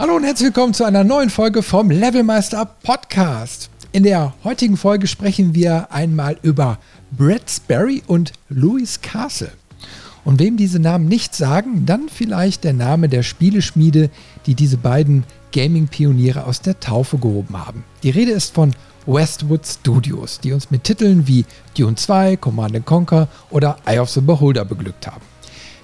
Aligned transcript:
Hallo 0.00 0.16
und 0.16 0.24
herzlich 0.24 0.46
willkommen 0.46 0.72
zu 0.72 0.84
einer 0.84 1.04
neuen 1.04 1.28
Folge 1.28 1.62
vom 1.62 1.90
Levelmeister 1.90 2.64
Podcast. 2.64 3.68
In 3.92 4.02
der 4.02 4.32
heutigen 4.44 4.78
Folge 4.78 5.06
sprechen 5.06 5.54
wir 5.54 5.92
einmal 5.92 6.38
über 6.40 6.78
Brett 7.10 7.50
Sperry 7.50 8.02
und 8.06 8.32
Louis 8.48 9.02
Castle. 9.02 9.52
Und 10.24 10.40
wem 10.40 10.56
diese 10.56 10.78
Namen 10.78 11.06
nicht 11.06 11.34
sagen, 11.34 11.84
dann 11.84 12.08
vielleicht 12.08 12.64
der 12.64 12.72
Name 12.72 13.10
der 13.10 13.22
Spieleschmiede, 13.22 14.08
die 14.46 14.54
diese 14.54 14.78
beiden 14.78 15.24
Gaming-Pioniere 15.52 16.46
aus 16.46 16.62
der 16.62 16.80
Taufe 16.80 17.18
gehoben 17.18 17.58
haben. 17.58 17.84
Die 18.02 18.08
Rede 18.08 18.32
ist 18.32 18.54
von 18.54 18.74
Westwood 19.04 19.66
Studios, 19.66 20.40
die 20.40 20.54
uns 20.54 20.70
mit 20.70 20.84
Titeln 20.84 21.28
wie 21.28 21.44
Dune 21.76 21.96
2, 21.96 22.38
Command 22.38 22.86
Conquer 22.86 23.28
oder 23.50 23.76
Eye 23.84 23.98
of 23.98 24.08
the 24.08 24.22
Beholder 24.22 24.64
beglückt 24.64 25.06
haben. 25.06 25.29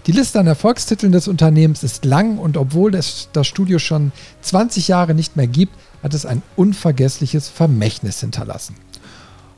Die 0.06 0.12
Liste 0.12 0.38
an 0.38 0.46
Erfolgstiteln 0.46 1.10
des 1.10 1.26
Unternehmens 1.26 1.82
ist 1.82 2.04
lang 2.04 2.38
und 2.38 2.56
obwohl 2.56 2.94
es 2.94 3.28
das 3.32 3.48
Studio 3.48 3.80
schon 3.80 4.12
20 4.40 4.86
Jahre 4.86 5.14
nicht 5.14 5.34
mehr 5.34 5.48
gibt, 5.48 5.74
hat 6.00 6.14
es 6.14 6.24
ein 6.24 6.42
unvergessliches 6.54 7.48
Vermächtnis 7.48 8.20
hinterlassen. 8.20 8.76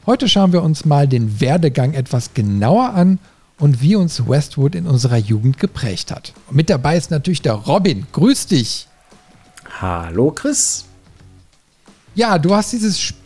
Heute 0.07 0.27
schauen 0.27 0.55
wir 0.55 0.63
uns 0.63 0.87
mal 0.87 1.07
den 1.07 1.43
Werdegang 1.43 1.93
etwas 1.93 2.33
genauer 2.33 2.95
an 2.95 3.19
und 3.59 3.83
wie 3.83 3.95
uns 3.95 4.27
Westwood 4.27 4.75
in 4.75 4.87
unserer 4.87 5.19
Jugend 5.19 5.59
geprägt 5.59 6.11
hat. 6.11 6.33
Und 6.49 6.57
mit 6.57 6.71
dabei 6.71 6.97
ist 6.97 7.11
natürlich 7.11 7.43
der 7.43 7.53
Robin. 7.53 8.07
Grüß 8.13 8.47
dich. 8.47 8.89
Hallo 9.83 10.31
Chris. 10.31 10.87
Ja, 12.15 12.39
du 12.39 12.55
hast 12.55 12.73
dieses 12.73 12.99
Spiel 12.99 13.18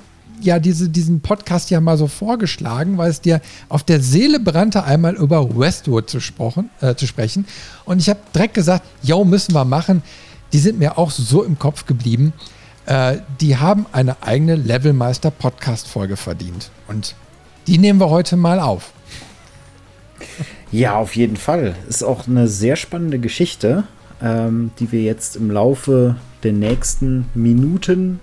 ja 0.44 0.58
diese, 0.58 0.88
diesen 0.88 1.20
Podcast 1.20 1.70
ja 1.70 1.80
mal 1.80 1.96
so 1.96 2.06
vorgeschlagen, 2.06 2.98
weil 2.98 3.10
es 3.10 3.20
dir 3.20 3.40
auf 3.68 3.82
der 3.82 4.00
Seele 4.00 4.40
brannte, 4.40 4.84
einmal 4.84 5.14
über 5.14 5.58
Westwood 5.58 6.08
zu, 6.08 6.20
sprochen, 6.20 6.70
äh, 6.80 6.94
zu 6.94 7.06
sprechen. 7.06 7.46
Und 7.84 8.00
ich 8.00 8.08
habe 8.08 8.20
direkt 8.34 8.54
gesagt, 8.54 8.84
yo, 9.02 9.24
müssen 9.24 9.54
wir 9.54 9.64
machen. 9.64 10.02
Die 10.52 10.58
sind 10.58 10.78
mir 10.78 10.98
auch 10.98 11.10
so 11.10 11.42
im 11.42 11.58
Kopf 11.58 11.86
geblieben. 11.86 12.32
Äh, 12.86 13.18
die 13.40 13.56
haben 13.56 13.86
eine 13.92 14.22
eigene 14.22 14.56
Levelmeister-Podcast-Folge 14.56 16.16
verdient. 16.16 16.70
Und 16.88 17.14
die 17.66 17.78
nehmen 17.78 18.00
wir 18.00 18.10
heute 18.10 18.36
mal 18.36 18.60
auf. 18.60 18.92
Ja, 20.70 20.96
auf 20.96 21.16
jeden 21.16 21.36
Fall. 21.36 21.74
Ist 21.88 22.02
auch 22.02 22.26
eine 22.26 22.48
sehr 22.48 22.76
spannende 22.76 23.18
Geschichte, 23.18 23.84
ähm, 24.22 24.70
die 24.78 24.90
wir 24.92 25.02
jetzt 25.02 25.36
im 25.36 25.50
Laufe 25.50 26.16
der 26.42 26.52
nächsten 26.52 27.26
Minuten 27.34 28.20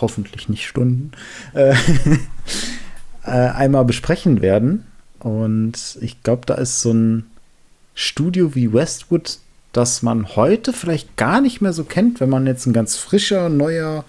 hoffentlich 0.00 0.48
nicht 0.48 0.66
Stunden, 0.66 1.12
äh, 1.54 1.74
äh, 3.24 3.30
einmal 3.30 3.84
besprechen 3.84 4.40
werden. 4.42 4.86
Und 5.18 5.98
ich 6.00 6.22
glaube, 6.22 6.46
da 6.46 6.54
ist 6.54 6.80
so 6.80 6.92
ein 6.92 7.26
Studio 7.94 8.54
wie 8.54 8.72
Westwood, 8.72 9.38
das 9.72 10.02
man 10.02 10.34
heute 10.34 10.72
vielleicht 10.72 11.16
gar 11.16 11.40
nicht 11.40 11.60
mehr 11.60 11.72
so 11.72 11.84
kennt, 11.84 12.20
wenn 12.20 12.30
man 12.30 12.46
jetzt 12.46 12.66
ein 12.66 12.72
ganz 12.72 12.96
frischer, 12.96 13.48
neuer 13.48 14.04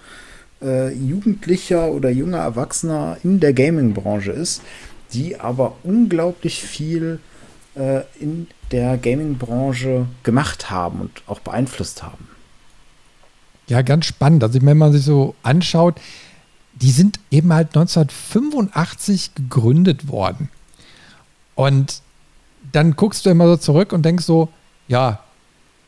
äh, 0.62 0.92
Jugendlicher 0.94 1.90
oder 1.92 2.10
junger 2.10 2.38
Erwachsener 2.38 3.18
in 3.22 3.40
der 3.40 3.52
Gaming-Branche 3.52 4.32
ist, 4.32 4.62
die 5.12 5.38
aber 5.38 5.76
unglaublich 5.82 6.62
viel 6.62 7.20
äh, 7.74 8.02
in 8.18 8.48
der 8.70 8.96
Gaming-Branche 8.96 10.06
gemacht 10.22 10.70
haben 10.70 11.00
und 11.00 11.22
auch 11.26 11.40
beeinflusst 11.40 12.02
haben. 12.02 12.28
Ja, 13.72 13.80
ganz 13.80 14.04
spannend. 14.04 14.44
Also 14.44 14.60
wenn 14.60 14.76
man 14.76 14.92
sich 14.92 15.02
so 15.02 15.34
anschaut, 15.42 15.98
die 16.74 16.90
sind 16.90 17.18
eben 17.30 17.54
halt 17.54 17.68
1985 17.68 19.34
gegründet 19.34 20.08
worden. 20.08 20.50
Und 21.54 22.02
dann 22.70 22.96
guckst 22.96 23.24
du 23.24 23.30
immer 23.30 23.46
so 23.46 23.56
zurück 23.56 23.94
und 23.94 24.02
denkst 24.02 24.26
so, 24.26 24.50
ja, 24.88 25.20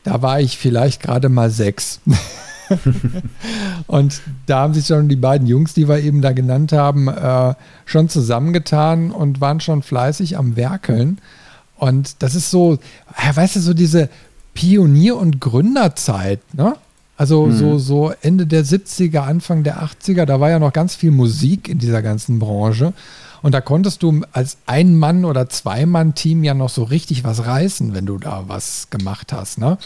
da 0.03 0.23
war 0.23 0.39
ich 0.39 0.57
vielleicht 0.57 0.99
gerade 0.99 1.29
mal 1.29 1.51
sechs. 1.51 1.99
und 3.85 4.19
da 4.47 4.61
haben 4.61 4.73
sich 4.73 4.87
schon 4.87 5.07
die 5.07 5.15
beiden 5.15 5.45
Jungs, 5.45 5.75
die 5.75 5.87
wir 5.87 5.99
eben 5.99 6.23
da 6.23 6.31
genannt 6.31 6.71
haben, 6.71 7.07
äh, 7.07 7.53
schon 7.85 8.09
zusammengetan 8.09 9.11
und 9.11 9.41
waren 9.41 9.59
schon 9.59 9.83
fleißig 9.83 10.39
am 10.39 10.55
Werkeln. 10.55 11.21
Und 11.77 12.23
das 12.23 12.33
ist 12.33 12.49
so, 12.49 12.79
weißt 13.35 13.57
du, 13.57 13.59
so 13.59 13.75
diese 13.75 14.09
Pionier- 14.55 15.17
und 15.17 15.39
Gründerzeit, 15.39 16.39
ne? 16.55 16.77
Also 17.17 17.45
mhm. 17.45 17.57
so, 17.57 17.77
so 17.77 18.13
Ende 18.21 18.45
der 18.45 18.65
70er, 18.65 19.19
Anfang 19.19 19.63
der 19.63 19.81
80er, 19.81 20.25
da 20.25 20.39
war 20.39 20.49
ja 20.49 20.59
noch 20.59 20.73
ganz 20.73 20.95
viel 20.95 21.11
Musik 21.11 21.69
in 21.69 21.79
dieser 21.79 22.01
ganzen 22.01 22.39
Branche. 22.39 22.93
Und 23.41 23.53
da 23.53 23.61
konntest 23.61 24.01
du 24.03 24.21
als 24.31 24.57
Ein-Mann- 24.65 25.23
oder 25.23 25.47
Zwei-Mann-Team 25.47 26.43
ja 26.43 26.53
noch 26.53 26.69
so 26.69 26.83
richtig 26.83 27.23
was 27.23 27.45
reißen, 27.45 27.93
wenn 27.93 28.05
du 28.05 28.17
da 28.17 28.45
was 28.47 28.89
gemacht 28.89 29.31
hast. 29.33 29.59
Ne? 29.59 29.77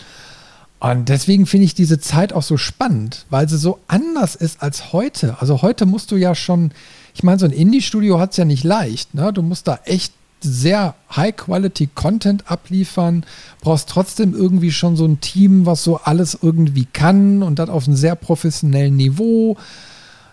Und 0.80 1.10
deswegen 1.10 1.46
finde 1.46 1.66
ich 1.66 1.74
diese 1.74 2.00
Zeit 2.00 2.32
auch 2.32 2.42
so 2.42 2.56
spannend, 2.56 3.26
weil 3.30 3.50
sie 3.50 3.58
so 3.58 3.80
anders 3.88 4.36
ist 4.36 4.64
als 4.64 4.94
heute. 4.94 5.36
Also 5.42 5.62
heute 5.62 5.86
musst 5.86 6.12
du 6.12 6.16
ja 6.16 6.36
schon, 6.36 6.72
ich 7.14 7.24
meine, 7.24 7.38
so 7.38 7.46
ein 7.46 7.52
Indie-Studio 7.52 8.18
hat 8.18 8.32
es 8.32 8.38
ja 8.38 8.46
nicht 8.46 8.64
leicht. 8.64 9.14
Ne? 9.14 9.34
Du 9.34 9.42
musst 9.42 9.68
da 9.68 9.80
echt 9.84 10.14
sehr 10.42 10.96
High-Quality-Content 11.16 12.50
abliefern, 12.50 13.26
brauchst 13.62 13.90
trotzdem 13.90 14.34
irgendwie 14.34 14.72
schon 14.72 14.96
so 14.96 15.06
ein 15.06 15.20
Team, 15.20 15.66
was 15.66 15.84
so 15.84 15.98
alles 15.98 16.38
irgendwie 16.42 16.86
kann 16.86 17.44
und 17.44 17.60
das 17.60 17.70
auf 17.70 17.88
einem 17.88 17.96
sehr 17.96 18.16
professionellen 18.16 18.96
Niveau. 18.96 19.58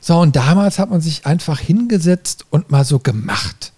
So, 0.00 0.18
und 0.18 0.36
damals 0.36 0.78
hat 0.78 0.90
man 0.90 1.00
sich 1.00 1.26
einfach 1.26 1.58
hingesetzt 1.58 2.46
und 2.50 2.70
mal 2.70 2.84
so 2.84 2.98
gemacht. 2.98 3.72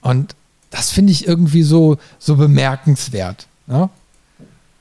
Und 0.00 0.34
das 0.70 0.90
finde 0.90 1.12
ich 1.12 1.26
irgendwie 1.26 1.62
so, 1.62 1.98
so 2.18 2.36
bemerkenswert. 2.36 3.46
Ne? 3.66 3.88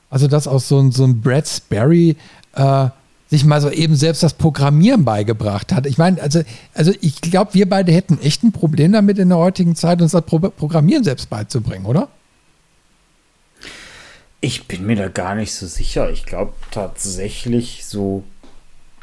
Also, 0.09 0.28
dass 0.28 0.47
auch 0.47 0.62
so 0.62 0.92
so 0.92 1.03
ein 1.03 1.22
Brad 1.22 1.47
Sperry 1.47 2.16
äh, 2.53 2.90
sich 3.33 3.45
mal 3.45 3.59
so 3.59 3.71
eben 3.71 3.95
selbst 3.95 4.21
das 4.21 4.35
Programmieren 4.35 5.05
beigebracht 5.05 5.73
hat. 5.73 5.88
Ich 5.88 5.97
meine, 5.97 6.21
also, 6.21 6.44
also 6.75 6.94
ich 7.01 7.19
glaube, 7.19 7.55
wir 7.55 7.67
beide 7.67 7.91
hätten 7.91 8.19
echt 8.21 8.44
ein 8.44 8.51
Problem 8.51 8.91
damit 8.91 9.17
in 9.17 9.29
der 9.29 9.39
heutigen 9.39 9.75
Zeit, 9.75 10.03
uns 10.03 10.11
das 10.11 10.23
Pro 10.23 10.38
Programmieren 10.38 11.03
selbst 11.03 11.31
beizubringen, 11.31 11.88
oder? 11.88 12.09
Ich 14.39 14.67
bin 14.67 14.85
mir 14.85 14.95
da 14.95 15.07
gar 15.07 15.33
nicht 15.33 15.51
so 15.55 15.66
sicher. 15.66 16.11
Ich 16.11 16.27
glaube 16.27 16.53
tatsächlich 16.69 17.85
so 17.85 18.23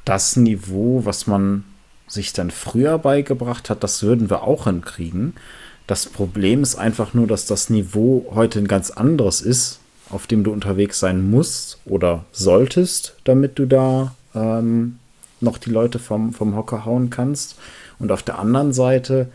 das 0.04 0.36
Niveau, 0.36 1.04
was 1.04 1.26
man 1.26 1.64
sich 2.06 2.32
dann 2.32 2.52
früher 2.52 2.98
beigebracht 2.98 3.68
hat, 3.68 3.82
das 3.82 4.00
würden 4.04 4.30
wir 4.30 4.44
auch 4.44 4.64
hinkriegen. 4.64 5.34
Das 5.88 6.06
Problem 6.06 6.62
ist 6.62 6.76
einfach 6.76 7.14
nur, 7.14 7.26
dass 7.26 7.46
das 7.46 7.68
Niveau 7.68 8.30
heute 8.32 8.60
ein 8.60 8.68
ganz 8.68 8.92
anderes 8.92 9.40
ist, 9.40 9.80
auf 10.08 10.28
dem 10.28 10.44
du 10.44 10.52
unterwegs 10.52 11.00
sein 11.00 11.30
musst 11.30 11.78
oder 11.84 12.24
solltest, 12.30 13.16
damit 13.24 13.58
du 13.58 13.66
da 13.66 14.14
ähm, 14.34 14.98
noch 15.40 15.58
die 15.58 15.70
Leute 15.70 15.98
vom, 15.98 16.32
vom 16.32 16.54
Hocker 16.54 16.84
hauen 16.84 17.10
kannst. 17.10 17.56
Und 17.98 18.12
auf 18.12 18.22
der 18.22 18.38
anderen 18.38 18.72
Seite, 18.72 19.28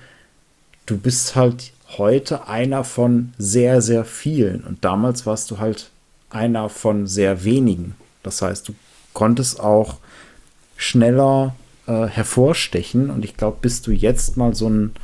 du 0.86 0.98
bist 0.98 1.36
halt 1.36 1.72
heute 1.98 2.48
einer 2.48 2.84
von 2.84 3.34
sehr, 3.38 3.82
sehr 3.82 4.06
vielen. 4.06 4.64
Und 4.64 4.84
damals 4.84 5.26
warst 5.26 5.52
du 5.52 5.60
halt 5.60 5.90
einer 6.30 6.70
von 6.70 7.08
sehr 7.08 7.44
wenigen. 7.44 7.96
Das 8.24 8.42
heißt, 8.42 8.68
du 8.68 8.74
konntest 9.14 9.60
auch 9.60 9.98
schneller 10.78 11.56
äh, 11.88 12.06
hervorstechen. 12.08 13.10
Und 13.10 13.24
ich 13.24 13.38
glaube, 13.38 13.58
bis 13.62 13.82
du 13.82 13.92
jetzt 13.92 14.38
mal 14.38 14.54
so 14.56 14.70
ein 14.70 14.96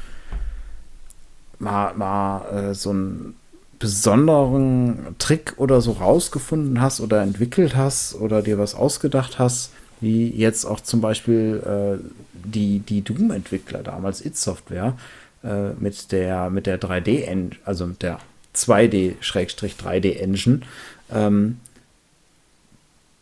mal, 1.60 1.94
mal 1.94 2.72
äh, 2.72 2.74
so 2.74 2.90
einen 2.90 3.36
besonderen 3.80 5.16
Trick 5.18 5.56
oder 5.58 5.82
so 5.82 5.94
rausgefunden 5.94 6.82
hast 6.82 7.02
oder 7.02 7.22
entwickelt 7.22 7.76
hast 7.76 8.16
oder 8.16 8.42
dir 8.42 8.60
was 8.60 8.76
ausgedacht 8.76 9.40
hast, 9.40 9.72
wie 10.02 10.30
jetzt 10.30 10.66
auch 10.66 10.82
zum 10.82 11.00
Beispiel 11.00 11.64
äh, 11.66 11.98
die, 12.34 12.80
die 12.80 13.04
Doom-Entwickler 13.04 13.84
damals, 13.84 14.26
It 14.26 14.36
Software, 14.36 14.98
äh, 15.44 15.70
mit 15.80 16.12
der, 16.12 16.50
mit 16.50 16.66
der 16.66 16.82
3D, 16.82 17.54
also 17.64 17.88
mit 17.88 18.02
der 18.02 18.20
2D-3D-Engine, 18.56 20.62
ähm, 21.12 21.60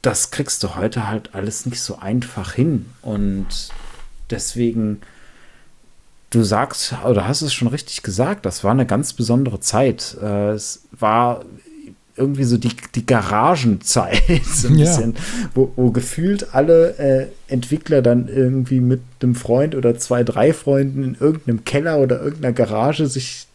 das 0.01 0.31
kriegst 0.31 0.63
du 0.63 0.75
heute 0.75 1.07
halt 1.07 1.35
alles 1.35 1.65
nicht 1.65 1.81
so 1.81 1.99
einfach 1.99 2.53
hin. 2.53 2.85
Und 3.01 3.47
deswegen, 4.29 5.01
du 6.29 6.43
sagst, 6.43 6.95
oder 7.05 7.27
hast 7.27 7.41
es 7.41 7.53
schon 7.53 7.67
richtig 7.67 8.01
gesagt, 8.01 8.45
das 8.45 8.63
war 8.63 8.71
eine 8.71 8.85
ganz 8.85 9.11
besondere 9.13 9.59
Zeit. 9.59 10.17
Äh, 10.21 10.51
es 10.51 10.83
war 10.91 11.43
irgendwie 12.19 12.43
so 12.43 12.57
die, 12.57 12.71
die 12.93 13.05
Garagenzeit, 13.05 14.21
so 14.45 14.67
ein 14.67 14.75
Ja. 14.75 14.85
bisschen, 14.85 15.15
wo, 15.55 15.71
wo 15.75 15.89
gefühlt 15.91 16.53
alle 16.53 16.97
äh, 16.99 17.27
Entwickler 17.47 18.01
dann 18.03 18.27
irgendwie 18.27 18.79
mit 18.81 19.01
einem 19.23 19.33
Freund 19.35 19.73
oder 19.73 19.97
zwei, 19.97 20.23
drei 20.23 20.53
Freunden 20.53 21.03
in 21.03 21.17
irgendeinem 21.19 21.63
Keller 21.65 21.97
oder 21.99 22.21
irgendeiner 22.21 22.53
Garage 22.53 23.07
sich 23.07 23.47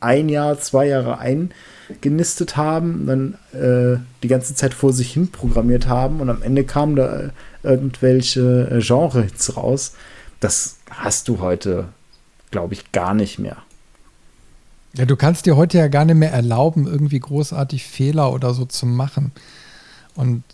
ein 0.00 0.28
Jahr, 0.30 0.58
zwei 0.60 0.86
Jahre 0.86 1.18
eingenistet 1.18 2.56
haben, 2.56 3.06
dann 3.06 3.34
äh, 3.52 3.98
die 4.22 4.28
ganze 4.28 4.54
Zeit 4.54 4.72
vor 4.72 4.92
sich 4.92 5.12
hin 5.12 5.28
programmiert 5.30 5.86
haben 5.88 6.20
und 6.20 6.30
am 6.30 6.42
Ende 6.42 6.64
kamen 6.64 6.96
da 6.96 7.20
äh, 7.20 7.28
irgendwelche 7.62 8.68
äh, 8.70 8.80
Genre-Hits 8.80 9.56
raus. 9.56 9.92
Das 10.40 10.76
hast 10.90 11.28
du 11.28 11.40
heute, 11.40 11.86
glaube 12.50 12.74
ich, 12.74 12.92
gar 12.92 13.14
nicht 13.14 13.38
mehr. 13.38 13.56
Ja, 14.96 15.04
du 15.06 15.16
kannst 15.16 15.46
dir 15.46 15.56
heute 15.56 15.78
ja 15.78 15.88
gar 15.88 16.04
nicht 16.04 16.14
mehr 16.16 16.32
erlauben, 16.32 16.86
irgendwie 16.86 17.18
großartig 17.18 17.84
Fehler 17.84 18.32
oder 18.32 18.54
so 18.54 18.64
zu 18.64 18.86
machen. 18.86 19.32
Und 20.14 20.44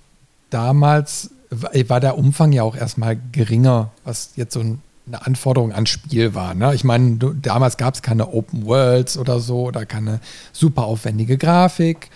damals 0.51 1.31
wa- 1.51 1.71
war 1.89 2.01
der 2.01 2.17
Umfang 2.17 2.53
ja 2.53 2.63
auch 2.63 2.77
erstmal 2.77 3.19
geringer, 3.33 3.91
was 4.05 4.31
jetzt 4.37 4.55
so 4.55 4.61
ein- 4.61 4.81
eine 5.07 5.27
Anforderung 5.27 5.73
an 5.73 5.87
Spiel 5.87 6.35
war. 6.35 6.55
Ne? 6.55 6.75
Ich 6.75 6.85
meine, 6.85 7.17
du- 7.17 7.33
damals 7.35 7.77
gab 7.77 7.95
es 7.95 8.03
keine 8.03 8.29
Open 8.33 8.65
Worlds 8.65 9.19
oder 9.19 9.41
so 9.41 9.65
oder 9.67 9.85
keine 9.85 10.21
super 10.53 10.85
aufwendige 10.85 11.37
Grafik. 11.37 12.11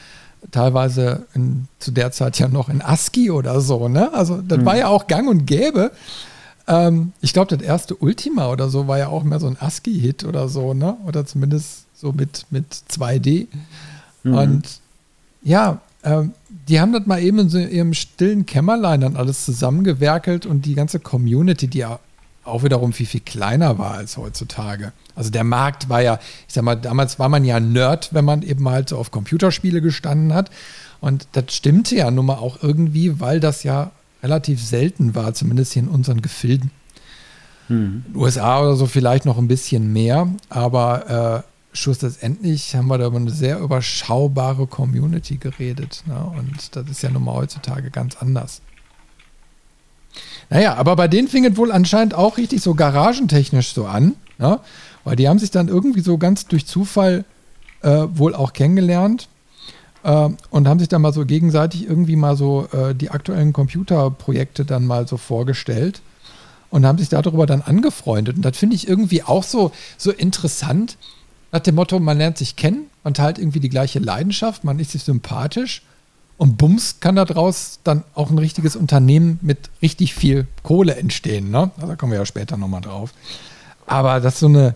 Teilweise 0.51 1.27
in, 1.35 1.69
zu 1.79 1.91
der 1.91 2.13
Zeit 2.13 2.39
ja 2.39 2.49
noch 2.49 2.69
in 2.69 2.83
ASCII 2.83 3.31
oder 3.31 3.61
so. 3.61 3.89
Ne? 3.89 4.13
Also 4.15 4.41
das 4.43 4.65
war 4.65 4.77
ja 4.77 4.89
auch 4.89 5.07
gang 5.07 5.29
und 5.29 5.47
gäbe. 5.47 5.91
Ähm, 6.69 7.13
ich 7.21 7.33
glaube, 7.33 7.55
das 7.57 7.67
erste 7.67 7.97
Ultima 7.97 8.49
oder 8.51 8.69
so 8.69 8.87
war 8.87 8.99
ja 8.99 9.09
auch 9.09 9.25
mehr 9.25 9.41
so 9.41 9.47
ein 9.47 9.57
ASCII-Hit 9.59 10.25
oder 10.25 10.49
so, 10.49 10.73
ne? 10.73 10.97
Oder 11.07 11.27
zumindest 11.27 11.84
so 12.05 12.13
mit, 12.13 12.45
mit 12.51 12.67
2D. 12.91 13.49
Und 14.25 14.81
ja, 15.43 15.81
ähm, 16.05 16.33
die 16.69 16.81
haben 16.81 16.93
das 16.93 17.07
mal 17.07 17.21
eben 17.21 17.39
in 17.39 17.49
so 17.49 17.59
ihrem 17.59 17.95
stillen 17.95 18.47
Kämmerlein 18.47 19.01
dann 19.01 19.17
alles 19.17 19.45
zusammengewerkelt 19.45 20.47
und 20.47 20.67
die 20.67 20.75
ganze 20.75 21.01
Community, 21.01 21.67
die 21.67 21.79
ja 21.79 21.99
auch 22.45 22.63
wiederum 22.63 22.93
viel, 22.93 23.07
viel 23.07 23.21
kleiner 23.21 23.79
war 23.79 23.95
als 23.95 24.19
heutzutage. 24.19 24.93
Also 25.17 25.31
der 25.31 25.45
Markt 25.45 25.89
war 25.89 26.03
ja, 26.03 26.19
ich 26.47 26.53
sag 26.53 26.63
mal, 26.63 26.77
damals 26.77 27.19
war 27.19 27.31
man 27.31 27.45
ja 27.45 27.59
Nerd, 27.59 28.13
wenn 28.13 28.25
man 28.27 28.43
eben 28.43 28.69
halt 28.69 28.91
so 28.91 28.99
auf 28.99 29.11
Computerspiele 29.11 29.81
gestanden 29.81 30.35
hat. 30.35 30.51
Und 31.01 31.27
das 31.33 31.55
stimmte 31.55 31.97
ja 31.97 32.11
nun 32.11 32.27
mal 32.27 32.37
auch 32.37 32.63
irgendwie, 32.63 33.19
weil 33.19 33.41
das 33.41 33.63
ja 33.63 33.93
relativ 34.23 34.63
selten 34.63 35.15
war, 35.15 35.33
zumindest 35.33 35.73
hier 35.73 35.83
in 35.83 35.89
unseren 35.89 36.21
Gefilden. 36.21 36.71
Den 38.05 38.17
USA 38.17 38.61
oder 38.61 38.77
so 38.77 38.85
vielleicht 38.85 39.25
noch 39.25 39.39
ein 39.39 39.49
bisschen 39.49 39.91
mehr, 39.91 40.29
aber 40.51 41.45
äh, 41.47 41.54
schlussendlich 41.75 42.75
haben 42.75 42.89
wir 42.89 42.99
da 42.99 43.07
über 43.07 43.17
eine 43.17 43.31
sehr 43.31 43.59
überschaubare 43.59 44.67
Community 44.67 45.37
geredet. 45.37 46.03
Ne? 46.07 46.33
Und 46.37 46.75
das 46.75 46.89
ist 46.89 47.03
ja 47.03 47.11
nun 47.11 47.25
mal 47.25 47.35
heutzutage 47.35 47.91
ganz 47.91 48.17
anders. 48.17 48.63
Naja, 50.49 50.75
aber 50.75 50.95
bei 50.97 51.09
denen 51.09 51.29
fing 51.29 51.45
es 51.45 51.57
wohl 51.57 51.73
anscheinend 51.73 52.15
auch 52.15 52.37
richtig 52.37 52.63
so 52.63 52.75
garagentechnisch 52.75 53.75
so 53.75 53.87
an, 53.87 54.15
ne? 54.39 54.61
weil 55.03 55.17
die 55.17 55.29
haben 55.29 55.39
sich 55.39 55.51
dann 55.51 55.69
irgendwie 55.69 56.01
so 56.01 56.17
ganz 56.17 56.47
durch 56.47 56.67
Zufall 56.67 57.25
äh, 57.83 58.07
wohl 58.15 58.35
auch 58.35 58.53
kennengelernt 58.53 59.29
äh, 60.05 60.29
und 60.51 60.69
haben 60.69 60.79
sich 60.79 60.89
dann 60.89 61.03
mal 61.03 61.13
so 61.13 61.27
gegenseitig 61.27 61.87
irgendwie 61.87 62.17
mal 62.17 62.37
so 62.37 62.69
äh, 62.73 62.95
die 62.95 63.11
aktuellen 63.11 63.53
Computerprojekte 63.53 64.65
dann 64.65 64.87
mal 64.87 65.09
so 65.09 65.17
vorgestellt 65.17 66.03
und 66.71 66.87
haben 66.87 66.99
sich 66.99 67.09
darüber 67.09 67.47
dann 67.47 67.63
angefreundet. 67.63 68.37
Und 68.37 68.43
das 68.43 68.57
finde 68.57 68.77
ich 68.77 68.89
irgendwie 68.89 69.23
auch 69.23 69.43
so, 69.43 69.73
so 69.97 70.13
interessant, 70.13 70.97
nach 71.55 71.61
dem 71.61 71.77
Motto, 71.77 72.01
man 72.01 72.19
lernt 72.19 72.37
sich 72.37 72.57
kennen, 72.57 72.91
man 73.05 73.15
teilt 73.15 73.39
irgendwie 73.39 73.61
die 73.61 73.69
gleiche 73.69 74.01
Leidenschaft, 74.01 74.65
man 74.65 74.81
ist 74.81 74.91
sich 74.91 75.05
sympathisch 75.05 75.83
und 76.37 76.59
bums 76.59 76.99
kann 76.99 77.15
daraus 77.15 77.79
dann 77.85 78.03
auch 78.15 78.29
ein 78.29 78.39
richtiges 78.39 78.75
Unternehmen 78.75 79.39
mit 79.41 79.71
richtig 79.81 80.17
viel 80.17 80.49
Kohle 80.65 80.97
entstehen. 80.97 81.53
Ne? 81.53 81.71
Also 81.77 81.87
da 81.87 81.95
kommen 81.95 82.11
wir 82.11 82.19
ja 82.19 82.27
später 82.27 82.57
nochmal 82.57 82.81
drauf. 82.81 83.15
Aber 83.87 84.19
dass 84.19 84.41
so 84.41 84.47
eine 84.47 84.75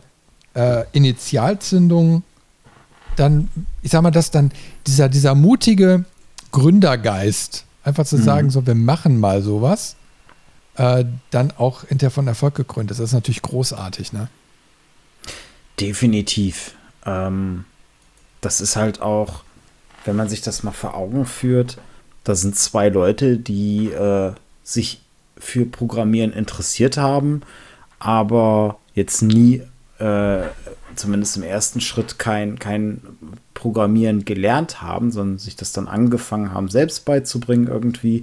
äh, 0.55 0.85
Initialzündung 0.93 2.23
dann, 3.17 3.49
ich 3.83 3.91
sag 3.91 4.03
mal, 4.03 4.13
dass 4.13 4.31
dann 4.31 4.53
dieser, 4.87 5.09
dieser 5.09 5.35
mutige 5.35 6.05
Gründergeist, 6.53 7.65
einfach 7.83 8.07
zu 8.07 8.19
sagen, 8.19 8.51
so, 8.51 8.65
wir 8.69 8.77
machen 8.77 9.19
mal 9.19 9.43
sowas, 9.43 9.97
äh, 10.77 11.05
dann 11.31 11.51
auch 11.59 11.87
hinterher 11.89 12.13
von 12.13 12.29
Erfolg 12.29 12.55
gekrönt 12.55 12.93
ist. 12.93 13.01
Das 13.01 13.07
ist 13.07 13.15
natürlich 13.15 13.43
großartig, 13.43 14.13
ne? 14.13 14.29
Definitiv. 15.81 16.75
Ähm, 17.07 17.65
das 18.41 18.61
ist 18.61 18.77
halt 18.77 19.01
auch, 19.01 19.43
wenn 20.05 20.17
man 20.17 20.29
sich 20.29 20.43
das 20.43 20.63
mal 20.63 20.73
vor 20.73 20.95
Augen 20.95 21.27
führt, 21.27 21.79
da 22.25 22.35
sind 22.35 22.57
zwei 22.57 22.89
Leute, 22.89 23.39
die 23.39 23.89
äh, 23.89 24.33
sich 24.63 25.01
für 25.39 25.65
Programmieren 25.65 26.33
interessiert 26.33 26.97
haben, 26.97 27.43
aber 27.99 28.79
jetzt 28.95 29.23
nie, 29.23 29.63
äh, 29.99 30.43
zumindest 30.95 31.37
im 31.37 31.43
ersten 31.43 31.81
Schritt, 31.81 32.19
kein, 32.19 32.59
kein 32.59 33.01
Programmieren 33.55 34.25
gelernt 34.25 34.83
haben, 34.83 35.11
sondern 35.11 35.39
sich 35.39 35.57
das 35.57 35.73
dann 35.73 35.89
angefangen 35.89 36.53
haben, 36.53 36.69
selbst 36.69 37.05
beizubringen 37.05 37.69
irgendwie. 37.69 38.23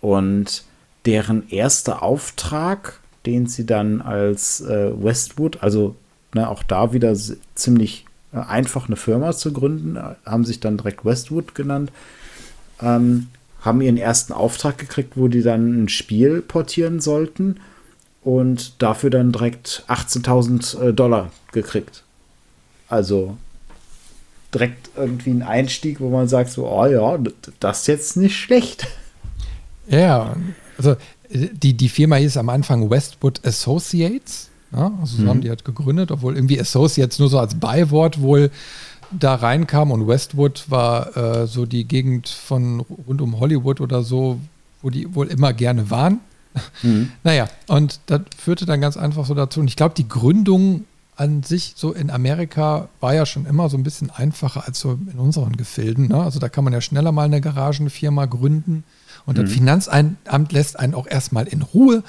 Und 0.00 0.64
deren 1.04 1.48
erster 1.50 2.02
Auftrag, 2.02 3.00
den 3.26 3.46
sie 3.46 3.66
dann 3.66 4.00
als 4.00 4.60
äh, 4.60 4.92
Westwood, 4.92 5.62
also 5.62 5.96
ne, 6.36 6.48
auch 6.48 6.62
da 6.62 6.92
wieder 6.92 7.14
ziemlich 7.54 8.04
äh, 8.32 8.38
einfach 8.38 8.86
eine 8.86 8.96
Firma 8.96 9.32
zu 9.32 9.52
gründen, 9.52 9.96
äh, 9.96 10.14
haben 10.24 10.44
sich 10.44 10.60
dann 10.60 10.76
direkt 10.76 11.04
Westwood 11.04 11.54
genannt, 11.54 11.90
ähm, 12.80 13.28
haben 13.60 13.80
ihren 13.80 13.96
ersten 13.96 14.32
Auftrag 14.32 14.78
gekriegt, 14.78 15.16
wo 15.16 15.28
die 15.28 15.42
dann 15.42 15.84
ein 15.84 15.88
Spiel 15.88 16.42
portieren 16.42 17.00
sollten 17.00 17.60
und 18.22 18.80
dafür 18.82 19.10
dann 19.10 19.32
direkt 19.32 19.84
18.000 19.88 20.80
äh, 20.80 20.92
Dollar 20.92 21.32
gekriegt. 21.52 22.04
Also 22.88 23.36
direkt 24.54 24.90
irgendwie 24.96 25.30
ein 25.30 25.42
Einstieg, 25.42 26.00
wo 26.00 26.08
man 26.08 26.28
sagt 26.28 26.50
so, 26.50 26.68
oh 26.68 26.86
ja, 26.86 27.18
das 27.60 27.80
ist 27.80 27.86
jetzt 27.88 28.16
nicht 28.16 28.36
schlecht. 28.36 28.86
Ja, 29.88 30.36
also 30.78 30.96
die, 31.30 31.74
die 31.74 31.88
Firma 31.88 32.16
hieß 32.16 32.36
am 32.36 32.48
Anfang 32.48 32.90
Westwood 32.90 33.44
Associates. 33.44 34.50
Ja, 34.76 34.92
also 35.00 35.22
so 35.22 35.28
haben 35.28 35.40
die 35.40 35.48
halt 35.48 35.64
gegründet, 35.64 36.10
obwohl 36.10 36.34
irgendwie 36.34 36.60
Associates 36.60 37.18
nur 37.18 37.30
so 37.30 37.38
als 37.38 37.54
Beiwort 37.54 38.20
wohl 38.20 38.50
da 39.10 39.34
reinkam 39.34 39.90
und 39.90 40.06
Westwood 40.06 40.64
war 40.68 41.16
äh, 41.16 41.46
so 41.46 41.64
die 41.64 41.84
Gegend 41.84 42.28
von 42.28 42.80
rund 42.80 43.20
um 43.20 43.40
Hollywood 43.40 43.80
oder 43.80 44.02
so, 44.02 44.38
wo 44.82 44.90
die 44.90 45.14
wohl 45.14 45.28
immer 45.28 45.52
gerne 45.52 45.90
waren. 45.90 46.20
Naja, 47.22 47.48
und 47.66 48.00
das 48.06 48.22
führte 48.38 48.64
dann 48.64 48.80
ganz 48.80 48.96
einfach 48.96 49.26
so 49.26 49.34
dazu. 49.34 49.60
Und 49.60 49.68
ich 49.68 49.76
glaube, 49.76 49.94
die 49.94 50.08
Gründung 50.08 50.86
an 51.14 51.42
sich 51.42 51.74
so 51.76 51.92
in 51.92 52.10
Amerika 52.10 52.88
war 53.00 53.14
ja 53.14 53.26
schon 53.26 53.44
immer 53.44 53.68
so 53.68 53.76
ein 53.76 53.82
bisschen 53.82 54.10
einfacher 54.10 54.66
als 54.66 54.80
so 54.80 54.92
in 54.92 55.18
unseren 55.18 55.56
Gefilden. 55.56 56.08
Ne? 56.08 56.22
Also 56.22 56.38
da 56.38 56.48
kann 56.48 56.64
man 56.64 56.72
ja 56.72 56.80
schneller 56.80 57.12
mal 57.12 57.24
eine 57.24 57.42
Garagenfirma 57.42 58.26
gründen. 58.26 58.84
Und 59.26 59.38
das 59.38 59.50
Finanzamt 59.50 60.52
lässt 60.52 60.78
einen 60.78 60.94
auch 60.94 61.06
erstmal 61.06 61.46
in 61.48 61.62
Ruhe. 61.62 62.02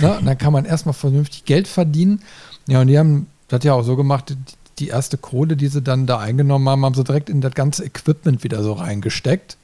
Ne? 0.00 0.18
Und 0.18 0.26
dann 0.26 0.36
kann 0.36 0.52
man 0.52 0.64
erstmal 0.64 0.94
vernünftig 0.94 1.44
Geld 1.44 1.68
verdienen. 1.68 2.20
Ja, 2.66 2.80
und 2.80 2.88
die 2.88 2.98
haben 2.98 3.28
das 3.48 3.62
ja 3.64 3.72
auch 3.74 3.82
so 3.84 3.94
gemacht, 3.96 4.30
die- 4.30 4.36
die 4.80 4.88
erste 4.88 5.16
Kohle, 5.16 5.56
die 5.56 5.68
sie 5.68 5.80
dann 5.80 6.06
da 6.06 6.18
eingenommen 6.18 6.68
haben, 6.68 6.84
haben 6.84 6.94
sie 6.94 7.04
direkt 7.04 7.30
in 7.30 7.40
das 7.40 7.54
ganze 7.54 7.82
Equipment 7.84 8.44
wieder 8.44 8.62
so 8.62 8.74
reingesteckt. 8.74 9.56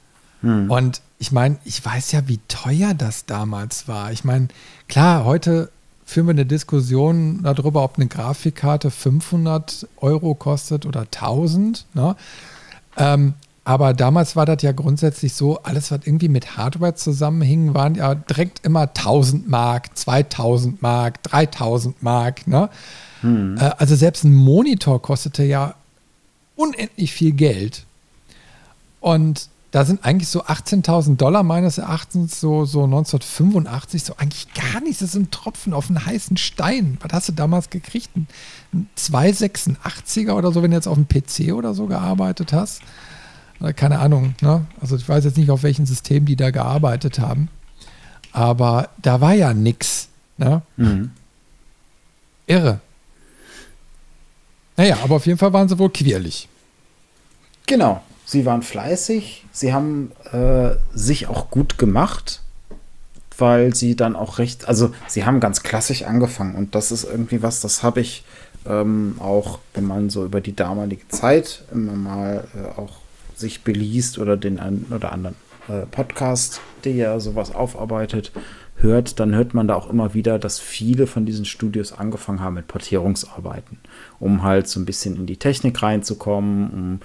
Und 0.71 1.01
ich 1.19 1.31
meine, 1.31 1.57
ich 1.65 1.85
weiß 1.85 2.11
ja, 2.13 2.27
wie 2.27 2.39
teuer 2.47 2.93
das 2.93 3.25
damals 3.25 3.87
war. 3.87 4.11
Ich 4.11 4.23
meine, 4.23 4.47
klar, 4.87 5.23
heute 5.23 5.69
führen 6.05 6.25
wir 6.27 6.31
eine 6.31 6.45
Diskussion 6.45 7.43
darüber, 7.43 7.83
ob 7.83 7.97
eine 7.97 8.07
Grafikkarte 8.07 8.89
500 8.91 9.87
Euro 9.97 10.33
kostet 10.35 10.85
oder 10.85 11.05
1000. 11.11 11.85
Ne? 11.93 12.15
Ähm, 12.97 13.33
aber 13.65 13.93
damals 13.93 14.35
war 14.35 14.45
das 14.45 14.61
ja 14.61 14.73
grundsätzlich 14.73 15.33
so, 15.33 15.59
alles, 15.63 15.91
was 15.91 16.01
irgendwie 16.03 16.27
mit 16.27 16.57
Hardware 16.57 16.95
zusammenhing, 16.95 17.73
waren 17.73 17.95
ja 17.95 18.13
direkt 18.15 18.65
immer 18.65 18.81
1000 18.81 19.49
Mark, 19.49 19.97
2000 19.97 20.81
Mark, 20.81 21.23
3000 21.23 22.03
Mark. 22.03 22.45
Ne? 22.45 22.69
Äh, 23.57 23.71
also 23.77 23.95
selbst 23.95 24.25
ein 24.25 24.35
Monitor 24.35 25.01
kostete 25.01 25.43
ja 25.43 25.75
unendlich 26.55 27.13
viel 27.13 27.31
Geld. 27.31 27.85
Und 28.99 29.47
da 29.71 29.85
sind 29.85 30.05
eigentlich 30.05 30.29
so 30.29 30.43
18.000 30.43 31.15
Dollar 31.15 31.41
meines 31.41 31.79
Erachtens 31.79 32.39
so, 32.39 32.65
so 32.65 32.83
1985 32.83 34.03
so 34.03 34.15
eigentlich 34.17 34.53
gar 34.53 34.81
nichts. 34.81 34.99
Das 34.99 35.09
ist 35.09 35.15
ein 35.15 35.31
Tropfen 35.31 35.73
auf 35.73 35.89
einen 35.89 36.05
heißen 36.05 36.37
Stein. 36.37 36.97
Was 37.01 37.13
hast 37.13 37.29
du 37.29 37.31
damals 37.31 37.69
gekriegt? 37.69 38.15
Ein, 38.15 38.27
ein 38.71 38.89
286er 38.97 40.33
oder 40.33 40.51
so, 40.51 40.61
wenn 40.61 40.71
du 40.71 40.77
jetzt 40.77 40.87
auf 40.87 40.97
dem 40.97 41.07
PC 41.07 41.53
oder 41.53 41.73
so 41.73 41.87
gearbeitet 41.87 42.53
hast? 42.53 42.81
Oder 43.63 43.71
keine 43.71 43.99
Ahnung. 43.99 44.35
Ne? 44.41 44.65
Also 44.81 44.97
ich 44.97 45.07
weiß 45.07 45.23
jetzt 45.23 45.37
nicht, 45.37 45.49
auf 45.49 45.63
welchem 45.63 45.85
System 45.85 46.25
die 46.25 46.35
da 46.35 46.51
gearbeitet 46.51 47.17
haben. 47.19 47.47
Aber 48.33 48.89
da 49.01 49.21
war 49.21 49.33
ja 49.33 49.53
nix. 49.53 50.09
Ne? 50.37 50.61
Irre. 52.45 52.81
Naja, 54.75 54.97
aber 55.01 55.15
auf 55.15 55.25
jeden 55.25 55.37
Fall 55.37 55.53
waren 55.53 55.69
sie 55.69 55.79
wohl 55.79 55.91
quirlig. 55.91 56.49
Genau. 57.65 58.03
sie 58.25 58.45
waren 58.45 58.63
fleißig, 58.63 59.45
sie 59.53 59.73
haben 59.73 60.11
äh, 60.33 60.71
sich 60.93 61.27
auch 61.27 61.49
gut 61.49 61.77
gemacht, 61.77 62.41
weil 63.37 63.73
sie 63.73 63.95
dann 63.95 64.17
auch 64.17 64.39
recht, 64.39 64.67
also 64.67 64.93
sie 65.07 65.25
haben 65.25 65.39
ganz 65.39 65.63
klassisch 65.63 66.03
angefangen 66.03 66.55
und 66.55 66.75
das 66.75 66.91
ist 66.91 67.05
irgendwie 67.05 67.41
was, 67.41 67.61
das 67.61 67.83
habe 67.83 68.01
ich 68.01 68.25
ähm, 68.65 69.15
auch, 69.19 69.59
wenn 69.73 69.85
man 69.85 70.09
so 70.09 70.25
über 70.25 70.41
die 70.41 70.55
damalige 70.55 71.07
Zeit 71.07 71.63
immer 71.71 71.93
mal 71.93 72.47
äh, 72.55 72.79
auch 72.79 73.02
sich 73.35 73.63
beliest 73.63 74.17
oder 74.17 74.37
den 74.37 74.59
einen 74.59 74.91
oder 74.95 75.11
anderen 75.11 75.35
äh, 75.67 75.85
Podcast, 75.85 76.61
der 76.83 76.93
ja 76.93 77.19
sowas 77.19 77.53
aufarbeitet, 77.53 78.31
hört, 78.77 79.19
dann 79.19 79.33
hört 79.33 79.53
man 79.53 79.67
da 79.67 79.75
auch 79.75 79.89
immer 79.89 80.13
wieder, 80.13 80.39
dass 80.39 80.59
viele 80.59 81.07
von 81.07 81.25
diesen 81.25 81.45
Studios 81.45 81.93
angefangen 81.93 82.41
haben 82.41 82.55
mit 82.55 82.67
Portierungsarbeiten, 82.67 83.77
um 84.19 84.43
halt 84.43 84.67
so 84.67 84.79
ein 84.79 84.85
bisschen 84.85 85.15
in 85.15 85.25
die 85.25 85.37
Technik 85.37 85.81
reinzukommen, 85.81 86.69
um 86.69 86.99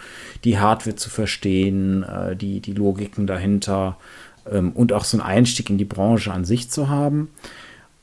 die 0.45 0.59
Hardware 0.59 0.97
zu 0.97 1.11
verstehen, 1.11 2.03
äh, 2.03 2.37
die, 2.37 2.61
die 2.61 2.73
Logiken 2.73 3.27
dahinter 3.27 3.97
ähm, 4.51 4.73
und 4.73 4.93
auch 4.93 5.05
so 5.05 5.19
einen 5.19 5.27
Einstieg 5.27 5.71
in 5.71 5.79
die 5.79 5.85
Branche 5.85 6.33
an 6.33 6.45
sich 6.45 6.71
zu 6.71 6.89
haben. 6.89 7.31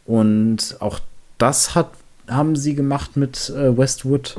Und 0.06 0.78
auch 0.80 1.00
das 1.38 1.76
hat, 1.76 1.90
haben 2.30 2.56
sie 2.56 2.76
gemacht 2.76 3.18
mit 3.18 3.50
äh, 3.50 3.76
Westwood 3.78 4.38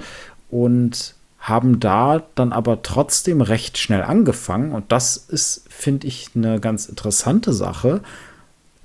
und 0.50 1.15
haben 1.47 1.79
da 1.79 2.25
dann 2.35 2.53
aber 2.53 2.83
trotzdem 2.83 3.41
recht 3.41 3.79
schnell 3.79 4.03
angefangen. 4.03 4.73
Und 4.73 4.91
das 4.91 5.17
ist, 5.17 5.65
finde 5.69 6.09
ich, 6.09 6.31
eine 6.35 6.59
ganz 6.59 6.87
interessante 6.87 7.53
Sache, 7.53 8.00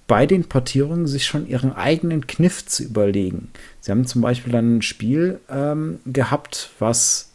bei 0.06 0.28
den 0.28 0.44
Portierungen 0.48 1.08
sich 1.08 1.26
schon 1.26 1.48
ihren 1.48 1.74
eigenen 1.74 2.28
Kniff 2.28 2.64
zu 2.68 2.84
überlegen. 2.84 3.50
Sie 3.80 3.92
haben 3.92 4.06
zum 4.06 4.22
Beispiel 4.22 4.54
dann 4.54 4.78
ein 4.78 4.82
Spiel 4.84 5.40
ähm, 5.50 6.00
gehabt, 6.06 6.70
was 6.78 7.32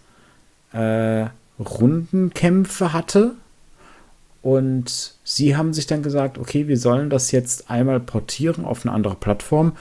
äh, 0.73 1.27
Rundenkämpfe 1.59 2.93
hatte. 2.93 3.33
Und 4.43 5.15
sie 5.25 5.57
haben 5.57 5.75
sich 5.75 5.89
dann 5.89 6.05
gesagt, 6.05 6.39
okay, 6.39 6.69
wir 6.69 6.79
sollen 6.79 7.11
das 7.11 7.33
jetzt 7.33 7.69
einmal 7.69 7.99
portieren 7.99 8.65
auf 8.65 8.87
eine 8.87 8.95
andere 8.95 9.17
Plattform. 9.17 9.73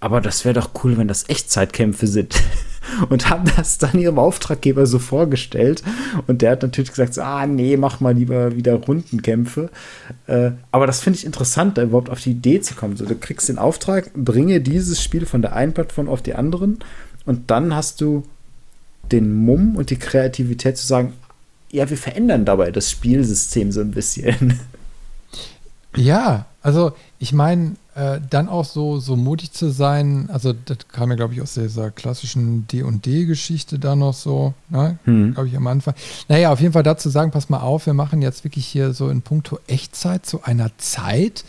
Aber 0.00 0.20
das 0.20 0.44
wäre 0.44 0.54
doch 0.54 0.70
cool, 0.82 0.96
wenn 0.96 1.08
das 1.08 1.28
Echtzeitkämpfe 1.28 2.06
sind. 2.06 2.40
und 3.08 3.28
haben 3.30 3.50
das 3.56 3.78
dann 3.78 3.98
ihrem 3.98 4.18
Auftraggeber 4.18 4.86
so 4.86 4.98
vorgestellt. 4.98 5.82
Und 6.26 6.42
der 6.42 6.52
hat 6.52 6.62
natürlich 6.62 6.90
gesagt, 6.90 7.14
so, 7.14 7.22
ah 7.22 7.46
nee, 7.46 7.76
mach 7.76 8.00
mal 8.00 8.14
lieber 8.14 8.54
wieder 8.56 8.74
Rundenkämpfe. 8.74 9.70
Äh, 10.26 10.52
aber 10.70 10.86
das 10.86 11.00
finde 11.00 11.18
ich 11.18 11.26
interessant, 11.26 11.78
da 11.78 11.82
überhaupt 11.82 12.10
auf 12.10 12.20
die 12.20 12.32
Idee 12.32 12.60
zu 12.60 12.74
kommen. 12.74 12.96
So, 12.96 13.06
du 13.06 13.14
kriegst 13.14 13.48
den 13.48 13.58
Auftrag, 13.58 14.12
bringe 14.14 14.60
dieses 14.60 15.02
Spiel 15.02 15.26
von 15.26 15.42
der 15.42 15.54
einen 15.54 15.72
Plattform 15.74 16.08
auf 16.08 16.22
die 16.22 16.34
anderen 16.34 16.78
und 17.26 17.50
dann 17.50 17.74
hast 17.74 18.00
du 18.00 18.24
den 19.12 19.44
Mumm 19.44 19.76
und 19.76 19.90
die 19.90 19.96
Kreativität 19.96 20.76
zu 20.76 20.86
sagen, 20.86 21.12
ja, 21.70 21.88
wir 21.90 21.98
verändern 21.98 22.44
dabei 22.44 22.70
das 22.70 22.90
Spielsystem 22.90 23.72
so 23.72 23.80
ein 23.80 23.90
bisschen. 23.90 24.58
Ja, 25.96 26.46
also 26.62 26.92
ich 27.18 27.32
meine, 27.32 27.76
äh, 27.94 28.20
dann 28.28 28.48
auch 28.48 28.64
so, 28.64 29.00
so 29.00 29.16
mutig 29.16 29.52
zu 29.52 29.70
sein, 29.70 30.28
also 30.30 30.52
das 30.52 30.78
kam 30.88 31.10
ja, 31.10 31.16
glaube 31.16 31.34
ich, 31.34 31.42
aus 31.42 31.54
dieser 31.54 31.90
klassischen 31.90 32.66
D&D-Geschichte 32.68 33.78
da 33.78 33.96
noch 33.96 34.14
so, 34.14 34.54
ne? 34.68 34.98
Hm. 35.04 35.34
glaube 35.34 35.48
ich, 35.48 35.56
am 35.56 35.66
Anfang. 35.66 35.94
Naja, 36.28 36.52
auf 36.52 36.60
jeden 36.60 36.72
Fall 36.72 36.82
dazu 36.82 37.08
sagen, 37.08 37.30
pass 37.30 37.48
mal 37.48 37.60
auf, 37.60 37.86
wir 37.86 37.94
machen 37.94 38.22
jetzt 38.22 38.44
wirklich 38.44 38.66
hier 38.66 38.92
so 38.92 39.08
in 39.08 39.22
puncto 39.22 39.58
Echtzeit 39.66 40.26
zu 40.26 40.42
einer 40.42 40.70
Zeit, 40.78 41.44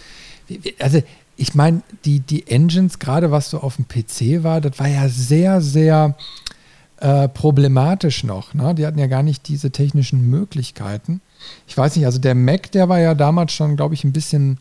also 0.79 1.01
ich 1.39 1.55
meine, 1.55 1.81
die, 2.05 2.19
die 2.19 2.47
Engines, 2.47 2.99
gerade 2.99 3.31
was 3.31 3.49
so 3.49 3.59
auf 3.61 3.77
dem 3.77 3.87
PC 3.87 4.43
war, 4.43 4.59
das 4.59 4.77
war 4.77 4.87
ja 4.87 5.07
sehr, 5.07 5.61
sehr 5.61 6.15
äh, 6.97 7.29
problematisch 7.29 8.25
noch. 8.25 8.53
Ne? 8.53 8.75
Die 8.75 8.85
hatten 8.85 8.99
ja 8.99 9.07
gar 9.07 9.23
nicht 9.23 9.47
diese 9.47 9.71
technischen 9.71 10.29
Möglichkeiten. 10.29 11.21
Ich 11.67 11.77
weiß 11.77 11.95
nicht, 11.95 12.05
also 12.05 12.19
der 12.19 12.35
Mac, 12.35 12.71
der 12.71 12.89
war 12.89 12.99
ja 12.99 13.15
damals 13.15 13.53
schon, 13.53 13.75
glaube 13.75 13.93
ich, 13.93 14.03
ein 14.03 14.13
bisschen 14.13 14.59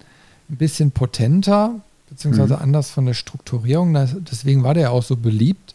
ein 0.50 0.56
bisschen 0.56 0.90
potenter, 0.90 1.80
beziehungsweise 2.08 2.56
mhm. 2.56 2.62
anders 2.62 2.90
von 2.90 3.06
der 3.06 3.14
Strukturierung. 3.14 3.94
Deswegen 4.30 4.64
war 4.64 4.74
der 4.74 4.84
ja 4.84 4.90
auch 4.90 5.02
so 5.02 5.16
beliebt. 5.16 5.74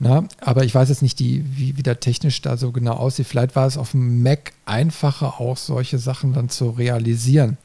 Na, 0.00 0.24
aber 0.40 0.64
ich 0.64 0.74
weiß 0.74 0.88
jetzt 0.88 1.02
nicht, 1.02 1.20
die, 1.20 1.44
wie, 1.56 1.76
wie 1.76 1.82
der 1.82 2.00
technisch 2.00 2.42
da 2.42 2.56
so 2.56 2.72
genau 2.72 2.94
aussieht. 2.94 3.28
Vielleicht 3.28 3.54
war 3.54 3.66
es 3.66 3.78
auf 3.78 3.92
dem 3.92 4.22
Mac 4.22 4.52
einfacher, 4.66 5.40
auch 5.40 5.56
solche 5.56 5.98
Sachen 5.98 6.32
dann 6.32 6.48
zu 6.48 6.70
realisieren. 6.70 7.56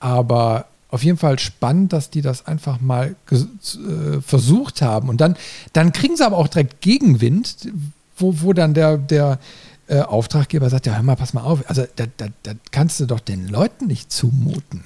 Aber 0.00 0.66
auf 0.90 1.04
jeden 1.04 1.16
Fall 1.16 1.38
spannend, 1.38 1.92
dass 1.92 2.10
die 2.10 2.22
das 2.22 2.46
einfach 2.46 2.80
mal 2.80 3.14
äh, 3.30 4.20
versucht 4.20 4.82
haben. 4.82 5.08
Und 5.08 5.20
dann, 5.20 5.36
dann 5.72 5.92
kriegen 5.92 6.16
sie 6.16 6.26
aber 6.26 6.36
auch 6.36 6.48
direkt 6.48 6.80
Gegenwind, 6.80 7.68
wo, 8.16 8.40
wo 8.40 8.52
dann 8.52 8.74
der, 8.74 8.98
der 8.98 9.38
äh, 9.88 10.00
Auftraggeber 10.00 10.70
sagt, 10.70 10.86
ja, 10.86 10.94
hör 10.94 11.02
mal, 11.02 11.16
pass 11.16 11.34
mal 11.34 11.42
auf, 11.42 11.68
also 11.68 11.84
da, 11.96 12.04
da, 12.16 12.26
da 12.42 12.52
kannst 12.70 13.00
du 13.00 13.06
doch 13.06 13.20
den 13.20 13.48
Leuten 13.48 13.86
nicht 13.86 14.12
zumuten. 14.12 14.84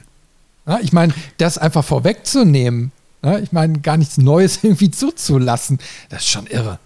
Ja, 0.66 0.78
ich 0.80 0.92
meine, 0.92 1.12
das 1.38 1.58
einfach 1.58 1.84
vorwegzunehmen, 1.84 2.92
ja, 3.24 3.38
ich 3.38 3.52
meine, 3.52 3.80
gar 3.80 3.96
nichts 3.96 4.18
Neues 4.18 4.60
irgendwie 4.62 4.90
zuzulassen, 4.90 5.78
das 6.08 6.22
ist 6.22 6.28
schon 6.28 6.46
irre. 6.46 6.78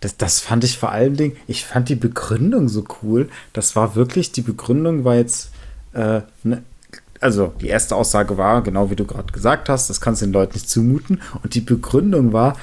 Das, 0.00 0.16
das 0.16 0.40
fand 0.40 0.64
ich 0.64 0.78
vor 0.78 0.90
allen 0.92 1.16
Dingen, 1.16 1.36
ich 1.46 1.64
fand 1.64 1.88
die 1.88 1.94
Begründung 1.94 2.68
so 2.68 2.84
cool. 3.02 3.28
Das 3.52 3.76
war 3.76 3.94
wirklich, 3.94 4.32
die 4.32 4.40
Begründung 4.40 5.04
war 5.04 5.16
jetzt, 5.16 5.50
äh, 5.92 6.22
ne, 6.42 6.62
also 7.20 7.52
die 7.60 7.68
erste 7.68 7.96
Aussage 7.96 8.38
war, 8.38 8.62
genau 8.62 8.90
wie 8.90 8.96
du 8.96 9.04
gerade 9.04 9.32
gesagt 9.32 9.68
hast, 9.68 9.90
das 9.90 10.00
kannst 10.00 10.22
du 10.22 10.26
den 10.26 10.32
Leuten 10.32 10.54
nicht 10.54 10.70
zumuten. 10.70 11.20
Und 11.42 11.54
die 11.54 11.60
Begründung 11.60 12.32
war, 12.32 12.56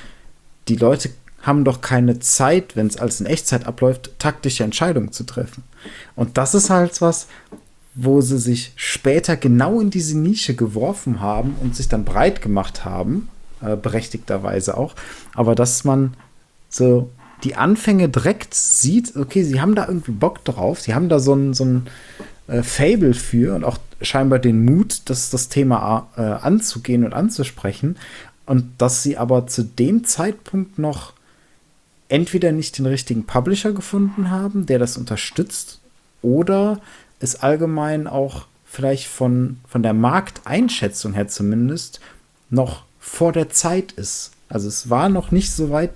die 0.68 0.78
Leute 0.78 1.12
haben 1.46 1.64
doch 1.64 1.82
keine 1.82 2.20
Zeit, 2.20 2.76
wenn 2.76 2.88
es 2.88 2.98
als 2.98 3.22
in 3.22 3.28
Echtzeit 3.28 3.68
abläuft, 3.68 4.12
taktische 4.18 4.64
Entscheidungen 4.64 5.12
zu 5.12 5.24
treffen. 5.24 5.64
Und 6.16 6.38
das 6.38 6.56
ist 6.56 6.70
halt 6.70 7.02
was, 7.02 7.28
wo 7.94 8.20
sie 8.22 8.40
sich 8.40 8.74
später 8.76 9.38
genau 9.38 9.80
in 9.80 9.90
diese 9.90 10.18
Nische 10.18 10.56
geworfen 10.56 11.22
haben 11.22 11.56
und 11.62 11.76
sich 11.76 11.88
dann 11.88 12.04
breit 12.04 12.42
gemacht 12.42 12.84
haben, 12.84 13.30
äh, 13.62 13.76
berechtigterweise 13.76 14.76
auch. 14.76 14.96
Aber 15.34 15.56
dass 15.56 15.84
man 15.84 16.16
so 16.68 17.10
die 17.44 17.56
Anfänge 17.56 18.10
direkt 18.10 18.54
sieht, 18.54 19.16
okay, 19.16 19.44
sie 19.44 19.62
haben 19.62 19.76
da 19.76 19.88
irgendwie 19.88 20.12
Bock 20.12 20.44
drauf, 20.44 20.82
sie 20.82 20.96
haben 20.96 21.10
da 21.10 21.20
so 21.20 21.34
ein, 21.36 21.54
so 21.54 21.64
ein 21.64 21.88
äh, 22.48 22.64
Fable 22.64 23.14
für 23.14 23.56
und 23.56 23.64
auch 23.64 23.78
scheinbar 24.02 24.40
den 24.40 24.66
Mut, 24.66 25.04
das, 25.06 25.30
das 25.30 25.48
Thema 25.48 26.10
äh, 26.18 26.22
anzugehen 26.22 27.06
und 27.06 27.14
anzusprechen. 27.14 27.98
Und 28.46 28.66
dass 28.80 29.04
sie 29.04 29.18
aber 29.18 29.48
zu 29.48 29.64
dem 29.64 30.04
Zeitpunkt 30.04 30.78
noch 30.78 31.14
entweder 32.10 32.52
nicht 32.52 32.78
den 32.78 32.86
richtigen 32.86 33.26
Publisher 33.26 33.74
gefunden 33.74 34.30
haben, 34.30 34.66
der 34.66 34.80
das 34.80 34.98
unterstützt, 34.98 35.80
oder 36.22 36.82
es 37.20 37.36
allgemein 37.36 38.08
auch 38.08 38.48
vielleicht 38.66 39.08
von, 39.08 39.58
von 39.68 39.84
der 39.84 39.94
Markteinschätzung 39.94 41.14
her 41.14 41.28
zumindest 41.28 42.00
noch 42.50 42.84
vor 43.00 43.32
der 43.32 43.50
Zeit 43.50 43.92
ist. 43.94 44.32
Also 44.50 44.68
es 44.68 44.90
war 44.90 45.10
noch 45.10 45.32
nicht 45.32 45.52
so 45.52 45.70
weit, 45.70 45.92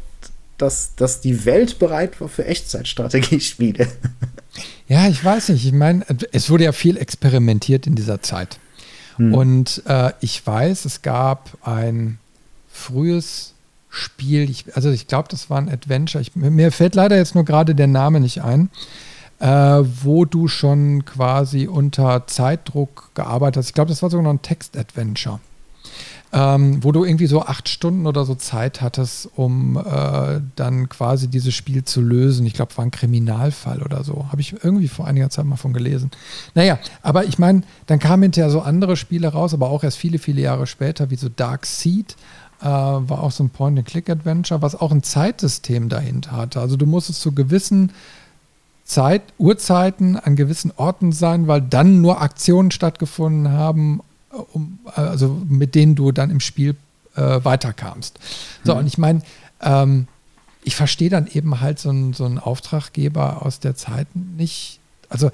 dass, 0.57 0.95
dass 0.95 1.21
die 1.21 1.45
Welt 1.45 1.79
bereit 1.79 2.19
war 2.21 2.29
für 2.29 2.45
Echtzeitstrategiespiele. 2.45 3.87
Ja, 4.89 5.07
ich 5.07 5.23
weiß 5.23 5.49
nicht. 5.49 5.63
Ich 5.65 5.71
meine, 5.71 6.03
es 6.31 6.49
wurde 6.49 6.63
ja 6.63 6.71
viel 6.71 6.97
experimentiert 6.97 7.85
in 7.85 7.93
dieser 7.93 8.23
Zeit. 8.23 8.57
Hm. 9.17 9.35
Und 9.35 9.83
äh, 9.85 10.11
ich 10.19 10.45
weiß, 10.45 10.85
es 10.85 11.03
gab 11.03 11.51
ein 11.61 12.17
frühes 12.71 13.53
Spiel, 13.89 14.49
ich, 14.49 14.75
also 14.75 14.91
ich 14.91 15.07
glaube, 15.07 15.27
das 15.29 15.49
war 15.49 15.57
ein 15.57 15.69
Adventure. 15.69 16.21
Ich, 16.21 16.35
mir 16.35 16.71
fällt 16.71 16.95
leider 16.95 17.17
jetzt 17.17 17.35
nur 17.35 17.45
gerade 17.45 17.73
der 17.73 17.87
Name 17.87 18.19
nicht 18.19 18.43
ein 18.43 18.69
äh, 19.39 19.47
wo 19.47 20.25
du 20.25 20.47
schon 20.47 21.05
quasi 21.05 21.67
unter 21.67 22.27
Zeitdruck 22.27 23.11
gearbeitet 23.15 23.57
hast. 23.57 23.67
Ich 23.69 23.73
glaube, 23.73 23.89
das 23.89 24.01
war 24.01 24.09
sogar 24.09 24.23
noch 24.23 24.31
ein 24.33 24.41
Text-Adventure. 24.41 25.39
Ähm, 26.31 26.83
wo 26.83 26.91
du 26.91 27.05
irgendwie 27.05 27.25
so 27.25 27.41
acht 27.41 27.69
Stunden 27.69 28.05
oder 28.05 28.23
so 28.23 28.35
Zeit 28.35 28.81
hattest, 28.81 29.27
um 29.35 29.77
äh, 29.77 30.41
dann 30.55 30.87
quasi 30.87 31.27
dieses 31.27 31.55
Spiel 31.55 31.85
zu 31.85 32.01
lösen. 32.01 32.45
Ich 32.45 32.53
glaube, 32.53 32.77
war 32.77 32.85
ein 32.85 32.91
Kriminalfall 32.91 33.81
oder 33.81 34.03
so. 34.03 34.27
Habe 34.31 34.39
ich 34.39 34.63
irgendwie 34.63 34.89
vor 34.89 35.07
einiger 35.07 35.31
Zeit 35.31 35.45
mal 35.45 35.55
von 35.55 35.73
gelesen. 35.73 36.11
Naja, 36.53 36.77
aber 37.01 37.25
ich 37.25 37.39
meine, 37.39 37.63
dann 37.87 37.97
kamen 37.97 38.21
hinterher 38.21 38.51
so 38.51 38.61
andere 38.61 38.95
Spiele 38.95 39.29
raus, 39.29 39.55
aber 39.55 39.71
auch 39.71 39.83
erst 39.83 39.97
viele, 39.97 40.19
viele 40.19 40.41
Jahre 40.41 40.67
später, 40.67 41.09
wie 41.09 41.15
so 41.15 41.29
Dark 41.29 41.65
Seed. 41.65 42.15
Äh, 42.61 42.65
war 42.65 43.23
auch 43.23 43.31
so 43.31 43.43
ein 43.43 43.49
Point-and-Click-Adventure, 43.51 44.61
was 44.61 44.75
auch 44.75 44.91
ein 44.91 45.01
Zeitsystem 45.01 45.87
dahinter 45.87 46.31
hatte. 46.31 46.59
Also 46.59 46.75
du 46.75 46.85
musstest 46.85 47.21
zu 47.21 47.31
gewissen 47.31 47.93
Zeit, 48.83 49.21
Uhrzeiten 49.37 50.17
an 50.17 50.35
gewissen 50.35 50.73
Orten 50.75 51.11
sein, 51.11 51.47
weil 51.47 51.61
dann 51.61 52.01
nur 52.01 52.21
Aktionen 52.21 52.71
stattgefunden 52.71 53.51
haben, 53.51 54.01
äh, 54.33 54.37
um, 54.53 54.79
also 54.85 55.37
mit 55.47 55.75
denen 55.75 55.95
du 55.95 56.11
dann 56.11 56.31
im 56.31 56.41
Spiel 56.41 56.75
äh, 57.15 57.39
weiterkamst. 57.43 58.19
So, 58.63 58.73
mhm. 58.73 58.79
und 58.79 58.87
ich 58.87 58.97
meine, 58.97 59.21
ähm, 59.61 60.07
ich 60.63 60.75
verstehe 60.75 61.09
dann 61.09 61.27
eben 61.27 61.61
halt 61.61 61.79
so 61.79 61.89
einen 61.89 62.13
so 62.13 62.25
Auftraggeber 62.25 63.45
aus 63.45 63.59
der 63.59 63.75
Zeit 63.75 64.07
nicht. 64.15 64.79
Also 65.07 65.31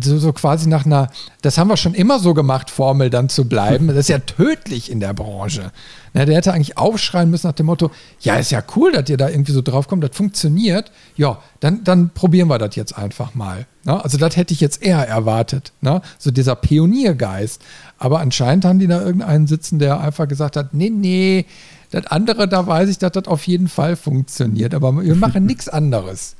so, 0.00 0.18
so 0.18 0.32
quasi 0.32 0.68
nach 0.68 0.86
einer, 0.86 1.10
das 1.42 1.56
haben 1.56 1.68
wir 1.68 1.76
schon 1.76 1.94
immer 1.94 2.18
so 2.18 2.34
gemacht, 2.34 2.70
Formel 2.70 3.10
dann 3.10 3.28
zu 3.28 3.48
bleiben. 3.48 3.88
Das 3.98 4.04
ist 4.04 4.08
ja 4.08 4.18
tödlich 4.18 4.90
in 4.90 5.00
der 5.00 5.12
Branche. 5.12 5.72
Na, 6.12 6.24
der 6.24 6.36
hätte 6.36 6.52
eigentlich 6.52 6.78
aufschreien 6.78 7.30
müssen 7.30 7.46
nach 7.46 7.54
dem 7.54 7.66
Motto, 7.66 7.90
ja, 8.20 8.36
ist 8.36 8.50
ja 8.50 8.62
cool, 8.76 8.92
dass 8.92 9.08
ihr 9.08 9.16
da 9.16 9.28
irgendwie 9.28 9.52
so 9.52 9.62
drauf 9.62 9.88
kommt, 9.88 10.04
das 10.04 10.16
funktioniert. 10.16 10.90
Ja, 11.16 11.38
dann, 11.60 11.84
dann 11.84 12.10
probieren 12.10 12.48
wir 12.48 12.58
das 12.58 12.76
jetzt 12.76 12.96
einfach 12.96 13.34
mal. 13.34 13.66
Na, 13.84 14.00
also 14.00 14.18
das 14.18 14.36
hätte 14.36 14.54
ich 14.54 14.60
jetzt 14.60 14.82
eher 14.82 15.06
erwartet. 15.06 15.72
Na? 15.80 16.02
So 16.18 16.30
dieser 16.30 16.54
Pioniergeist. 16.54 17.62
Aber 17.98 18.20
anscheinend 18.20 18.64
haben 18.64 18.78
die 18.78 18.86
da 18.86 19.00
irgendeinen 19.00 19.46
sitzen, 19.46 19.78
der 19.78 20.00
einfach 20.00 20.28
gesagt 20.28 20.56
hat, 20.56 20.74
nee, 20.74 20.90
nee, 20.90 21.46
das 21.90 22.06
andere, 22.06 22.48
da 22.48 22.66
weiß 22.66 22.88
ich, 22.88 22.98
dass 22.98 23.12
das 23.12 23.26
auf 23.26 23.46
jeden 23.46 23.68
Fall 23.68 23.96
funktioniert. 23.96 24.74
Aber 24.74 25.02
wir 25.02 25.14
machen 25.14 25.46
nichts 25.46 25.68
anderes. 25.68 26.36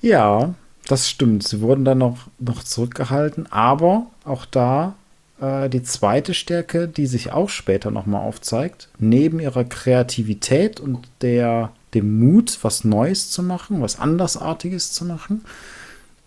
Ja, 0.00 0.54
das 0.86 1.08
stimmt. 1.08 1.46
Sie 1.46 1.60
wurden 1.60 1.84
dann 1.84 1.98
noch, 1.98 2.18
noch 2.38 2.62
zurückgehalten, 2.64 3.50
aber 3.50 4.06
auch 4.24 4.44
da 4.44 4.94
äh, 5.40 5.68
die 5.68 5.82
zweite 5.82 6.34
Stärke, 6.34 6.88
die 6.88 7.06
sich 7.06 7.32
auch 7.32 7.48
später 7.48 7.90
nochmal 7.90 8.22
aufzeigt, 8.22 8.88
neben 8.98 9.40
ihrer 9.40 9.64
Kreativität 9.64 10.80
und 10.80 11.00
der, 11.20 11.72
dem 11.94 12.18
Mut, 12.18 12.58
was 12.62 12.84
Neues 12.84 13.30
zu 13.30 13.42
machen, 13.42 13.82
was 13.82 13.98
Andersartiges 13.98 14.92
zu 14.92 15.04
machen, 15.04 15.44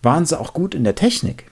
waren 0.02 0.26
sie 0.26 0.40
auch 0.40 0.54
gut 0.54 0.76
in 0.76 0.84
der 0.84 0.96
Technik. 0.96 1.46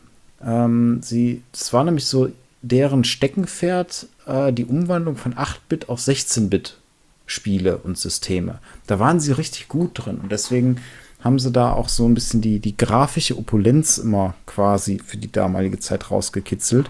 Ähm, 0.43 1.01
sie, 1.01 1.41
es 1.53 1.73
war 1.73 1.83
nämlich 1.83 2.05
so 2.05 2.29
deren 2.61 3.03
Steckenpferd, 3.03 4.07
äh, 4.25 4.53
die 4.53 4.65
Umwandlung 4.65 5.17
von 5.17 5.33
8-Bit 5.33 5.89
auf 5.89 5.99
16-Bit 5.99 6.77
Spiele 7.25 7.77
und 7.77 7.97
Systeme. 7.97 8.59
Da 8.85 8.99
waren 8.99 9.19
sie 9.19 9.31
richtig 9.31 9.67
gut 9.67 9.91
drin 9.93 10.19
und 10.21 10.31
deswegen 10.31 10.77
haben 11.23 11.39
sie 11.39 11.51
da 11.51 11.71
auch 11.71 11.87
so 11.87 12.05
ein 12.05 12.13
bisschen 12.13 12.41
die, 12.41 12.59
die 12.59 12.75
grafische 12.75 13.37
Opulenz 13.37 13.97
immer 13.97 14.33
quasi 14.45 14.99
für 15.03 15.17
die 15.17 15.31
damalige 15.31 15.79
Zeit 15.79 16.11
rausgekitzelt, 16.11 16.89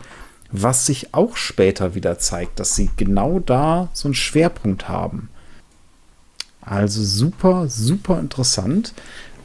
was 0.52 0.86
sich 0.86 1.14
auch 1.14 1.38
später 1.38 1.96
wieder 1.96 2.18
zeigt, 2.18 2.60
dass 2.60 2.76
sie 2.76 2.90
genau 2.98 3.40
da 3.40 3.90
so 3.94 4.08
einen 4.08 4.16
Schwerpunkt 4.16 4.90
haben. 4.90 5.30
Also 6.62 7.04
super, 7.04 7.68
super 7.70 8.20
interessant. 8.20 8.94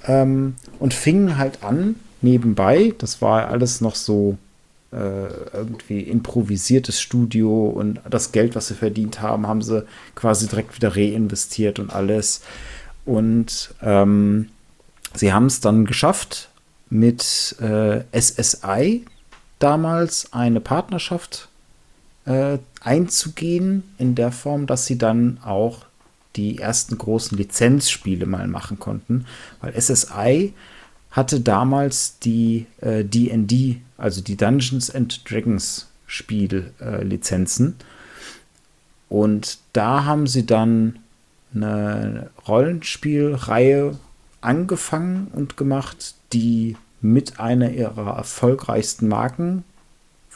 Ähm, 0.07 0.55
und 0.79 0.95
fingen 0.95 1.37
halt 1.37 1.63
an, 1.63 1.97
nebenbei, 2.23 2.95
das 2.99 3.21
war 3.21 3.49
alles 3.49 3.81
noch 3.81 3.95
so 3.95 4.39
äh, 4.91 5.29
irgendwie 5.53 6.01
improvisiertes 6.01 7.01
Studio 7.01 7.67
und 7.67 8.01
das 8.09 8.33
Geld, 8.33 8.55
was 8.55 8.69
sie 8.69 8.75
verdient 8.75 9.21
haben, 9.21 9.47
haben 9.47 9.61
sie 9.61 9.85
quasi 10.15 10.47
direkt 10.47 10.77
wieder 10.77 10.97
reinvestiert 10.97 11.79
und 11.79 11.93
alles. 11.93 12.43
Und 13.05 13.75
ähm, 13.83 14.49
sie 15.15 15.33
haben 15.33 15.47
es 15.47 15.61
dann 15.61 15.85
geschafft, 15.85 16.49
mit 16.91 17.57
äh, 17.61 18.03
SSI 18.19 19.05
damals 19.59 20.33
eine 20.33 20.61
Partnerschaft 20.61 21.49
äh, 22.25 22.59
einzugehen, 22.81 23.83
in 23.99 24.15
der 24.15 24.33
Form, 24.33 24.67
dass 24.67 24.87
sie 24.87 24.99
dann 24.99 25.39
auch 25.45 25.87
die 26.37 26.59
ersten 26.59 26.97
großen 26.97 27.37
Lizenzspiele 27.37 28.27
mal 28.27 28.47
machen 28.47 28.79
konnten, 28.79 29.27
weil 29.61 29.79
SSI 29.81 30.55
hatte 31.11 31.41
damals 31.41 32.19
die 32.21 32.67
D&D, 32.81 33.55
äh, 33.55 33.77
also 33.97 34.21
die 34.21 34.37
Dungeons 34.37 34.95
and 34.95 35.29
Dragons 35.29 35.89
Spiellizenzen. 36.07 37.77
Äh, 37.79 37.85
und 39.09 39.59
da 39.73 40.05
haben 40.05 40.27
sie 40.27 40.45
dann 40.45 40.99
eine 41.55 42.31
Rollenspielreihe 42.47 43.99
angefangen 44.41 45.29
und 45.33 45.57
gemacht, 45.57 46.15
die 46.33 46.77
mit 47.01 47.41
einer 47.41 47.71
ihrer 47.71 48.17
erfolgreichsten 48.17 49.09
Marken 49.09 49.65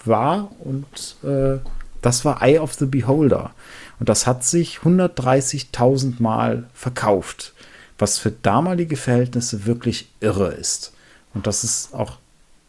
war 0.04 0.50
und 0.60 1.16
äh, 1.22 1.58
das 2.00 2.24
war 2.24 2.42
Eye 2.42 2.58
of 2.58 2.74
the 2.74 2.86
Beholder. 2.86 3.52
Und 4.00 4.08
das 4.08 4.26
hat 4.26 4.44
sich 4.44 4.78
130.000 4.78 6.20
Mal 6.20 6.64
verkauft, 6.74 7.54
was 7.98 8.18
für 8.18 8.32
damalige 8.32 8.96
Verhältnisse 8.96 9.64
wirklich 9.66 10.08
irre 10.20 10.48
ist. 10.48 10.92
Und 11.32 11.46
das 11.46 11.62
ist 11.62 11.94
auch 11.94 12.18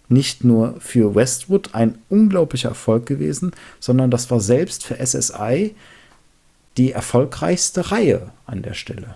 nicht 0.08 0.44
nur 0.44 0.80
für 0.80 1.16
Westwood 1.16 1.74
ein 1.74 1.98
unglaublicher 2.10 2.70
Erfolg 2.70 3.08
gewesen, 3.08 3.52
sondern 3.80 4.12
das 4.12 4.30
war 4.30 4.40
selbst 4.40 4.86
für 4.86 5.04
SSI 5.04 5.76
die 6.78 6.92
erfolgreichste 6.92 7.92
Reihe 7.92 8.32
an 8.46 8.62
der 8.62 8.74
Stelle. 8.76 9.16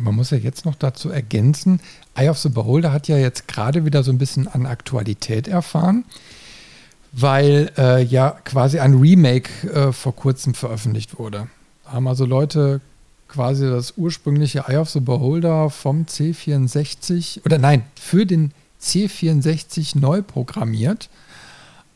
Man 0.00 0.14
muss 0.14 0.30
ja 0.30 0.38
jetzt 0.38 0.64
noch 0.64 0.74
dazu 0.74 1.10
ergänzen, 1.10 1.80
Eye 2.14 2.28
of 2.28 2.38
the 2.38 2.48
Beholder 2.48 2.92
hat 2.92 3.08
ja 3.08 3.16
jetzt 3.16 3.48
gerade 3.48 3.84
wieder 3.84 4.02
so 4.02 4.10
ein 4.10 4.18
bisschen 4.18 4.48
an 4.48 4.66
Aktualität 4.66 5.48
erfahren, 5.48 6.04
weil 7.12 7.70
äh, 7.76 8.02
ja 8.02 8.30
quasi 8.44 8.78
ein 8.78 8.94
Remake 8.94 9.50
äh, 9.68 9.92
vor 9.92 10.14
kurzem 10.14 10.54
veröffentlicht 10.54 11.18
wurde. 11.18 11.48
Haben 11.84 12.08
also 12.08 12.24
Leute 12.24 12.80
quasi 13.28 13.68
das 13.68 13.94
ursprüngliche 13.96 14.64
Eye 14.68 14.78
of 14.78 14.90
the 14.90 15.00
Beholder 15.00 15.70
vom 15.70 16.04
C64 16.04 17.44
oder 17.44 17.58
nein, 17.58 17.82
für 17.94 18.26
den 18.26 18.52
C64 18.80 19.98
neu 19.98 20.22
programmiert 20.22 21.08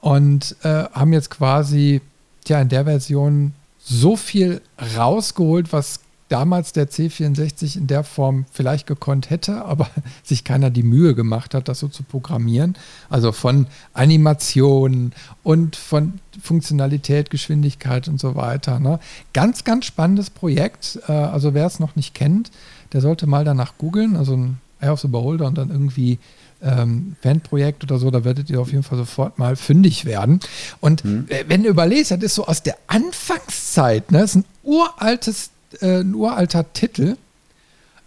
und 0.00 0.56
äh, 0.62 0.84
haben 0.92 1.12
jetzt 1.12 1.30
quasi 1.30 2.00
ja 2.46 2.60
in 2.60 2.68
der 2.68 2.84
Version 2.84 3.54
so 3.78 4.16
viel 4.16 4.60
rausgeholt, 4.96 5.72
was 5.72 6.00
damals 6.32 6.72
der 6.72 6.88
C64 6.88 7.76
in 7.76 7.86
der 7.86 8.04
Form 8.04 8.46
vielleicht 8.50 8.86
gekonnt 8.86 9.28
hätte, 9.28 9.64
aber 9.64 9.88
sich 10.22 10.44
keiner 10.44 10.70
die 10.70 10.82
Mühe 10.82 11.14
gemacht 11.14 11.54
hat, 11.54 11.68
das 11.68 11.80
so 11.80 11.88
zu 11.88 12.02
programmieren. 12.02 12.74
Also 13.10 13.32
von 13.32 13.66
Animationen 13.92 15.12
und 15.42 15.76
von 15.76 16.20
Funktionalität, 16.40 17.28
Geschwindigkeit 17.28 18.08
und 18.08 18.18
so 18.18 18.34
weiter. 18.34 18.80
Ne? 18.80 18.98
Ganz, 19.34 19.64
ganz 19.64 19.84
spannendes 19.84 20.30
Projekt. 20.30 20.98
Äh, 21.06 21.12
also 21.12 21.52
wer 21.52 21.66
es 21.66 21.78
noch 21.78 21.96
nicht 21.96 22.14
kennt, 22.14 22.50
der 22.92 23.02
sollte 23.02 23.26
mal 23.26 23.44
danach 23.44 23.74
googeln. 23.76 24.16
Also 24.16 24.34
ein 24.34 24.58
Eye 24.80 24.88
of 24.88 25.00
the 25.00 25.08
Beholder 25.08 25.46
und 25.46 25.58
dann 25.58 25.70
irgendwie 25.70 26.18
ähm, 26.62 27.16
Fanprojekt 27.20 27.84
oder 27.84 27.98
so, 27.98 28.10
da 28.10 28.24
werdet 28.24 28.48
ihr 28.48 28.60
auf 28.60 28.70
jeden 28.70 28.82
Fall 28.84 28.98
sofort 28.98 29.38
mal 29.38 29.56
fündig 29.56 30.04
werden. 30.04 30.40
Und 30.80 31.02
hm. 31.02 31.26
wenn 31.46 31.64
ihr 31.64 31.70
überlegt, 31.70 32.10
das 32.10 32.22
ist 32.22 32.34
so 32.34 32.46
aus 32.46 32.62
der 32.62 32.76
Anfangszeit, 32.86 34.10
ne? 34.10 34.20
das 34.20 34.30
ist 34.30 34.36
ein 34.36 34.44
uraltes 34.62 35.51
äh, 35.80 36.00
ein 36.00 36.14
uralter 36.14 36.72
Titel, 36.72 37.16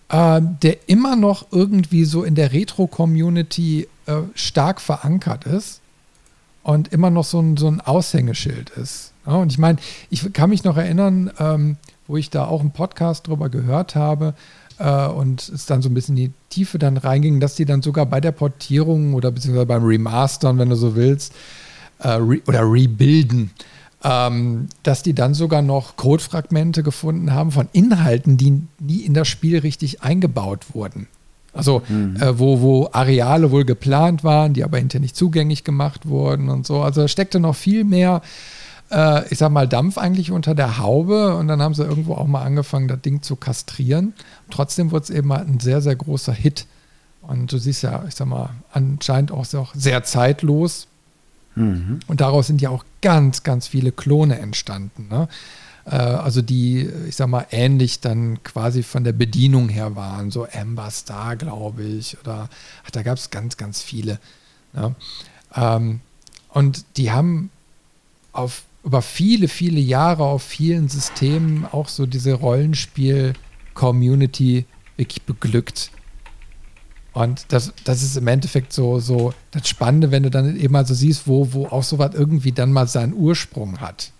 äh, 0.09 0.41
der 0.61 0.89
immer 0.89 1.15
noch 1.15 1.47
irgendwie 1.51 2.05
so 2.05 2.23
in 2.23 2.35
der 2.35 2.53
Retro-Community 2.53 3.87
äh, 4.05 4.13
stark 4.35 4.81
verankert 4.81 5.45
ist 5.45 5.81
und 6.63 6.89
immer 6.89 7.09
noch 7.09 7.23
so 7.23 7.39
ein, 7.39 7.57
so 7.57 7.67
ein 7.67 7.81
Aushängeschild 7.81 8.71
ist. 8.71 9.13
Ja, 9.25 9.33
und 9.33 9.51
ich 9.51 9.57
meine, 9.57 9.79
ich 10.09 10.31
kann 10.33 10.49
mich 10.49 10.63
noch 10.63 10.77
erinnern, 10.77 11.31
ähm, 11.39 11.77
wo 12.07 12.17
ich 12.17 12.29
da 12.29 12.45
auch 12.45 12.61
einen 12.61 12.71
Podcast 12.71 13.27
drüber 13.27 13.49
gehört 13.49 13.95
habe 13.95 14.35
äh, 14.77 15.07
und 15.07 15.47
es 15.49 15.65
dann 15.65 15.81
so 15.81 15.89
ein 15.89 15.93
bisschen 15.93 16.17
in 16.17 16.25
die 16.25 16.33
Tiefe 16.49 16.77
dann 16.77 16.97
reinging, 16.97 17.39
dass 17.39 17.55
die 17.55 17.65
dann 17.65 17.81
sogar 17.81 18.05
bei 18.05 18.21
der 18.21 18.31
Portierung 18.31 19.13
oder 19.13 19.31
beziehungsweise 19.31 19.65
beim 19.65 19.83
Remastern, 19.83 20.57
wenn 20.57 20.69
du 20.69 20.75
so 20.75 20.95
willst, 20.95 21.33
äh, 21.99 22.09
re 22.09 22.41
oder 22.47 22.61
rebuilden, 22.61 23.51
ähm, 24.03 24.67
dass 24.83 25.03
die 25.03 25.13
dann 25.13 25.33
sogar 25.33 25.61
noch 25.61 25.95
Codefragmente 25.95 26.83
gefunden 26.83 27.33
haben 27.33 27.51
von 27.51 27.67
Inhalten, 27.71 28.37
die 28.37 28.61
nie 28.79 29.01
in 29.01 29.13
das 29.13 29.27
Spiel 29.27 29.59
richtig 29.59 30.03
eingebaut 30.03 30.73
wurden. 30.73 31.07
Also 31.53 31.81
mhm. 31.87 32.17
äh, 32.17 32.37
wo, 32.37 32.61
wo 32.61 32.89
Areale 32.91 33.49
wohl 33.49 33.63
geplant 33.63 34.23
waren, 34.23 34.53
die 34.53 34.63
aber 34.63 34.77
hinterher 34.77 35.01
nicht 35.01 35.15
zugänglich 35.15 35.63
gemacht 35.63 36.07
wurden 36.07 36.49
und 36.49 36.67
so. 36.67 36.81
Also 36.81 37.01
da 37.01 37.07
steckte 37.07 37.39
noch 37.39 37.55
viel 37.55 37.85
mehr, 37.85 38.21
äh, 38.91 39.25
ich 39.29 39.37
sag 39.37 39.51
mal, 39.51 39.67
Dampf 39.67 39.97
eigentlich 39.97 40.31
unter 40.31 40.53
der 40.53 40.79
Haube 40.79 41.35
und 41.35 41.47
dann 41.47 41.61
haben 41.61 41.73
sie 41.73 41.83
irgendwo 41.83 42.15
auch 42.15 42.27
mal 42.27 42.43
angefangen, 42.43 42.89
das 42.89 43.01
Ding 43.01 43.21
zu 43.21 43.37
kastrieren. 43.37 44.13
Trotzdem 44.51 44.91
wurde 44.91 45.03
es 45.03 45.09
eben 45.09 45.31
halt 45.31 45.47
ein 45.47 45.59
sehr, 45.61 45.81
sehr 45.81 45.95
großer 45.95 46.33
Hit. 46.33 46.67
Und 47.21 47.51
du 47.51 47.57
siehst 47.57 47.81
ja, 47.81 48.03
ich 48.07 48.15
sag 48.15 48.27
mal, 48.27 48.51
anscheinend 48.71 49.31
auch 49.31 49.45
sehr 49.45 50.03
zeitlos. 50.03 50.87
Mhm. 51.55 51.99
Und 52.07 52.21
daraus 52.21 52.47
sind 52.47 52.61
ja 52.61 52.69
auch 52.69 52.85
ganz, 53.01 53.43
ganz 53.43 53.67
viele 53.67 53.91
Klone 53.91 54.39
entstanden. 54.39 55.07
Ne? 55.09 55.27
Äh, 55.85 55.95
also 55.95 56.41
die, 56.41 56.89
ich 57.07 57.15
sag 57.15 57.27
mal, 57.27 57.45
ähnlich 57.51 57.99
dann 57.99 58.41
quasi 58.43 58.81
von 58.83 59.03
der 59.03 59.13
Bedienung 59.13 59.69
her 59.69 59.95
waren. 59.95 60.29
So 60.31 60.47
Amber 60.51 60.89
Star, 60.91 61.35
glaube 61.35 61.83
ich. 61.83 62.17
Oder 62.19 62.49
ach, 62.85 62.91
da 62.91 63.03
gab 63.03 63.17
es 63.17 63.29
ganz, 63.29 63.57
ganz 63.57 63.81
viele. 63.81 64.19
Ne? 64.73 64.95
Ähm, 65.55 65.99
und 66.49 66.85
die 66.97 67.11
haben 67.11 67.49
auf 68.31 68.63
über 68.83 69.01
viele, 69.01 69.47
viele 69.47 69.79
Jahre 69.79 70.25
auf 70.25 70.43
vielen 70.43 70.89
Systemen 70.89 71.65
auch 71.71 71.87
so 71.87 72.05
diese 72.05 72.33
Rollenspiel-Community 72.33 74.65
wirklich 74.95 75.23
beglückt. 75.23 75.89
Und 77.15 77.45
das, 77.47 77.71
das 77.85 78.03
ist 78.03 78.17
im 78.17 78.27
Endeffekt 78.27 78.73
so, 78.73 78.99
so 78.99 79.33
das 79.51 79.69
Spannende, 79.69 80.11
wenn 80.11 80.23
du 80.23 80.29
dann 80.29 80.59
eben 80.59 80.73
mal 80.73 80.85
so 80.85 80.93
siehst, 80.93 81.27
wo, 81.27 81.53
wo 81.53 81.65
auch 81.67 81.81
sowas 81.81 82.11
irgendwie 82.13 82.51
dann 82.51 82.73
mal 82.73 82.89
seinen 82.89 83.13
Ursprung 83.13 83.79
hat. 83.79 84.11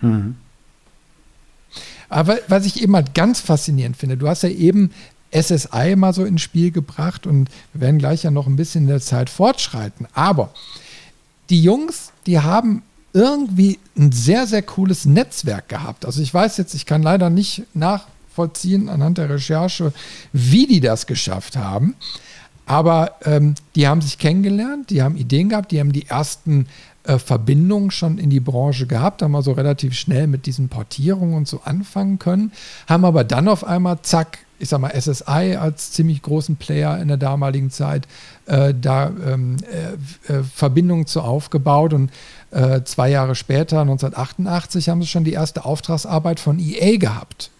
Mhm. 0.00 0.36
Aber 2.08 2.38
was 2.48 2.64
ich 2.64 2.82
eben 2.82 2.96
halt 2.96 3.14
ganz 3.14 3.40
faszinierend 3.40 3.98
finde, 3.98 4.16
du 4.16 4.28
hast 4.28 4.44
ja 4.44 4.48
eben 4.48 4.92
SSI 5.30 5.94
mal 5.94 6.14
so 6.14 6.24
ins 6.24 6.40
Spiel 6.40 6.70
gebracht 6.70 7.26
und 7.26 7.50
wir 7.74 7.82
werden 7.82 7.98
gleich 7.98 8.22
ja 8.22 8.30
noch 8.30 8.46
ein 8.46 8.56
bisschen 8.56 8.84
in 8.84 8.88
der 8.88 9.00
Zeit 9.00 9.28
fortschreiten. 9.28 10.08
Aber 10.14 10.54
die 11.50 11.62
Jungs, 11.62 12.12
die 12.26 12.40
haben 12.40 12.82
irgendwie 13.12 13.78
ein 13.94 14.10
sehr, 14.10 14.46
sehr 14.46 14.62
cooles 14.62 15.04
Netzwerk 15.04 15.68
gehabt. 15.68 16.06
Also 16.06 16.22
ich 16.22 16.32
weiß 16.32 16.56
jetzt, 16.56 16.72
ich 16.72 16.86
kann 16.86 17.02
leider 17.02 17.28
nicht 17.28 17.64
nachvollziehen 18.32 18.88
anhand 18.88 19.18
der 19.18 19.30
Recherche, 19.30 19.92
wie 20.32 20.66
die 20.66 20.80
das 20.80 21.06
geschafft 21.06 21.56
haben. 21.56 21.94
Aber 22.64 23.16
ähm, 23.24 23.54
die 23.74 23.88
haben 23.88 24.00
sich 24.00 24.18
kennengelernt, 24.18 24.90
die 24.90 25.02
haben 25.02 25.16
Ideen 25.16 25.48
gehabt, 25.48 25.72
die 25.72 25.80
haben 25.80 25.92
die 25.92 26.06
ersten 26.06 26.66
äh, 27.04 27.18
Verbindungen 27.18 27.90
schon 27.90 28.18
in 28.18 28.30
die 28.30 28.40
Branche 28.40 28.86
gehabt, 28.86 29.20
haben 29.20 29.34
also 29.34 29.52
relativ 29.52 29.94
schnell 29.94 30.28
mit 30.28 30.46
diesen 30.46 30.68
Portierungen 30.68 31.34
und 31.34 31.48
so 31.48 31.60
anfangen 31.64 32.20
können, 32.20 32.52
haben 32.88 33.04
aber 33.04 33.24
dann 33.24 33.48
auf 33.48 33.64
einmal, 33.64 33.98
zack, 34.02 34.38
ich 34.60 34.68
sag 34.68 34.80
mal, 34.80 34.92
SSI 34.94 35.56
als 35.56 35.90
ziemlich 35.90 36.22
großen 36.22 36.54
Player 36.54 37.00
in 37.02 37.08
der 37.08 37.16
damaligen 37.16 37.70
Zeit 37.70 38.06
äh, 38.46 38.72
da 38.80 39.10
ähm, 39.26 39.56
äh, 40.28 40.32
äh, 40.32 40.44
Verbindungen 40.44 41.06
zu 41.06 41.20
aufgebaut 41.20 41.92
und 41.92 42.12
äh, 42.52 42.82
zwei 42.84 43.10
Jahre 43.10 43.34
später, 43.34 43.80
1988, 43.80 44.88
haben 44.88 45.02
sie 45.02 45.08
schon 45.08 45.24
die 45.24 45.32
erste 45.32 45.64
Auftragsarbeit 45.64 46.38
von 46.38 46.60
EA 46.60 46.96
gehabt. 46.96 47.50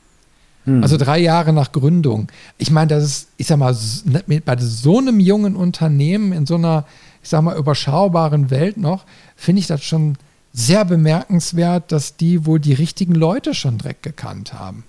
Hm. 0.65 0.83
Also 0.83 0.97
drei 0.97 1.19
Jahre 1.19 1.53
nach 1.53 1.73
Gründung. 1.73 2.29
Ich 2.59 2.71
meine, 2.71 2.89
das 2.89 3.05
ist, 3.05 3.29
ich 3.37 3.47
sag 3.47 3.59
mal, 3.59 3.77
ne, 4.05 4.41
bei 4.41 4.57
so 4.59 4.99
einem 4.99 5.21
jungen 5.21 5.57
Unternehmen 5.57 6.33
in 6.33 6.47
so 6.47 6.55
einer, 6.55 6.85
ich 7.23 7.29
sag 7.29 7.43
mal, 7.43 7.57
überschaubaren 7.57 8.51
Welt 8.51 8.77
noch, 8.77 9.05
finde 9.37 9.61
ich 9.61 9.67
das 9.67 9.83
schon 9.83 10.17
sehr 10.53 10.85
bemerkenswert, 10.85 11.91
dass 11.93 12.17
die 12.17 12.47
wohl 12.47 12.61
die 12.61 12.75
richtigen 12.75 13.15
Leute 13.15 13.55
schon 13.55 13.79
direkt 13.79 14.03
gekannt 14.03 14.53
haben. 14.53 14.85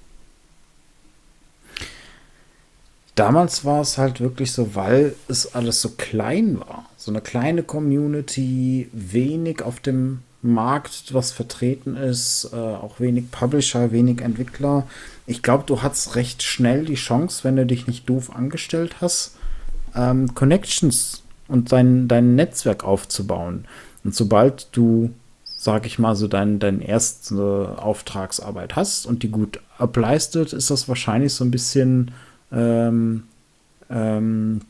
Damals 3.15 3.63
war 3.63 3.81
es 3.81 3.97
halt 3.97 4.19
wirklich 4.19 4.51
so, 4.51 4.73
weil 4.73 5.15
es 5.27 5.53
alles 5.53 5.81
so 5.81 5.89
klein 5.89 6.59
war. 6.59 6.85
So 6.97 7.11
eine 7.11 7.21
kleine 7.21 7.61
Community, 7.61 8.89
wenig 8.91 9.61
auf 9.61 9.79
dem 9.79 10.23
Markt, 10.41 11.13
was 11.13 11.31
vertreten 11.31 11.95
ist, 11.95 12.49
äh, 12.51 12.55
auch 12.57 12.99
wenig 12.99 13.29
Publisher, 13.29 13.91
wenig 13.91 14.21
Entwickler. 14.21 14.87
Ich 15.25 15.41
glaube, 15.41 15.63
du 15.65 15.81
hattest 15.81 16.15
recht 16.15 16.43
schnell 16.43 16.85
die 16.85 16.95
Chance, 16.95 17.43
wenn 17.43 17.55
du 17.55 17.65
dich 17.65 17.87
nicht 17.87 18.09
doof 18.09 18.35
angestellt 18.35 18.97
hast, 19.01 19.35
ähm, 19.95 20.33
Connections 20.33 21.23
und 21.47 21.71
dein, 21.71 22.07
dein 22.07 22.35
Netzwerk 22.35 22.83
aufzubauen. 22.83 23.65
Und 24.03 24.13
sobald 24.13 24.67
du, 24.75 25.11
sag 25.45 25.85
ich 25.85 25.99
mal, 25.99 26.15
so 26.15 26.27
dein, 26.27 26.59
deine 26.59 26.85
erste 26.85 27.75
Auftragsarbeit 27.77 28.75
hast 28.75 29.05
und 29.05 29.23
die 29.23 29.29
gut 29.29 29.59
ableistet, 29.77 30.51
ist 30.51 30.69
das 30.69 30.89
wahrscheinlich 30.89 31.33
so 31.33 31.45
ein 31.45 31.51
bisschen 31.51 32.11
ähm, 32.51 33.23
ähm, 33.89 34.61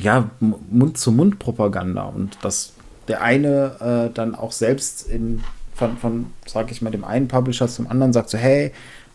ja, 0.00 0.30
Mund-zu-Mund-Propaganda 0.40 2.04
und 2.04 2.38
dass 2.42 2.72
der 3.08 3.22
eine 3.22 4.08
äh, 4.10 4.14
dann 4.14 4.34
auch 4.34 4.52
selbst 4.52 5.08
in, 5.08 5.42
von, 5.74 5.96
von, 5.98 6.26
sag 6.46 6.70
ich 6.70 6.80
mal, 6.80 6.90
dem 6.90 7.04
einen 7.04 7.28
Publisher 7.28 7.68
zum 7.68 7.88
anderen 7.88 8.12
sagt 8.12 8.30
so, 8.30 8.38
hey, 8.38 8.72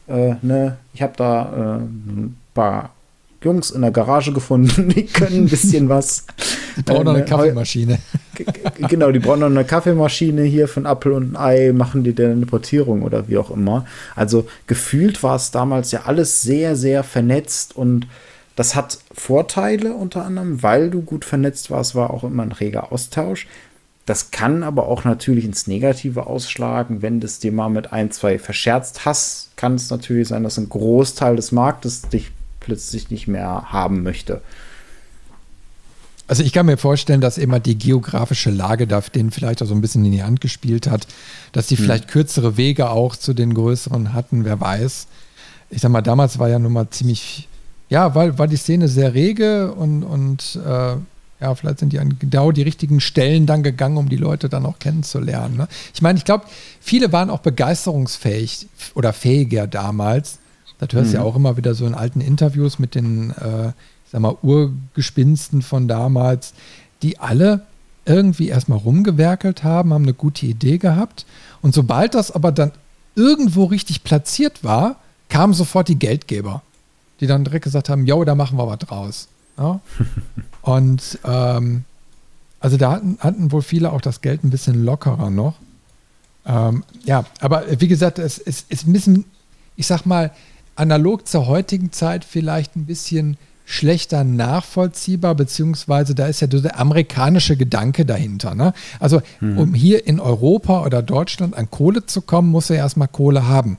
äh, 0.08 0.36
ne, 0.42 0.78
ich 0.94 1.02
habe 1.02 1.14
da 1.18 1.78
äh, 1.78 1.82
ein 1.82 2.38
paar 2.54 2.92
Jungs 3.44 3.70
in 3.70 3.82
der 3.82 3.92
Garage 3.92 4.34
gefunden, 4.34 4.90
die 4.96 5.06
können 5.06 5.44
ein 5.44 5.50
bisschen 5.50 5.88
was. 5.88 6.26
Die 6.78 6.82
brauchen 6.82 7.06
noch 7.06 7.14
eine 7.14 7.24
äh, 7.24 7.28
Kaffeemaschine. 7.28 8.00
genau, 8.90 9.12
die 9.12 9.20
brauchen 9.20 9.42
noch 9.42 9.48
eine 9.48 9.64
Kaffeemaschine 9.64 10.44
hier 10.44 10.68
von 10.68 10.86
Apple 10.86 11.14
und 11.14 11.36
Ei, 11.36 11.72
machen 11.72 12.04
die 12.04 12.14
dann 12.14 12.32
eine 12.32 12.46
Portierung 12.46 13.04
oder 13.04 13.28
wie 13.30 13.38
auch 13.38 13.52
immer. 13.52 13.86
Also 14.16 14.48
gefühlt 14.68 15.22
war 15.24 15.36
es 15.36 15.52
damals 15.52 15.92
ja 15.92 16.02
alles 16.06 16.42
sehr, 16.42 16.76
sehr 16.76 17.04
vernetzt 17.04 17.76
und 17.76 18.08
das 18.56 18.76
hat 18.76 19.00
Vorteile 19.14 19.94
unter 19.94 20.26
anderem, 20.26 20.64
weil 20.64 20.90
du 20.90 21.02
gut 21.02 21.26
vernetzt 21.26 21.70
warst, 21.70 21.94
war 21.94 22.12
auch 22.12 22.24
immer 22.24 22.44
ein 22.44 22.52
reger 22.52 22.92
Austausch. 22.92 23.48
Das 24.06 24.30
kann 24.30 24.62
aber 24.62 24.88
auch 24.88 25.04
natürlich 25.04 25.46
ins 25.46 25.66
Negative 25.66 26.28
ausschlagen. 26.28 27.02
Wenn 27.02 27.20
du 27.20 27.26
es 27.26 27.40
dir 27.40 27.52
mal 27.52 27.70
mit 27.70 27.92
ein, 27.92 28.12
zwei 28.12 28.38
verscherzt 28.38 29.06
hast, 29.06 29.50
kann 29.56 29.76
es 29.76 29.90
natürlich 29.90 30.28
sein, 30.28 30.44
dass 30.44 30.60
ein 30.60 30.70
Großteil 30.70 31.36
des 31.36 31.52
Marktes 31.52 32.04
dich 32.04 32.32
plötzlich 32.60 33.10
nicht 33.10 33.28
mehr 33.28 33.72
haben 33.72 34.04
möchte. 34.04 34.42
Also 36.28 36.44
ich 36.44 36.54
kann 36.54 36.66
mir 36.66 36.78
vorstellen, 36.78 37.22
dass 37.22 37.38
immer 37.38 37.60
die 37.60 37.78
geografische 37.78 38.50
Lage 38.50 38.88
da 38.88 39.02
denen 39.02 39.32
vielleicht 39.32 39.62
auch 39.62 39.68
so 39.68 39.76
ein 39.76 39.82
bisschen 39.82 40.06
in 40.06 40.12
die 40.12 40.24
Hand 40.24 40.42
gespielt 40.42 40.88
hat, 40.88 41.08
dass 41.52 41.68
die 41.68 41.78
hm. 41.78 41.86
vielleicht 41.86 42.08
kürzere 42.08 42.58
Wege 42.58 42.90
auch 42.90 43.16
zu 43.16 43.34
den 43.34 43.54
größeren 43.54 44.14
hatten, 44.14 44.46
wer 44.46 44.60
weiß. 44.60 45.08
Ich 45.70 45.82
sag 45.82 45.92
mal, 45.92 46.02
damals 46.02 46.40
war 46.40 46.50
ja 46.50 46.58
nun 46.58 46.74
mal 46.74 46.90
ziemlich, 46.90 47.48
ja, 47.90 48.14
war, 48.16 48.38
war 48.38 48.48
die 48.48 48.58
Szene 48.58 48.88
sehr 48.88 49.14
rege 49.14 49.72
und, 49.74 50.04
und 50.04 50.60
äh, 50.66 50.96
ja, 51.46 51.54
vielleicht 51.54 51.80
sind 51.80 51.94
die 51.94 52.00
an 52.00 52.18
genau 52.18 52.52
die 52.52 52.64
richtigen 52.64 53.00
Stellen 53.00 53.46
dann 53.46 53.62
gegangen, 53.62 53.98
um 53.98 54.10
die 54.10 54.18
Leute 54.18 54.50
dann 54.50 54.66
auch 54.66 54.80
kennenzulernen. 54.80 55.58
Ne? 55.58 55.68
Ich 55.94 56.02
meine, 56.02 56.18
ich 56.18 56.26
glaube, 56.26 56.46
viele 56.82 57.12
waren 57.12 57.30
auch 57.30 57.40
begeisterungsfähig 57.40 58.68
oder 58.96 59.14
fähiger 59.14 59.68
damals, 59.68 60.40
das 60.80 60.90
hörst 60.92 61.14
du 61.14 61.18
mhm. 61.18 61.24
ja 61.24 61.30
auch 61.30 61.36
immer 61.36 61.56
wieder 61.56 61.76
so 61.76 61.86
in 61.86 61.94
alten 61.94 62.20
Interviews 62.20 62.80
mit 62.80 62.96
den, 62.96 63.30
äh, 63.30 63.68
ich 63.68 64.12
sag 64.12 64.22
mal, 64.22 64.36
Urgespinsten 64.42 65.62
von 65.62 65.88
damals, 65.88 66.54
die 67.04 67.20
alle 67.20 67.62
irgendwie 68.06 68.50
erstmal 68.50 68.80
rumgewerkelt 68.80 69.64
haben, 69.64 69.94
haben 69.94 70.04
eine 70.04 70.14
gute 70.14 70.48
Idee 70.48 70.80
gehabt. 70.80 71.26
Und 71.62 71.76
sobald 71.76 72.16
das 72.16 72.32
aber 72.32 72.52
dann 72.52 72.72
irgendwo 73.16 73.66
richtig 73.66 74.04
platziert 74.04 74.64
war, 74.64 74.98
kamen 75.30 75.54
sofort 75.54 75.88
die 75.90 76.00
Geldgeber, 76.00 76.64
die 77.20 77.28
dann 77.28 77.44
direkt 77.44 77.66
gesagt 77.66 77.90
haben, 77.90 78.06
jo, 78.06 78.24
da 78.26 78.34
machen 78.34 78.58
wir 78.58 78.68
was 78.68 78.80
draus. 78.80 79.28
Ja? 79.58 79.80
Und 80.62 81.20
ähm, 81.24 81.84
also 82.60 82.78
da 82.78 82.92
hatten, 82.92 83.18
hatten, 83.20 83.52
wohl 83.52 83.62
viele 83.62 83.92
auch 83.92 84.02
das 84.02 84.22
Geld 84.22 84.44
ein 84.44 84.50
bisschen 84.50 84.84
lockerer 84.84 85.30
noch. 85.30 85.56
Ähm, 86.46 86.84
ja, 87.04 87.26
aber 87.40 87.64
wie 87.80 87.88
gesagt, 87.88 88.18
es 88.20 88.38
ist 88.38 88.88
ein 88.88 88.94
bisschen, 88.94 89.26
ich 89.76 89.86
sag 89.88 90.06
mal, 90.06 90.32
analog 90.76 91.28
zur 91.28 91.48
heutigen 91.48 91.92
Zeit 91.92 92.26
vielleicht 92.26 92.76
ein 92.76 92.86
bisschen 92.86 93.38
schlechter 93.66 94.24
nachvollziehbar, 94.24 95.34
beziehungsweise 95.36 96.14
da 96.14 96.28
ist 96.28 96.42
ja 96.42 96.48
der 96.48 96.80
amerikanische 96.80 97.58
Gedanke 97.58 98.06
dahinter. 98.06 98.54
Ne? 98.54 98.74
Also 99.00 99.22
mhm. 99.40 99.58
um 99.58 99.74
hier 99.74 100.06
in 100.06 100.20
Europa 100.20 100.84
oder 100.84 101.02
Deutschland 101.02 101.56
an 101.56 101.72
Kohle 101.72 102.06
zu 102.06 102.22
kommen, 102.22 102.50
muss 102.50 102.70
er 102.70 102.78
erstmal 102.78 103.08
Kohle 103.08 103.48
haben 103.48 103.78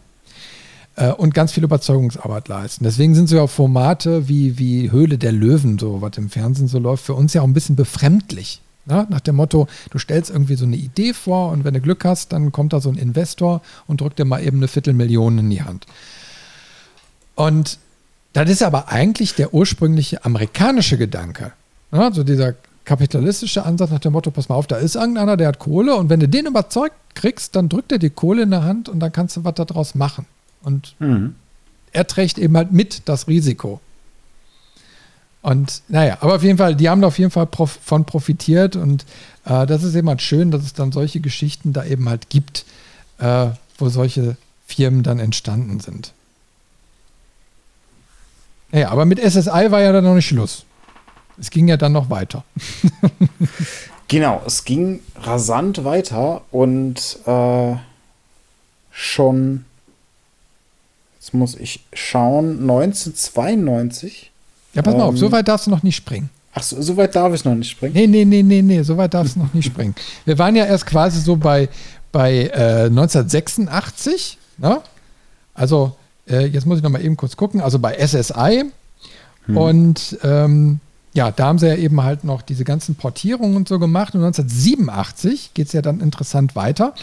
äh, 0.96 1.12
und 1.12 1.34
ganz 1.34 1.52
viel 1.52 1.64
Überzeugungsarbeit 1.64 2.48
leisten. 2.48 2.84
Deswegen 2.84 3.14
sind 3.14 3.28
so 3.28 3.36
ja 3.36 3.46
Formate 3.46 4.28
wie, 4.28 4.58
wie 4.58 4.90
Höhle 4.90 5.18
der 5.18 5.32
Löwen, 5.32 5.78
so 5.78 6.02
was 6.02 6.16
im 6.16 6.30
Fernsehen 6.30 6.68
so 6.68 6.78
läuft, 6.78 7.04
für 7.04 7.14
uns 7.14 7.34
ja 7.34 7.42
auch 7.42 7.46
ein 7.46 7.54
bisschen 7.54 7.76
befremdlich. 7.76 8.60
Ne? 8.86 9.06
Nach 9.10 9.20
dem 9.20 9.36
Motto, 9.36 9.68
du 9.90 9.98
stellst 9.98 10.30
irgendwie 10.30 10.54
so 10.54 10.64
eine 10.64 10.76
Idee 10.76 11.12
vor 11.12 11.50
und 11.52 11.64
wenn 11.64 11.74
du 11.74 11.80
Glück 11.80 12.04
hast, 12.04 12.32
dann 12.32 12.52
kommt 12.52 12.72
da 12.72 12.80
so 12.80 12.88
ein 12.88 12.96
Investor 12.96 13.60
und 13.86 14.00
drückt 14.00 14.18
dir 14.18 14.24
mal 14.24 14.42
eben 14.42 14.58
eine 14.58 14.68
Viertelmillion 14.68 15.38
in 15.38 15.50
die 15.50 15.62
Hand. 15.62 15.86
Und 17.34 17.78
das 18.32 18.48
ist 18.50 18.62
aber 18.62 18.88
eigentlich 18.88 19.34
der 19.34 19.54
ursprüngliche 19.54 20.24
amerikanische 20.24 20.98
Gedanke. 20.98 21.52
Ja, 21.92 22.12
so 22.12 22.22
dieser 22.22 22.54
kapitalistische 22.84 23.64
Ansatz 23.64 23.90
nach 23.90 23.98
dem 23.98 24.12
Motto, 24.12 24.30
pass 24.30 24.48
mal 24.48 24.54
auf, 24.54 24.66
da 24.66 24.76
ist 24.76 24.94
irgendeiner, 24.94 25.36
der 25.36 25.48
hat 25.48 25.58
Kohle 25.58 25.96
und 25.96 26.08
wenn 26.08 26.20
du 26.20 26.28
den 26.28 26.46
überzeugt 26.46 26.94
kriegst, 27.14 27.56
dann 27.56 27.68
drückt 27.68 27.90
er 27.90 27.98
die 27.98 28.10
Kohle 28.10 28.42
in 28.42 28.50
der 28.50 28.62
Hand 28.62 28.88
und 28.88 29.00
dann 29.00 29.10
kannst 29.10 29.36
du 29.36 29.44
was 29.44 29.54
daraus 29.54 29.94
machen. 29.94 30.26
Und 30.66 30.96
mhm. 30.98 31.36
er 31.92 32.08
trägt 32.08 32.38
eben 32.38 32.56
halt 32.56 32.72
mit 32.72 33.08
das 33.08 33.28
Risiko. 33.28 33.80
Und 35.42 35.82
naja, 35.86 36.18
aber 36.22 36.34
auf 36.34 36.42
jeden 36.42 36.58
Fall, 36.58 36.74
die 36.74 36.88
haben 36.88 37.00
da 37.00 37.06
auf 37.06 37.20
jeden 37.20 37.30
Fall 37.30 37.46
prof 37.46 37.78
von 37.84 38.04
profitiert 38.04 38.74
und 38.74 39.06
äh, 39.44 39.64
das 39.64 39.84
ist 39.84 39.94
eben 39.94 40.08
halt 40.08 40.20
schön, 40.20 40.50
dass 40.50 40.64
es 40.64 40.72
dann 40.72 40.90
solche 40.90 41.20
Geschichten 41.20 41.72
da 41.72 41.84
eben 41.84 42.08
halt 42.08 42.30
gibt, 42.30 42.64
äh, 43.18 43.50
wo 43.78 43.88
solche 43.88 44.36
Firmen 44.66 45.04
dann 45.04 45.20
entstanden 45.20 45.78
sind. 45.78 46.12
Ja, 48.72 48.90
aber 48.90 49.04
mit 49.04 49.20
SSI 49.20 49.70
war 49.70 49.80
ja 49.80 49.92
dann 49.92 50.02
noch 50.02 50.16
nicht 50.16 50.26
Schluss. 50.26 50.64
Es 51.38 51.50
ging 51.50 51.68
ja 51.68 51.76
dann 51.76 51.92
noch 51.92 52.10
weiter. 52.10 52.42
genau, 54.08 54.42
es 54.44 54.64
ging 54.64 54.98
rasant 55.22 55.84
weiter 55.84 56.42
und 56.50 57.20
äh, 57.24 57.76
schon, 58.90 59.65
jetzt 61.26 61.34
muss 61.34 61.56
ich 61.56 61.80
schauen, 61.92 62.60
1992. 62.60 64.30
Ja, 64.74 64.82
pass 64.82 64.94
mal 64.94 65.00
ähm, 65.00 65.06
auf, 65.08 65.18
so 65.18 65.32
weit 65.32 65.48
darfst 65.48 65.66
du 65.66 65.72
noch 65.72 65.82
nicht 65.82 65.96
springen. 65.96 66.30
Ach 66.54 66.62
so, 66.62 66.80
so 66.80 66.96
weit 66.96 67.16
darf 67.16 67.34
ich 67.34 67.44
noch 67.44 67.54
nicht 67.54 67.70
springen? 67.70 67.94
Nee, 67.94 68.06
nee, 68.06 68.24
nee, 68.24 68.42
nee, 68.44 68.62
nee, 68.62 68.82
so 68.82 68.96
weit 68.96 69.12
darfst 69.12 69.34
du 69.34 69.40
noch 69.40 69.52
nicht 69.52 69.66
springen. 69.66 69.94
Wir 70.24 70.38
waren 70.38 70.54
ja 70.54 70.64
erst 70.64 70.86
quasi 70.86 71.20
so 71.20 71.34
bei, 71.34 71.68
bei 72.12 72.44
äh, 72.44 72.86
1986, 72.86 74.38
ne? 74.58 74.80
Also 75.52 75.96
äh, 76.28 76.46
jetzt 76.46 76.64
muss 76.64 76.78
ich 76.78 76.84
noch 76.84 76.90
mal 76.90 77.04
eben 77.04 77.16
kurz 77.16 77.36
gucken. 77.36 77.60
Also 77.60 77.80
bei 77.80 77.94
SSI. 77.98 78.64
Hm. 79.46 79.56
Und 79.56 80.18
ähm, 80.22 80.78
ja, 81.12 81.32
da 81.32 81.46
haben 81.46 81.58
sie 81.58 81.66
ja 81.66 81.74
eben 81.74 82.02
halt 82.04 82.22
noch 82.22 82.42
diese 82.42 82.62
ganzen 82.62 82.94
Portierungen 82.94 83.56
und 83.56 83.66
so 83.66 83.80
gemacht. 83.80 84.14
Und 84.14 84.22
1987 84.22 85.54
geht 85.54 85.66
es 85.66 85.72
ja 85.72 85.82
dann 85.82 86.00
interessant 86.00 86.54
weiter. 86.54 86.94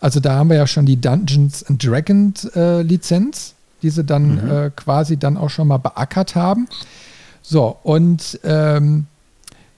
Also 0.00 0.20
da 0.20 0.34
haben 0.34 0.50
wir 0.50 0.56
ja 0.56 0.66
schon 0.68 0.86
die 0.86 1.00
Dungeons 1.00 1.64
and 1.64 1.84
Dragons 1.84 2.44
äh, 2.54 2.82
Lizenz, 2.82 3.54
die 3.82 3.90
sie 3.90 4.04
dann 4.04 4.44
mhm. 4.44 4.50
äh, 4.50 4.70
quasi 4.70 5.16
dann 5.16 5.36
auch 5.36 5.50
schon 5.50 5.68
mal 5.68 5.78
beackert 5.78 6.34
haben. 6.34 6.68
So, 7.42 7.76
und 7.82 8.38
ähm, 8.44 9.06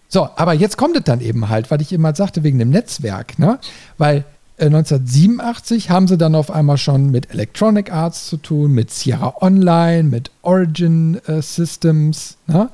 so, 0.08 0.28
aber 0.36 0.52
jetzt 0.52 0.76
kommt 0.76 0.96
es 0.96 1.04
dann 1.04 1.20
eben 1.20 1.48
halt, 1.48 1.70
weil 1.70 1.80
ich 1.80 1.92
eben 1.92 2.04
halt 2.04 2.16
sagte, 2.16 2.44
wegen 2.44 2.58
dem 2.58 2.70
Netzwerk, 2.70 3.38
ne? 3.38 3.58
Weil 3.98 4.24
1987 4.58 5.86
äh, 5.86 5.90
haben 5.90 6.06
sie 6.06 6.16
dann 6.16 6.34
auf 6.34 6.50
einmal 6.50 6.78
schon 6.78 7.10
mit 7.10 7.32
Electronic 7.32 7.92
Arts 7.92 8.28
zu 8.28 8.36
tun, 8.36 8.72
mit 8.72 8.92
Sierra 8.92 9.34
Online, 9.40 10.04
mit 10.04 10.30
Origin 10.42 11.20
äh, 11.26 11.42
Systems, 11.42 12.36
ne? 12.46 12.70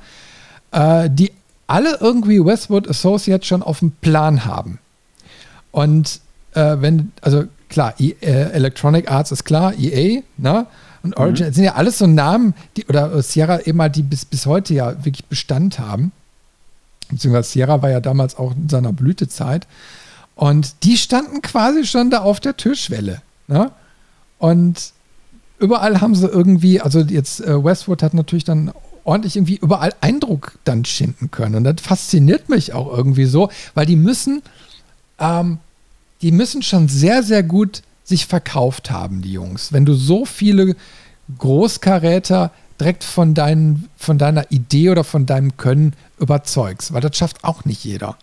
äh, 0.71 1.09
die 1.09 1.31
alle 1.65 1.97
irgendwie 1.99 2.43
Westwood 2.43 2.87
Associates 2.87 3.47
schon 3.47 3.63
auf 3.63 3.79
dem 3.79 3.91
Plan 3.91 4.45
haben. 4.45 4.77
Und 5.71 6.19
äh, 6.53 6.77
wenn, 6.79 7.11
also 7.21 7.45
klar, 7.69 7.95
e 7.97 8.13
äh, 8.21 8.51
Electronic 8.51 9.09
Arts 9.09 9.31
ist 9.31 9.45
klar, 9.45 9.73
EA, 9.79 10.21
ne? 10.37 10.67
Und 11.03 11.17
Origin 11.17 11.47
mhm. 11.47 11.53
sind 11.53 11.63
ja 11.63 11.75
alles 11.75 11.97
so 11.97 12.07
Namen, 12.07 12.53
die, 12.77 12.85
oder 12.85 13.21
Sierra 13.23 13.61
eben 13.61 13.77
mal, 13.77 13.89
die 13.89 14.03
bis, 14.03 14.25
bis 14.25 14.45
heute 14.45 14.73
ja 14.73 15.03
wirklich 15.03 15.25
Bestand 15.25 15.79
haben. 15.79 16.11
Beziehungsweise 17.09 17.49
Sierra 17.49 17.81
war 17.81 17.89
ja 17.89 17.99
damals 17.99 18.37
auch 18.37 18.55
in 18.55 18.69
seiner 18.69 18.93
Blütezeit. 18.93 19.67
Und 20.35 20.83
die 20.83 20.97
standen 20.97 21.41
quasi 21.41 21.85
schon 21.85 22.09
da 22.09 22.19
auf 22.19 22.39
der 22.39 22.57
Türschwelle. 22.57 23.21
Ne? 23.47 23.71
Und 24.39 24.93
überall 25.59 26.01
haben 26.01 26.15
sie 26.15 26.27
irgendwie, 26.27 26.81
also 26.81 27.01
jetzt 27.01 27.41
äh, 27.41 27.63
Westwood 27.63 28.01
hat 28.01 28.13
natürlich 28.13 28.43
dann 28.43 28.71
ordentlich 29.03 29.35
irgendwie 29.35 29.57
überall 29.57 29.93
Eindruck 30.01 30.57
dann 30.63 30.85
schinden 30.85 31.31
können. 31.31 31.55
Und 31.55 31.63
das 31.63 31.75
fasziniert 31.81 32.49
mich 32.49 32.73
auch 32.73 32.95
irgendwie 32.95 33.25
so, 33.25 33.49
weil 33.73 33.85
die 33.85 33.95
müssen, 33.95 34.41
ähm, 35.19 35.59
die 36.21 36.31
müssen 36.31 36.61
schon 36.61 36.87
sehr, 36.87 37.23
sehr 37.23 37.43
gut 37.43 37.81
sich 38.11 38.27
verkauft 38.27 38.91
haben, 38.91 39.21
die 39.21 39.33
Jungs. 39.33 39.73
Wenn 39.73 39.85
du 39.85 39.93
so 39.93 40.25
viele 40.25 40.75
Großkaräter 41.37 42.51
direkt 42.79 43.03
von, 43.03 43.33
dein, 43.33 43.87
von 43.97 44.17
deiner 44.17 44.51
Idee 44.51 44.89
oder 44.89 45.03
von 45.03 45.25
deinem 45.25 45.57
Können 45.57 45.93
überzeugst, 46.19 46.93
weil 46.93 47.01
das 47.01 47.15
schafft 47.15 47.43
auch 47.43 47.65
nicht 47.65 47.83
jeder. 47.83 48.17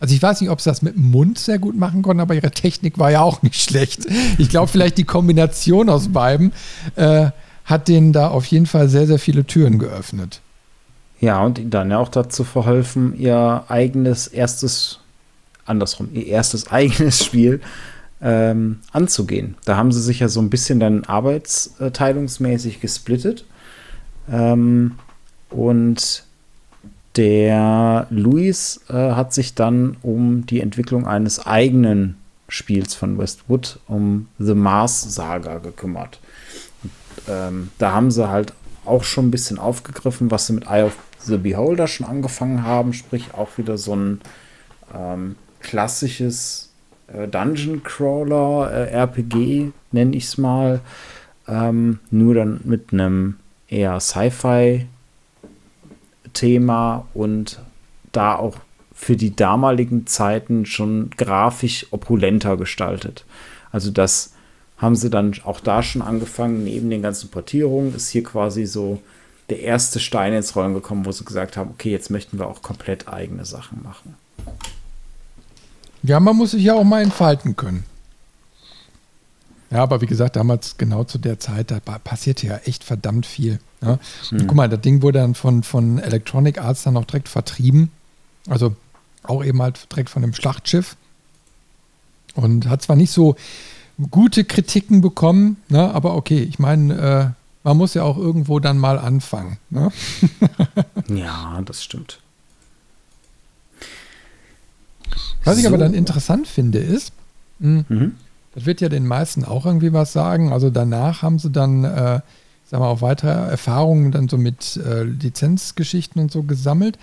Also 0.00 0.14
ich 0.14 0.22
weiß 0.22 0.40
nicht, 0.40 0.50
ob 0.50 0.60
sie 0.60 0.70
das 0.70 0.82
mit 0.82 0.94
dem 0.94 1.10
Mund 1.10 1.38
sehr 1.38 1.58
gut 1.58 1.76
machen 1.76 2.02
konnten, 2.02 2.20
aber 2.20 2.34
ihre 2.34 2.50
Technik 2.50 2.98
war 2.98 3.10
ja 3.10 3.22
auch 3.22 3.42
nicht 3.42 3.60
schlecht. 3.68 4.06
Ich 4.38 4.48
glaube, 4.48 4.68
vielleicht 4.68 4.98
die 4.98 5.04
Kombination 5.04 5.88
aus 5.88 6.08
beiden 6.08 6.52
äh, 6.96 7.30
hat 7.64 7.88
denen 7.88 8.12
da 8.12 8.28
auf 8.28 8.46
jeden 8.46 8.66
Fall 8.66 8.88
sehr, 8.88 9.06
sehr 9.06 9.18
viele 9.18 9.44
Türen 9.44 9.78
geöffnet. 9.78 10.40
Ja, 11.20 11.42
und 11.42 11.60
dann 11.74 11.90
ja 11.90 11.98
auch 11.98 12.08
dazu 12.08 12.44
verholfen, 12.44 13.18
ihr 13.18 13.64
eigenes 13.66 14.28
erstes, 14.28 15.00
andersrum, 15.66 16.08
ihr 16.12 16.26
erstes 16.26 16.70
eigenes 16.70 17.24
Spiel 17.24 17.60
ähm, 18.20 18.80
anzugehen. 18.92 19.56
Da 19.64 19.76
haben 19.76 19.92
sie 19.92 20.02
sich 20.02 20.20
ja 20.20 20.28
so 20.28 20.40
ein 20.40 20.50
bisschen 20.50 20.80
dann 20.80 21.04
arbeitsteilungsmäßig 21.04 22.80
gesplittet. 22.80 23.44
Ähm, 24.30 24.96
und 25.50 26.24
der 27.16 28.06
Luis 28.10 28.80
äh, 28.88 28.92
hat 28.92 29.32
sich 29.32 29.54
dann 29.54 29.96
um 30.02 30.46
die 30.46 30.60
Entwicklung 30.60 31.06
eines 31.06 31.44
eigenen 31.46 32.16
Spiels 32.48 32.94
von 32.94 33.18
Westwood, 33.18 33.78
um 33.88 34.28
The 34.38 34.54
Mars 34.54 35.14
Saga 35.14 35.58
gekümmert. 35.58 36.20
Und, 36.82 36.92
ähm, 37.28 37.70
da 37.78 37.92
haben 37.92 38.10
sie 38.10 38.28
halt 38.28 38.52
auch 38.84 39.04
schon 39.04 39.28
ein 39.28 39.30
bisschen 39.30 39.58
aufgegriffen, 39.58 40.30
was 40.30 40.46
sie 40.46 40.54
mit 40.54 40.66
Eye 40.66 40.84
of 40.84 40.96
the 41.20 41.36
Beholder 41.36 41.86
schon 41.86 42.06
angefangen 42.06 42.62
haben, 42.62 42.94
sprich 42.94 43.34
auch 43.34 43.58
wieder 43.58 43.76
so 43.76 43.94
ein 43.94 44.20
ähm, 44.94 45.36
klassisches 45.60 46.67
Dungeon 47.30 47.82
Crawler 47.82 48.70
äh, 48.70 48.90
RPG, 48.90 49.72
nenne 49.92 50.16
ich 50.16 50.24
es 50.24 50.38
mal, 50.38 50.80
ähm, 51.46 52.00
nur 52.10 52.34
dann 52.34 52.60
mit 52.64 52.92
einem 52.92 53.36
eher 53.68 53.98
Sci-Fi 54.00 54.86
Thema 56.34 57.06
und 57.14 57.60
da 58.12 58.36
auch 58.36 58.56
für 58.92 59.16
die 59.16 59.34
damaligen 59.34 60.06
Zeiten 60.06 60.66
schon 60.66 61.10
grafisch 61.16 61.86
opulenter 61.90 62.56
gestaltet. 62.56 63.24
Also 63.70 63.90
das 63.90 64.34
haben 64.76 64.96
sie 64.96 65.10
dann 65.10 65.34
auch 65.44 65.60
da 65.60 65.82
schon 65.82 66.02
angefangen. 66.02 66.64
Neben 66.64 66.90
den 66.90 67.02
ganzen 67.02 67.30
Portierungen 67.30 67.94
ist 67.94 68.08
hier 68.08 68.22
quasi 68.22 68.66
so 68.66 69.00
der 69.50 69.60
erste 69.60 69.98
Stein 70.00 70.32
ins 70.32 70.54
Rollen 70.54 70.74
gekommen, 70.74 71.06
wo 71.06 71.12
sie 71.12 71.24
gesagt 71.24 71.56
haben, 71.56 71.70
okay, 71.70 71.90
jetzt 71.90 72.10
möchten 72.10 72.38
wir 72.38 72.46
auch 72.46 72.62
komplett 72.62 73.08
eigene 73.08 73.44
Sachen 73.44 73.82
machen. 73.82 74.14
Ja, 76.02 76.20
man 76.20 76.36
muss 76.36 76.52
sich 76.52 76.62
ja 76.62 76.74
auch 76.74 76.84
mal 76.84 77.02
entfalten 77.02 77.56
können. 77.56 77.84
Ja, 79.70 79.82
aber 79.82 80.00
wie 80.00 80.06
gesagt, 80.06 80.36
damals 80.36 80.78
genau 80.78 81.04
zu 81.04 81.18
der 81.18 81.38
Zeit, 81.38 81.70
da 81.70 81.78
passierte 81.80 82.46
ja 82.46 82.56
echt 82.64 82.84
verdammt 82.84 83.26
viel. 83.26 83.58
Ja? 83.82 83.98
Mhm. 84.30 84.46
Guck 84.46 84.54
mal, 84.54 84.68
das 84.68 84.80
Ding 84.80 85.02
wurde 85.02 85.18
dann 85.18 85.34
von, 85.34 85.62
von 85.62 85.98
Electronic 85.98 86.58
Arts 86.58 86.84
dann 86.84 86.96
auch 86.96 87.04
direkt 87.04 87.28
vertrieben. 87.28 87.90
Also 88.48 88.74
auch 89.24 89.44
eben 89.44 89.60
halt 89.60 89.90
direkt 89.92 90.08
von 90.08 90.22
dem 90.22 90.32
Schlachtschiff. 90.32 90.96
Und 92.34 92.68
hat 92.68 92.82
zwar 92.82 92.96
nicht 92.96 93.10
so 93.10 93.36
gute 94.10 94.44
Kritiken 94.44 95.00
bekommen, 95.00 95.56
ne? 95.68 95.92
aber 95.92 96.14
okay, 96.14 96.38
ich 96.38 96.58
meine, 96.58 96.94
äh, 96.94 97.30
man 97.64 97.76
muss 97.76 97.94
ja 97.94 98.04
auch 98.04 98.16
irgendwo 98.16 98.60
dann 98.60 98.78
mal 98.78 98.98
anfangen. 98.98 99.58
Ne? 99.70 99.90
ja, 101.08 101.60
das 101.62 101.82
stimmt. 101.82 102.20
Was 105.44 105.56
so. 105.56 105.60
ich 105.60 105.66
aber 105.66 105.78
dann 105.78 105.94
interessant 105.94 106.46
finde, 106.46 106.78
ist, 106.78 107.12
mh, 107.58 107.84
mhm. 107.88 108.14
das 108.54 108.66
wird 108.66 108.80
ja 108.80 108.88
den 108.88 109.06
meisten 109.06 109.44
auch 109.44 109.66
irgendwie 109.66 109.92
was 109.92 110.12
sagen. 110.12 110.52
Also 110.52 110.70
danach 110.70 111.22
haben 111.22 111.38
sie 111.38 111.50
dann 111.50 111.84
äh, 111.84 112.20
sagen 112.68 112.82
wir, 112.82 112.88
auch 112.88 113.00
weitere 113.00 113.30
Erfahrungen 113.30 114.12
dann 114.12 114.28
so 114.28 114.36
mit 114.36 114.76
äh, 114.76 115.02
Lizenzgeschichten 115.02 116.20
und 116.20 116.30
so 116.30 116.42
gesammelt 116.42 116.98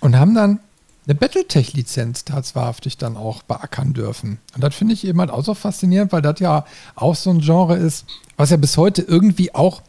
und 0.00 0.16
haben 0.16 0.34
dann 0.34 0.60
eine 1.06 1.14
Battletech-Lizenz 1.14 2.24
tatsächlich 2.24 2.96
dann 2.98 3.16
auch 3.16 3.42
beackern 3.42 3.92
dürfen. 3.92 4.38
Und 4.54 4.64
das 4.64 4.74
finde 4.74 4.94
ich 4.94 5.06
eben 5.06 5.20
halt 5.20 5.30
auch 5.30 5.44
so 5.44 5.54
faszinierend, 5.54 6.12
weil 6.12 6.22
das 6.22 6.40
ja 6.40 6.66
auch 6.94 7.14
so 7.14 7.30
ein 7.30 7.40
Genre 7.40 7.76
ist, 7.76 8.06
was 8.36 8.50
ja 8.50 8.56
bis 8.56 8.76
heute 8.76 9.02
irgendwie 9.02 9.54
auch, 9.54 9.82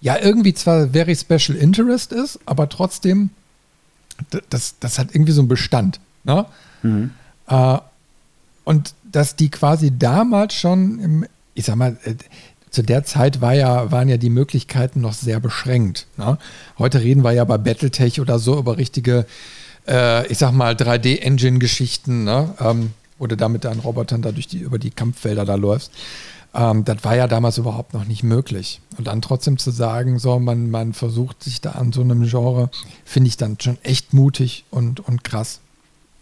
ja, 0.00 0.18
irgendwie 0.18 0.54
zwar 0.54 0.88
very 0.88 1.14
special 1.14 1.56
interest 1.58 2.12
ist, 2.12 2.38
aber 2.46 2.68
trotzdem, 2.68 3.30
das, 4.48 4.76
das 4.80 4.98
hat 4.98 5.14
irgendwie 5.14 5.32
so 5.32 5.42
einen 5.42 5.48
Bestand. 5.48 6.00
Ne? 6.24 6.46
Mhm. 6.86 7.10
Äh, 7.48 7.78
und 8.64 8.94
dass 9.04 9.36
die 9.36 9.50
quasi 9.50 9.96
damals 9.96 10.54
schon 10.54 10.98
im, 10.98 11.26
ich 11.54 11.64
sag 11.64 11.76
mal, 11.76 11.96
äh, 12.04 12.14
zu 12.70 12.82
der 12.82 13.04
Zeit 13.04 13.40
war 13.40 13.54
ja, 13.54 13.90
waren 13.90 14.08
ja 14.08 14.16
die 14.16 14.28
Möglichkeiten 14.28 15.00
noch 15.00 15.14
sehr 15.14 15.40
beschränkt. 15.40 16.06
Ne? 16.16 16.36
Heute 16.78 17.00
reden 17.00 17.24
wir 17.24 17.32
ja 17.32 17.44
bei 17.44 17.58
Battletech 17.58 18.20
oder 18.20 18.38
so 18.38 18.58
über 18.58 18.76
richtige, 18.76 19.24
äh, 19.88 20.26
ich 20.26 20.38
sag 20.38 20.52
mal, 20.52 20.74
3D-Engine-Geschichten, 20.74 22.24
ne? 22.24 22.54
ähm, 22.60 22.90
wo 23.18 23.26
du 23.26 23.36
damit 23.36 23.64
deinen 23.64 23.80
Robotern 23.80 24.20
da 24.20 24.32
durch 24.32 24.46
die, 24.46 24.58
über 24.58 24.78
die 24.78 24.90
Kampffelder 24.90 25.46
da 25.46 25.54
läufst. 25.54 25.90
Ähm, 26.54 26.84
das 26.84 27.04
war 27.04 27.16
ja 27.16 27.28
damals 27.28 27.56
überhaupt 27.56 27.94
noch 27.94 28.04
nicht 28.04 28.22
möglich. 28.22 28.80
Und 28.98 29.06
dann 29.06 29.22
trotzdem 29.22 29.58
zu 29.58 29.70
sagen, 29.70 30.18
so, 30.18 30.38
man, 30.38 30.70
man 30.70 30.92
versucht 30.92 31.42
sich 31.44 31.60
da 31.60 31.72
an 31.72 31.92
so 31.92 32.02
einem 32.02 32.28
Genre, 32.28 32.70
finde 33.04 33.28
ich 33.28 33.36
dann 33.36 33.58
schon 33.60 33.78
echt 33.84 34.12
mutig 34.12 34.64
und, 34.70 35.00
und 35.00 35.24
krass. 35.24 35.60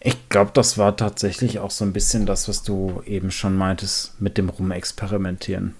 Ich 0.06 0.28
glaube, 0.28 0.50
das 0.52 0.76
war 0.76 0.98
tatsächlich 0.98 1.60
auch 1.60 1.70
so 1.70 1.82
ein 1.82 1.94
bisschen 1.94 2.26
das, 2.26 2.46
was 2.46 2.62
du 2.62 3.02
eben 3.06 3.30
schon 3.30 3.56
meintest, 3.56 4.20
mit 4.20 4.36
dem 4.36 4.50
Rumexperimentieren. 4.50 5.74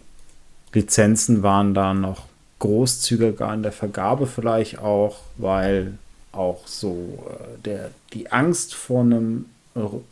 Lizenzen 0.72 1.42
waren 1.42 1.74
da 1.74 1.92
noch 1.92 2.24
großzügiger 2.58 3.52
in 3.52 3.62
der 3.62 3.70
Vergabe 3.70 4.26
vielleicht 4.26 4.78
auch, 4.78 5.18
weil 5.36 5.98
auch 6.32 6.66
so 6.66 7.18
äh, 7.28 7.62
der, 7.64 7.90
die 8.14 8.32
Angst 8.32 8.74
vor 8.74 9.02
einem 9.02 9.44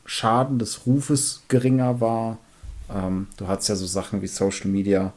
Schaden 0.04 0.58
des 0.58 0.86
Rufes 0.86 1.40
geringer 1.48 2.02
war. 2.02 2.36
Ähm, 2.94 3.28
du 3.38 3.48
hattest 3.48 3.70
ja 3.70 3.76
so 3.76 3.86
Sachen 3.86 4.20
wie 4.20 4.26
Social 4.26 4.68
Media 4.68 5.14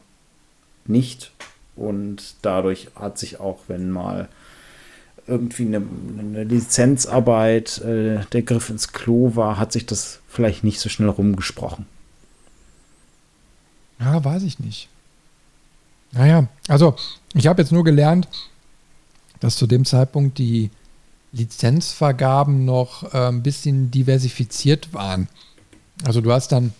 nicht 0.86 1.32
und 1.74 2.36
dadurch 2.40 2.88
hat 2.94 3.18
sich 3.18 3.40
auch, 3.40 3.58
wenn 3.68 3.90
mal 3.90 4.28
irgendwie 5.26 5.66
eine, 5.66 5.82
eine 6.18 6.44
Lizenzarbeit 6.44 7.78
äh, 7.78 8.20
der 8.32 8.42
Griff 8.42 8.70
ins 8.70 8.92
Klo 8.92 9.34
war, 9.34 9.58
hat 9.58 9.72
sich 9.72 9.86
das 9.86 10.20
vielleicht 10.28 10.64
nicht 10.64 10.80
so 10.80 10.88
schnell 10.88 11.08
rumgesprochen. 11.08 11.86
Ja, 13.98 14.24
weiß 14.24 14.42
ich 14.42 14.58
nicht. 14.58 14.88
Naja, 16.12 16.48
also 16.68 16.94
ich 17.34 17.46
habe 17.46 17.62
jetzt 17.62 17.72
nur 17.72 17.84
gelernt, 17.84 18.28
dass 19.40 19.56
zu 19.56 19.66
dem 19.66 19.84
Zeitpunkt 19.84 20.38
die 20.38 20.70
Lizenzvergaben 21.32 22.64
noch 22.64 23.12
äh, 23.12 23.28
ein 23.28 23.42
bisschen 23.42 23.90
diversifiziert 23.90 24.94
waren. 24.94 25.28
Also 26.04 26.20
du 26.20 26.32
hast 26.32 26.52
dann 26.52 26.72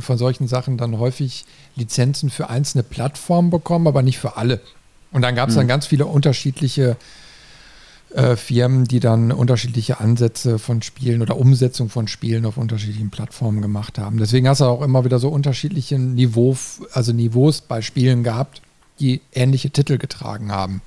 von 0.00 0.18
solchen 0.18 0.48
Sachen 0.48 0.76
dann 0.76 0.98
häufig 0.98 1.46
Lizenzen 1.74 2.30
für 2.30 2.50
einzelne 2.50 2.82
Plattformen 2.82 3.50
bekommen, 3.50 3.86
aber 3.86 4.02
nicht 4.02 4.18
für 4.18 4.36
alle. 4.36 4.60
Und 5.10 5.22
dann 5.22 5.34
gab 5.34 5.48
es 5.48 5.54
mhm. 5.54 5.60
dann 5.60 5.68
ganz 5.68 5.86
viele 5.86 6.06
unterschiedliche 6.06 6.96
äh, 8.14 8.36
Firmen, 8.36 8.84
die 8.84 9.00
dann 9.00 9.32
unterschiedliche 9.32 10.00
Ansätze 10.00 10.58
von 10.58 10.82
Spielen 10.82 11.22
oder 11.22 11.36
Umsetzung 11.36 11.88
von 11.90 12.08
Spielen 12.08 12.46
auf 12.46 12.56
unterschiedlichen 12.56 13.10
Plattformen 13.10 13.62
gemacht 13.62 13.98
haben. 13.98 14.18
Deswegen 14.18 14.48
hast 14.48 14.60
du 14.60 14.64
auch 14.64 14.82
immer 14.82 15.04
wieder 15.04 15.18
so 15.18 15.28
unterschiedliche 15.28 15.98
Niveau, 15.98 16.56
also 16.92 17.12
Niveaus 17.12 17.60
bei 17.60 17.82
Spielen 17.82 18.22
gehabt 18.22 18.62
die 19.00 19.20
ähnliche 19.32 19.70
Titel 19.70 19.98
getragen 19.98 20.50
haben. 20.52 20.82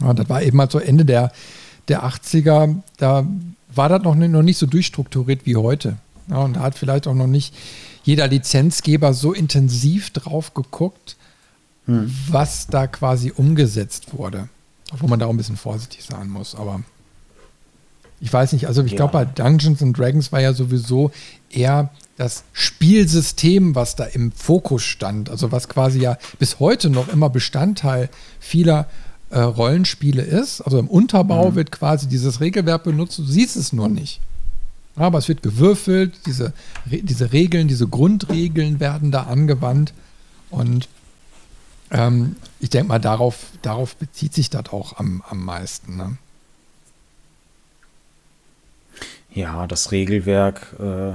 Ja, 0.00 0.14
das 0.14 0.28
war 0.28 0.42
eben 0.42 0.60
halt 0.60 0.70
so 0.70 0.78
Ende 0.78 1.04
der, 1.04 1.32
der 1.88 2.04
80er, 2.04 2.76
da 2.98 3.26
war 3.74 3.88
das 3.88 4.02
noch, 4.02 4.14
noch 4.14 4.42
nicht 4.42 4.58
so 4.58 4.66
durchstrukturiert 4.66 5.44
wie 5.44 5.56
heute. 5.56 5.96
Ja, 6.28 6.38
und 6.38 6.54
da 6.54 6.60
hat 6.60 6.76
vielleicht 6.76 7.06
auch 7.06 7.14
noch 7.14 7.26
nicht 7.26 7.54
jeder 8.04 8.28
Lizenzgeber 8.28 9.12
so 9.12 9.32
intensiv 9.32 10.10
drauf 10.10 10.54
geguckt, 10.54 11.16
hm. 11.86 12.14
was 12.28 12.68
da 12.68 12.86
quasi 12.86 13.32
umgesetzt 13.34 14.14
wurde. 14.16 14.48
Obwohl 14.92 15.10
man 15.10 15.18
da 15.18 15.26
auch 15.26 15.30
ein 15.30 15.36
bisschen 15.36 15.56
vorsichtig 15.56 16.04
sein 16.04 16.28
muss, 16.28 16.54
aber 16.54 16.80
ich 18.20 18.32
weiß 18.32 18.52
nicht, 18.52 18.66
also 18.66 18.82
ich 18.82 18.92
ja. 18.92 18.96
glaube, 18.96 19.12
bei 19.12 19.24
Dungeons 19.24 19.82
and 19.82 19.96
Dragons 19.96 20.32
war 20.32 20.40
ja 20.40 20.52
sowieso 20.52 21.10
eher 21.50 21.90
das 22.16 22.42
Spielsystem, 22.52 23.74
was 23.74 23.94
da 23.94 24.04
im 24.04 24.32
Fokus 24.32 24.82
stand, 24.82 25.30
also 25.30 25.52
was 25.52 25.68
quasi 25.68 26.00
ja 26.00 26.18
bis 26.38 26.58
heute 26.58 26.90
noch 26.90 27.08
immer 27.08 27.30
Bestandteil 27.30 28.08
vieler 28.40 28.88
äh, 29.30 29.38
Rollenspiele 29.38 30.22
ist. 30.22 30.60
Also 30.62 30.78
im 30.78 30.88
Unterbau 30.88 31.50
mhm. 31.50 31.54
wird 31.54 31.70
quasi 31.70 32.08
dieses 32.08 32.40
Regelwerk 32.40 32.82
benutzt, 32.84 33.18
du 33.18 33.24
siehst 33.24 33.56
es 33.56 33.72
nur 33.72 33.88
nicht. 33.88 34.20
Aber 34.96 35.18
es 35.18 35.28
wird 35.28 35.42
gewürfelt, 35.42 36.12
diese, 36.26 36.52
diese 36.86 37.32
Regeln, 37.32 37.68
diese 37.68 37.86
Grundregeln 37.86 38.80
werden 38.80 39.12
da 39.12 39.24
angewandt. 39.24 39.92
Und 40.50 40.88
ähm, 41.92 42.34
ich 42.60 42.70
denke 42.70 42.88
mal, 42.88 42.98
darauf, 42.98 43.46
darauf 43.62 43.96
bezieht 43.96 44.34
sich 44.34 44.50
das 44.50 44.70
auch 44.70 44.98
am, 44.98 45.22
am 45.28 45.44
meisten. 45.44 45.96
Ne? 45.96 46.16
Ja, 49.32 49.66
das 49.66 49.92
Regelwerk 49.92 50.74
äh, 50.80 51.12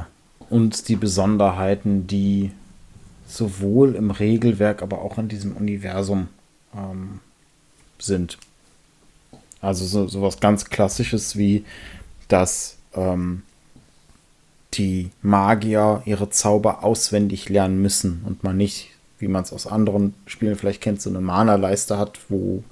und 0.49 0.87
die 0.87 0.95
Besonderheiten, 0.95 2.07
die 2.07 2.51
sowohl 3.27 3.95
im 3.95 4.11
Regelwerk, 4.11 4.81
aber 4.81 5.01
auch 5.01 5.17
in 5.17 5.27
diesem 5.27 5.57
Universum 5.57 6.27
ähm, 6.75 7.19
sind. 7.99 8.37
Also 9.59 9.85
so, 9.85 10.07
so 10.07 10.21
was 10.21 10.39
ganz 10.39 10.65
Klassisches 10.65 11.37
wie, 11.37 11.65
dass 12.27 12.77
ähm, 12.93 13.43
die 14.73 15.09
Magier 15.21 16.01
ihre 16.05 16.29
Zauber 16.29 16.83
auswendig 16.83 17.49
lernen 17.49 17.81
müssen 17.81 18.23
und 18.25 18.43
man 18.43 18.57
nicht, 18.57 18.89
wie 19.23 19.27
man 19.29 19.43
es 19.43 19.53
aus 19.53 19.65
anderen 19.65 20.13
Spielen 20.25 20.55
vielleicht 20.55 20.81
kennt, 20.81 21.01
so 21.01 21.09
eine 21.09 21.21
Mana-Leiste 21.21 21.97
hat, 21.97 22.19
wo 22.29 22.63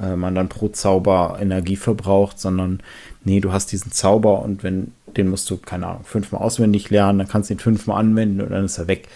äh, 0.00 0.16
man 0.16 0.34
dann 0.34 0.48
pro 0.48 0.68
Zauber 0.68 1.38
Energie 1.40 1.76
verbraucht, 1.76 2.40
sondern 2.40 2.80
nee, 3.24 3.40
du 3.40 3.52
hast 3.52 3.72
diesen 3.72 3.92
Zauber 3.92 4.42
und 4.42 4.62
wenn, 4.62 4.92
den 5.16 5.28
musst 5.28 5.48
du, 5.50 5.58
keine 5.58 5.86
Ahnung, 5.86 6.04
fünfmal 6.04 6.42
auswendig 6.42 6.90
lernen, 6.90 7.18
dann 7.18 7.28
kannst 7.28 7.50
du 7.50 7.54
ihn 7.54 7.60
fünfmal 7.60 8.00
anwenden 8.00 8.40
und 8.40 8.50
dann 8.50 8.64
ist 8.64 8.78
er 8.78 8.88
weg. 8.88 9.08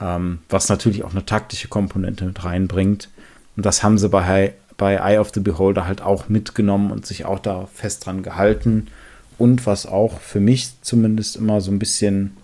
Ähm, 0.00 0.40
was 0.48 0.68
natürlich 0.68 1.04
auch 1.04 1.12
eine 1.12 1.24
taktische 1.24 1.68
Komponente 1.68 2.24
mit 2.24 2.44
reinbringt. 2.44 3.08
Und 3.56 3.64
das 3.64 3.82
haben 3.82 3.98
sie 3.98 4.08
bei, 4.08 4.54
bei 4.76 4.96
Eye 4.96 5.18
of 5.18 5.30
the 5.32 5.40
Beholder 5.40 5.86
halt 5.86 6.02
auch 6.02 6.28
mitgenommen 6.28 6.90
und 6.90 7.06
sich 7.06 7.24
auch 7.24 7.38
da 7.38 7.66
fest 7.72 8.04
dran 8.06 8.22
gehalten. 8.22 8.88
Und 9.38 9.66
was 9.66 9.86
auch 9.86 10.20
für 10.20 10.40
mich 10.40 10.80
zumindest 10.82 11.36
immer 11.36 11.60
so 11.60 11.70
ein 11.70 11.78
bisschen 11.78 12.36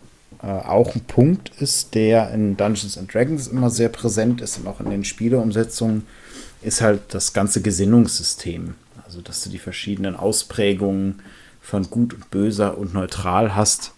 äh, 0.42 0.46
auch 0.46 0.94
ein 0.94 1.02
Punkt 1.02 1.50
ist, 1.60 1.94
der 1.94 2.30
in 2.30 2.56
Dungeons 2.56 2.96
and 2.96 3.12
Dragons 3.12 3.48
immer 3.48 3.70
sehr 3.70 3.88
präsent 3.88 4.40
ist 4.40 4.58
und 4.58 4.66
auch 4.66 4.80
in 4.80 4.90
den 4.90 5.04
Spieleumsetzungen, 5.04 6.06
ist 6.62 6.80
halt 6.80 7.00
das 7.08 7.32
ganze 7.32 7.62
Gesinnungssystem. 7.62 8.74
Also, 9.04 9.20
dass 9.20 9.42
du 9.42 9.50
die 9.50 9.58
verschiedenen 9.58 10.16
Ausprägungen 10.16 11.20
von 11.60 11.90
gut 11.90 12.14
und 12.14 12.30
böser 12.30 12.78
und 12.78 12.94
neutral 12.94 13.54
hast. 13.54 13.92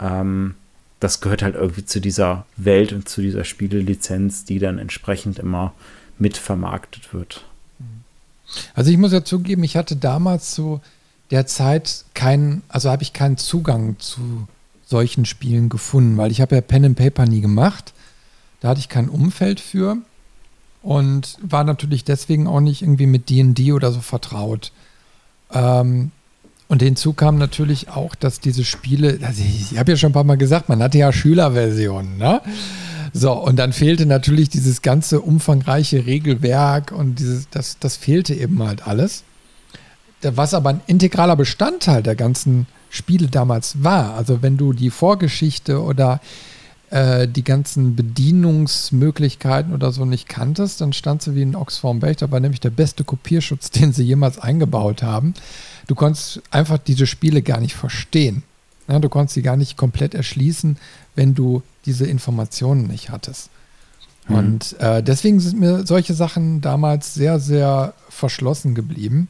Ähm, 0.00 0.54
das 1.00 1.20
gehört 1.20 1.42
halt 1.42 1.54
irgendwie 1.54 1.84
zu 1.84 2.00
dieser 2.00 2.46
Welt 2.56 2.92
und 2.92 3.08
zu 3.08 3.20
dieser 3.20 3.44
Spielelizenz, 3.44 4.44
die 4.44 4.58
dann 4.58 4.78
entsprechend 4.78 5.38
immer 5.38 5.74
mit 6.18 6.36
vermarktet 6.36 7.12
wird. 7.12 7.44
Also 8.74 8.90
ich 8.90 8.96
muss 8.96 9.12
ja 9.12 9.24
zugeben, 9.24 9.62
ich 9.64 9.76
hatte 9.76 9.96
damals 9.96 10.54
so 10.54 10.80
derzeit 11.30 12.04
keinen, 12.14 12.62
also 12.68 12.90
habe 12.90 13.02
ich 13.02 13.12
keinen 13.12 13.36
Zugang 13.36 13.98
zu 13.98 14.46
solchen 14.86 15.24
Spielen 15.24 15.68
gefunden, 15.68 16.16
weil 16.16 16.30
ich 16.30 16.40
habe 16.40 16.54
ja 16.54 16.60
Pen 16.60 16.84
and 16.84 16.96
Paper 16.96 17.26
nie 17.26 17.40
gemacht. 17.40 17.92
Da 18.60 18.68
hatte 18.68 18.80
ich 18.80 18.88
kein 18.88 19.08
Umfeld 19.08 19.60
für 19.60 19.98
und 20.82 21.36
war 21.42 21.64
natürlich 21.64 22.04
deswegen 22.04 22.46
auch 22.46 22.60
nicht 22.60 22.82
irgendwie 22.82 23.06
mit 23.06 23.28
D&D 23.28 23.72
oder 23.72 23.92
so 23.92 24.00
vertraut. 24.00 24.72
Ähm, 25.52 26.12
und 26.68 26.82
hinzu 26.82 27.12
kam 27.12 27.38
natürlich 27.38 27.90
auch, 27.90 28.14
dass 28.14 28.40
diese 28.40 28.64
Spiele, 28.64 29.18
also 29.22 29.42
ich, 29.42 29.72
ich 29.72 29.78
habe 29.78 29.92
ja 29.92 29.96
schon 29.96 30.10
ein 30.10 30.14
paar 30.14 30.24
Mal 30.24 30.36
gesagt, 30.36 30.68
man 30.68 30.82
hatte 30.82 30.98
ja 30.98 31.12
Schülerversionen, 31.12 32.16
ne? 32.16 32.40
So, 33.12 33.32
und 33.32 33.56
dann 33.56 33.72
fehlte 33.72 34.04
natürlich 34.04 34.50
dieses 34.50 34.82
ganze 34.82 35.20
umfangreiche 35.20 36.06
Regelwerk 36.06 36.92
und 36.92 37.18
dieses, 37.18 37.48
das, 37.50 37.78
das 37.78 37.96
fehlte 37.96 38.34
eben 38.34 38.62
halt 38.62 38.86
alles 38.86 39.24
was 40.22 40.54
aber 40.54 40.70
ein 40.70 40.80
integraler 40.86 41.36
Bestandteil 41.36 42.02
der 42.02 42.16
ganzen 42.16 42.66
Spiele 42.96 43.28
damals 43.28 43.82
war. 43.82 44.14
Also 44.14 44.42
wenn 44.42 44.56
du 44.56 44.72
die 44.72 44.90
Vorgeschichte 44.90 45.82
oder 45.82 46.20
äh, 46.90 47.26
die 47.26 47.42
ganzen 47.42 47.96
Bedienungsmöglichkeiten 47.96 49.74
oder 49.74 49.92
so 49.92 50.04
nicht 50.04 50.28
kanntest, 50.28 50.80
dann 50.80 50.92
standst 50.92 51.26
du 51.26 51.34
wie 51.34 51.42
ein 51.42 51.56
Ochs 51.56 51.78
vorm 51.78 52.00
Berg. 52.00 52.18
Da 52.18 52.30
war 52.30 52.40
nämlich 52.40 52.60
der 52.60 52.70
beste 52.70 53.04
Kopierschutz, 53.04 53.70
den 53.72 53.92
sie 53.92 54.04
jemals 54.04 54.38
eingebaut 54.38 55.02
haben. 55.02 55.34
Du 55.86 55.94
konntest 55.94 56.42
einfach 56.50 56.78
diese 56.78 57.06
Spiele 57.06 57.42
gar 57.42 57.60
nicht 57.60 57.74
verstehen. 57.74 58.42
Ja, 58.88 59.00
du 59.00 59.08
konntest 59.08 59.34
sie 59.34 59.42
gar 59.42 59.56
nicht 59.56 59.76
komplett 59.76 60.14
erschließen, 60.14 60.76
wenn 61.16 61.34
du 61.34 61.62
diese 61.86 62.06
Informationen 62.06 62.86
nicht 62.86 63.10
hattest. 63.10 63.50
Mhm. 64.28 64.36
Und 64.36 64.80
äh, 64.80 65.02
deswegen 65.02 65.40
sind 65.40 65.58
mir 65.58 65.86
solche 65.86 66.14
Sachen 66.14 66.60
damals 66.60 67.14
sehr, 67.14 67.40
sehr 67.40 67.94
verschlossen 68.08 68.74
geblieben. 68.74 69.28